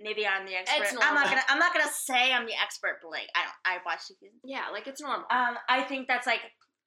Maybe 0.00 0.26
I'm 0.26 0.46
the 0.46 0.56
expert. 0.56 0.84
It's 0.84 0.92
I'm 0.92 1.14
not 1.14 1.28
gonna. 1.28 1.42
I'm 1.48 1.58
not 1.58 1.74
gonna 1.74 1.90
say 1.92 2.32
I'm 2.32 2.46
the 2.46 2.54
expert, 2.60 2.98
but 3.02 3.10
like 3.10 3.28
I 3.36 3.44
don't. 3.44 3.60
I 3.66 3.84
watched 3.84 4.08
two 4.08 4.14
seasons. 4.18 4.40
Yeah, 4.42 4.70
like 4.72 4.88
it's 4.88 5.02
normal. 5.02 5.26
Um, 5.30 5.56
I 5.68 5.82
think 5.82 6.08
that's 6.08 6.26
like 6.26 6.40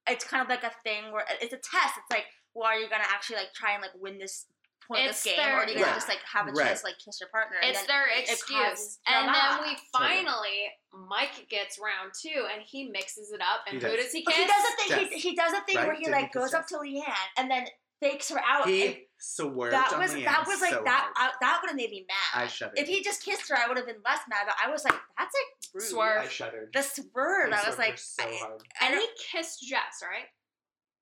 it's 0.07 0.25
kind 0.25 0.41
of 0.41 0.49
like 0.49 0.63
a 0.63 0.71
thing 0.83 1.13
where 1.13 1.23
it's 1.39 1.53
a 1.53 1.57
test. 1.57 1.93
It's 2.01 2.09
like, 2.11 2.25
well, 2.55 2.65
are 2.67 2.75
you 2.75 2.89
gonna 2.89 3.07
actually 3.07 3.37
like 3.37 3.53
try 3.53 3.73
and 3.73 3.81
like 3.83 3.93
win 3.95 4.17
this 4.17 4.47
point 4.87 5.01
of 5.05 5.09
It's 5.11 5.23
this 5.23 5.33
game, 5.35 5.43
their- 5.43 5.53
or 5.57 5.63
are 5.63 5.67
you 5.67 5.73
gonna 5.75 5.85
Right. 5.87 5.95
just 5.95 6.07
like 6.07 6.21
have 6.23 6.47
a 6.47 6.51
Right. 6.51 6.67
chance 6.67 6.81
to, 6.81 6.87
like 6.87 6.97
kiss 7.03 7.19
your 7.19 7.29
partner? 7.29 7.57
it's 7.61 7.83
their 7.85 8.07
excuse. 8.07 8.43
causes 8.49 8.99
And 9.07 9.33
then 9.33 9.61
we 9.63 9.77
finally, 9.91 10.71
Mike 10.93 11.47
gets 11.49 11.77
round 11.79 12.11
two 12.19 12.47
and 12.53 12.61
he 12.63 12.87
mixes 12.89 13.31
it 13.31 13.41
up. 13.41 13.63
And 13.67 13.81
He 13.81 13.87
who 13.87 13.95
does. 13.95 14.05
does 14.05 14.13
he 14.13 14.25
kiss? 14.25 14.35
he 14.35 14.45
does 14.47 14.63
a 14.65 14.75
thing. 14.75 14.87
Jess. 14.89 15.13
He, 15.13 15.29
he 15.29 15.35
does 15.35 15.53
a 15.53 15.61
thing 15.61 15.77
Right? 15.77 15.87
where 15.87 15.95
he 15.95 16.05
Did 16.05 16.11
like 16.11 16.25
he 16.33 16.39
goes 16.39 16.53
up 16.53 16.67
to 16.67 16.77
Leanne 16.77 17.13
and 17.37 17.49
then 17.51 17.67
fakes 17.99 18.29
her 18.29 18.39
out. 18.39 18.67
He 18.67 19.07
swerved 19.19 19.73
that 19.73 19.91
on 19.93 19.99
was 19.99 20.13
Leanne 20.13 20.25
that 20.25 20.45
was 20.47 20.61
like 20.61 20.73
so 20.73 20.83
that. 20.85 21.11
hard. 21.15 21.31
I, 21.33 21.37
that 21.41 21.59
would 21.61 21.69
have 21.69 21.75
made 21.75 21.89
me 21.89 22.05
mad. 22.07 22.43
I 22.43 22.47
shuddered. 22.47 22.77
if 22.77 22.87
he 22.87 23.03
just 23.03 23.23
kissed 23.23 23.49
her, 23.49 23.57
I 23.57 23.67
would 23.67 23.77
have 23.77 23.87
been 23.87 24.01
less 24.05 24.21
mad. 24.29 24.45
But 24.45 24.55
I 24.63 24.69
was 24.69 24.83
like, 24.85 24.93
that's 25.17 25.33
like 25.33 25.73
rude. 25.73 25.83
Swerve. 25.89 26.21
I 26.21 26.27
shuddered. 26.27 26.71
The 26.73 26.83
swerve. 26.83 27.47
He 27.49 27.53
I 27.53 27.67
was 27.67 27.77
like, 27.79 27.97
so 27.97 28.23
I, 28.23 28.35
hard. 28.37 28.61
And 28.81 28.93
he 28.95 29.07
kissed 29.31 29.61
Jess, 29.67 30.01
right? 30.03 30.27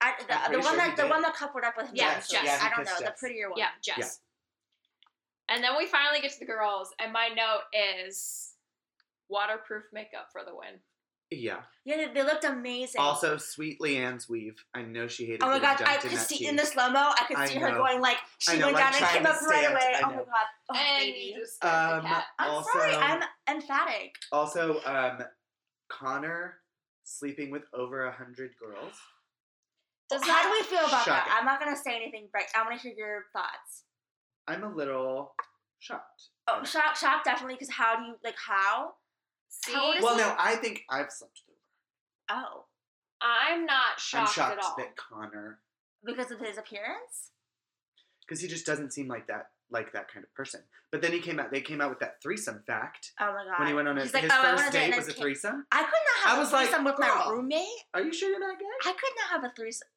I, 0.06 0.14
the, 0.20 0.26
the 0.26 0.34
pretty 0.34 0.56
one 0.58 0.64
sure 0.64 0.78
that 0.78 0.90
he 0.92 0.96
the 0.96 1.02
did. 1.04 1.10
one 1.10 1.22
that 1.24 1.36
coupled 1.36 1.64
up 1.64 1.76
with 1.78 1.88
him. 1.88 1.96
Yeah, 1.96 2.16
Jess. 2.16 2.30
Jess. 2.30 2.44
Yeah, 2.46 2.60
I 2.62 2.70
don't 2.70 2.86
kissed 2.86 3.00
know 3.02 3.06
the 3.08 3.14
prettier 3.18 3.50
one. 3.50 3.58
Yeah, 3.60 3.70
Jess. 3.84 4.20
And 5.50 5.64
then 5.64 5.72
we 5.78 5.86
finally 5.86 6.22
get 6.22 6.32
to 6.34 6.40
the 6.40 6.46
girls, 6.46 6.90
and 7.00 7.12
my 7.14 7.30
note 7.30 7.62
is 8.00 8.54
waterproof 9.30 9.84
makeup 9.94 10.28
for 10.32 10.42
the 10.46 10.56
win. 10.56 10.80
Yeah. 11.32 11.62
Yeah, 11.86 11.98
they, 11.98 12.14
they 12.14 12.24
looked 12.24 12.44
amazing. 12.44 13.02
Also, 13.02 13.38
sweet 13.38 13.80
Leanne's 13.82 14.30
weave. 14.30 14.64
I 14.76 14.84
know 14.84 15.08
she 15.08 15.26
hated. 15.26 15.42
Oh 15.44 15.48
my 15.48 15.60
god, 15.60 15.82
I 15.86 15.98
could 15.98 16.18
see 16.18 16.48
in 16.48 16.56
the 16.56 16.66
slow 16.66 16.90
mo, 16.90 17.00
I 17.20 17.26
could 17.28 17.38
I 17.38 17.48
see 17.48 17.56
her 17.60 17.72
know. 17.72 17.78
going 17.80 18.00
like 18.02 18.18
I 18.48 18.54
she 18.54 18.60
know, 18.60 18.68
went 18.68 18.76
like, 18.78 18.94
down 18.94 19.02
and 19.04 19.12
came 19.12 19.26
up 19.26 19.42
right 19.42 19.60
stand. 19.60 19.74
away. 19.74 19.94
I 19.96 20.02
Oh 20.04 20.08
my 20.08 20.16
know. 20.16 20.24
god, 20.26 20.46
oh, 20.72 20.76
and 20.78 21.00
baby. 21.06 21.34
you 21.36 21.40
just 21.40 21.64
Um, 21.66 22.04
the 22.04 22.08
cat. 22.10 22.24
I'm 22.40 22.50
also, 22.52 22.70
sorry, 22.74 22.94
I'm 22.96 23.24
emphatic. 23.50 24.16
also 24.32 24.80
um, 24.86 25.20
Connor 25.90 26.58
sleeping 27.04 27.52
with 27.52 27.64
over 27.74 28.06
a 28.06 28.12
hundred 28.12 28.52
girls. 28.60 28.94
Does 30.10 30.22
How 30.22 30.28
that 30.28 30.44
do 30.44 30.52
we 30.52 30.78
feel 30.78 30.86
about 30.88 31.04
Shocking. 31.06 31.14
that? 31.14 31.38
I'm 31.40 31.46
not 31.46 31.60
gonna 31.60 31.76
say 31.76 31.96
anything, 31.96 32.28
but 32.32 32.44
I 32.56 32.64
want 32.64 32.80
to 32.80 32.82
hear 32.88 32.96
your 32.98 33.24
thoughts. 33.34 33.84
I'm 34.48 34.64
a 34.64 34.70
little 34.74 35.34
shocked. 35.80 36.30
Oh, 36.48 36.64
shocked, 36.64 37.00
shocked, 37.00 37.26
definitely. 37.26 37.56
Because 37.56 37.72
how 37.72 37.98
do 37.98 38.04
you 38.04 38.16
like 38.24 38.36
how? 38.38 38.94
see? 39.50 39.74
How 39.74 39.94
Well, 40.02 40.18
no, 40.18 40.36
I 40.38 40.56
think 40.58 40.84
I've 40.90 41.12
slept 41.12 41.42
with 41.48 41.56
over. 42.32 42.42
Oh, 42.42 42.66
I'm 43.22 43.66
not 43.66 44.00
shocked, 44.00 44.30
I'm 44.30 44.34
shocked, 44.34 44.60
at 44.60 44.64
all. 44.64 44.76
that 44.78 44.96
Connor, 44.96 45.60
because 46.06 46.30
of 46.32 46.40
his 46.40 46.58
appearance. 46.60 47.32
because 48.28 48.40
he 48.42 48.48
just 48.48 48.66
doesn't 48.66 48.94
seem 48.94 49.08
like 49.08 49.26
that, 49.28 49.48
like 49.72 49.94
that 49.94 50.12
kind 50.12 50.24
of 50.24 50.32
person. 50.36 50.62
But 50.92 51.02
then 51.02 51.12
he 51.14 51.20
came 51.20 51.40
out. 51.40 51.52
They 51.52 51.62
came 51.62 51.82
out 51.82 51.90
with 51.90 52.00
that 52.00 52.22
threesome 52.22 52.62
fact 52.68 53.12
Oh 53.20 53.26
my 53.34 53.44
god. 53.50 53.60
when 53.60 53.68
he 53.68 53.74
went 53.74 53.88
on 53.88 53.98
a, 53.98 54.02
He's 54.04 54.12
his 54.16 54.30
like, 54.30 54.32
oh, 54.32 54.56
first 54.58 54.72
date 54.72 54.96
was 54.96 55.08
a 55.08 55.14
threesome. 55.14 55.66
I 55.72 55.82
could 55.84 55.92
not 55.92 56.30
have 56.30 56.38
I 56.38 56.40
was 56.40 56.52
a 56.52 56.54
like, 56.54 56.68
threesome 56.68 56.86
with 56.86 56.96
my 57.00 57.26
roommate. 57.30 57.66
Are 57.96 58.02
you 58.02 58.14
sure 58.14 58.30
you're 58.30 58.40
not 58.40 58.60
gay? 58.60 58.66
I 58.86 58.92
could 58.92 59.14
not 59.18 59.42
have 59.42 59.52
a 59.52 59.54
threesome. 59.56 59.88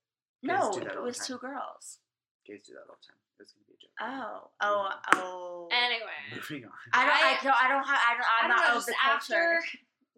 Gays 0.43 0.49
No, 0.49 0.73
do 0.73 0.81
that 0.81 0.97
all 0.97 1.03
it 1.03 1.07
was 1.07 1.19
time. 1.19 1.27
two 1.27 1.39
girls. 1.39 1.99
Gays 2.47 2.63
do 2.67 2.75
that 2.75 2.87
all 2.89 2.97
the 3.01 3.07
time. 3.07 3.19
It 3.39 3.43
was 3.43 3.53
gonna 3.53 3.67
be 3.67 3.75
a 3.75 3.81
joke. 3.83 3.91
Oh, 4.01 4.51
oh, 4.61 4.91
oh. 5.15 5.69
Anyway, 5.73 6.35
Moving 6.35 6.65
on. 6.65 6.71
I 6.93 7.05
don't. 7.05 7.15
I, 7.15 7.19
I- 7.19 7.45
don't. 7.45 7.63
I 7.65 7.69
don't 7.69 7.87
have. 7.87 7.99
I 8.07 8.13
don't. 8.15 8.27
I'm 8.27 8.45
I 8.45 8.49
don't 8.49 8.57
not 8.57 8.63
know. 8.69 8.71
of 8.71 8.75
Just 8.77 8.87
the 8.87 8.95
culture. 9.03 9.55
after 9.59 9.61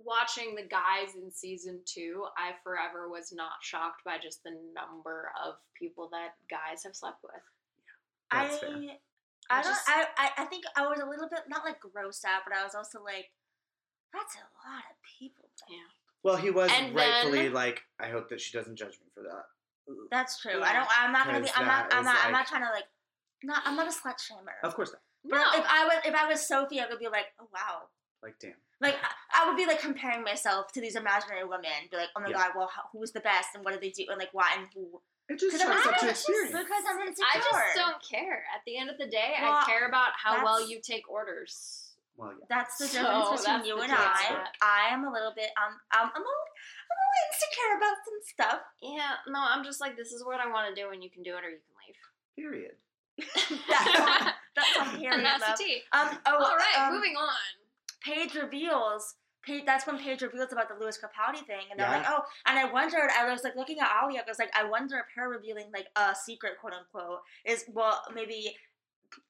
watching 0.05 0.55
the 0.55 0.62
guys 0.62 1.14
in 1.16 1.31
season 1.31 1.81
two, 1.85 2.25
I 2.37 2.53
forever 2.64 3.09
was 3.09 3.33
not 3.33 3.53
shocked 3.62 4.05
by 4.05 4.16
just 4.18 4.43
the 4.45 4.53
number 4.75 5.33
of 5.45 5.55
people 5.75 6.09
that 6.12 6.35
guys 6.49 6.83
have 6.85 6.95
slept 6.97 7.23
with. 7.23 7.33
That's 8.31 8.57
I. 8.57 8.59
fair. 8.59 8.68
I 9.51 9.59
I 9.59 9.62
don't. 9.62 9.73
just- 9.73 9.89
I, 9.89 10.05
I. 10.16 10.31
I 10.39 10.45
think 10.47 10.64
I 10.77 10.87
was 10.87 11.01
a 11.01 11.07
little 11.09 11.29
bit 11.29 11.41
not 11.49 11.64
like 11.64 11.81
grossed 11.81 12.25
out, 12.25 12.43
but 12.47 12.57
I 12.57 12.62
was 12.64 12.75
also 12.75 13.03
like, 13.03 13.31
that's 14.12 14.37
a 14.37 14.47
lot 14.68 14.85
of 14.91 14.97
people. 15.18 15.49
Yeah. 15.68 15.77
Well, 16.23 16.37
he 16.37 16.51
was 16.51 16.71
And 16.73 16.95
rightfully 16.95 17.45
then- 17.45 17.53
like, 17.55 17.83
I 17.99 18.09
hope 18.09 18.29
that 18.29 18.41
she 18.41 18.57
doesn't 18.57 18.77
judge 18.77 18.99
me 19.01 19.09
for 19.14 19.23
that. 19.23 19.45
That's 20.11 20.41
true. 20.41 20.59
Yeah. 20.59 20.64
I 20.64 20.72
don't. 20.74 20.89
I'm 20.99 21.12
not 21.12 21.26
gonna 21.26 21.41
be. 21.41 21.51
I'm 21.57 21.66
not. 21.66 21.93
I'm 21.93 22.01
is 22.01 22.05
not. 22.07 22.16
I'm 22.24 22.33
not 22.33 22.47
trying 22.47 22.62
to 22.62 22.70
like. 22.70 22.85
Not. 23.43 23.62
I'm 23.64 23.76
not 23.76 23.87
a 23.87 23.91
slut 23.91 24.16
shamer. 24.20 24.57
Of 24.62 24.74
course 24.74 24.93
not. 24.93 25.01
But 25.24 25.37
No. 25.37 25.61
if 25.61 25.66
I 25.68 25.85
was, 25.85 25.95
if 26.05 26.14
I 26.14 26.26
was 26.28 26.47
Sophie, 26.47 26.81
I 26.81 26.87
would 26.89 26.99
be 26.99 27.09
like, 27.09 27.26
oh 27.41 27.49
wow, 27.53 27.89
Like 28.22 28.37
damn. 28.41 28.55
Like 28.81 28.97
I- 29.03 29.43
I 29.45 29.49
would 29.49 29.57
be 29.57 29.66
like 29.66 29.81
comparing 29.81 30.22
myself 30.24 30.72
to 30.72 30.81
these 30.81 30.97
imaginary 30.97 31.45
women, 31.45 31.70
be 31.91 31.97
like, 31.97 32.09
oh 32.16 32.20
my 32.20 32.28
Yeah. 32.28 32.37
god, 32.37 32.51
well, 32.57 32.70
how, 32.74 32.83
who's 32.93 33.12
the 33.12 33.20
best 33.20 33.49
and 33.55 33.64
what 33.64 33.74
do 33.74 33.81
they 33.81 33.91
do 33.91 34.05
and 34.09 34.18
like 34.18 34.31
why 34.33 34.55
and 34.59 34.66
who? 34.74 35.01
It 35.28 35.39
just 35.39 35.53
Because 35.57 35.61
I'm 35.70 35.76
up 35.89 35.99
to 36.01 36.07
not- 36.07 36.11
experience. 36.11 36.53
Because 36.53 36.85
I'm 36.89 37.01
insecure. 37.07 37.26
I 37.33 37.39
just 37.39 37.76
don't 37.76 38.03
care. 38.03 38.45
At 38.55 38.62
the 38.66 38.76
end 38.78 38.91
of 38.91 38.99
the 38.99 39.07
day, 39.07 39.35
Well, 39.41 39.53
I 39.61 39.64
care 39.64 39.87
about 39.87 40.12
how 40.16 40.43
well 40.45 40.66
you 40.66 40.81
take 40.83 41.09
orders. 41.11 41.93
Well, 42.16 42.33
yeah. 42.39 42.45
That's 42.51 42.76
the 42.78 42.87
So, 42.87 43.01
difference 43.01 43.41
between 43.43 43.57
that's 43.57 43.68
you 43.68 43.81
and. 43.81 43.93
I. 43.93 44.47
I 44.61 44.93
am 44.93 45.05
a 45.05 45.12
little 45.12 45.33
bit 45.37 45.51
um, 45.57 45.72
um 45.72 45.78
I'm 45.93 46.07
I'm 46.14 46.22
a 46.22 46.24
little 46.24 46.49
insecure 47.26 47.76
about 47.76 47.96
some 48.04 48.20
stuff. 48.22 48.61
Yeah, 48.82 49.14
no, 49.28 49.40
I'm 49.40 49.64
just 49.64 49.80
like, 49.80 49.96
this 49.96 50.12
is 50.12 50.24
what 50.24 50.40
I 50.40 50.46
want 50.50 50.74
to 50.74 50.80
do, 50.80 50.90
and 50.90 51.02
you 51.02 51.11
can 51.11 51.22
do 51.22 51.30
it 51.36 51.44
or 51.44 51.50
you 51.50 51.58
can 51.58 51.74
leave. 51.86 51.96
Period. 52.36 52.74
That's 53.68 54.00
on, 54.00 54.32
that's 54.56 54.76
on 54.80 54.96
period, 54.98 55.12
and 55.18 55.26
that's 55.26 55.42
love. 55.42 55.58
the 55.58 55.64
tea. 55.64 55.80
Um, 55.92 56.08
oh, 56.26 56.36
All 56.44 56.56
right, 56.56 56.88
um, 56.88 56.94
moving 56.94 57.14
on. 57.16 57.28
Paige 58.02 58.34
reveals. 58.34 59.14
Paige, 59.42 59.64
that's 59.64 59.86
when 59.86 59.98
Paige 59.98 60.20
reveals 60.22 60.52
about 60.52 60.68
the 60.68 60.74
Lewis 60.74 60.98
Capaldi 60.98 61.44
thing, 61.46 61.64
and 61.70 61.78
they're 61.80 61.86
Yeah. 61.88 61.98
like, 61.98 62.06
"Oh," 62.08 62.22
and 62.46 62.58
I 62.58 62.64
wondered. 62.70 63.11
I 63.18 63.30
was 63.30 63.42
like 63.44 63.56
looking 63.56 63.78
at 63.80 63.88
Ollie. 64.02 64.18
I 64.18 64.22
was 64.26 64.38
like, 64.38 64.50
"I 64.56 64.64
wonder 64.64 64.98
if 64.98 65.06
her 65.16 65.28
revealing 65.30 65.70
like 65.72 65.86
a 65.96 66.14
secret, 66.14 66.58
quote 66.61 66.72
unquote, 66.74 67.20
is 67.44 67.64
well 67.68 68.02
maybe 68.14 68.56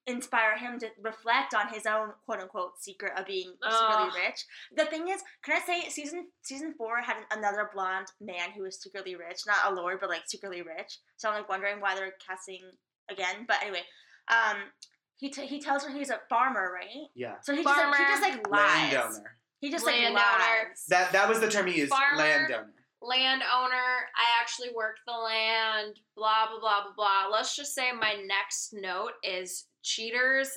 inspire 0.06 0.56
him 0.56 0.78
to 0.78 0.88
reflect 1.02 1.54
on 1.54 1.72
his 1.72 1.86
own 1.86 2.10
quote 2.24 2.40
unquote 2.40 2.78
secret 2.78 3.12
of 3.16 3.26
being 3.26 3.52
secretly 3.62 4.20
rich." 4.20 4.44
The 4.76 4.86
thing 4.86 5.08
is, 5.08 5.22
can 5.42 5.56
I 5.56 5.60
say 5.64 5.88
season 5.88 6.28
season 6.42 6.74
four 6.76 7.00
had 7.00 7.16
another 7.30 7.70
blonde 7.72 8.08
man 8.20 8.50
who 8.56 8.62
was 8.62 8.80
secretly 8.80 9.16
rich, 9.16 9.42
not 9.46 9.72
a 9.72 9.74
lord, 9.74 9.98
but 10.00 10.08
like 10.08 10.22
secretly 10.26 10.62
rich. 10.62 10.98
So 11.16 11.28
I'm 11.28 11.34
like 11.34 11.48
wondering 11.48 11.80
why 11.80 11.94
they're 11.94 12.14
casting 12.26 12.62
again. 13.10 13.44
But 13.46 13.58
anyway, 13.62 13.82
um, 14.28 14.56
he 15.16 15.30
t- 15.30 15.46
he 15.46 15.60
tells 15.60 15.84
her 15.84 15.90
he's 15.90 16.10
a 16.10 16.20
farmer, 16.28 16.72
right? 16.72 17.08
Yeah. 17.14 17.34
So 17.42 17.54
he 17.54 17.62
just 17.62 17.76
like, 17.76 17.96
he 17.96 18.04
just 18.04 18.22
like 18.22 18.50
lies. 18.50 18.92
Landowner. 18.92 19.36
He 19.60 19.70
just 19.70 19.84
like 19.84 19.96
Landowner. 19.96 20.18
lies. 20.18 20.84
That 20.88 21.12
that 21.12 21.28
was 21.28 21.40
the 21.40 21.50
term 21.50 21.66
he 21.66 21.78
used. 21.78 21.90
Farmer. 21.90 22.16
Landowner. 22.16 22.72
Landowner, 23.02 24.10
I 24.14 24.40
actually 24.40 24.68
worked 24.74 25.00
the 25.06 25.12
land, 25.12 26.00
blah, 26.14 26.48
blah, 26.50 26.60
blah, 26.60 26.82
blah, 26.82 26.92
blah. 26.94 27.28
Let's 27.32 27.56
just 27.56 27.74
say 27.74 27.92
my 27.92 28.16
next 28.26 28.74
note 28.74 29.12
is 29.24 29.64
cheaters, 29.82 30.50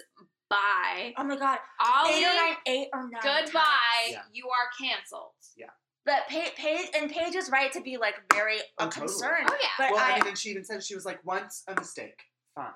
bye. 0.49 1.13
Oh 1.17 1.23
my 1.23 1.37
god, 1.37 1.59
Ollie, 1.81 2.13
eight 2.15 2.23
or 2.25 2.33
nine, 2.35 2.55
eight 2.67 2.87
or 2.93 3.01
nine. 3.01 3.21
goodbye. 3.21 3.61
times. 3.61 4.11
Yeah. 4.11 4.21
You 4.33 4.45
are 4.49 4.85
canceled. 4.87 5.31
Yeah. 5.57 5.67
But 6.05 6.27
Paige, 6.27 6.53
Paige 6.57 6.87
and 6.99 7.09
Paige 7.09 7.35
is 7.35 7.49
right 7.49 7.71
to 7.71 7.81
be 7.81 7.95
like 7.97 8.15
very 8.33 8.57
Oh, 8.77 8.83
uh, 8.83 8.85
totally. 8.87 9.07
concerned. 9.07 9.47
Oh, 9.49 9.55
yeah. 9.61 9.67
But 9.77 9.91
well, 9.93 10.01
I, 10.03 10.11
I, 10.11 10.15
mean, 10.19 10.27
and 10.29 10.37
she 10.37 10.49
even 10.49 10.65
said 10.65 10.83
she 10.83 10.95
was 10.95 11.05
like, 11.05 11.23
once 11.25 11.63
a 11.67 11.75
mistake, 11.75 12.19
fine. 12.55 12.71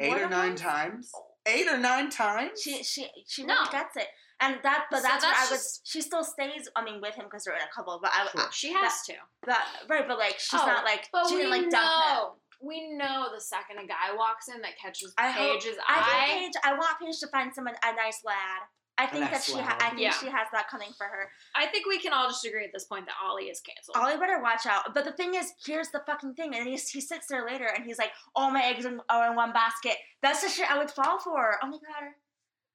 Eight 0.00 0.14
or 0.20 0.28
nine 0.28 0.56
times. 0.56 1.12
Eight 1.46 1.68
or 1.68 1.78
nine 1.78 2.10
times. 2.10 2.60
she 2.60 2.82
she 2.82 3.06
she 3.28 3.44
No. 3.44 3.54
really 3.54 3.70
gets 3.70 3.96
it, 3.96 4.08
and 4.40 4.56
that 4.64 4.86
but 4.90 5.02
So 5.02 5.02
that's, 5.04 5.22
what 5.24 5.30
that's 5.36 5.50
I 5.50 5.54
was. 5.54 5.80
She 5.84 6.00
still 6.00 6.24
stays. 6.24 6.68
I 6.74 6.82
mean, 6.82 7.00
with 7.00 7.14
him 7.14 7.26
because 7.26 7.44
they're 7.44 7.54
in 7.54 7.60
a 7.62 7.72
couple. 7.72 8.00
But 8.02 8.10
I, 8.12 8.26
Sure. 8.32 8.40
I 8.40 8.48
She 8.50 8.72
has 8.72 9.02
to. 9.06 9.12
but 9.46 9.58
right, 9.88 10.08
but 10.08 10.18
like 10.18 10.40
she's 10.40 10.58
Oh, 10.60 10.66
not 10.66 10.84
like 10.84 11.06
she 11.28 11.36
didn't 11.36 11.50
like 11.50 11.70
dump 11.70 11.74
him. 11.74 12.40
Know. 12.60 12.66
We 12.68 12.92
know 12.96 13.26
the 13.34 13.40
second 13.40 13.78
a 13.78 13.86
guy 13.86 14.14
walks 14.16 14.48
in 14.48 14.60
that 14.62 14.78
catches 14.80 15.12
I 15.18 15.30
hope- 15.30 15.60
Paige's 15.62 15.76
I 15.88 15.98
eye. 15.98 16.26
think 16.28 16.54
Paige. 16.54 16.62
I 16.64 16.72
want 16.74 16.98
Paige 17.00 17.18
to 17.20 17.26
find 17.28 17.54
someone 17.54 17.74
a 17.84 17.94
nice 17.94 18.22
lad. 18.24 18.62
I 18.96 19.06
think 19.06 19.28
that 19.32 19.42
she. 19.42 19.54
Ha- 19.58 19.76
I 19.80 19.88
think 19.90 20.02
Yeah. 20.02 20.12
she 20.12 20.26
has 20.26 20.46
that 20.52 20.68
coming 20.68 20.92
for 20.96 21.04
her. 21.06 21.28
I 21.56 21.66
think 21.66 21.84
we 21.86 21.98
can 21.98 22.12
all 22.12 22.28
just 22.28 22.44
agree 22.44 22.64
at 22.64 22.70
this 22.72 22.84
point 22.84 23.06
that 23.06 23.16
Ollie 23.20 23.46
is 23.50 23.60
canceled. 23.60 23.96
Ollie 23.96 24.16
better 24.16 24.40
watch 24.40 24.66
out. 24.66 24.94
But 24.94 25.04
the 25.04 25.10
thing 25.10 25.34
is, 25.34 25.52
here's 25.66 25.88
the 25.88 26.00
fucking 26.06 26.34
thing. 26.34 26.54
And 26.54 26.68
he's, 26.68 26.88
he 26.88 27.00
sits 27.00 27.26
there 27.26 27.44
later 27.44 27.66
and 27.66 27.84
he's 27.84 27.98
like, 27.98 28.12
all 28.36 28.52
my 28.52 28.62
eggs 28.62 28.84
in, 28.84 29.00
are 29.10 29.30
in 29.30 29.34
one 29.36 29.52
basket. 29.52 29.96
That's 30.22 30.42
the 30.42 30.48
shit 30.48 30.70
I 30.70 30.78
would 30.78 30.92
fall 30.92 31.18
for. 31.18 31.58
Oh 31.60 31.66
my 31.66 31.78
god. 31.78 32.12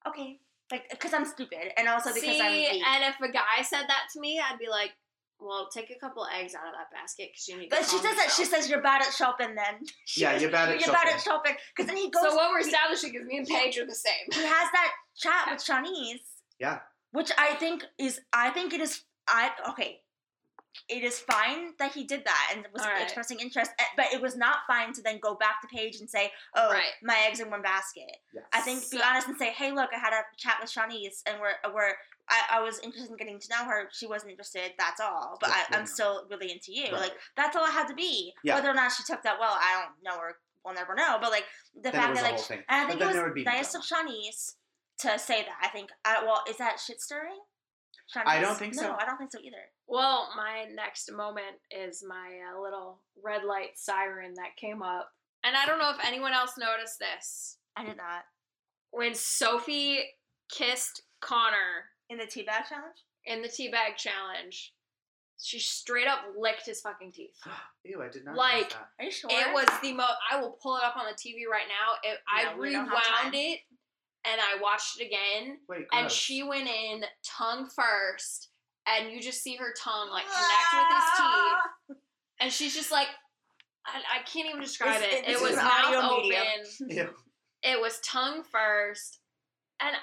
Okay. 0.09 0.41
Like, 0.69 0.89
because 0.89 1.13
I'm 1.13 1.23
stupid. 1.25 1.71
And 1.77 1.87
also 1.87 2.09
because 2.13 2.29
See, 2.29 2.41
I'm 2.41 2.51
weak. 2.51 2.83
and 2.85 3.03
if 3.05 3.15
a 3.21 3.31
guy 3.31 3.61
said 3.63 3.83
that 3.87 4.03
to 4.13 4.19
me, 4.19 4.41
I'd 4.41 4.59
be 4.59 4.67
like, 4.67 4.91
well, 5.39 5.69
take 5.71 5.89
a 5.89 5.99
couple 5.99 6.25
eggs 6.37 6.53
out 6.55 6.67
of 6.67 6.73
that 6.73 6.91
basket 6.91 7.29
because 7.31 7.47
you 7.47 7.57
need 7.57 7.69
to 7.69 7.75
but 7.77 7.85
she 7.85 7.97
calm 7.97 8.01
says 8.07 8.15
that 8.17 8.31
she 8.35 8.45
says 8.45 8.69
you're 8.69 8.81
bad 8.81 9.01
at 9.01 9.13
shopping 9.13 9.55
then. 9.55 9.85
She 10.05 10.21
Yeah, 10.21 10.33
goes, 10.33 10.41
you're 10.41 10.51
bad 10.51 10.69
at 10.69 10.79
shopping. 10.81 10.85
You're 10.85 10.93
bad 11.03 11.13
at 11.15 11.21
shopping. 11.21 11.55
Because 11.75 11.87
then 11.87 11.97
he 11.97 12.09
goes, 12.09 12.23
So 12.23 12.35
what 12.35 12.51
we're 12.51 12.59
establishing 12.59 13.15
is 13.15 13.25
me 13.25 13.37
and 13.37 13.47
Paige 13.47 13.77
are 13.79 13.85
the 13.85 13.95
same. 13.95 14.25
he 14.31 14.41
has 14.41 14.67
that 14.71 14.91
chat 15.17 15.47
with 15.51 15.63
Siânnise. 15.63 16.21
Yeah. 16.59 16.79
Which 17.11 17.31
I 17.37 17.55
think 17.55 17.85
is, 17.97 18.21
I 18.33 18.49
think 18.51 18.73
it 18.73 18.81
is, 18.81 19.03
I, 19.27 19.51
okay. 19.69 20.01
It 20.87 21.03
is 21.03 21.19
fine 21.19 21.73
that 21.79 21.93
he 21.93 22.03
did 22.03 22.23
that 22.25 22.51
and 22.55 22.65
was 22.71 22.83
All 22.83 22.89
right. 22.89 23.03
expressing 23.03 23.39
interest, 23.39 23.71
eh, 23.79 23.83
but 23.97 24.05
it 24.13 24.21
was 24.21 24.35
not 24.37 24.59
fine 24.67 24.93
to 24.93 25.01
then 25.01 25.19
go 25.19 25.35
back 25.35 25.61
to 25.61 25.67
Paige 25.67 25.99
and 25.99 26.09
say, 26.09 26.31
"Oh, 26.55 26.71
Right. 26.71 26.93
my 27.03 27.19
eggs 27.27 27.39
in 27.39 27.49
one 27.49 27.61
basket." 27.61 28.05
Yes. 28.33 28.43
I 28.53 28.61
think 28.61 28.89
be 28.89 29.01
honest 29.01 29.27
and 29.27 29.37
say, 29.37 29.49
"Hey, 29.51 29.71
look, 29.71 29.89
I 29.93 29.99
had 29.99 30.13
a 30.13 30.21
chat 30.37 30.57
with 30.61 30.71
Siânnise, 30.71 31.21
and 31.27 31.41
we're 31.41 31.55
we're 31.73 31.93
I, 32.29 32.57
I 32.57 32.61
was 32.61 32.79
interested 32.79 33.11
in 33.11 33.17
getting 33.17 33.39
to 33.39 33.47
know 33.49 33.65
her. 33.65 33.89
She 33.91 34.07
wasn't 34.07 34.31
interested. 34.31 34.71
That's 34.77 35.01
all. 35.01 35.37
But 35.39 35.49
Yeah, 35.49 35.63
I, 35.71 35.77
I'm 35.77 35.85
still 35.85 36.25
really 36.29 36.51
into 36.51 36.71
you. 36.71 36.85
Right. 36.91 37.01
Like 37.01 37.13
that's 37.35 37.55
all 37.55 37.63
I 37.63 37.71
had 37.71 37.87
to 37.87 37.95
be. 37.95 38.33
Yeah. 38.43 38.55
Whether 38.55 38.69
or 38.69 38.73
not 38.73 38.91
she 38.91 39.03
took 39.03 39.23
that 39.23 39.39
well, 39.39 39.57
I 39.59 39.81
don't 39.81 39.95
know, 40.03 40.19
or 40.19 40.35
we'll 40.63 40.75
never 40.75 40.95
know. 40.95 41.17
But 41.19 41.31
like 41.31 41.45
the 41.75 41.91
Then 41.91 41.93
fact 41.93 42.15
that 42.15 42.23
like, 42.23 42.51
and 42.51 42.61
I 42.69 42.87
think 42.87 42.99
then 42.99 43.09
it 43.09 43.15
was 43.15 43.23
would 43.23 43.33
be 43.33 43.43
nice 43.43 43.73
of 43.75 43.81
Siânnise 43.81 44.55
to 44.99 45.17
say 45.17 45.43
that. 45.43 45.57
I 45.61 45.69
think. 45.69 45.89
I, 46.05 46.23
well, 46.23 46.43
is 46.49 46.57
that 46.57 46.79
shit 46.79 47.01
stirring? 47.01 47.39
Siânnise? 48.15 48.23
I 48.27 48.41
don't 48.41 48.57
think 48.57 48.75
no, 48.75 48.81
so. 48.81 48.95
I 48.99 49.05
don't 49.05 49.17
think 49.17 49.31
so 49.31 49.39
either. 49.39 49.57
Well, 49.87 50.29
my 50.35 50.65
next 50.73 51.11
moment 51.11 51.57
is 51.71 52.03
my 52.07 52.39
uh, 52.53 52.61
little 52.61 52.99
red 53.23 53.43
light 53.43 53.71
siren 53.75 54.33
that 54.35 54.55
came 54.55 54.81
up. 54.81 55.09
And 55.43 55.55
I 55.55 55.65
don't 55.65 55.79
know 55.79 55.91
if 55.91 56.05
anyone 56.05 56.33
else 56.33 56.55
noticed 56.59 56.99
this. 56.99 57.57
I 57.75 57.85
did 57.85 57.97
not. 57.97 58.23
When 58.91 59.15
Sophie 59.15 59.99
kissed 60.51 61.03
Connor 61.21 61.85
In 62.09 62.17
the 62.17 62.25
teabag 62.25 62.65
challenge. 62.67 63.03
in 63.25 63.41
the 63.41 63.47
teabag 63.47 63.95
challenge, 63.95 64.73
she 65.41 65.59
straight 65.59 66.07
up 66.07 66.19
licked 66.37 66.65
his 66.65 66.81
fucking 66.81 67.11
teeth. 67.11 67.37
Ew, 67.85 68.01
I 68.01 68.09
did 68.09 68.25
not 68.25 68.35
Like, 68.35 68.53
notice 68.55 68.73
that. 68.73 68.89
Are 68.99 69.05
you 69.05 69.11
sure? 69.11 69.29
It 69.31 69.53
was 69.53 69.67
the 69.81 69.93
most. 69.93 70.13
I 70.31 70.41
will 70.41 70.57
pull 70.61 70.75
it 70.77 70.83
up 70.83 70.97
on 70.97 71.05
the 71.05 71.13
TV 71.13 71.47
right 71.49 71.67
now. 71.67 72.09
It, 72.11 72.17
I 72.27 72.51
No, 72.53 72.59
we 72.61 72.71
don't 72.71 72.85
have 72.85 72.91
rewound 72.93 73.33
time. 73.33 73.33
it 73.35 73.59
and 74.25 74.41
I 74.41 74.61
watched 74.61 74.99
it 74.99 75.05
again. 75.05 75.59
Wait, 75.69 75.85
And 75.93 76.01
gross. 76.07 76.13
she 76.13 76.43
went 76.43 76.67
in 76.67 77.03
tongue 77.25 77.69
first, 77.69 78.49
and 78.85 79.11
you 79.13 79.21
just 79.21 79.41
see 79.41 79.55
her 79.55 79.73
tongue 79.81 80.09
like 80.09 80.25
connect 80.25 80.73
with 80.73 80.97
his 80.97 81.05
Ah! 81.19 81.61
teeth, 81.87 81.97
and 82.41 82.51
she's 82.51 82.73
just 82.75 82.91
like, 82.91 83.07
I, 83.85 84.19
I 84.19 84.23
can't 84.23 84.49
even 84.49 84.59
describe 84.61 84.99
This- 84.99 85.13
it. 85.13 85.25
this 85.25 85.37
It 85.39 85.41
was 85.41 85.51
is 85.53 85.57
an 85.59 85.63
mouth 85.63 85.85
audio 85.85 86.17
medium. 86.21 86.41
open. 86.81 86.89
Ew. 86.97 87.09
It 87.63 87.79
was 87.81 87.99
tongue 88.01 88.43
first, 88.43 89.19
and 89.79 89.95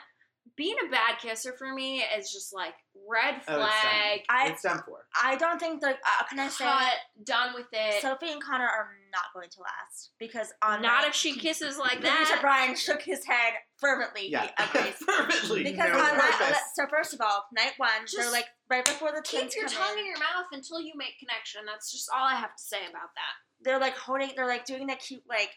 being 0.57 0.75
a 0.87 0.91
bad 0.91 1.19
kisser 1.21 1.53
for 1.53 1.73
me 1.75 2.01
is 2.19 2.33
just 2.33 2.55
like 2.55 2.73
red 3.09 3.35
Oh, 3.35 3.39
it's 3.39 3.47
done. 3.47 3.57
flag. 3.69 4.21
I 4.31 4.49
it's 4.49 4.63
done 4.63 4.81
for. 4.87 5.07
I 5.23 5.37
don't 5.37 5.59
think 5.59 5.83
the 5.83 5.91
Uh, 5.91 6.25
can 6.31 6.39
I 6.41 6.49
say? 6.49 6.65
cut, 6.65 6.93
done 7.25 7.55
with 7.55 7.67
it. 7.73 8.01
Sophie 8.01 8.33
and 8.33 8.43
Connor 8.43 8.65
are 8.67 8.89
not 9.13 9.25
going 9.35 9.51
to 9.51 9.61
last 9.61 10.13
because 10.19 10.53
on 10.63 10.81
Not 10.81 11.03
night- 11.03 11.09
if 11.09 11.15
she 11.15 11.39
kisses 11.39 11.77
like 11.79 12.01
Producer 12.01 12.35
that. 12.35 12.39
Brian 12.41 12.75
shook 12.75 13.03
his 13.03 13.25
head 13.27 13.53
fervently. 13.79 14.29
Yeah. 14.31 14.45
He 14.45 14.79
agrees. 14.79 14.95
Fervently. 15.07 15.63
Because 15.65 15.91
no 15.93 15.99
on 15.99 16.17
that, 16.17 16.61
so 16.75 16.87
first 16.89 17.13
of 17.13 17.21
all, 17.21 17.45
night 17.53 17.73
one, 17.77 17.91
they're 18.17 18.31
like 18.33 18.47
right 18.71 18.85
before 18.85 19.13
the 19.13 19.21
Keep 19.23 19.41
twins 19.41 19.57
your 19.57 19.67
come 19.67 19.75
tongue 19.77 19.93
in, 19.99 19.99
in 20.01 20.07
your 20.07 20.19
mouth 20.19 20.47
until 20.53 20.81
you 20.81 20.93
make 20.97 21.19
connection. 21.19 21.63
That's 21.67 21.93
just 21.93 22.09
all 22.15 22.25
I 22.27 22.35
have 22.35 22.57
to 22.57 22.63
say 22.63 22.79
about 22.89 23.11
that. 23.15 23.35
they're 23.63 23.79
like 23.79 23.97
holding, 23.97 24.31
they're 24.37 24.47
like 24.47 24.65
doing 24.65 24.87
that 24.87 25.01
cute 25.01 25.23
like, 25.29 25.51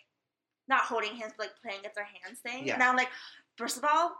not 0.67 0.81
holding 0.81 1.15
hands, 1.15 1.33
but 1.37 1.45
like 1.47 1.55
playing 1.63 1.79
with 1.83 1.93
their 1.95 2.05
hands 2.05 2.39
thing. 2.39 2.67
Yeah. 2.67 2.73
And 2.75 2.83
I'm 2.83 2.95
like, 2.97 3.09
first 3.57 3.77
of 3.77 3.83
all, 3.85 4.11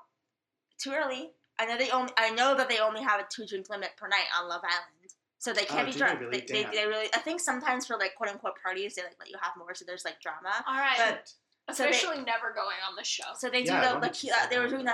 too 0.79 0.91
early. 0.91 1.31
I 1.59 1.65
know 1.65 1.77
they 1.77 1.89
only, 1.91 2.11
I 2.17 2.29
know 2.31 2.55
that 2.55 2.69
they 2.69 2.79
only 2.79 3.01
have 3.03 3.19
a 3.19 3.25
two 3.29 3.45
drink 3.45 3.69
limit 3.69 3.89
per 3.97 4.07
night 4.07 4.27
on 4.39 4.47
Love 4.47 4.61
Island, 4.63 5.11
so 5.39 5.51
they 5.53 5.65
can't 5.65 5.81
Oh, 5.81 5.85
be 5.85 5.91
do 5.91 5.99
they 5.99 6.05
drunk. 6.05 6.19
really? 6.21 6.39
They, 6.47 6.63
they, 6.63 6.69
they 6.71 6.85
really, 6.87 7.07
I 7.13 7.19
think 7.19 7.41
sometimes 7.41 7.85
for 7.85 7.97
like 7.97 8.15
quote 8.15 8.29
unquote 8.29 8.53
parties, 8.63 8.95
they 8.95 9.03
like 9.03 9.15
let 9.19 9.29
you 9.29 9.35
have 9.41 9.53
more, 9.57 9.73
so 9.75 9.83
there's 9.85 10.05
like 10.05 10.21
drama. 10.21 10.63
All 10.67 10.75
right. 10.77 10.97
But 10.97 11.75
so 11.75 11.83
they- 11.83 11.89
Officially 11.89 12.17
never 12.23 12.53
going 12.55 12.77
on 12.87 12.95
the 12.97 13.03
show. 13.03 13.25
So 13.37 13.49
they 13.49 13.63
do 13.63 13.71
Yeah, 13.73 13.93
the 13.93 13.99
like 13.99 14.13
to 14.13 14.19
he- 14.19 14.29
say 14.29 14.35
uh, 14.41 14.47
they 14.49 14.57
were 14.59 14.67
doing 14.69 14.85
the 14.85 14.93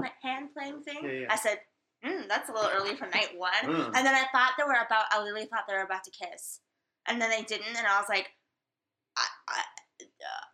ha- 0.00 0.12
hand 0.22 0.50
playing 0.54 0.82
thing. 0.82 0.98
Yeah, 1.02 1.10
yeah. 1.10 1.26
I 1.30 1.36
said, 1.36 1.58
mm, 2.06 2.28
that's 2.28 2.48
a 2.48 2.52
little 2.52 2.70
early 2.74 2.94
for 2.94 3.06
night 3.08 3.30
one. 3.36 3.52
Mm. 3.64 3.86
And 3.86 4.06
then 4.06 4.14
I 4.14 4.24
thought 4.32 4.52
they 4.56 4.64
were 4.64 4.72
about. 4.72 5.06
I 5.10 5.20
literally 5.20 5.46
thought 5.46 5.64
they 5.68 5.74
were 5.74 5.82
about 5.82 6.04
to 6.04 6.10
kiss, 6.12 6.60
and 7.06 7.20
then 7.20 7.28
they 7.30 7.42
didn't, 7.42 7.76
and 7.76 7.86
I 7.86 7.98
was 7.98 8.08
like, 8.08 8.30
I, 9.16 9.24
I, 9.48 9.60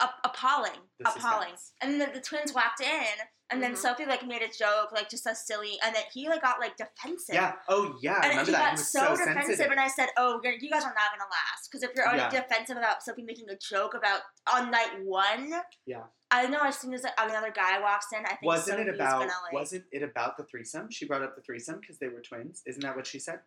uh, 0.00 0.06
appalling, 0.24 0.80
The 0.98 1.10
appalling. 1.10 1.50
suspense. 1.50 1.72
And 1.82 2.00
then 2.00 2.10
the 2.14 2.20
twins 2.20 2.52
walked 2.54 2.80
in, 2.80 3.04
and 3.50 3.62
then 3.62 3.72
Mhm. 3.74 3.76
Sophie 3.78 4.06
like 4.06 4.24
made 4.26 4.42
a 4.42 4.48
joke, 4.48 4.90
like 4.92 5.08
just 5.10 5.26
a 5.26 5.34
silly, 5.34 5.78
and 5.84 5.94
then 5.94 6.02
he 6.12 6.28
like 6.28 6.42
got 6.42 6.60
like 6.60 6.76
defensive. 6.76 7.34
Yeah. 7.34 7.56
Oh, 7.68 7.96
yeah. 8.00 8.14
I 8.14 8.16
And 8.16 8.24
remember 8.30 8.46
he 8.46 8.52
that. 8.52 8.58
got 8.58 8.70
he 8.70 8.76
was 8.78 8.88
so, 8.90 9.00
so, 9.00 9.10
defensive, 9.16 9.44
sensitive. 9.56 9.70
and 9.70 9.80
I 9.80 9.88
said, 9.88 10.08
"Oh, 10.16 10.40
you're, 10.42 10.54
guys 10.58 10.82
are 10.84 10.94
not 10.94 11.10
gonna 11.12 11.30
last 11.30 11.68
because 11.70 11.82
if 11.82 11.90
you're 11.94 12.06
already 12.06 12.22
Yeah. 12.34 12.42
defensive 12.42 12.76
about 12.76 13.02
Sophie 13.02 13.22
making 13.22 13.48
a 13.50 13.56
joke 13.56 13.94
about 13.94 14.22
on 14.52 14.70
night 14.70 15.02
one, 15.04 15.62
Yeah. 15.86 16.04
I 16.30 16.46
know 16.46 16.60
as 16.62 16.78
soon 16.78 16.94
as 16.94 17.04
another 17.18 17.50
guy 17.52 17.78
walks 17.80 18.06
in, 18.12 18.24
I 18.24 18.30
think 18.30 18.42
Wasn't 18.42 18.80
it 18.80 18.88
about? 18.88 19.20
gonna 19.20 19.32
like 19.44 19.52
Wasn't 19.52 19.84
it 19.92 20.02
about 20.02 20.36
the 20.36 20.44
threesome? 20.44 20.90
She 20.90 21.04
brought 21.06 21.22
up 21.22 21.36
the 21.36 21.42
threesome 21.42 21.78
because 21.80 21.98
they 21.98 22.08
were 22.08 22.20
twins. 22.22 22.62
Isn't 22.66 22.82
that 22.82 22.96
what 22.96 23.06
she 23.06 23.18
said? 23.20 23.40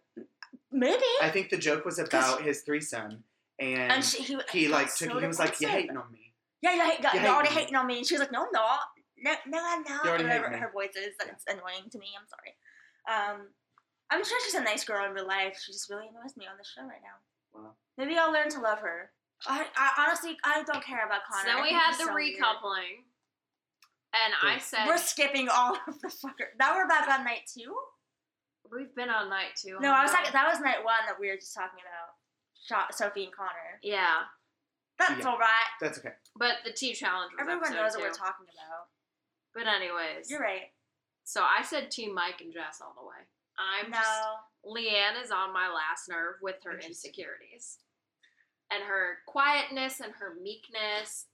maybe. 0.71 1.03
I 1.21 1.29
think 1.29 1.49
the 1.49 1.57
joke 1.57 1.85
was 1.85 1.99
about 1.99 2.41
his 2.43 2.61
threesome, 2.61 3.23
and, 3.59 3.91
and 3.91 4.05
she, 4.05 4.21
he, 4.23 4.39
he 4.51 4.67
like 4.67 4.87
took. 4.95 5.09
so 5.11 5.19
he 5.19 5.27
was 5.27 5.39
like, 5.39 5.59
"You 5.59 5.67
defensive. 5.67 5.81
hating 5.81 5.97
on 5.97 6.11
me." 6.11 6.33
Yeah, 6.61 6.73
yeah, 6.75 7.13
You 7.13 7.21
you're 7.21 7.29
already 7.33 7.49
me." 7.49 7.55
hating 7.55 7.75
on 7.75 7.87
me. 7.87 7.97
And 7.99 8.07
she 8.07 8.15
was 8.15 8.19
like, 8.21 8.31
no, 8.31 8.43
I'm 8.45 8.51
not. 8.51 8.79
No, 9.23 9.33
no, 9.47 9.59
no, 9.87 9.93
You 10.03 10.09
already 10.09 10.23
hate 10.25 10.41
whatever 10.41 10.57
her 10.57 10.71
voice 10.71 10.95
is. 10.95 11.13
Yeah. 11.19 11.27
That's 11.27 11.45
annoying 11.47 11.89
to 11.91 11.97
me. 11.99 12.07
I'm 12.17 12.27
sorry. 12.27 12.53
Um, 13.07 13.47
I'm 14.09 14.23
sure 14.23 14.39
she's 14.45 14.53
a 14.55 14.63
nice 14.63 14.83
girl 14.85 15.05
in 15.05 15.11
real 15.13 15.27
life. 15.27 15.59
She 15.63 15.71
just 15.71 15.89
really 15.89 16.07
annoys 16.07 16.35
me 16.37 16.45
on 16.47 16.55
the 16.57 16.63
show 16.63 16.81
right 16.87 17.01
now. 17.03 17.17
Wow. 17.53 17.71
Maybe 17.97 18.17
I'll 18.17 18.31
learn 18.31 18.49
to 18.51 18.59
love 18.61 18.79
her. 18.79 19.11
I, 19.45 19.65
I 19.75 20.05
honestly, 20.07 20.37
I 20.43 20.63
don't 20.63 20.83
care 20.83 21.05
about 21.05 21.21
So 21.29 21.37
Connor. 21.43 21.53
then 21.55 21.61
we 21.63 21.71
had 21.71 21.93
the 21.93 22.05
so 22.05 22.13
weird. 22.13 22.35
recoupling, 22.39 23.05
and 24.13 24.33
I 24.41 24.57
said 24.59 24.87
We're 24.87 24.97
skipping 24.97 25.47
all 25.49 25.77
of 25.87 25.99
the 26.01 26.07
fucker. 26.07 26.55
Now 26.59 26.75
we're 26.75 26.87
back 26.87 27.07
on 27.07 27.23
night 27.23 27.45
two. 27.53 27.75
we've 28.71 28.93
been 28.95 29.09
on 29.09 29.29
night 29.29 29.53
two. 29.61 29.77
No, 29.79 29.91
I 29.91 30.01
was 30.03 30.11
huh? 30.11 30.17
talking. 30.17 30.33
That 30.33 30.47
was 30.49 30.59
night 30.59 30.83
one 30.83 31.05
that 31.05 31.19
we 31.19 31.29
were 31.29 31.35
just 31.35 31.53
talking 31.53 31.79
about. 31.81 32.17
Sho- 32.65 32.89
Sophie 32.91 33.25
and 33.25 33.33
Connor. 33.33 33.77
Yeah, 33.83 34.25
That's 34.97 35.19
Yeah. 35.21 35.29
all 35.29 35.37
right. 35.37 35.69
That's 35.79 35.99
okay. 35.99 36.13
but 36.35 36.55
the 36.65 36.71
tea 36.73 36.93
challenge 36.93 37.31
was 37.33 37.41
Everyone 37.41 37.63
episode 37.63 37.77
knows 37.81 37.91
what 37.93 37.99
two. 38.01 38.07
we're 38.09 38.13
talking 38.17 38.47
about. 38.49 38.89
But 39.57 39.65
anyways, 39.67 40.29
You're 40.29 40.39
right. 40.39 40.69
so 41.23 41.41
I 41.41 41.63
said 41.63 41.89
Team 41.89 42.13
Mike 42.13 42.41
and 42.41 42.53
Jess 42.53 42.79
all 42.81 42.93
the 42.99 43.05
way. 43.07 43.25
I'm 43.57 43.89
no. 43.89 43.97
just 43.97 44.21
Leanne 44.63 45.23
is 45.23 45.31
on 45.31 45.51
my 45.51 45.67
last 45.67 46.07
nerve 46.09 46.35
with 46.43 46.57
her 46.63 46.77
insecurities. 46.77 47.77
And 48.71 48.83
her 48.83 49.17
quietness 49.27 49.99
and 50.01 50.13
her 50.19 50.35
meekness. 50.41 51.25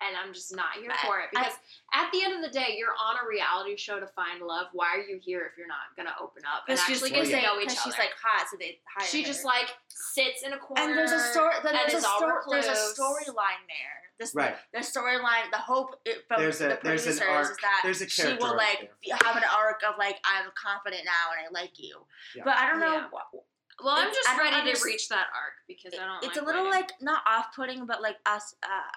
And 0.00 0.16
I'm 0.16 0.32
just 0.32 0.54
not 0.54 0.74
here 0.80 0.90
I- 0.90 1.06
for 1.06 1.20
it. 1.20 1.28
I- 1.36 1.42
Because 1.42 1.58
at 1.92 2.10
the 2.12 2.22
end 2.24 2.34
of 2.34 2.42
the 2.42 2.50
day, 2.56 2.74
you're 2.78 2.94
on 2.98 3.16
a 3.22 3.28
reality 3.28 3.76
show 3.76 4.00
to 4.00 4.06
find 4.08 4.40
love. 4.42 4.68
Why 4.72 4.94
are 4.96 5.02
you 5.02 5.18
here 5.22 5.44
if 5.50 5.58
you're 5.58 5.66
not 5.68 5.94
going 5.96 6.06
to 6.08 6.14
open 6.22 6.42
up 6.46 6.64
and 6.68 6.78
she's, 6.78 7.02
actually 7.02 7.10
get 7.10 7.26
to 7.26 7.42
know 7.46 7.60
each 7.60 7.70
other? 7.70 7.80
she's 7.84 7.98
like 7.98 8.14
hot, 8.22 8.46
so 8.50 8.56
they 8.58 8.78
hire 8.88 9.06
she 9.06 9.22
her. 9.22 9.26
just 9.28 9.44
like 9.44 9.68
sits 9.88 10.42
in 10.42 10.52
a 10.52 10.58
corner. 10.58 10.82
and 10.82 10.96
there's 10.98 11.12
a 11.12 11.20
story. 11.30 11.54
and 11.54 11.64
There's 11.64 11.94
a 11.94 12.00
story. 12.06 12.32
There's 12.50 12.66
a 12.66 12.94
storyline 12.94 13.62
there. 13.70 14.07
This 14.18 14.34
Right. 14.34 14.56
the 14.72 14.80
storyline. 14.80 15.50
The 15.52 15.58
hope 15.58 16.00
it, 16.04 16.26
from 16.26 16.40
There's 16.42 16.60
a- 16.60 16.68
the 16.68 16.80
there's 16.82 17.06
an 17.06 17.18
producers 17.18 17.20
arc. 17.28 17.50
is 17.52 17.56
that 17.58 17.80
There's 17.84 18.00
a 18.02 18.08
she 18.08 18.34
will 18.34 18.56
like 18.56 18.90
there. 19.06 19.16
have 19.22 19.36
an 19.36 19.44
arc 19.44 19.82
of 19.84 19.96
like 19.96 20.18
I'm 20.24 20.50
confident 20.60 21.04
now 21.04 21.32
and 21.36 21.46
I 21.46 21.50
like 21.60 21.78
you. 21.78 22.04
Yeah. 22.34 22.42
But 22.44 22.56
I 22.56 22.68
don't 22.68 22.80
know. 22.80 22.94
Yeah. 22.94 23.08
wh- 23.12 23.84
Well, 23.84 23.94
I'm 23.96 24.12
just 24.12 24.28
ready 24.36 24.56
to 24.56 24.76
underst- 24.76 24.84
reach 24.84 25.08
that 25.08 25.28
arc 25.32 25.52
because 25.68 25.94
I 25.94 25.98
don't 26.04 26.24
it's 26.24 26.34
like 26.36 26.42
a 26.42 26.44
little 26.44 26.64
waiting. 26.64 26.80
like 26.80 27.00
not 27.00 27.22
off-putting, 27.28 27.86
but 27.86 28.02
like 28.02 28.16
us. 28.26 28.54
Uh, 28.62 28.90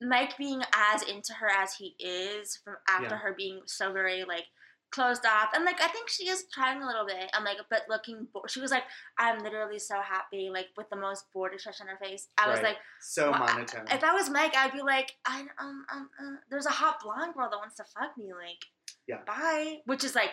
Mike 0.00 0.36
being 0.36 0.62
as 0.72 1.02
into 1.02 1.34
her 1.34 1.48
as 1.48 1.74
he 1.74 1.94
is 1.98 2.56
from 2.56 2.76
after 2.88 3.06
Yeah. 3.14 3.18
her 3.18 3.34
being 3.34 3.62
so 3.66 3.92
very 3.92 4.24
like 4.24 4.46
closed 4.90 5.24
off 5.26 5.50
and 5.54 5.64
like 5.64 5.80
I 5.80 5.88
think 5.88 6.08
she 6.08 6.28
is 6.28 6.44
trying 6.52 6.82
a 6.82 6.86
little 6.86 7.04
bit. 7.06 7.30
I'm 7.34 7.44
like, 7.44 7.58
but 7.68 7.82
looking, 7.88 8.26
bo- 8.32 8.44
she 8.48 8.60
was 8.60 8.70
like, 8.70 8.84
I'm 9.18 9.38
literally 9.42 9.78
so 9.78 10.00
happy, 10.00 10.48
like 10.52 10.66
with 10.76 10.88
the 10.90 10.96
most 10.96 11.24
bored 11.34 11.52
expression 11.52 11.86
on 11.88 11.96
her 11.96 12.04
face. 12.04 12.28
I 12.38 12.48
was 12.50 12.60
like, 12.62 12.76
So 13.00 13.30
Well, 13.30 13.42
I- 13.42 13.52
monotone. 13.54 13.86
if 13.90 14.02
I 14.02 14.12
was 14.14 14.30
Mike, 14.30 14.54
I'd 14.56 14.72
be 14.72 14.82
like, 14.82 15.12
I 15.26 15.40
um 15.58 15.84
um 15.92 16.10
uh, 16.20 16.36
there's 16.50 16.66
a 16.66 16.70
hot 16.70 17.00
blonde 17.02 17.34
girl 17.34 17.48
that 17.50 17.56
wants 17.58 17.76
to 17.76 17.84
fuck 17.84 18.16
me, 18.16 18.32
like, 18.32 18.64
Yeah. 19.06 19.18
bye, 19.26 19.78
which 19.86 20.04
is 20.04 20.14
like 20.14 20.32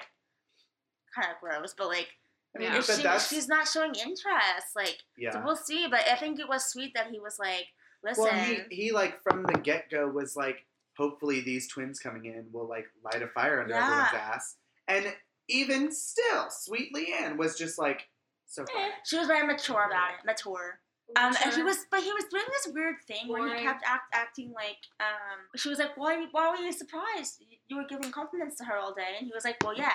kind 1.15 1.31
of 1.31 1.39
gross, 1.41 1.73
but 1.77 1.87
like. 1.87 2.07
I 2.55 2.59
mean, 2.59 2.71
Yeah. 2.71 3.17
She, 3.19 3.35
she's 3.35 3.49
not 3.49 3.67
showing 3.67 3.95
interest. 3.95 4.67
Like, 4.77 4.99
yeah. 5.17 5.31
so 5.31 5.41
we'll 5.45 5.57
see. 5.57 5.87
But 5.91 6.07
I 6.09 6.15
think 6.15 6.39
it 6.39 6.47
was 6.47 6.63
sweet 6.63 6.93
that 6.95 7.07
he 7.11 7.19
was 7.19 7.37
like, 7.37 7.67
listen, 8.01 8.23
Well, 8.23 8.33
he 8.33 8.59
he 8.73 8.91
like 8.93 9.21
from 9.23 9.43
the 9.43 9.59
get 9.59 9.89
go 9.91 10.07
was 10.07 10.37
like, 10.37 10.65
hopefully 10.97 11.41
these 11.41 11.67
twins 11.67 11.99
coming 11.99 12.25
in 12.25 12.47
will 12.51 12.67
like 12.67 12.85
light 13.03 13.21
a 13.21 13.27
fire 13.27 13.61
under 13.61 13.73
Yeah. 13.73 13.83
everyone's 13.83 14.13
ass, 14.13 14.55
and 14.87 15.15
even 15.47 15.91
still, 15.91 16.47
sweet 16.49 16.91
Leanne 16.95 17.37
was 17.37 17.57
just 17.57 17.77
like 17.77 18.07
so 18.47 18.65
fine. 18.73 18.91
she 19.05 19.17
was 19.17 19.27
very 19.27 19.45
mature 19.45 19.85
about 19.85 20.09
it, 20.11 20.25
mature. 20.25 20.79
Um, 21.15 21.35
and 21.43 21.53
he 21.53 21.61
was, 21.61 21.77
but 21.91 22.01
he 22.01 22.11
was 22.11 22.25
doing 22.31 22.43
this 22.49 22.73
weird 22.73 22.95
thing 23.07 23.27
where 23.27 23.55
he 23.55 23.63
kept 23.63 23.83
act, 23.85 24.05
acting 24.11 24.51
like, 24.53 24.77
um, 24.99 25.37
she 25.55 25.69
was 25.69 25.77
like, 25.77 25.95
why, 25.95 26.25
why 26.31 26.49
were 26.49 26.55
you 26.57 26.71
surprised? 26.71 27.43
You 27.67 27.77
were 27.77 27.85
giving 27.87 28.09
compliments 28.11 28.57
to 28.57 28.63
her 28.65 28.75
all 28.75 28.91
day, 28.91 29.13
and 29.19 29.27
he 29.27 29.31
was 29.31 29.45
like, 29.45 29.57
well, 29.63 29.75
yeah. 29.77 29.91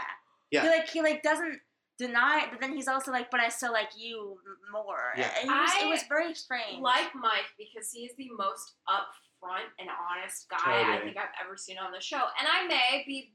Yeah. 0.52 0.62
He 0.62 0.68
like, 0.68 0.88
he 0.88 1.02
like 1.02 1.22
doesn't 1.24 1.58
deny 1.98 2.42
it, 2.44 2.50
but 2.52 2.60
then 2.60 2.72
he's 2.74 2.86
also 2.86 3.10
like, 3.10 3.28
but 3.28 3.40
I 3.40 3.48
still 3.48 3.72
like 3.72 3.90
you 3.96 4.38
more. 4.72 5.12
Yeah. 5.16 5.30
And 5.40 5.50
he 5.50 5.54
was, 5.56 5.70
I 5.74 5.84
it 5.84 5.88
was 5.88 6.02
very 6.08 6.32
strange. 6.34 6.80
like 6.80 7.10
Mike 7.14 7.50
because 7.58 7.90
he's 7.90 8.12
the 8.16 8.28
most 8.38 8.74
upfront 9.40 9.64
and 9.78 9.88
honest 9.88 10.48
guy 10.48 10.56
I 10.58 10.60
Totally. 10.82 10.92
think 10.98 11.04
think 11.04 11.16
I've 11.18 11.46
ever 11.46 11.56
seen 11.56 11.78
on 11.78 11.92
the 11.92 12.00
show. 12.00 12.16
And 12.38 12.48
I 12.50 12.66
may 12.66 13.04
be 13.06 13.32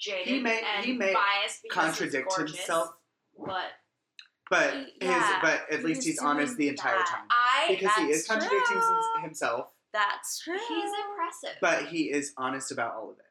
jaded 0.00 0.26
He 0.26 0.40
may- 0.40 0.62
and 0.76 0.84
he 0.84 0.92
may 0.92 1.12
biased 1.14 1.62
because 1.62 1.84
Contradict 1.84 2.24
he's 2.26 2.36
gorgeous, 2.36 2.56
himself, 2.58 2.94
but 3.38 3.72
but 4.50 4.74
He- 4.74 4.84
his 4.84 4.92
yeah, 5.00 5.40
but 5.40 5.70
at 5.72 5.82
least 5.84 6.04
he's 6.04 6.18
honest 6.20 6.56
the 6.56 6.68
entire 6.68 6.98
that. 6.98 7.06
time 7.06 7.26
I 7.30 7.66
because 7.78 7.94
he 7.96 8.10
is 8.10 8.26
contradicting 8.26 8.76
true. 8.80 9.22
himself, 9.22 9.68
That's 9.92 10.38
true. 10.40 10.58
he's 10.68 10.92
impressive. 11.06 11.56
but 11.60 11.86
he 11.86 12.10
is 12.10 12.32
honest 12.36 12.70
about 12.70 12.94
all 12.94 13.10
of 13.10 13.18
it. 13.18 13.24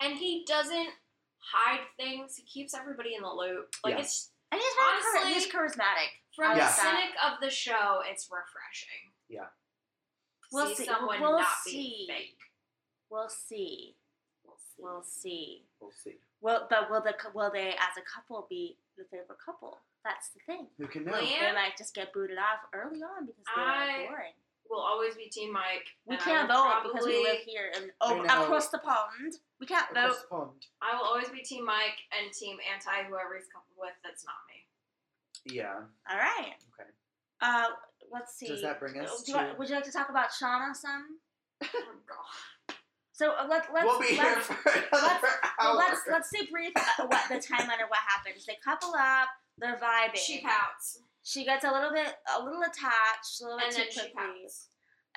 and 0.00 0.16
he 0.16 0.44
doesn't 0.46 0.90
hide 1.38 1.80
things. 1.96 2.36
He 2.36 2.44
keeps 2.44 2.74
everybody 2.74 3.14
in 3.14 3.22
the 3.22 3.32
loop. 3.32 3.74
Like 3.82 3.94
Yeah. 3.94 4.00
it's 4.00 4.30
and 4.52 4.60
he's 4.60 4.74
very 4.74 5.00
char- 5.02 5.16
Honestly, 5.16 5.34
he's 5.34 5.46
charismatic. 5.52 6.08
from 6.36 6.56
Yeah. 6.56 6.66
the 6.66 6.72
cynic 6.72 7.14
of 7.22 7.40
the 7.40 7.50
show, 7.50 8.00
it's 8.04 8.30
refreshing. 8.30 9.12
Yeah. 9.28 9.48
To 10.50 10.54
We'll 10.56 10.66
see, 10.68 10.74
see. 10.76 10.84
someone 10.86 11.20
We'll 11.20 11.38
not 11.38 11.46
see. 11.64 12.06
be 12.08 12.12
fake. 12.12 12.38
We'll 13.10 13.28
see. 13.28 13.94
We'll 14.78 15.02
see. 15.02 15.64
We'll 15.80 15.90
see. 15.92 16.16
We'll. 16.40 16.52
Well, 16.60 16.66
but 16.70 16.90
will 16.90 17.00
the 17.02 17.14
will 17.34 17.50
they 17.52 17.70
as 17.70 17.96
a 17.98 18.02
couple 18.02 18.46
be 18.48 18.76
the 18.96 19.04
favorite 19.10 19.38
couple? 19.44 19.78
That's 20.04 20.30
the 20.30 20.40
thing. 20.46 20.68
Who 20.78 20.86
can 20.86 21.04
know? 21.04 21.12
Leanne- 21.12 21.40
They 21.40 21.52
might 21.52 21.76
just 21.76 21.94
get 21.94 22.12
booted 22.12 22.38
off 22.38 22.60
early 22.72 23.02
on 23.02 23.26
because 23.26 23.44
they're 23.54 23.64
I- 23.64 24.06
boring. 24.08 24.32
Will 24.70 24.80
always 24.80 25.14
be 25.16 25.30
Team 25.30 25.50
Mike. 25.52 25.86
We 26.04 26.18
can't 26.18 26.46
will 26.48 26.56
vote 26.62 26.82
because 26.92 27.06
we 27.06 27.12
probably- 27.14 27.22
live 27.32 27.40
here 27.40 27.72
and 27.74 27.90
over 28.02 28.22
across 28.24 28.68
the 28.68 28.78
pond. 28.78 29.32
We 29.58 29.66
can't 29.66 29.88
vote. 29.94 30.04
Across 30.10 30.22
the 30.22 30.28
pond. 30.28 30.66
I 30.82 30.94
will 30.94 31.06
always 31.06 31.30
be 31.30 31.40
Team 31.40 31.64
Mike 31.64 31.98
and 32.12 32.30
Team 32.34 32.58
Anti 32.70 33.04
whoever 33.04 33.36
he's 33.36 33.48
coupled 33.48 33.78
with. 33.78 33.94
That's 34.04 34.24
not 34.26 34.34
me. 34.46 34.66
Yeah. 35.54 35.84
All 36.08 36.16
right. 36.18 36.54
Okay. 36.78 36.90
Uh, 37.40 37.68
let's 38.12 38.34
see. 38.36 38.46
Does 38.48 38.62
that 38.62 38.78
bring 38.80 38.98
us 39.00 39.22
Do 39.22 39.32
you 39.32 39.36
want- 39.38 39.52
to- 39.52 39.58
would 39.58 39.68
you 39.68 39.74
like 39.74 39.84
to 39.84 39.92
talk 39.92 40.08
about 40.10 40.30
Shaughna 40.30 40.74
some? 40.74 41.18
Oh, 41.62 41.68
So 43.12 43.32
uh, 43.32 43.46
let 43.50 43.66
let's 43.74 43.84
we'll 43.84 43.98
be 43.98 44.16
let's, 44.16 44.46
for 44.46 44.54
another 44.70 44.86
let's, 44.92 45.24
hour. 45.24 45.30
well, 45.58 45.76
let's 45.76 46.00
let's 46.08 46.28
debrief 46.32 46.70
uh, 46.76 47.06
what 47.08 47.28
the 47.28 47.34
timeline 47.34 47.82
of 47.82 47.88
what 47.90 47.98
happens. 48.06 48.46
They 48.46 48.56
couple 48.64 48.94
up. 48.96 49.26
They're 49.58 49.74
vibing. 49.76 50.14
She 50.18 50.40
pouts. 50.40 51.00
She 51.24 51.44
gets 51.44 51.64
a 51.64 51.72
little 51.72 51.90
bit 51.90 52.14
a 52.38 52.44
little 52.44 52.62
attached, 52.62 53.40
a 53.42 53.44
little 53.44 53.58
And 53.58 53.70
bit 53.70 53.76
then 53.76 53.86
too 53.86 53.92
she 53.92 54.00
quickly. 54.14 54.42
pouts. 54.44 54.68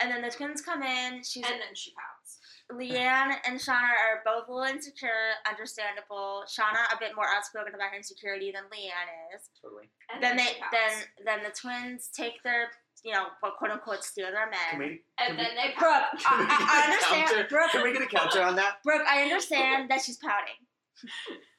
And 0.02 0.10
then 0.10 0.24
the 0.24 0.32
twins 0.32 0.62
come 0.62 0.82
in. 0.82 1.22
She's 1.24 1.44
And 1.46 1.62
then 1.62 1.76
she 1.76 1.94
pouts. 1.94 2.40
Leanne 2.74 3.36
and 3.46 3.60
Shaughna 3.60 3.94
are 3.94 4.24
both 4.26 4.48
a 4.48 4.52
little 4.52 4.66
insecure, 4.68 5.38
understandable. 5.48 6.42
Shaughna 6.50 6.82
a 6.92 6.98
bit 7.00 7.12
more 7.16 7.28
outspoken 7.28 7.76
about 7.76 7.92
her 7.92 7.98
insecurity 7.98 8.52
than 8.52 8.64
Leanne 8.74 9.14
is. 9.38 9.50
totally. 9.62 9.92
And 10.12 10.24
then 10.24 10.38
then, 10.38 10.48
they 10.48 10.56
then 10.72 10.92
then 11.24 11.40
the 11.44 11.52
twins 11.54 12.10
take 12.12 12.42
their 12.42 12.70
you 13.04 13.12
know 13.14 13.26
quote 13.42 13.72
unquote 13.72 14.04
steal 14.04 14.28
their 14.32 14.50
Can 14.70 14.80
men. 14.80 14.90
we? 14.90 15.02
and 15.18 15.38
then 15.40 15.48
we, 15.52 15.56
they 15.56 15.74
Brooke, 15.78 16.12
pout. 16.20 16.22
I, 16.26 16.46
I, 16.50 16.68
I 16.70 16.92
understand. 16.94 17.28
counter? 17.30 17.48
Brooke, 17.50 17.72
Can 17.72 17.84
we 17.84 17.94
get 17.94 18.02
a 18.04 18.06
counter 18.08 18.42
on 18.44 18.56
that? 18.58 18.78
Brooke, 18.84 19.04
I 19.08 19.24
understand 19.24 19.90
that 19.90 20.02
she's 20.02 20.18
pouting. 20.18 20.60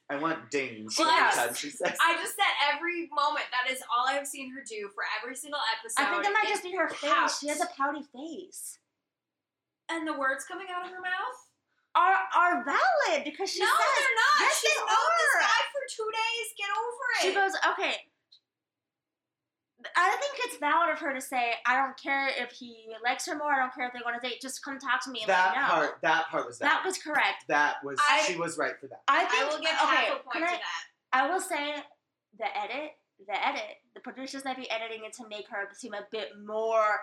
I 0.09 0.17
want 0.17 0.51
dings 0.51 0.95
Well, 0.99 1.09
every 1.09 1.23
I 1.25 1.31
time 1.31 1.47
just- 1.49 1.61
she 1.61 1.69
says. 1.69 1.97
I 1.99 2.13
just 2.21 2.35
said 2.35 2.51
every 2.75 3.09
moment. 3.15 3.45
That 3.51 3.71
is 3.71 3.81
all 3.91 4.07
I 4.07 4.13
have 4.13 4.27
seen 4.27 4.51
her 4.53 4.61
do 4.67 4.89
for 4.93 5.03
every 5.19 5.35
single 5.35 5.59
episode. 5.79 5.99
I 6.03 6.11
think 6.11 6.23
that 6.23 6.33
might 6.33 6.49
just 6.49 6.63
be 6.63 6.75
her 6.75 6.87
face. 6.89 7.39
She 7.39 7.47
has 7.47 7.61
a 7.61 7.67
pouty 7.75 8.03
face. 8.13 8.77
And 9.89 10.07
the 10.07 10.13
words 10.13 10.45
coming 10.45 10.67
out 10.73 10.85
of 10.85 10.91
her 10.91 11.01
mouth? 11.01 11.39
Are 11.95 12.17
are 12.35 12.65
valid 12.65 13.21
because 13.23 13.51
she 13.53 13.59
no, 13.59 13.67
says 13.69 13.93
they're 13.99 14.17
not. 14.17 14.37
Yes, 14.49 14.61
She's 14.61 14.73
they 14.73 14.81
known 14.81 15.11
this 15.13 15.35
guy 15.45 15.61
for 15.69 15.83
two 15.93 16.09
days. 16.09 16.45
Get 16.57 16.69
over 16.73 17.05
it. 17.13 17.21
She 17.21 17.31
goes, 17.37 17.53
okay. 17.73 17.95
I 19.95 20.11
think 20.19 20.33
it's 20.39 20.57
valid 20.57 20.89
of 20.91 20.99
her 20.99 21.13
to 21.13 21.21
say, 21.21 21.53
I 21.65 21.75
don't 21.77 21.97
care 21.97 22.29
if 22.37 22.51
he 22.51 22.87
likes 23.03 23.25
her 23.27 23.35
more. 23.35 23.51
I 23.51 23.57
don't 23.59 23.73
care 23.73 23.87
if 23.87 23.93
they 23.93 23.99
want 24.03 24.21
to 24.21 24.27
date. 24.27 24.41
Just 24.41 24.63
come 24.63 24.79
talk 24.79 25.03
to 25.05 25.11
me 25.11 25.21
and 25.21 25.29
that 25.29 25.47
let 25.47 25.55
me 25.55 25.61
know. 25.61 25.67
part. 25.67 26.01
That 26.01 26.27
part 26.29 26.45
was 26.47 26.59
that 26.59 26.65
that. 26.81 26.85
was 26.85 26.97
correct. 26.97 27.45
that 27.49 27.75
was. 27.83 27.97
I- 28.09 28.23
she 28.27 28.35
was 28.37 28.57
right 28.57 28.73
for 28.79 28.87
that. 28.87 29.01
I 29.07 29.25
think 29.25 29.43
I 29.43 29.45
will 29.49 29.59
give 29.59 29.69
okay. 29.69 29.95
half 29.95 30.07
a 30.19 30.23
point 30.23 30.33
can 30.33 30.41
to 30.43 30.47
I, 30.47 30.51
that. 30.57 30.83
I 31.13 31.29
will 31.31 31.41
say 31.41 31.75
the 32.39 32.57
edit, 32.57 32.91
the 33.27 33.47
edit. 33.47 33.77
The 33.95 34.01
producers 34.01 34.43
might 34.45 34.57
be 34.57 34.69
editing 34.69 35.05
it 35.05 35.13
to 35.17 35.27
make 35.27 35.47
her 35.49 35.67
seem 35.73 35.93
a 35.93 36.01
bit 36.11 36.29
more. 36.45 36.99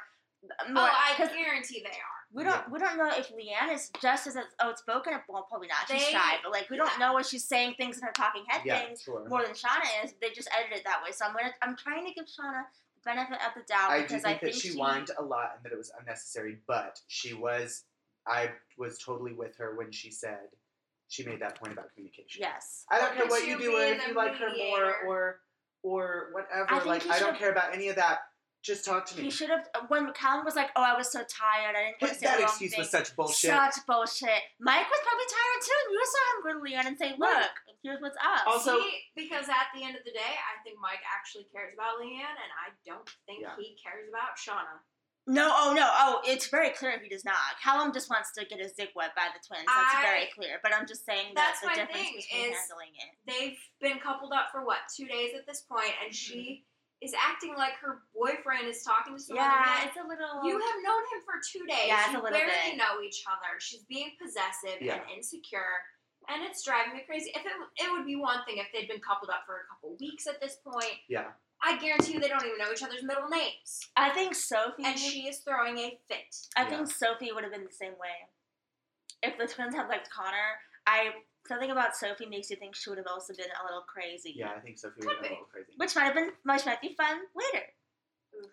more 0.70 0.88
Oh, 0.88 0.90
I 0.90 1.14
'cause 1.16 1.28
guarantee 1.28 1.80
they 1.82 1.90
are. 1.90 2.19
We 2.32 2.44
don't 2.44 2.70
we 2.70 2.78
don't 2.78 2.96
know 2.96 3.10
if 3.10 3.30
Leanne 3.30 3.74
is 3.74 3.90
just 4.00 4.26
as 4.28 4.36
oh, 4.36 4.44
outspoken. 4.60 5.14
Well, 5.28 5.46
probably 5.48 5.66
not. 5.68 5.88
She's 5.88 6.04
They- 6.06 6.12
shy, 6.12 6.36
but 6.42 6.52
like 6.52 6.70
we 6.70 6.76
don't 6.76 6.96
know 6.98 7.18
if 7.18 7.26
she's 7.26 7.44
saying 7.44 7.74
things 7.76 7.98
in 7.98 8.04
her 8.04 8.12
talking 8.12 8.44
head 8.46 8.62
Yeah, 8.64 8.78
things 8.86 9.02
sure. 9.02 9.28
more 9.28 9.42
than 9.42 9.52
Shaughna 9.52 10.04
is. 10.04 10.14
They 10.20 10.30
just 10.30 10.48
edited 10.56 10.78
it 10.78 10.84
that 10.84 11.02
way. 11.02 11.10
So 11.10 11.24
I'm 11.24 11.32
gonna 11.34 11.52
I'm 11.62 11.76
trying 11.76 12.06
to 12.06 12.14
give 12.14 12.26
Shaughna 12.26 12.62
the 12.94 13.00
benefit 13.04 13.38
of 13.44 13.54
the 13.54 13.62
doubt 13.66 13.90
I 13.90 13.98
do 13.98 14.02
because 14.04 14.22
think 14.22 14.36
I 14.36 14.38
think 14.38 14.52
that 14.52 14.60
she 14.60 14.76
whined 14.76 15.10
a 15.18 15.22
lot 15.22 15.52
and 15.56 15.64
that 15.64 15.72
it 15.72 15.78
was 15.78 15.90
unnecessary, 15.98 16.58
but 16.66 17.00
she 17.08 17.34
was. 17.34 17.84
I 18.26 18.50
was 18.78 18.98
totally 18.98 19.32
with 19.32 19.56
her 19.56 19.76
when 19.76 19.90
she 19.90 20.10
said 20.10 20.50
she 21.08 21.24
made 21.24 21.40
that 21.40 21.58
point 21.58 21.72
about 21.72 21.92
communication. 21.94 22.40
Yes. 22.42 22.84
I 22.90 22.98
don't 22.98 23.14
care 23.14 23.26
what 23.26 23.44
you 23.44 23.54
you 23.54 23.58
do, 23.58 23.76
or 23.76 23.82
if 23.82 24.06
you 24.06 24.14
like 24.14 24.36
her 24.36 24.50
more, 24.56 24.94
or 25.06 25.40
or 25.82 26.28
whatever. 26.32 26.66
I 26.68 26.84
like 26.84 27.08
I 27.08 27.18
don't 27.18 27.36
care 27.36 27.50
about 27.50 27.74
any 27.74 27.88
of 27.88 27.96
that. 27.96 28.20
Just 28.62 28.84
talk 28.84 29.06
to 29.06 29.16
me. 29.16 29.24
He 29.24 29.30
should 29.30 29.48
have. 29.48 29.68
Uh, 29.74 29.88
when 29.88 30.12
Callum 30.12 30.44
was 30.44 30.54
like, 30.54 30.68
"Oh, 30.76 30.82
I 30.84 30.94
was 30.94 31.10
so 31.10 31.20
tired. 31.24 31.72
I 31.76 31.96
didn't 31.96 32.00
get 32.00 32.00
to 32.00 32.06
But 32.06 32.20
say 32.20 32.20
the 32.20 32.26
that 32.26 32.38
wrong 32.40 32.48
excuse 32.52 32.70
thing." 32.72 32.80
was 32.80 32.90
such 32.90 33.16
bullshit. 33.16 33.50
Such 33.50 33.76
bullshit. 33.86 34.40
Mike 34.60 34.84
was 34.84 35.00
probably 35.00 35.28
tired 35.32 35.60
too, 35.64 35.78
and 35.80 35.92
you 35.96 36.02
saw 36.04 36.24
him 36.28 36.38
go 36.44 36.50
to 36.52 36.60
Leanne 36.60 36.86
and 36.92 36.98
say, 36.98 37.14
"Look, 37.16 37.52
here's 37.82 38.00
what's 38.02 38.18
up." 38.20 38.46
Also- 38.46 38.76
See, 38.80 39.00
because 39.16 39.48
at 39.48 39.72
the 39.74 39.82
end 39.82 39.96
of 39.96 40.04
the 40.04 40.12
day, 40.12 40.34
I 40.36 40.60
think 40.62 40.76
Mike 40.78 41.00
actually 41.08 41.44
cares 41.52 41.72
about 41.72 42.00
Leanne, 42.04 42.36
and 42.36 42.52
I 42.60 42.76
don't 42.84 43.08
think 43.24 43.40
Yeah. 43.40 43.56
he 43.56 43.78
cares 43.82 44.08
about 44.12 44.36
Shaughna. 44.36 44.80
no, 45.26 45.48
oh 45.56 45.72
no, 45.72 45.88
oh, 45.88 46.20
it's 46.26 46.48
very 46.48 46.70
clear 46.70 46.98
he 46.98 47.08
does 47.08 47.24
not. 47.24 47.36
Callum 47.62 47.92
just 47.92 48.10
wants 48.10 48.32
to 48.32 48.44
get 48.44 48.58
his 48.58 48.72
dick 48.72 48.90
wet 48.94 49.14
by 49.14 49.28
the 49.32 49.40
twins. 49.46 49.64
That's 49.66 49.94
I- 49.96 50.02
very 50.02 50.26
clear. 50.34 50.58
But 50.62 50.74
I'm 50.74 50.86
just 50.86 51.06
saying 51.06 51.32
That's 51.34 51.60
that 51.60 51.66
my 51.66 51.74
the 51.74 51.80
difference 51.86 52.08
thing, 52.08 52.16
between 52.16 52.52
is- 52.52 52.58
handling 52.58 52.92
it. 52.96 53.10
They've 53.24 53.58
been 53.80 54.00
coupled 54.00 54.32
up 54.32 54.50
for 54.50 54.64
what 54.64 54.78
two 54.94 55.06
days 55.06 55.32
at 55.34 55.46
this 55.46 55.62
point, 55.62 55.92
and 56.02 56.10
mm-hmm. 56.12 56.12
she 56.12 56.66
is 57.00 57.14
acting 57.16 57.54
like 57.56 57.72
her 57.80 58.02
boyfriend 58.14 58.68
is 58.68 58.82
talking 58.82 59.16
to 59.16 59.20
some 59.22 59.38
other 59.38 59.46
Yeah, 59.48 59.64
man. 59.64 59.88
it's 59.88 59.96
a 59.96 60.04
little. 60.06 60.44
You 60.44 60.52
have 60.60 60.78
known 60.84 61.02
him 61.12 61.20
for 61.24 61.40
two 61.40 61.64
days. 61.66 61.88
Yeah, 61.88 62.04
it's 62.04 62.12
you 62.12 62.20
a 62.20 62.22
little 62.22 62.38
barely 62.38 62.70
bit. 62.72 62.76
know 62.76 63.00
each 63.02 63.24
other. 63.26 63.56
She's 63.58 63.82
being 63.88 64.12
possessive 64.20 64.80
Yeah. 64.84 65.00
and 65.00 65.10
insecure, 65.16 65.80
and 66.28 66.42
it's 66.44 66.62
driving 66.64 66.92
me 66.94 67.02
crazy. 67.06 67.30
If 67.34 67.46
it, 67.46 67.52
it 67.80 67.88
would 67.90 68.04
be 68.04 68.16
one 68.16 68.44
thing 68.44 68.58
if 68.58 68.66
they'd 68.74 68.88
been 68.88 69.00
coupled 69.00 69.30
up 69.30 69.44
for 69.46 69.64
a 69.64 69.66
couple 69.72 69.96
weeks 69.98 70.26
at 70.26 70.40
this 70.40 70.56
point. 70.64 71.00
Yeah. 71.08 71.32
I 71.62 71.76
guarantee 71.78 72.14
you 72.14 72.20
they 72.20 72.28
don't 72.28 72.44
even 72.44 72.56
know 72.58 72.72
each 72.72 72.82
other's 72.82 73.02
middle 73.02 73.28
names, 73.28 73.80
I 73.96 74.10
think 74.10 74.34
Sophie. 74.34 74.82
and 74.84 74.98
she 74.98 75.28
is 75.28 75.40
throwing 75.40 75.76
a 75.78 75.98
fit. 76.08 76.36
I 76.56 76.62
Yeah. 76.62 76.68
think 76.68 76.90
Sophie 76.90 77.32
would 77.32 77.44
have 77.44 77.52
been 77.52 77.64
the 77.64 77.72
same 77.72 77.92
way. 78.00 78.28
If 79.22 79.36
the 79.36 79.46
twins 79.46 79.74
had 79.74 79.88
liked 79.88 80.08
Connor, 80.10 80.56
I 80.86 81.12
something 81.46 81.70
about 81.70 81.96
Sophie 81.96 82.26
makes 82.26 82.50
you 82.50 82.56
think 82.56 82.74
she 82.74 82.90
would 82.90 82.98
have 82.98 83.06
also 83.06 83.34
been 83.34 83.46
a 83.46 83.64
little 83.64 83.82
crazy. 83.82 84.34
Yeah, 84.36 84.50
I 84.56 84.60
think 84.60 84.78
Sophie 84.78 85.00
would 85.04 85.14
have 85.14 85.22
been 85.22 85.32
a 85.32 85.34
little 85.34 85.48
crazy. 85.50 85.72
Which 85.76 85.96
might 85.96 86.04
have 86.04 86.14
been 86.14 86.30
which 86.44 86.66
might 86.66 86.80
be 86.80 86.94
fun 86.94 87.18
later. 87.34 87.66
Oof. 88.38 88.50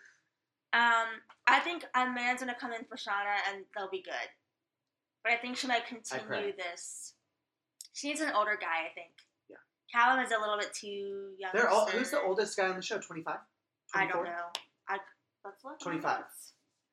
Um, 0.74 1.22
I 1.48 1.60
think 1.60 1.86
a 1.96 2.06
man's 2.06 2.42
gonna 2.42 2.56
come 2.60 2.74
in 2.74 2.86
for 2.86 2.98
Shaughna 2.98 3.38
and 3.52 3.66
they'll 3.76 3.90
be 3.90 4.02
good. 4.02 4.30
But 5.24 5.34
I 5.34 5.38
think 5.38 5.58
she 5.58 5.68
might 5.68 5.86
continue 5.86 6.54
this. 6.56 7.14
She 7.94 8.10
needs 8.10 8.22
an 8.22 8.32
older 8.36 8.58
guy, 8.60 8.86
I 8.90 8.94
think. 8.94 9.12
Yeah. 9.50 9.58
Callum 9.92 10.24
is 10.24 10.32
a 10.32 10.40
little 10.40 10.58
bit 10.58 10.74
too 10.74 11.32
young. 11.40 11.52
They're 11.54 11.70
all. 11.70 11.88
Who's 11.88 12.12
the 12.12 12.22
oldest 12.22 12.56
guy 12.58 12.68
on 12.68 12.76
the 12.76 12.82
show? 12.82 13.00
Twenty 13.00 13.24
five. 13.24 13.40
I 13.94 14.08
don't 14.08 14.24
know. 14.24 14.52
I 14.88 14.98
let's 15.46 15.64
look. 15.64 15.80
25. 15.80 16.22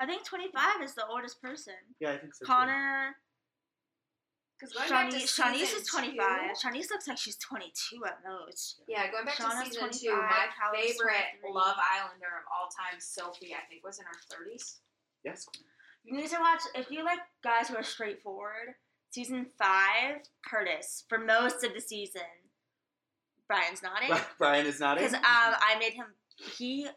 I 0.00 0.06
think 0.06 0.24
twenty 0.24 0.50
five 0.52 0.82
is 0.82 0.94
the 0.94 1.06
oldest 1.06 1.40
person. 1.42 1.74
Yeah, 2.00 2.12
I 2.12 2.18
think 2.18 2.34
so. 2.34 2.46
Connor 2.46 3.16
Because 4.58 4.74
going 4.74 4.88
back 4.88 5.12
Siânnise, 5.12 5.40
Siânnise 5.40 5.76
is 5.80 5.86
25. 5.88 6.16
two- 6.16 6.68
Siânnise 6.68 6.90
looks 6.90 7.08
like 7.08 7.18
she's 7.18 7.36
22 7.36 8.04
at 8.06 8.18
most. 8.24 8.82
Yeah, 8.86 9.10
going 9.10 9.24
back 9.24 9.34
Shaughna's 9.34 9.68
to 9.68 9.74
season 9.74 9.88
25, 9.88 10.00
two, 10.00 10.14
my 10.14 10.46
Callum's 10.54 10.86
favorite 10.86 11.42
23. 11.42 11.52
Love 11.52 11.76
Islander 11.76 12.32
of 12.38 12.44
all 12.52 12.68
time, 12.70 13.00
Sophie, 13.00 13.54
I 13.54 13.66
think 13.68 13.84
was 13.84 13.98
in 13.98 14.04
her 14.04 14.18
thirties. 14.30 14.80
Yes. 15.24 15.46
You 16.04 16.16
need 16.16 16.30
to 16.30 16.38
watch, 16.38 16.60
if 16.74 16.90
you 16.90 17.04
like 17.04 17.18
guys 17.42 17.68
who 17.68 17.76
are 17.76 17.82
straightforward, 17.82 18.74
season 19.10 19.46
5, 19.58 20.20
Curtis, 20.46 21.04
for 21.08 21.18
most 21.18 21.64
of 21.64 21.72
the 21.72 21.80
season. 21.80 22.22
Brian's 23.48 23.82
nodding. 23.82 24.10
Brian 24.38 24.66
is 24.66 24.80
nodding. 24.80 25.04
Because 25.04 25.14
um, 25.14 25.22
I 25.24 25.76
made 25.78 25.94
him, 25.94 26.06
he, 26.58 26.88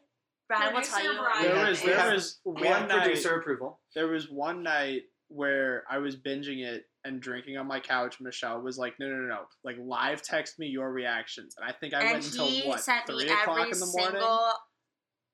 Brian 0.48 0.74
will 0.74 0.82
tell 0.82 1.04
you. 1.04 1.20
Brian. 1.20 1.44
There 1.44 1.70
was 1.70 1.82
there 1.82 2.14
was 2.14 2.40
one 2.44 2.88
night 2.88 3.04
producer 3.04 3.36
approval. 3.36 3.80
there 3.94 4.08
was 4.08 4.30
one 4.30 4.64
night 4.64 5.04
where 5.28 5.84
I 5.90 5.98
was 5.98 6.16
binging 6.16 6.60
it 6.66 6.86
and 7.08 7.22
drinking 7.22 7.58
on 7.58 7.68
my 7.68 7.80
couch. 7.80 8.20
Michelle 8.20 8.62
was 8.62 8.78
like, 8.78 9.00
"No, 9.00 9.08
no, 9.08 9.16
no, 9.16 9.28
no! 9.28 9.40
Like 9.64 9.78
live 9.80 10.22
text 10.22 10.60
me 10.60 10.68
your 10.68 10.92
reactions." 10.92 11.56
And 11.58 11.66
I 11.68 11.72
think 11.74 11.94
I 11.94 12.02
and 12.02 12.12
went 12.12 12.26
until 12.26 12.50
what 12.68 12.82
sent 12.82 13.08
three 13.08 13.26
me 13.26 13.32
o'clock 13.32 13.72
in 13.72 13.80
the 13.80 13.86
morning. 13.98 14.12
single 14.22 14.52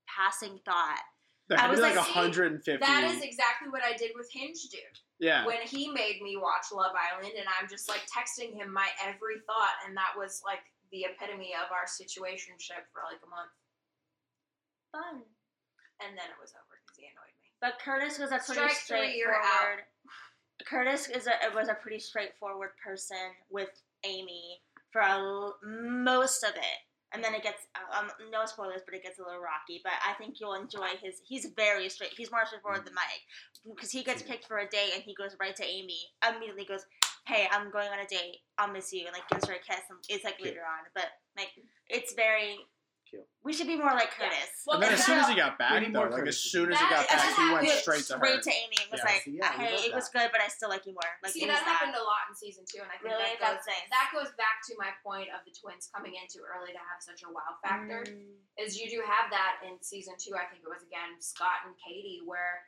passing 0.08 0.60
thought. 0.64 1.02
There 1.50 1.58
I 1.60 1.62
had 1.64 1.68
to 1.68 1.72
was 1.72 1.80
be 1.82 1.88
like 1.92 1.96
like, 1.98 2.06
see, 2.08 2.16
150. 2.16 2.80
That 2.80 3.04
is 3.04 3.20
exactly 3.22 3.68
what 3.68 3.84
I 3.84 3.92
did 3.98 4.12
with 4.16 4.32
Hinge 4.32 4.64
Dude. 4.72 4.80
yeah. 5.20 5.46
When 5.46 5.60
he 5.68 5.92
made 5.92 6.22
me 6.24 6.38
watch 6.40 6.72
Love 6.72 6.96
Island, 6.96 7.34
and 7.36 7.44
I'm 7.60 7.68
just 7.68 7.90
like 7.90 8.00
texting 8.08 8.56
him 8.56 8.72
my 8.72 8.88
every 9.04 9.44
thought, 9.44 9.76
and 9.86 9.98
that 9.98 10.16
was 10.16 10.40
like 10.48 10.64
the 10.96 11.04
epitome 11.04 11.52
of 11.58 11.68
our 11.76 11.84
situationship 11.84 12.88
for 12.96 13.04
like 13.04 13.20
a 13.20 13.30
month, 13.30 13.52
Fun. 14.96 15.26
and 16.00 16.16
then 16.16 16.28
it 16.32 16.40
was 16.40 16.54
over 16.56 16.80
because 16.80 16.96
he 16.96 17.10
annoyed 17.12 17.36
me. 17.44 17.50
But 17.60 17.76
Curtis 17.84 18.20
was 18.20 18.32
a 18.32 18.40
pretty 18.40 18.64
Strike 18.64 18.80
three, 18.88 19.20
straightforward. 19.20 19.84
Curtis 20.68 21.08
is 21.10 21.28
a 21.28 21.34
was 21.56 21.70
a 21.70 21.76
pretty 21.76 22.00
straightforward 22.00 22.72
person 22.84 23.18
with 23.50 23.70
Amy 24.04 24.62
for 24.92 25.02
a 25.02 25.50
most 25.64 26.44
of 26.44 26.52
it, 26.56 26.80
and 27.14 27.24
then 27.24 27.34
it 27.34 27.44
gets 27.44 27.68
um 27.98 28.10
no 28.32 28.46
spoilers, 28.46 28.82
but 28.86 28.96
it 28.96 29.04
gets 29.04 29.20
a 29.20 29.24
little 29.24 29.42
rocky. 29.42 29.82
But 29.84 29.94
I 30.08 30.14
think 30.14 30.40
you'll 30.40 30.56
enjoy 30.56 30.90
his. 31.02 31.22
He's 31.28 31.48
very 31.56 31.90
straight. 31.90 32.12
He's 32.16 32.32
more 32.32 32.46
straightforward 32.46 32.86
than 32.86 32.94
Mike 32.94 33.76
because 33.76 33.92
he 33.92 34.04
gets 34.04 34.22
picked 34.22 34.46
for 34.46 34.60
a 34.60 34.68
date 34.68 34.92
and 34.94 35.04
he 35.04 35.16
goes 35.16 35.36
right 35.40 35.56
to 35.56 35.66
Amy. 35.66 36.00
Immediately 36.28 36.66
goes, 36.66 36.86
"Hey, 37.26 37.48
I'm 37.52 37.72
going 37.72 37.90
on 37.90 38.00
a 38.00 38.08
date. 38.08 38.38
I'll 38.58 38.72
miss 38.72 38.94
you," 38.94 39.06
and 39.06 39.14
like 39.14 39.28
gives 39.30 39.48
her 39.48 39.56
a 39.56 39.60
kiss. 39.60 39.84
And 39.90 40.00
it's 40.10 40.24
like 40.24 40.42
later 40.42 40.62
on, 40.62 40.86
but 40.94 41.06
like 41.38 41.52
it's 41.90 42.14
very. 42.14 42.58
Cute. 43.14 43.30
We 43.46 43.54
should 43.54 43.68
be 43.70 43.78
more 43.78 43.94
like 43.94 44.10
Yeah. 44.18 44.26
Curtis. 44.34 44.50
Well, 44.66 44.82
and 44.82 44.84
then 44.90 44.94
as 44.98 45.06
soon 45.06 45.20
as 45.22 45.30
he 45.30 45.36
got 45.38 45.60
back, 45.62 45.78
though, 45.86 45.90
more 46.02 46.10
like 46.10 46.26
as 46.26 46.42
soon 46.42 46.74
as 46.74 46.80
he 46.82 46.86
got 46.90 47.06
back, 47.06 47.22
that 47.22 47.38
he 47.38 47.46
went 47.54 47.70
happened 47.70 47.82
straight 47.86 48.06
to 48.10 48.18
her. 48.18 48.26
straight 48.26 48.42
to 48.42 48.50
Amy 48.50 48.78
and 48.82 48.90
was 48.90 49.02
Yeah. 49.06 49.06
like, 49.14 49.22
See, 49.22 49.38
yeah, 49.38 49.54
"Hey, 49.54 49.76
love 49.78 49.86
it 49.86 49.94
was 49.94 50.10
good, 50.10 50.30
but 50.34 50.42
I 50.42 50.48
still 50.50 50.70
like 50.74 50.82
you 50.90 50.94
more." 50.98 51.06
Like, 51.22 51.30
See, 51.34 51.46
that 51.46 51.62
was 51.62 51.70
happened 51.70 51.94
a 51.94 52.02
lot 52.02 52.26
in 52.30 52.34
season 52.34 52.66
two, 52.66 52.82
and 52.82 52.90
I 52.90 52.98
think 52.98 53.14
Really? 53.14 53.22
that 53.24 53.38
goes 53.38 53.62
That's 53.62 53.68
nice. 53.68 53.90
that 53.94 54.10
goes 54.18 54.32
back 54.34 54.66
to 54.66 54.74
my 54.82 54.90
point 55.06 55.30
of 55.30 55.46
the 55.46 55.54
twins 55.54 55.86
coming 55.94 56.16
in 56.18 56.26
too 56.28 56.42
early 56.42 56.74
to 56.74 56.80
have 56.82 56.98
such 57.06 57.22
a 57.22 57.30
wow 57.30 57.54
factor. 57.62 58.02
Mm. 58.02 58.34
Is 58.58 58.80
you 58.82 58.90
do 58.90 59.02
have 59.06 59.30
that 59.30 59.62
in 59.62 59.78
season 59.84 60.18
two. 60.18 60.34
I 60.36 60.46
think 60.50 60.64
it 60.66 60.70
was 60.70 60.82
again 60.82 61.22
Scott 61.22 61.70
and 61.70 61.78
Katie, 61.78 62.22
where 62.26 62.66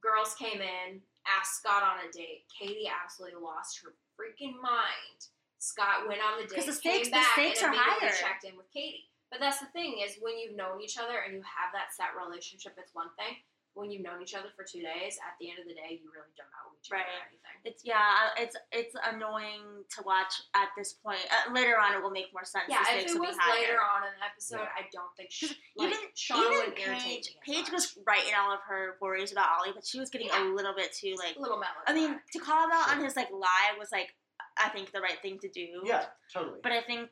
girls 0.00 0.34
came 0.34 0.60
in, 0.60 1.02
asked 1.26 1.60
Scott 1.62 1.82
on 1.84 2.02
a 2.02 2.10
date. 2.10 2.46
Katie 2.50 2.88
absolutely 2.90 3.38
lost 3.40 3.78
her 3.84 3.94
freaking 4.18 4.58
mind. 4.60 5.26
Scott 5.60 6.06
went 6.06 6.22
on 6.22 6.36
the 6.38 6.42
date, 6.44 6.50
because 6.50 6.66
the 6.66 6.72
stakes- 6.72 7.08
came 7.08 7.18
the 7.20 7.26
stakes 7.32 7.62
and 7.62 7.74
are 7.74 7.78
higher. 7.78 8.12
checked 8.12 8.44
in 8.44 8.56
with 8.56 8.70
Katie. 8.72 9.10
But 9.30 9.40
that's 9.40 9.60
the 9.60 9.66
thing 9.66 10.00
is 10.04 10.16
when 10.20 10.38
you've 10.38 10.56
known 10.56 10.80
each 10.80 10.96
other 10.98 11.18
and 11.24 11.34
you 11.34 11.42
have 11.44 11.70
that 11.74 11.92
set 11.92 12.16
relationship, 12.16 12.74
it's 12.78 12.94
one 12.94 13.08
thing. 13.16 13.36
When 13.74 13.92
you've 13.92 14.02
known 14.02 14.22
each 14.22 14.34
other 14.34 14.48
for 14.56 14.64
two 14.64 14.80
days, 14.82 15.20
at 15.22 15.38
the 15.38 15.50
end 15.50 15.60
of 15.60 15.66
the 15.68 15.74
day, 15.76 16.00
you 16.02 16.10
really 16.10 16.32
don't 16.34 16.50
know 16.50 16.74
each 16.80 16.90
other 16.90 16.98
Right. 16.98 17.06
or 17.06 17.28
anything. 17.30 17.56
It's 17.62 17.84
yeah, 17.84 18.30
it's 18.36 18.56
it's 18.72 18.96
annoying 19.06 19.84
to 19.94 20.02
watch 20.02 20.32
at 20.56 20.70
this 20.76 20.94
point. 20.94 21.20
Uh, 21.30 21.52
later 21.52 21.78
on, 21.78 21.94
it 21.94 22.02
will 22.02 22.10
make 22.10 22.32
more 22.32 22.42
sense. 22.44 22.64
Yeah, 22.68 22.82
if 22.90 23.06
it 23.14 23.20
was 23.20 23.36
later 23.54 23.78
on 23.78 24.02
in 24.02 24.10
the 24.18 24.24
episode, 24.26 24.66
Yeah. 24.66 24.82
I 24.82 24.88
don't 24.90 25.14
think 25.16 25.30
she, 25.30 25.46
'Cause 25.48 25.56
like, 25.76 25.94
even 25.94 26.08
Sean 26.14 26.38
even 26.40 26.52
wouldn't 26.58 26.76
Paige, 26.76 27.26
me 27.28 27.40
Paige 27.44 27.64
much. 27.70 27.72
was 27.72 27.98
right 28.04 28.26
in 28.26 28.34
all 28.34 28.50
of 28.52 28.60
her 28.66 28.96
worries 29.00 29.30
about 29.30 29.46
Ollie, 29.60 29.72
but 29.72 29.86
she 29.86 30.00
was 30.00 30.10
getting 30.10 30.26
Yeah. 30.28 30.42
a 30.42 30.44
little 30.50 30.74
bit 30.74 30.92
too 30.92 31.14
like. 31.16 31.36
a 31.36 31.38
little 31.40 31.58
mellow. 31.58 31.78
I 31.86 31.92
mean, 31.92 32.18
to 32.32 32.38
call 32.40 32.64
him 32.64 32.72
out 32.72 32.88
on 32.90 33.04
his 33.04 33.14
like 33.14 33.30
lie 33.30 33.76
was 33.78 33.92
like, 33.92 34.16
I 34.56 34.70
think 34.70 34.90
the 34.90 35.00
right 35.00 35.20
thing 35.22 35.38
to 35.40 35.48
do. 35.48 35.82
Yeah, 35.84 36.06
totally. 36.32 36.58
But 36.64 36.72
I 36.72 36.82
think 36.82 37.10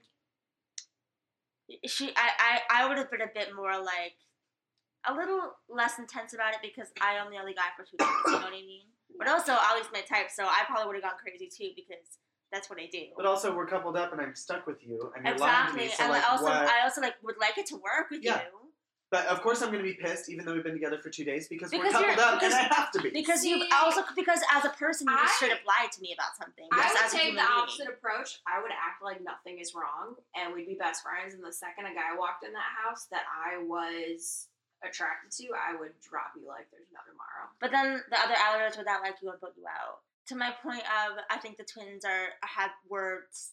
she, 1.87 2.11
I, 2.17 2.61
I, 2.71 2.83
I 2.83 2.89
would 2.89 2.99
have 2.99 3.11
been 3.11 3.23
a 3.23 3.31
bit 3.33 3.55
more 3.55 3.73
like, 3.79 4.15
a 5.09 5.15
little 5.15 5.55
less 5.69 5.99
intense 5.99 6.35
about 6.35 6.53
it 6.53 6.59
because 6.63 6.89
I 7.01 7.15
am 7.15 7.31
the 7.31 7.39
only 7.39 7.55
guy 7.55 7.71
for 7.77 7.85
two 7.85 7.97
days. 7.97 8.09
You 8.27 8.33
know 8.33 8.39
what 8.39 8.49
I 8.49 8.67
mean? 8.67 8.91
But 9.19 9.29
also, 9.29 9.53
Ollie's 9.53 9.87
my 9.93 10.01
type, 10.01 10.31
so 10.35 10.45
I 10.45 10.65
probably 10.67 10.87
would 10.89 10.97
have 10.97 11.05
gone 11.05 11.19
crazy 11.23 11.47
too 11.47 11.71
because 11.77 12.19
that's 12.51 12.69
what 12.69 12.81
I 12.81 12.89
do. 12.91 13.15
But 13.17 13.25
also, 13.25 13.55
we're 13.55 13.67
coupled 13.67 13.97
up, 13.97 14.13
and 14.13 14.21
I'm 14.21 14.35
stuck 14.35 14.67
with 14.67 14.85
you, 14.85 15.13
and 15.15 15.25
you're 15.25 15.39
lying 15.39 15.73
to 15.75 15.81
Exactly, 15.81 15.87
me. 15.87 15.93
So 15.95 16.03
and 16.03 16.13
like, 16.13 16.25
I 16.25 16.31
also, 16.33 16.45
what? 16.45 16.69
I 16.69 16.83
also 16.83 17.01
like 17.01 17.15
would 17.23 17.39
like 17.41 17.57
it 17.57 17.67
to 17.67 17.77
work 17.77 18.11
with 18.11 18.23
Yeah. 18.23 18.43
you 18.43 18.66
But 19.11 19.27
of 19.27 19.41
course, 19.41 19.63
I'm 19.63 19.71
going 19.71 19.85
to 19.85 19.89
be 19.89 19.95
pissed, 19.95 20.29
even 20.29 20.45
though 20.45 20.53
we've 20.53 20.65
been 20.65 20.75
together 20.75 20.99
for 20.99 21.11
two 21.11 21.23
days, 21.25 21.47
because, 21.47 21.71
Because 21.71 21.95
we're 21.95 22.01
you're- 22.01 22.15
coupled 22.17 22.27
up, 22.35 22.41
because- 22.41 22.55
and 22.59 22.67
I 22.67 22.75
have 22.75 22.91
to 22.91 23.01
be. 23.03 23.11
because 23.11 23.45
you 23.45 23.61
See, 23.63 23.69
also 23.73 24.03
because 24.17 24.41
as 24.53 24.65
a 24.65 24.71
person 24.71 25.07
you 25.09 25.15
just 25.17 25.37
straight 25.37 25.53
up 25.53 25.61
lied 25.67 25.93
to 25.93 26.01
me 26.03 26.13
about 26.13 26.35
something. 26.37 26.67
I 26.73 26.91
just 26.91 27.15
would 27.15 27.19
take 27.21 27.29
human 27.31 27.45
the 27.45 27.49
being. 27.49 27.61
opposite 27.63 27.89
approach. 27.89 28.41
I 28.49 28.61
would 28.61 28.73
act 28.73 29.03
like 29.03 29.23
nothing 29.23 29.59
is 29.61 29.75
wrong, 29.75 30.17
and 30.35 30.53
we'd 30.53 30.67
be 30.67 30.75
best 30.75 31.03
friends. 31.05 31.35
And 31.35 31.45
the 31.45 31.53
second 31.53 31.87
a 31.87 31.95
guy 31.95 32.19
walked 32.19 32.43
in 32.45 32.53
that 32.53 32.71
house 32.83 33.07
that 33.15 33.23
I 33.31 33.63
was 33.63 34.49
attracted 34.83 35.31
to, 35.39 35.55
I 35.55 35.79
would 35.79 35.93
drop 36.03 36.33
you 36.37 36.47
like 36.49 36.67
there's 36.73 36.91
no 36.93 36.99
tomorrow. 37.07 37.47
But 37.61 37.71
then 37.71 38.03
the 38.11 38.19
other 38.19 38.35
Islanders 38.37 38.77
would 38.77 38.87
not 38.87 39.03
like 39.03 39.17
you 39.23 39.31
and 39.31 39.41
put 39.41 39.55
you 39.57 39.65
out. 39.71 40.01
To 40.29 40.35
my 40.35 40.51
point 40.63 40.83
of, 40.83 41.19
I 41.31 41.39
think 41.39 41.57
the 41.59 41.65
twins 41.65 42.05
are 42.05 42.35
have 42.43 42.71
words, 42.91 43.53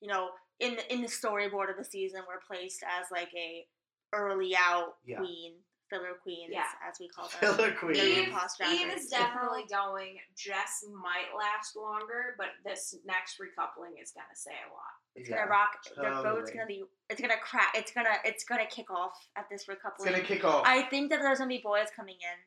you 0.00 0.08
know, 0.08 0.30
in 0.58 0.76
the 0.76 0.92
in 0.92 1.02
the 1.02 1.08
storyboard 1.08 1.68
of 1.70 1.76
the 1.76 1.84
season 1.84 2.22
were 2.26 2.40
placed 2.40 2.82
as 2.82 3.10
like 3.12 3.28
a 3.36 3.66
early 4.12 4.56
out 4.56 4.96
Yeah. 5.04 5.18
queen, 5.18 5.54
filler 5.90 6.14
queens, 6.22 6.50
Yeah. 6.52 6.64
as 6.88 6.98
we 6.98 7.08
call 7.08 7.28
them. 7.28 7.38
Filler 7.40 7.56
They're 7.70 7.76
queen. 7.76 7.96
Eve, 7.96 8.34
Eve 8.70 8.88
is 8.94 9.08
definitely 9.08 9.64
going. 9.70 10.18
Jess 10.36 10.84
might 10.92 11.34
last 11.36 11.76
longer, 11.76 12.34
but 12.38 12.48
this 12.64 12.96
next 13.04 13.38
recoupling 13.38 14.00
is 14.02 14.10
gonna 14.12 14.26
say 14.34 14.52
a 14.68 14.72
lot. 14.72 14.82
It's 15.14 15.28
Yeah. 15.28 15.36
gonna 15.38 15.50
rock. 15.50 15.82
Their 15.96 16.22
boat's 16.22 16.50
gonna 16.50 16.66
be. 16.66 16.84
It's 17.08 17.20
gonna 17.20 17.38
crack. 17.38 17.72
It's 17.74 17.92
gonna. 17.92 18.16
It's 18.24 18.44
gonna 18.44 18.66
kick 18.66 18.90
off 18.90 19.28
at 19.36 19.48
this 19.48 19.66
recoupling. 19.66 19.94
It's 20.00 20.04
going 20.04 20.20
to 20.20 20.26
kick 20.26 20.44
off. 20.44 20.62
I 20.66 20.82
think 20.82 21.10
that 21.10 21.20
there's 21.22 21.38
gonna 21.38 21.48
be 21.48 21.58
boys 21.58 21.88
coming 21.94 22.16
in. 22.20 22.38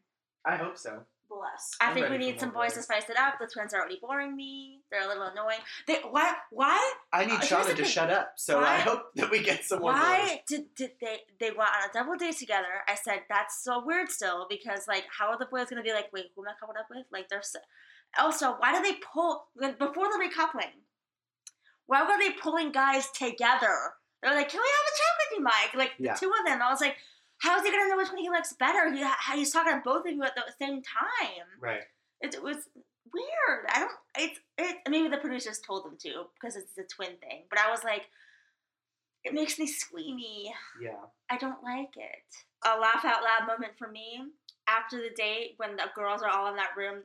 I 0.46 0.56
hope 0.56 0.78
so. 0.78 1.06
Bless. 1.30 1.72
I 1.80 1.90
I'm 1.90 1.94
think 1.94 2.10
we 2.10 2.18
need 2.18 2.40
some 2.40 2.50
boys 2.50 2.74
to 2.74 2.82
spice 2.82 3.08
it 3.08 3.16
up. 3.18 3.36
The 3.40 3.46
twins 3.46 3.72
are 3.74 3.80
already 3.80 4.00
boring 4.02 4.36
me. 4.36 4.80
They're 4.92 5.04
a 5.04 5.08
little 5.08 5.24
annoying. 5.24 5.60
They 5.86 5.98
why 6.10 6.34
why 6.50 6.94
I 7.14 7.26
need 7.26 7.34
Uh, 7.36 7.42
Shaughna 7.42 7.66
the 7.68 7.76
to 7.76 7.84
thing. 7.84 7.86
shut 7.92 8.10
up, 8.10 8.34
so 8.36 8.58
Why- 8.60 8.76
I 8.76 8.78
hope 8.80 9.14
that 9.16 9.30
we 9.30 9.44
get 9.44 9.64
some 9.64 9.80
more 9.82 9.92
boys. 9.94 10.02
why 10.02 10.44
did, 10.48 10.74
did 10.76 10.92
they 11.00 11.20
they 11.40 11.52
went 11.52 11.70
on 11.70 11.90
a 11.90 11.94
double 11.94 12.16
date 12.18 12.38
together? 12.38 12.84
I 12.88 12.96
said 12.96 13.22
that's 13.30 13.64
so 13.64 13.84
weird 13.86 14.10
still 14.10 14.48
because 14.50 14.88
like 14.88 15.06
how 15.16 15.28
are 15.30 15.38
the 15.38 15.46
boys 15.46 15.68
gonna 15.70 15.84
be 15.84 15.94
like 15.94 16.12
wait 16.12 16.32
who 16.36 16.42
am 16.44 16.50
I 16.50 16.60
coupled 16.60 16.78
up 16.78 16.88
with? 16.90 17.06
Like 17.12 17.30
they're 17.30 17.44
so, 17.44 17.60
also 18.18 18.54
why 18.58 18.74
do 18.76 18.82
they 18.82 18.98
pull 19.14 19.46
like, 19.56 19.78
before 19.78 20.08
the 20.08 20.18
recoupling? 20.18 20.72
Why 21.86 22.04
were 22.04 22.18
they 22.20 22.32
pulling 22.32 22.72
guys 22.72 23.10
together? 23.12 23.76
They're 24.22 24.36
like, 24.36 24.50
can 24.50 24.60
we 24.60 24.68
have 24.68 24.88
a 24.88 24.98
chat 24.98 25.14
with 25.20 25.38
you, 25.38 25.44
Mike? 25.44 25.74
Like 25.76 25.92
the 26.00 26.18
two 26.20 26.32
of 26.40 26.46
them. 26.46 26.62
I 26.62 26.70
was 26.72 26.82
like, 26.82 26.98
how 27.40 27.58
is 27.58 27.64
he 27.66 27.72
gonna 27.72 27.90
know 27.90 27.98
which 27.98 28.10
one 28.10 28.18
he 28.18 28.30
likes 28.30 28.54
better? 28.54 28.92
He, 28.94 29.02
how 29.04 29.36
he's 29.36 29.52
talking 29.52 29.74
to 29.74 29.82
both 29.84 30.06
of 30.06 30.14
you 30.14 30.24
at 30.24 30.36
the 30.36 30.44
same 30.60 30.82
time. 30.82 31.46
Right. 31.60 31.82
It, 32.22 32.36
it 32.36 32.44
was 32.44 32.58
weird. 33.14 33.66
I 33.70 33.80
don't. 33.80 33.92
It's 34.18 34.40
it. 34.58 34.78
Maybe 34.90 35.08
the 35.08 35.18
producers 35.18 35.60
told 35.60 35.86
them 35.86 35.98
to 36.02 36.26
because 36.34 36.56
it's 36.56 36.78
a 36.78 36.84
twin 36.84 37.16
thing. 37.22 37.44
But 37.50 37.60
I 37.60 37.70
was 37.72 37.84
like, 37.84 38.04
it 39.24 39.34
makes 39.34 39.58
me 39.58 39.68
squeamy. 39.68 40.52
Yeah. 40.82 40.92
I 41.30 41.38
don't 41.38 41.64
like 41.64 41.96
it. 41.96 42.26
A 42.66 42.78
laugh 42.80 43.06
out 43.06 43.24
loud 43.24 43.48
moment 43.48 43.74
for 43.78 43.88
me 43.88 44.22
after 44.68 44.98
the 44.98 45.10
date 45.16 45.54
when 45.58 45.76
the 45.78 45.86
girls 45.96 46.22
are 46.22 46.30
all 46.30 46.48
in 46.50 46.58
that 46.58 46.76
room 46.78 47.04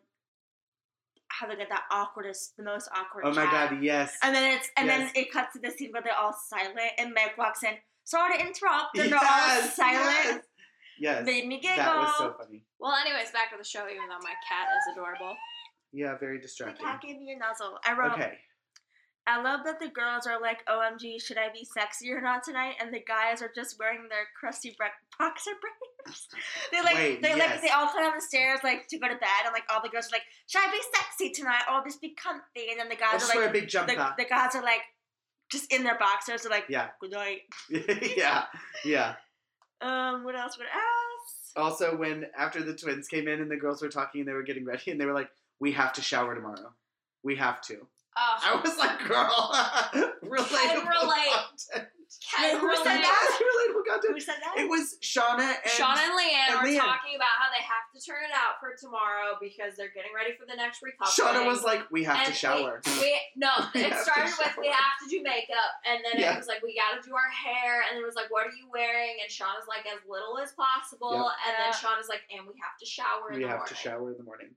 having 1.40 1.58
that 1.58 1.82
awkwardest, 1.90 2.56
the 2.56 2.62
most 2.62 2.88
awkward. 2.94 3.24
Oh 3.24 3.32
my 3.32 3.44
chat. 3.46 3.70
God. 3.70 3.82
Yes. 3.82 4.16
And 4.22 4.34
then 4.34 4.56
it's 4.56 4.68
and 4.76 4.86
Yes. 4.86 5.12
then 5.12 5.22
it 5.24 5.32
cuts 5.32 5.52
to 5.54 5.58
the 5.60 5.70
scene 5.70 5.90
where 5.92 6.02
they're 6.02 6.16
all 6.16 6.32
silent 6.32 6.92
and 6.98 7.12
Meg 7.14 7.30
walks 7.38 7.62
in. 7.62 7.74
Sorry 8.04 8.38
to 8.38 8.46
interrupt, 8.46 8.96
and 8.98 9.10
they're 9.10 9.18
all 9.18 9.24
Yes, 9.24 9.74
silent. 9.76 10.44
Yes. 10.98 11.18
yes. 11.20 11.26
Made 11.26 11.46
me 11.48 11.58
giggle. 11.60 11.76
That 11.76 11.96
was 11.96 12.14
so 12.18 12.34
funny. 12.38 12.62
Well, 12.78 12.92
anyways, 12.94 13.30
back 13.32 13.50
to 13.52 13.56
the 13.58 13.64
show. 13.64 13.84
Even 13.88 14.08
though 14.08 14.22
my 14.22 14.34
cat 14.48 14.68
is 14.76 14.92
adorable. 14.92 15.36
Yeah, 15.92 16.16
very 16.18 16.40
distracting. 16.40 16.74
the 16.74 16.90
distracting. 16.90 17.10
cat 17.10 17.18
gave 17.18 17.22
me 17.26 17.32
a 17.32 17.38
nuzzle. 17.38 17.78
I 17.84 17.94
wrote. 17.96 18.12
Okay. 18.12 18.38
I 19.26 19.40
love 19.40 19.60
that 19.64 19.80
the 19.80 19.88
girls 19.88 20.26
are 20.26 20.38
like, 20.38 20.60
OMG, 20.66 21.18
should 21.22 21.38
I 21.38 21.48
be 21.50 21.64
sexy 21.64 22.12
or 22.12 22.20
not 22.20 22.44
tonight? 22.44 22.74
And 22.78 22.92
the 22.92 23.00
guys 23.00 23.40
are 23.40 23.50
just 23.54 23.78
wearing 23.78 24.06
their 24.10 24.26
crusty 24.38 24.74
bre- 24.76 24.92
boxer 25.18 25.52
briefs. 26.04 26.28
they 26.70 26.82
like, 26.82 26.94
Wait, 26.94 27.22
they 27.22 27.34
like, 27.34 27.62
they 27.62 27.70
all 27.70 27.86
come 27.88 28.02
down 28.02 28.12
the 28.16 28.20
stairs 28.20 28.60
like 28.62 28.86
to 28.88 28.98
go 28.98 29.08
to 29.08 29.14
bed, 29.14 29.44
and 29.46 29.54
like 29.54 29.64
all 29.72 29.80
the 29.82 29.88
girls 29.88 30.08
are 30.08 30.16
like, 30.16 30.28
should 30.46 30.60
I 30.60 30.70
be 30.70 30.78
sexy 30.94 31.30
tonight 31.30 31.62
or 31.72 31.82
just 31.82 32.02
be 32.02 32.10
comfy? 32.14 32.68
And 32.70 32.78
then 32.78 32.90
the 32.90 33.02
I'll 33.02 33.12
guys 33.18 33.30
are 33.30 33.34
wear 33.34 33.44
a 33.44 33.46
like, 33.46 33.54
big 33.54 33.68
jumper. 33.68 33.94
the, 33.94 34.12
the 34.24 34.28
guys 34.28 34.54
are 34.54 34.62
like, 34.62 34.82
just 35.50 35.72
in 35.72 35.84
their 35.84 35.98
boxers. 35.98 36.42
They're 36.42 36.50
like, 36.50 36.66
Yeah. 36.68 36.88
good 37.00 37.12
night. 37.12 37.40
yeah. 38.16 38.44
Yeah. 38.84 39.14
Um, 39.80 40.24
what 40.24 40.34
else? 40.36 40.56
What 40.58 40.66
else? 40.66 41.52
Also, 41.56 41.96
when 41.96 42.26
after 42.36 42.62
the 42.62 42.74
twins 42.74 43.06
came 43.08 43.28
in 43.28 43.40
and 43.40 43.50
the 43.50 43.56
girls 43.56 43.82
were 43.82 43.88
talking 43.88 44.20
and 44.20 44.28
they 44.28 44.32
were 44.32 44.42
getting 44.42 44.64
ready 44.64 44.90
and 44.90 45.00
they 45.00 45.04
were 45.06 45.12
like, 45.12 45.28
"We 45.60 45.72
have 45.72 45.92
to 45.94 46.02
shower 46.02 46.34
tomorrow. 46.34 46.72
We 47.22 47.36
have 47.36 47.60
to." 47.62 47.86
Oh, 48.16 48.38
I 48.42 48.60
was 48.60 48.76
like, 48.78 48.98
"Girl, 49.06 50.10
relatable 50.24 50.88
relate. 50.88 51.86
Content." 52.22 52.60
who 52.60 52.76
said 52.76 53.00
that? 53.02 53.20
relatable 53.40 53.82
oh, 53.90 54.00
Who 54.12 54.20
said 54.20 54.38
that? 54.42 54.54
It 54.58 54.68
was 54.68 54.96
Shaughna 55.00 55.44
and 55.60 55.70
Sean 55.70 55.96
and 55.98 56.12
Leanne 56.14 56.50
and 56.50 56.56
were 56.60 56.68
Leanne. 56.68 56.82
talking 56.82 57.14
about 57.16 57.34
how 57.38 57.48
they 57.52 57.62
have 57.62 57.86
to 57.94 57.98
turn 58.02 58.24
it 58.24 58.34
out 58.34 58.58
for 58.60 58.74
tomorrow 58.78 59.36
because 59.40 59.76
they're 59.76 59.92
getting 59.94 60.12
ready 60.14 60.34
for 60.38 60.46
the 60.46 60.56
next 60.56 60.80
recoupling. 60.82 61.12
Shaughna 61.14 61.46
was 61.46 61.62
like, 61.62 61.84
"We 61.90 62.04
have 62.04 62.18
And 62.24 62.26
to 62.28 62.34
shower." 62.34 62.80
We, 62.84 62.92
we 63.00 63.10
no, 63.36 63.52
We 63.74 63.86
it 63.86 63.94
started 64.02 64.34
with 64.38 64.54
we 64.58 64.68
have 64.68 64.96
to 65.02 65.06
do 65.10 65.22
makeup, 65.22 65.72
and 65.84 66.00
then 66.04 66.20
Yeah. 66.20 66.34
it 66.34 66.38
was 66.38 66.48
like 66.48 66.62
we 66.62 66.74
got 66.78 66.96
to 66.96 67.02
do 67.02 67.14
our 67.14 67.30
hair, 67.30 67.82
and 67.86 67.96
then 67.96 68.02
it 68.02 68.06
was 68.06 68.16
like, 68.16 68.30
what 68.30 68.46
are 68.46 68.54
you 68.56 68.66
wearing? 68.72 69.18
And 69.22 69.28
Shaughna's 69.30 69.68
like, 69.68 69.84
as 69.86 70.00
little 70.08 70.38
as 70.38 70.52
possible, 70.52 71.30
and 71.44 71.52
then 71.58 71.70
Yeah. 71.70 71.78
Shaughna's 71.78 72.08
like, 72.08 72.22
and 72.32 72.46
we 72.46 72.54
have 72.62 72.76
to 72.80 72.86
shower 72.86 73.30
in 73.30 73.36
we 73.38 73.42
the 73.44 73.48
have 73.52 73.64
morning. 73.64 73.74
to 73.74 73.80
shower 73.80 74.06
in 74.12 74.16
the 74.18 74.24
morning. 74.24 74.50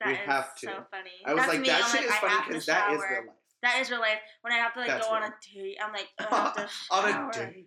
That 0.00 0.06
we 0.08 0.14
is 0.14 0.18
have 0.30 0.54
to. 0.62 0.66
so 0.66 0.86
funny. 0.94 1.10
I 1.26 1.34
was 1.34 1.42
That's 1.42 1.52
like, 1.52 1.60
me. 1.60 1.68
"That 1.68 1.82
I'm 1.82 1.90
shit 1.90 2.00
like, 2.06 2.10
is 2.10 2.12
I 2.14 2.20
funny 2.22 2.46
because 2.46 2.66
that 2.66 2.92
is 2.92 3.00
real 3.02 3.26
life." 3.26 3.47
That 3.62 3.78
is 3.80 3.90
real 3.90 4.00
life. 4.00 4.20
When 4.42 4.52
I 4.52 4.56
have 4.56 4.72
to 4.74 4.80
like 4.80 4.88
That's 4.88 5.06
go 5.06 5.14
on 5.14 5.22
a 5.24 5.32
date, 5.54 5.78
I'm 5.82 5.92
like, 5.92 6.08
I 6.18 6.24
have 6.24 6.54
to 6.54 6.68
On 6.92 7.28
a 7.28 7.32
date. 7.32 7.66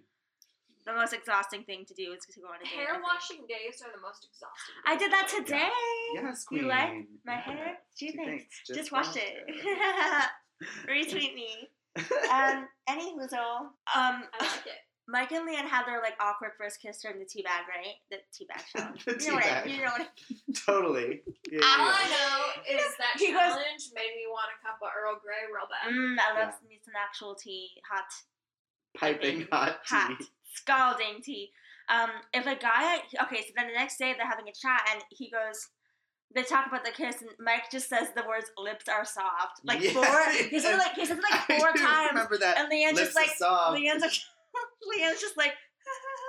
The 0.86 0.94
most 0.94 1.14
exhausting 1.14 1.64
thing 1.64 1.86
to 1.86 1.94
do 1.94 2.12
is 2.14 2.26
to 2.34 2.40
go 2.42 2.48
on 2.48 2.56
a 2.56 2.64
date. 2.64 2.74
Hair 2.74 3.02
washing 3.04 3.46
days 3.48 3.82
are 3.86 3.92
the 3.94 4.02
most 4.02 4.26
exhausting. 4.26 4.76
I 4.86 4.96
did 4.98 5.12
that 5.12 5.28
days. 5.30 5.46
today. 5.46 5.70
Yes, 6.16 6.46
You 6.50 6.68
like 6.68 6.94
my 7.26 7.34
Yeah. 7.34 7.42
hair? 7.42 7.78
Gee, 7.98 8.12
Gee, 8.12 8.18
thanks. 8.18 8.46
thanks. 8.68 8.80
Just, 8.80 8.92
watched 8.92 9.16
watched 9.16 9.18
it. 9.18 10.26
Retweet 10.90 11.36
me. 11.36 11.70
Um, 12.32 12.68
any 12.88 13.14
whoozle. 13.14 13.60
Um, 13.62 13.74
I 13.94 14.24
like 14.40 14.66
it. 14.66 14.80
Mike 15.08 15.32
and 15.32 15.48
Leanne 15.50 15.68
had 15.68 15.86
their 15.86 16.00
like 16.02 16.14
awkward 16.22 16.52
first 16.58 16.80
kiss 16.82 17.02
during 17.02 17.20
the 17.20 17.26
teabag, 17.26 17.66
right? 17.68 17.96
The 18.10 18.18
teabag 18.32 18.64
challenge. 18.72 19.06
The 19.06 19.18
you 19.20 19.28
know 19.30 19.36
what 19.36 19.46
I, 19.46 19.66
you 19.66 19.78
know 19.78 19.92
what 19.92 20.02
I, 20.02 20.08
totally. 20.66 21.22
Yeah, 21.52 21.60
yeah, 21.60 21.66
All 21.66 21.86
yeah. 21.88 21.96
I 21.98 22.06
know 22.10 22.76
is 22.78 22.96
that 23.00 23.14
He 23.18 23.28
goes- 23.28 23.36
challenge 23.36 23.92
made 23.96 24.14
me 24.16 24.26
want 24.30 24.48
a 24.56 24.66
cup 24.66 24.78
of 24.82 24.90
Earl 24.96 25.20
Grey 25.24 25.44
real 25.52 25.68
bad. 25.68 25.92
mm, 25.94 26.16
I 26.20 26.40
love 26.46 26.54
Yeah. 26.62 26.70
me 26.70 26.80
some 26.86 26.94
actual 26.96 27.36
tea, 27.36 27.70
hot, 27.90 28.06
Piping 28.98 29.48
hot 29.52 29.80
tea. 29.88 29.96
hot, 29.96 30.22
scalding 30.54 31.22
tea. 31.24 31.52
Um, 31.90 32.10
if 32.34 32.46
a 32.46 32.56
guy, 32.56 33.00
okay, 33.24 33.42
so 33.42 33.52
then 33.58 33.68
the 33.68 33.74
next 33.74 33.98
day 33.98 34.14
they're 34.18 34.28
having 34.30 34.48
a 34.48 34.54
chat 34.54 34.88
and 34.94 35.04
he 35.10 35.30
goes, 35.30 35.68
they 36.34 36.44
talk 36.44 36.68
about 36.68 36.86
the 36.86 36.92
kiss 36.92 37.22
and 37.22 37.32
Mike 37.40 37.70
just 37.70 37.90
says 37.90 38.08
the 38.16 38.24
words 38.26 38.46
"lips 38.58 38.88
are 38.88 39.04
soft" 39.04 39.60
like 39.66 39.82
Yes. 39.82 39.92
four. 39.94 40.32
He 40.50 40.60
said 40.60 40.76
it 40.76 40.78
like 40.78 40.94
he 40.94 41.06
said 41.06 41.18
it 41.18 41.24
like 41.30 41.60
four 41.60 41.74
do 41.74 41.82
times, 41.82 42.12
Remember 42.14 42.38
that? 42.38 42.58
and 42.58 42.72
Leanne's 42.72 42.94
Lips 42.96 43.08
just 43.08 43.16
like 43.18 43.30
soft. 43.32 43.78
Leanne's 43.78 44.02
like 44.02 44.14
Leanne's 44.88 45.22
just 45.22 45.38
like 45.38 45.54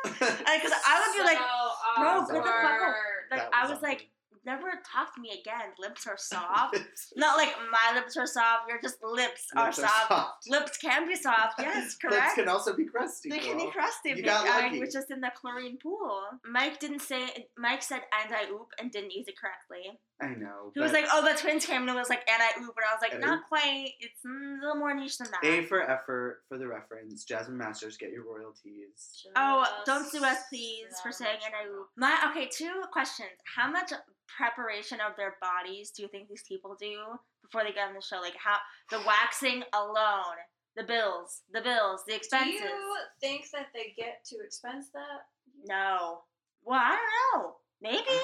because 0.05 0.73
I 0.87 1.01
would 1.01 1.15
be 1.17 1.25
like 1.25 1.39
so 1.97 2.03
bro, 2.03 2.21
get 2.21 2.29
the 2.29 2.35
fuck 2.35 2.47
oh, 2.47 2.85
out. 2.85 2.95
like 3.31 3.41
That 3.41 3.49
I 3.53 3.63
was 3.63 3.71
was 3.73 3.83
like 3.83 3.97
awkward. 3.99 4.12
Never 4.45 4.69
talk 4.91 5.15
to 5.15 5.21
me 5.21 5.31
again. 5.31 5.71
Lips 5.79 6.07
are 6.07 6.17
soft. 6.19 6.79
Not 7.17 7.37
like 7.37 7.51
my 7.71 7.99
lips 7.99 8.17
are 8.17 8.27
soft. 8.27 8.65
You're 8.69 8.81
just 8.81 8.97
lips, 9.03 9.47
are 9.57 9.67
Lips 9.67 9.77
soft. 9.79 10.49
Lips 10.49 10.77
can 10.79 11.07
be 11.09 11.17
soft. 11.17 11.55
Yes, 11.63 11.95
correct. 11.97 12.15
Lips 12.15 12.23
correct. 12.23 12.35
can 12.37 12.49
also 12.49 12.75
be 12.75 12.85
crusty. 12.85 13.29
They 13.31 13.39
can 13.39 13.57
be 13.57 13.71
crusty. 13.71 14.11
You 14.11 14.17
but 14.17 14.25
got 14.25 14.47
I 14.47 14.67
lucky. 14.67 14.81
was 14.81 14.93
just 14.93 15.11
in 15.11 15.21
the 15.21 15.31
chlorine 15.41 15.79
pool. 15.83 16.23
Mike 16.51 16.81
didn't 16.81 17.01
say. 17.03 17.47
Mike 17.57 17.83
said 17.83 18.03
and 18.25 18.35
I 18.35 18.51
oop 18.51 18.69
and 18.81 18.91
didn't 18.91 19.13
use 19.13 19.27
it 19.29 19.35
correctly. 19.39 19.99
I 20.21 20.35
know. 20.39 20.71
He 20.75 20.81
was 20.81 20.93
like, 20.93 21.07
"Oh, 21.13 21.23
the 21.23 21.37
twins 21.39 21.67
came," 21.67 21.83
and 21.83 21.91
it 21.91 21.95
was 21.95 22.09
like 22.09 22.25
and 22.29 22.41
I 22.43 22.51
oop, 22.63 22.75
and 22.77 22.87
I 22.89 22.95
was 22.95 23.03
like, 23.03 23.13
And 23.13 23.21
"Not 23.21 23.41
quite. 23.49 23.91
It's 24.01 24.25
a 24.25 24.29
little 24.61 24.77
more 24.77 24.95
niche 24.95 25.19
than 25.19 25.29
that." 25.33 25.45
A 25.45 25.63
for 25.65 25.83
effort 25.83 26.43
for 26.49 26.59
the 26.59 26.67
reference. 26.69 27.25
Jasmine 27.25 27.57
Masters, 27.59 27.97
get 27.97 28.11
your 28.13 28.25
royalties. 28.25 29.27
Oh, 29.37 29.65
don't 29.85 30.09
sue 30.09 30.25
us, 30.25 30.39
please, 30.49 30.87
for 31.03 31.11
saying 31.13 31.39
much 31.43 31.47
and 31.47 31.55
I 31.55 31.73
oop. 31.75 31.89
My 31.97 32.31
okay, 32.31 32.49
two 32.53 32.83
questions. 32.93 33.31
How 33.57 33.71
much 33.71 33.93
preparation 34.37 34.99
of 35.01 35.17
their 35.17 35.37
bodies 35.41 35.91
do 35.91 36.03
you 36.03 36.09
think 36.09 36.29
these 36.29 36.45
people 36.47 36.77
do 36.81 36.99
before 37.43 37.65
they 37.65 37.73
get 37.73 37.89
on 37.89 37.95
the 37.95 38.01
show? 38.03 38.21
Like 38.21 38.37
how 38.37 38.57
the 38.91 39.03
waxing 39.07 39.63
alone, 39.75 40.39
the 40.77 40.85
bills, 40.85 41.43
the 41.53 41.61
bills, 41.61 42.03
the 42.07 42.15
expenses. 42.15 42.61
Do 42.61 42.67
you 42.67 42.97
think 43.21 43.47
that 43.53 43.67
they 43.75 43.93
get 43.97 44.25
to 44.27 44.37
expense 44.45 44.87
that? 44.95 45.27
No. 45.67 46.21
Well, 46.65 46.81
I 46.81 46.97
don't 46.97 47.43
know. 47.43 47.55
Maybe. 47.81 48.19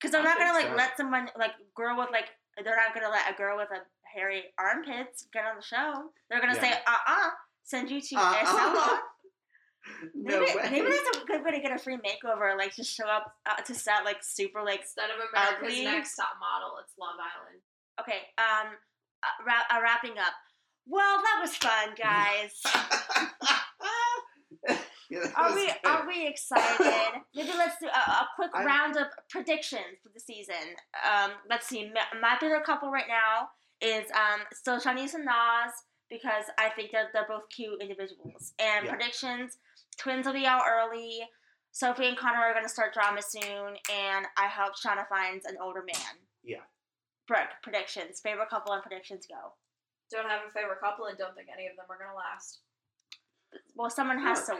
Because 0.00 0.14
I'm 0.14 0.22
I 0.22 0.30
not 0.30 0.38
gonna 0.38 0.52
like 0.54 0.68
so. 0.68 0.74
let 0.76 0.96
someone 0.96 1.28
like 1.38 1.52
girl 1.76 1.96
with 1.98 2.08
like 2.12 2.26
they're 2.62 2.76
not 2.76 2.94
gonna 2.94 3.10
let 3.10 3.32
a 3.32 3.36
girl 3.36 3.56
with 3.56 3.68
a 3.70 3.80
hairy 4.14 4.44
armpits 4.58 5.26
get 5.32 5.44
on 5.44 5.56
the 5.56 5.62
show. 5.62 6.10
They're 6.28 6.40
gonna 6.40 6.54
say 6.54 6.70
Yeah. 6.70 6.80
uh 6.86 6.96
uh 7.06 7.30
send 7.62 7.90
you 7.90 8.00
to 8.00 8.16
a 8.16 8.18
Uh-uh. 8.20 8.98
salon. 9.84 10.10
no 10.14 10.40
maybe, 10.40 10.56
way. 10.58 10.68
maybe 10.70 10.88
that's 10.90 11.18
a 11.22 11.26
good 11.26 11.44
way 11.44 11.50
to 11.52 11.60
get 11.60 11.72
a 11.74 11.78
free 11.78 11.96
makeover. 11.96 12.56
Like 12.56 12.74
just 12.74 12.94
show 12.94 13.06
up 13.08 13.34
uh, 13.46 13.60
to 13.62 13.74
set 13.74 14.04
like 14.04 14.18
super 14.22 14.62
like 14.62 14.80
Instead 14.82 15.10
of 15.10 15.16
America's 15.16 15.62
Ugly. 15.72 15.84
Next 15.84 16.16
Top 16.16 16.36
Model, 16.40 16.78
it's 16.82 16.92
Love 16.98 17.16
Island. 17.18 17.60
okay. 18.00 18.20
Um, 18.38 18.74
uh, 19.22 19.44
wrap, 19.46 19.64
uh, 19.72 19.80
wrapping 19.82 20.18
up. 20.18 20.34
Well, 20.86 21.18
that 21.22 21.38
was 21.40 21.54
fun, 21.56 21.94
guys. 21.96 22.60
Yeah, 25.10 25.26
Are 25.36 25.54
we 25.54 25.66
good. 25.66 25.74
are 25.84 26.06
we 26.08 26.26
excited? 26.26 27.20
Maybe 27.34 27.50
let's 27.58 27.76
do 27.78 27.86
a, 27.86 28.10
a 28.10 28.28
quick 28.34 28.50
I'm- 28.54 28.64
round 28.66 28.96
of 28.96 29.08
predictions 29.28 29.98
for 30.02 30.08
the 30.14 30.20
season. 30.20 30.74
Um, 31.06 31.32
let's 31.50 31.66
see. 31.66 31.92
My, 31.92 32.18
my 32.20 32.36
favorite 32.40 32.64
couple 32.64 32.90
right 32.90 33.08
now 33.08 33.48
is 33.86 34.06
um 34.12 34.40
still 34.54 34.80
Siânnise 34.80 35.12
and 35.14 35.26
Nas 35.26 35.72
because 36.08 36.44
I 36.58 36.70
think 36.70 36.92
that 36.92 37.06
they're 37.12 37.26
both 37.28 37.48
cute 37.54 37.82
individuals. 37.82 38.54
And 38.58 38.86
Yeah. 38.86 38.92
predictions: 38.94 39.58
twins 39.98 40.26
will 40.26 40.32
be 40.34 40.46
out 40.46 40.62
early. 40.68 41.20
Sophie 41.72 42.06
and 42.08 42.16
Connor 42.18 42.38
are 42.38 42.54
gonna 42.54 42.68
start 42.68 42.92
drama 42.92 43.22
soon, 43.22 43.76
and 43.90 44.26
I 44.36 44.46
hope 44.48 44.74
Shaughna 44.76 45.08
finds 45.08 45.46
an 45.46 45.56
older 45.60 45.82
man. 45.82 46.18
Yeah. 46.44 46.60
Brooke, 47.26 47.48
predictions. 47.62 48.20
Favorite 48.20 48.50
couple 48.50 48.72
and 48.74 48.82
predictions 48.82 49.26
go. 49.26 49.54
Don't 50.10 50.28
have 50.28 50.40
a 50.46 50.52
favorite 50.52 50.80
couple 50.80 51.06
and 51.06 51.16
don't 51.16 51.34
think 51.34 51.48
any 51.52 51.66
of 51.66 51.76
them 51.76 51.86
are 51.88 51.96
gonna 51.98 52.16
last. 52.16 52.58
Well, 53.74 53.88
someone 53.90 54.18
has 54.18 54.44
to. 54.46 54.58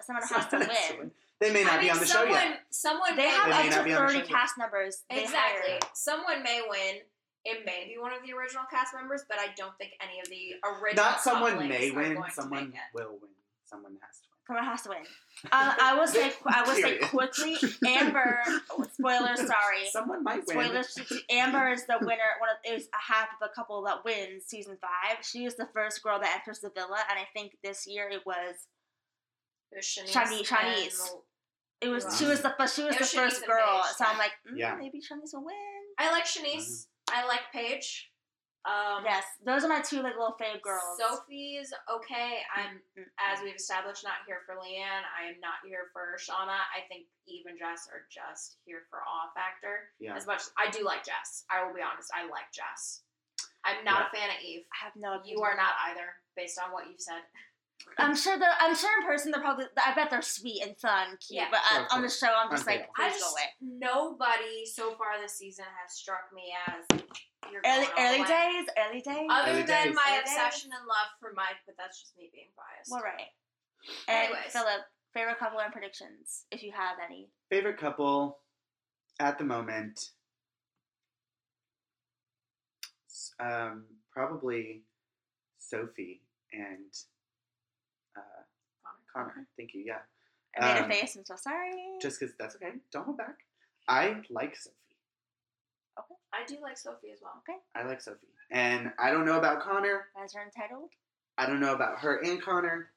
Someone 0.00 0.22
has 0.26 0.46
to 0.48 0.58
win. 1.00 1.10
They 1.40 1.52
may 1.52 1.64
not 1.64 1.74
I 1.74 1.78
be 1.78 1.82
mean, 1.84 1.92
on 1.92 1.98
the 1.98 2.06
someone, 2.06 2.28
show 2.38 2.44
yet. 2.48 2.60
Someone 2.70 3.16
They 3.16 3.28
have 3.28 3.48
up 3.50 3.50
may 3.50 3.62
win. 3.62 3.70
not 3.70 3.84
be 3.84 3.90
to 3.90 3.96
thirty 3.96 4.12
show 4.14 4.18
yet. 4.20 4.28
cast 4.28 4.58
members. 4.58 5.02
They 5.10 5.22
Exactly. 5.24 5.70
hire. 5.72 5.80
Someone 5.94 6.42
may 6.44 6.62
win. 6.68 6.96
It 7.44 7.66
may 7.66 7.84
be 7.92 7.98
one 8.00 8.12
of 8.12 8.24
the 8.24 8.32
original 8.32 8.64
cast 8.70 8.94
members, 8.94 9.22
but 9.28 9.38
I 9.38 9.48
don't 9.56 9.76
think 9.76 9.92
any 10.00 10.20
of 10.20 10.28
the 10.30 10.54
original 10.64 11.04
Not 11.04 11.20
someone 11.20 11.58
may 11.68 11.90
win. 11.90 12.16
Someone 12.30 12.72
will 12.94 13.18
win. 13.20 13.30
Someone 13.64 13.98
has 14.00 14.20
to 14.20 14.28
win. 14.48 14.56
Someone 14.56 14.64
has 14.64 14.82
to 14.82 14.88
win. 14.90 14.98
Uh, 15.52 15.74
I 15.80 15.94
will 15.98 16.06
say. 16.06 16.32
I 16.46 16.62
will 16.62 16.74
say 16.74 16.98
quickly. 16.98 17.56
Amber. 17.86 18.38
Spoiler. 18.92 19.36
Sorry. 19.36 19.86
Someone 19.90 20.22
might 20.22 20.46
win. 20.46 20.66
Spoilers. 20.66 20.98
Amber 21.30 21.68
is 21.70 21.86
the 21.86 21.98
winner. 22.00 22.30
One 22.40 22.50
of 22.50 22.56
is 22.78 22.86
a 22.88 23.12
half 23.12 23.28
of 23.40 23.48
a 23.50 23.54
couple 23.54 23.82
that 23.84 24.04
wins 24.04 24.44
season 24.46 24.76
five. 24.80 25.24
She 25.24 25.44
is 25.44 25.56
the 25.56 25.66
first 25.74 26.02
girl 26.02 26.18
that 26.20 26.34
enters 26.40 26.60
the 26.60 26.70
villa, 26.70 26.98
and 27.10 27.18
I 27.18 27.24
think 27.32 27.56
this 27.62 27.86
year 27.86 28.08
it 28.10 28.22
was 28.26 28.66
There's 29.72 29.86
Siânnise. 29.86 30.12
Shani- 30.12 30.46
Siânnise. 30.46 31.10
it 31.80 31.88
was 31.88 32.04
Wow. 32.04 32.10
she 32.18 32.24
was 32.26 32.40
the 32.42 32.54
first 32.56 32.76
she 32.76 32.82
was 32.84 32.94
It 32.94 32.98
the 32.98 33.02
was 33.02 33.12
Siânnise 33.12 33.16
first 33.34 33.46
girl. 33.46 33.82
So 33.96 34.04
I'm 34.04 34.18
like, 34.18 34.32
mm, 34.50 34.56
Yeah. 34.58 34.76
maybe 34.76 34.98
Siânnise 35.00 35.32
will 35.34 35.44
win. 35.44 35.54
I 35.98 36.10
like 36.12 36.24
Siânnise. 36.24 36.86
I 37.10 37.26
like 37.26 37.40
Paige. 37.52 38.10
Um, 38.64 39.04
Yes, 39.04 39.24
those 39.44 39.60
are 39.64 39.68
my 39.68 39.84
two 39.84 40.00
like 40.00 40.16
little 40.16 40.36
fave 40.40 40.64
girls. 40.64 40.96
Sophie's 40.96 41.68
okay. 41.84 42.40
I'm, 42.48 42.80
as 43.20 43.44
we've 43.44 43.56
established, 43.56 44.04
not 44.04 44.24
here 44.24 44.40
for 44.48 44.56
Leanne. 44.56 45.04
I 45.04 45.28
am 45.28 45.36
not 45.44 45.60
here 45.64 45.92
for 45.92 46.16
Shaughna. 46.16 46.56
I 46.72 46.80
think 46.88 47.04
Eve 47.28 47.44
and 47.44 47.60
Jess 47.60 47.84
are 47.92 48.08
just 48.08 48.56
here 48.64 48.88
for 48.88 49.04
awe 49.04 49.28
factor. 49.36 49.92
Yeah. 50.00 50.16
As 50.16 50.26
much 50.26 50.48
I 50.56 50.72
do 50.72 50.80
like 50.84 51.04
Jess. 51.04 51.44
I 51.52 51.60
will 51.60 51.76
be 51.76 51.84
honest. 51.84 52.08
I 52.16 52.24
like 52.24 52.48
Jess. 52.56 53.04
I'm 53.64 53.84
not 53.84 54.08
a 54.08 54.16
fan 54.16 54.28
of 54.32 54.40
Eve. 54.44 54.64
I 54.72 54.88
have 54.88 54.96
no. 54.96 55.20
You 55.24 55.40
are 55.44 55.56
not 55.56 55.76
either, 55.92 56.16
based 56.36 56.60
on 56.60 56.72
what 56.72 56.88
you've 56.88 57.00
said. 57.00 57.20
I'm 57.98 58.16
sure 58.16 58.38
they're. 58.38 58.48
I'm 58.60 58.74
sure 58.74 58.90
in 59.00 59.06
person 59.06 59.30
they're 59.30 59.40
probably. 59.40 59.66
I 59.76 59.94
bet 59.94 60.10
they're 60.10 60.22
sweet 60.22 60.62
and 60.66 60.76
fun, 60.78 61.16
cute. 61.20 61.38
Yeah. 61.42 61.48
but 61.50 61.60
Sure, 61.70 61.82
uh, 61.82 61.94
on 61.94 62.02
the 62.02 62.08
show, 62.10 62.26
I'm 62.34 62.50
just 62.50 62.66
On 62.66 62.74
like. 62.74 62.88
I 62.98 63.08
please 63.10 63.14
go 63.14 63.18
just 63.20 63.32
away. 63.34 63.48
nobody 63.60 64.66
so 64.66 64.90
far 64.96 65.20
this 65.22 65.34
season 65.38 65.64
has 65.82 65.94
struck 65.94 66.32
me 66.34 66.52
as 66.66 66.84
Early, 66.90 67.60
going 67.62 67.86
all 67.86 67.94
the 67.94 68.02
early 68.02 68.20
way. 68.22 68.26
days, 68.26 68.66
early 68.78 69.00
days. 69.00 69.28
Other 69.30 69.50
Early 69.52 69.62
than 69.62 69.86
days. 69.88 69.94
my 69.94 70.08
Early 70.10 70.20
obsession 70.20 70.70
and 70.76 70.86
love 70.88 71.08
for 71.20 71.32
Mike, 71.36 71.60
but 71.66 71.76
that's 71.78 72.00
just 72.00 72.16
me 72.16 72.30
being 72.32 72.48
biased. 72.56 72.90
Well, 72.90 73.02
right. 73.02 73.30
And 74.08 74.24
Anyways. 74.32 74.50
Philip, 74.52 74.80
favorite 75.12 75.38
couple 75.38 75.60
and 75.60 75.72
predictions, 75.72 76.46
if 76.50 76.62
you 76.62 76.72
have 76.72 76.96
any. 77.04 77.28
Favorite 77.50 77.78
couple 77.78 78.38
at 79.20 79.38
the 79.38 79.44
moment. 79.44 80.10
Um, 83.40 83.84
probably 84.12 84.82
Sophie 85.58 86.22
and 86.52 86.92
Connor. 89.14 89.46
Thank 89.56 89.74
you. 89.74 89.82
Yeah. 89.86 89.98
I 90.58 90.74
made 90.74 90.80
Um, 90.84 90.90
a 90.90 90.94
face. 90.94 91.16
I'm 91.16 91.24
so 91.24 91.36
sorry. 91.36 91.72
Just 92.00 92.20
because 92.20 92.34
that's 92.38 92.56
okay. 92.56 92.72
Don't 92.92 93.04
hold 93.04 93.18
back. 93.18 93.38
I 93.88 94.20
like 94.30 94.56
Sophie. 94.56 94.76
Okay. 95.98 96.14
I 96.32 96.44
do 96.46 96.56
like 96.62 96.76
Sophie 96.78 97.10
as 97.12 97.20
well. 97.22 97.32
Okay. 97.48 97.58
I 97.74 97.86
like 97.86 98.00
Sophie. 98.00 98.26
And 98.50 98.92
I 98.98 99.10
don't 99.10 99.24
know 99.24 99.38
about 99.38 99.60
Connor. 99.62 100.06
You 100.14 100.20
guys 100.22 100.34
are 100.34 100.42
entitled. 100.44 100.90
I 101.38 101.46
don't 101.46 101.60
know 101.60 101.74
about 101.74 101.98
her 102.00 102.18
and 102.22 102.40
Connor. 102.40 102.90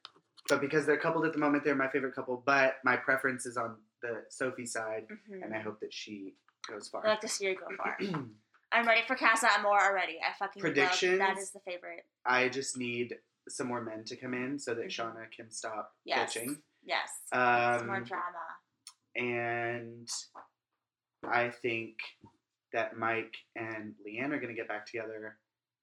But 0.48 0.60
because 0.60 0.86
they're 0.86 0.96
coupled 0.98 1.26
at 1.26 1.32
the 1.32 1.38
moment, 1.38 1.64
they're 1.64 1.74
my 1.74 1.88
favorite 1.88 2.14
couple. 2.14 2.42
But 2.44 2.76
my 2.84 2.96
preference 2.96 3.44
is 3.44 3.56
on 3.56 3.76
the 4.02 4.22
Sophie 4.28 4.66
side. 4.66 5.06
Mm-hmm. 5.10 5.42
And 5.42 5.54
I 5.54 5.60
hope 5.60 5.80
that 5.80 5.92
she 5.92 6.34
goes 6.68 6.88
far. 6.88 7.04
I 7.06 7.10
like 7.10 7.20
to 7.22 7.28
see 7.28 7.46
her 7.46 7.54
go 7.54 7.66
far. 7.76 7.98
I'm 8.72 8.86
ready 8.86 9.00
for 9.06 9.16
Casa 9.16 9.48
Amor 9.58 9.68
already. 9.80 10.18
I 10.20 10.32
fucking 10.38 10.62
love 10.62 10.74
Predictions? 10.74 11.18
that 11.18 11.38
is 11.38 11.50
the 11.50 11.60
favorite. 11.60 12.04
I 12.24 12.48
just 12.48 12.76
need 12.76 13.16
some 13.48 13.66
more 13.68 13.80
men 13.80 14.04
to 14.04 14.16
come 14.16 14.34
in 14.34 14.58
so 14.58 14.74
that 14.74 14.86
Mhm. 14.86 14.90
Shaughna 15.14 15.30
can 15.30 15.50
stop 15.50 15.94
Yes. 16.04 16.34
bitching. 16.34 16.62
Yes. 16.84 17.10
Some 17.32 17.86
more 17.86 17.96
Um, 17.96 18.04
drama. 18.04 18.56
and 19.16 20.08
I 21.24 21.50
think 21.50 21.98
that 22.72 22.96
Mike 22.96 23.34
and 23.56 23.94
Leanne 24.06 24.32
are 24.32 24.38
going 24.38 24.48
to 24.48 24.54
get 24.54 24.68
back 24.68 24.86
together. 24.86 25.38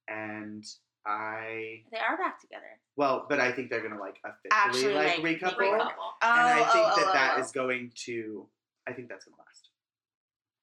And 0.08 0.64
I, 1.06 1.84
They 1.92 1.98
are 2.00 2.18
back 2.18 2.40
together. 2.40 2.80
well, 2.96 3.26
but 3.28 3.40
I 3.40 3.52
think 3.52 3.70
they're 3.70 3.82
going 3.82 3.94
to 3.94 4.00
like 4.00 4.20
officially 4.24 4.50
Actually, 4.52 4.94
like, 4.94 5.08
like, 5.08 5.18
recouple. 5.18 5.42
make 5.48 5.56
Great 5.58 5.72
Couple. 5.72 5.86
couple. 5.90 6.04
Oh, 6.22 6.32
and 6.32 6.40
I 6.40 6.56
think 6.72 6.86
oh, 6.88 6.96
that 6.96 7.08
oh, 7.08 7.14
that 7.14 7.38
oh, 7.38 7.42
is 7.42 7.52
going 7.52 7.92
to, 8.06 8.50
I 8.88 8.94
think 8.94 9.10
that's 9.10 9.26
going 9.26 9.36
to 9.36 9.42
last. 9.44 9.70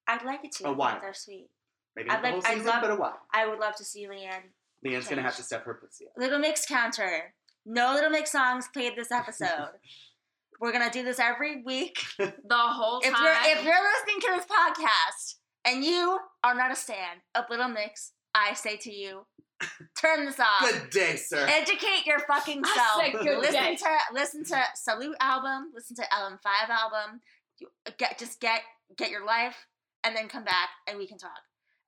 I'd 0.09 0.25
like 0.25 0.45
it 0.45 0.53
to. 0.53 0.69
A 0.69 0.73
while. 0.73 1.01
They're 1.01 1.15
sweet. 1.15 1.51
Maybe 1.95 2.09
I 2.11 2.15
not 2.15 2.23
the 2.23 2.29
like- 2.31 2.45
whole 2.47 2.55
season, 2.55 2.67
love- 2.67 2.83
but 2.83 2.91
a 2.91 2.97
while. 2.97 3.21
I 3.33 3.47
would 3.47 3.59
love 3.59 3.77
to 3.77 3.85
see 3.85 4.07
Leanne. 4.07 4.51
Leanne's 4.85 5.05
going 5.07 5.17
to 5.19 5.23
have 5.23 5.37
to 5.37 5.43
step 5.43 5.65
her 5.65 5.75
pussy 5.75 6.07
up. 6.07 6.13
Little 6.17 6.39
Mix 6.39 6.67
counter. 6.67 7.35
No 7.65 7.95
Little 7.95 8.11
Mix 8.11 8.33
songs 8.33 8.69
played 8.73 8.97
this 8.97 9.11
episode. 9.13 9.69
We're 10.61 10.71
gonna 10.73 10.91
do 10.91 11.03
this 11.03 11.19
every 11.19 11.63
week. 11.63 11.99
The 12.19 12.33
whole 12.57 13.01
If 13.03 13.13
time. 13.13 13.25
you're 13.25 13.57
if 13.59 13.65
you're 13.65 13.75
listening 13.75 14.21
to 14.21 14.29
this 14.37 14.47
podcast 14.47 15.35
and 15.65 15.85
you 15.85 16.19
are 16.45 16.55
not 16.55 16.71
a 16.71 16.77
stan 16.77 17.17
of 17.35 17.47
Little 17.51 17.69
Mix, 17.69 18.13
I 18.35 18.55
say 18.55 18.77
to 18.77 18.93
you, 18.93 19.27
turn 20.01 20.25
this 20.25 20.39
off. 20.39 20.61
Good 20.61 20.91
day, 20.91 21.17
sir. 21.17 21.47
Educate 21.49 22.07
your 22.07 22.21
fucking 22.21 22.63
self. 22.65 23.01
say 23.01 23.11
good 23.13 23.39
listen 23.39 23.53
day. 23.55 23.75
to 23.77 23.89
listen 24.13 24.45
to 24.45 24.63
Salute 24.77 25.17
album. 25.21 25.73
Listen 25.75 25.97
to 25.97 26.03
LM5 26.03 26.69
album. 26.69 27.21
You, 27.59 27.69
get 27.99 28.19
just 28.19 28.41
get 28.41 28.61
get 28.97 29.11
your 29.11 29.25
life, 29.27 29.67
and 30.05 30.15
then 30.15 30.29
come 30.29 30.45
back 30.45 30.69
and 30.87 30.97
we 30.99 31.09
can 31.09 31.19
talk. 31.19 31.31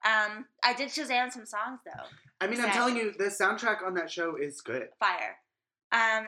Um, 0.04 0.44
I 0.62 0.74
did 0.74 0.88
Shazam 0.90 1.32
some 1.32 1.46
songs 1.46 1.80
though. 1.84 2.02
I 2.40 2.46
mean, 2.46 2.60
I'm 2.60 2.70
telling 2.72 2.96
you, 2.96 3.12
the 3.16 3.24
soundtrack 3.24 3.82
on 3.86 3.94
that 3.94 4.10
show 4.10 4.36
is 4.36 4.60
good. 4.60 4.88
Fire. 5.00 5.36
Um, 5.92 6.26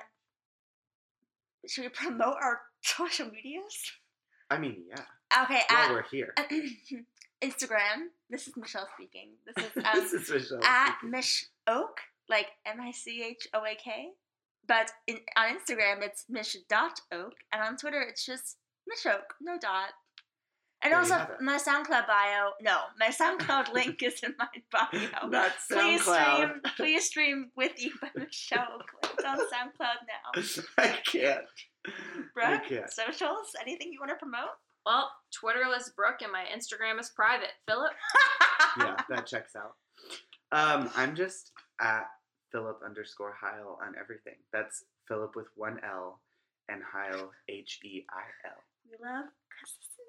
should 1.68 1.82
we 1.82 1.88
promote 1.90 2.36
our 2.42 2.60
social 2.80 3.26
medias? 3.26 3.92
I 4.50 4.58
mean, 4.58 4.84
yeah. 4.88 5.42
Okay, 5.44 5.60
While 5.68 5.78
at 5.78 5.90
we're 5.90 6.04
here. 6.10 6.34
Instagram. 7.42 8.08
This 8.30 8.48
is 8.48 8.56
Michelle 8.56 8.88
speaking. 8.94 9.30
This 9.44 9.66
is 9.66 9.76
um, 9.84 9.84
this 9.94 10.12
is 10.12 10.30
Michelle. 10.30 10.64
at 10.64 10.96
speaking. 10.98 11.10
Mish 11.10 11.46
Oak, 11.66 11.98
like 12.28 12.46
M 12.64 12.80
I 12.80 12.92
C 12.92 13.22
H 13.22 13.46
O 13.52 13.58
A 13.64 13.74
K. 13.74 14.10
But 14.66 14.90
in, 15.06 15.18
on 15.36 15.48
Instagram, 15.56 16.02
it's 16.02 16.24
Mish 16.28 16.56
dot 16.68 17.00
Oak, 17.12 17.34
and 17.52 17.62
on 17.62 17.76
Twitter, 17.76 18.00
it's 18.00 18.24
just 18.24 18.56
Mish 18.86 19.04
Oak, 19.06 19.34
no 19.40 19.58
dot. 19.58 19.90
And 20.82 20.92
There 20.92 20.98
also, 21.00 21.26
my 21.40 21.56
SoundCloud 21.58 22.06
bio. 22.06 22.50
No, 22.60 22.78
my 23.00 23.08
SoundCloud 23.08 23.72
link 23.72 24.02
is 24.02 24.20
in 24.22 24.34
my 24.38 24.46
bio. 24.70 25.28
Not 25.28 25.52
Please 25.70 26.02
SoundCloud. 26.02 26.34
stream, 26.36 26.60
please 26.76 27.04
stream 27.06 27.50
with 27.56 27.72
you 27.82 27.92
by 28.00 28.08
Michelle 28.16 28.66
Oak. 28.74 29.10
It's 29.14 29.24
on 29.24 29.38
SoundCloud 29.38 30.06
now. 30.06 30.42
I 30.78 30.98
can't. 31.04 31.44
I 31.86 31.90
Brooke, 32.34 32.62
can't. 32.68 32.90
socials, 32.90 33.56
anything 33.60 33.92
you 33.92 33.98
want 34.00 34.10
to 34.10 34.16
promote? 34.16 34.50
well, 34.84 35.10
Twitterless 35.34 35.94
Brooke 35.96 36.20
and 36.22 36.30
my 36.30 36.44
Instagram 36.54 37.00
is 37.00 37.08
private. 37.10 37.50
Philip. 37.68 37.90
Yeah, 38.78 38.96
that 39.08 39.26
checks 39.26 39.54
out. 39.56 39.74
Um, 40.52 40.90
I'm 40.94 41.16
just 41.16 41.50
at 41.80 42.06
Philip 42.52 42.80
underscore 42.84 43.34
Heil 43.40 43.78
on 43.84 43.94
everything. 43.98 44.34
That's 44.52 44.84
Philip 45.08 45.34
with 45.34 45.46
one 45.56 45.80
L 45.84 46.20
and 46.68 46.82
Heil 46.84 47.32
H 47.48 47.80
E 47.84 48.04
I 48.10 48.48
L. 48.48 48.54
We 48.88 48.92
love 49.04 49.24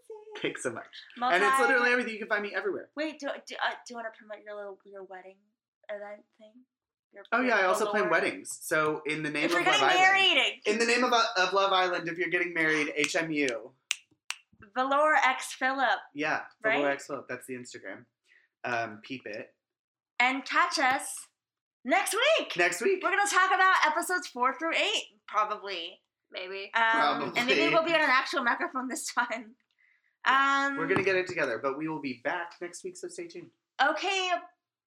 consistency. 0.08 0.42
Thanks 0.42 0.64
so 0.64 0.72
much. 0.72 0.86
Multi- 1.18 1.36
And 1.36 1.44
it's 1.44 1.60
literally 1.60 1.92
everything. 1.92 2.14
You 2.14 2.20
can 2.20 2.28
find 2.28 2.44
me 2.44 2.54
everywhere. 2.56 2.90
Wait, 2.96 3.20
do 3.20 3.28
do, 3.48 3.56
uh, 3.56 3.70
do 3.86 3.94
you 3.94 3.96
want 3.96 4.08
to 4.14 4.18
promote 4.18 4.44
your 4.46 4.56
little 4.56 4.80
your 4.86 5.04
wedding 5.04 5.38
event 5.90 6.24
thing? 6.38 6.54
Your, 7.14 7.24
Oh 7.32 7.42
yeah, 7.42 7.56
I 7.58 7.64
also 7.64 7.86
plan 7.90 8.04
galore- 8.04 8.12
weddings. 8.22 8.58
So 8.62 9.02
in 9.06 9.24
the 9.24 9.30
name 9.30 9.46
If 9.46 9.52
of 9.52 9.58
you're 9.58 9.64
Love 9.64 9.80
getting 9.80 9.98
Island, 10.00 10.36
married, 10.36 10.62
in 10.66 10.78
the 10.80 10.86
name 10.86 11.04
of, 11.04 11.14
uh, 11.14 11.24
of 11.38 11.54
Love 11.54 11.72
Island, 11.74 12.08
if 12.10 12.18
you're 12.18 12.30
getting 12.30 12.54
married, 12.54 12.94
HMU. 13.00 13.72
Valor 14.76 15.16
X 15.16 15.54
Philip, 15.54 16.00
Yeah, 16.14 16.42
Right? 16.64 16.84
Right? 16.84 16.92
X 16.94 17.08
Philip. 17.08 17.28
That's 17.28 17.48
the 17.48 17.56
Instagram. 17.56 18.06
Um, 18.64 19.00
peep 19.04 19.26
it 19.26 19.54
and 20.20 20.44
catch 20.46 20.78
us 20.80 21.28
next 21.86 22.14
week. 22.14 22.56
next 22.58 22.82
week. 22.82 23.02
We're 23.04 23.12
gonna 23.16 23.30
talk 23.30 23.52
about 23.54 23.76
episodes 23.86 24.28
four 24.28 24.54
through 24.58 24.74
eight, 24.76 25.20
probably. 25.28 26.02
Maybe. 26.32 26.70
Um, 26.76 27.34
and 27.38 27.48
maybe 27.48 27.74
we'll 27.74 27.86
be 27.86 27.94
on 27.94 28.02
an 28.02 28.10
actual 28.10 28.44
microphone 28.44 28.88
this 28.90 29.12
time. 29.14 29.56
Um, 30.28 30.78
We're 30.78 30.88
gonna 30.88 31.04
get 31.04 31.16
it 31.16 31.28
together, 31.28 31.60
but 31.62 31.78
we 31.78 31.88
will 31.88 32.02
be 32.02 32.22
back 32.24 32.56
next 32.62 32.84
week. 32.84 32.98
So 32.98 33.08
stay 33.08 33.28
tuned. 33.28 33.50
Okay, 33.82 34.30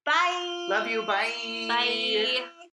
bye. 0.05 0.67
Love 0.69 0.87
you. 0.87 1.01
Bye. 1.03 1.65
Bye. 1.67 2.45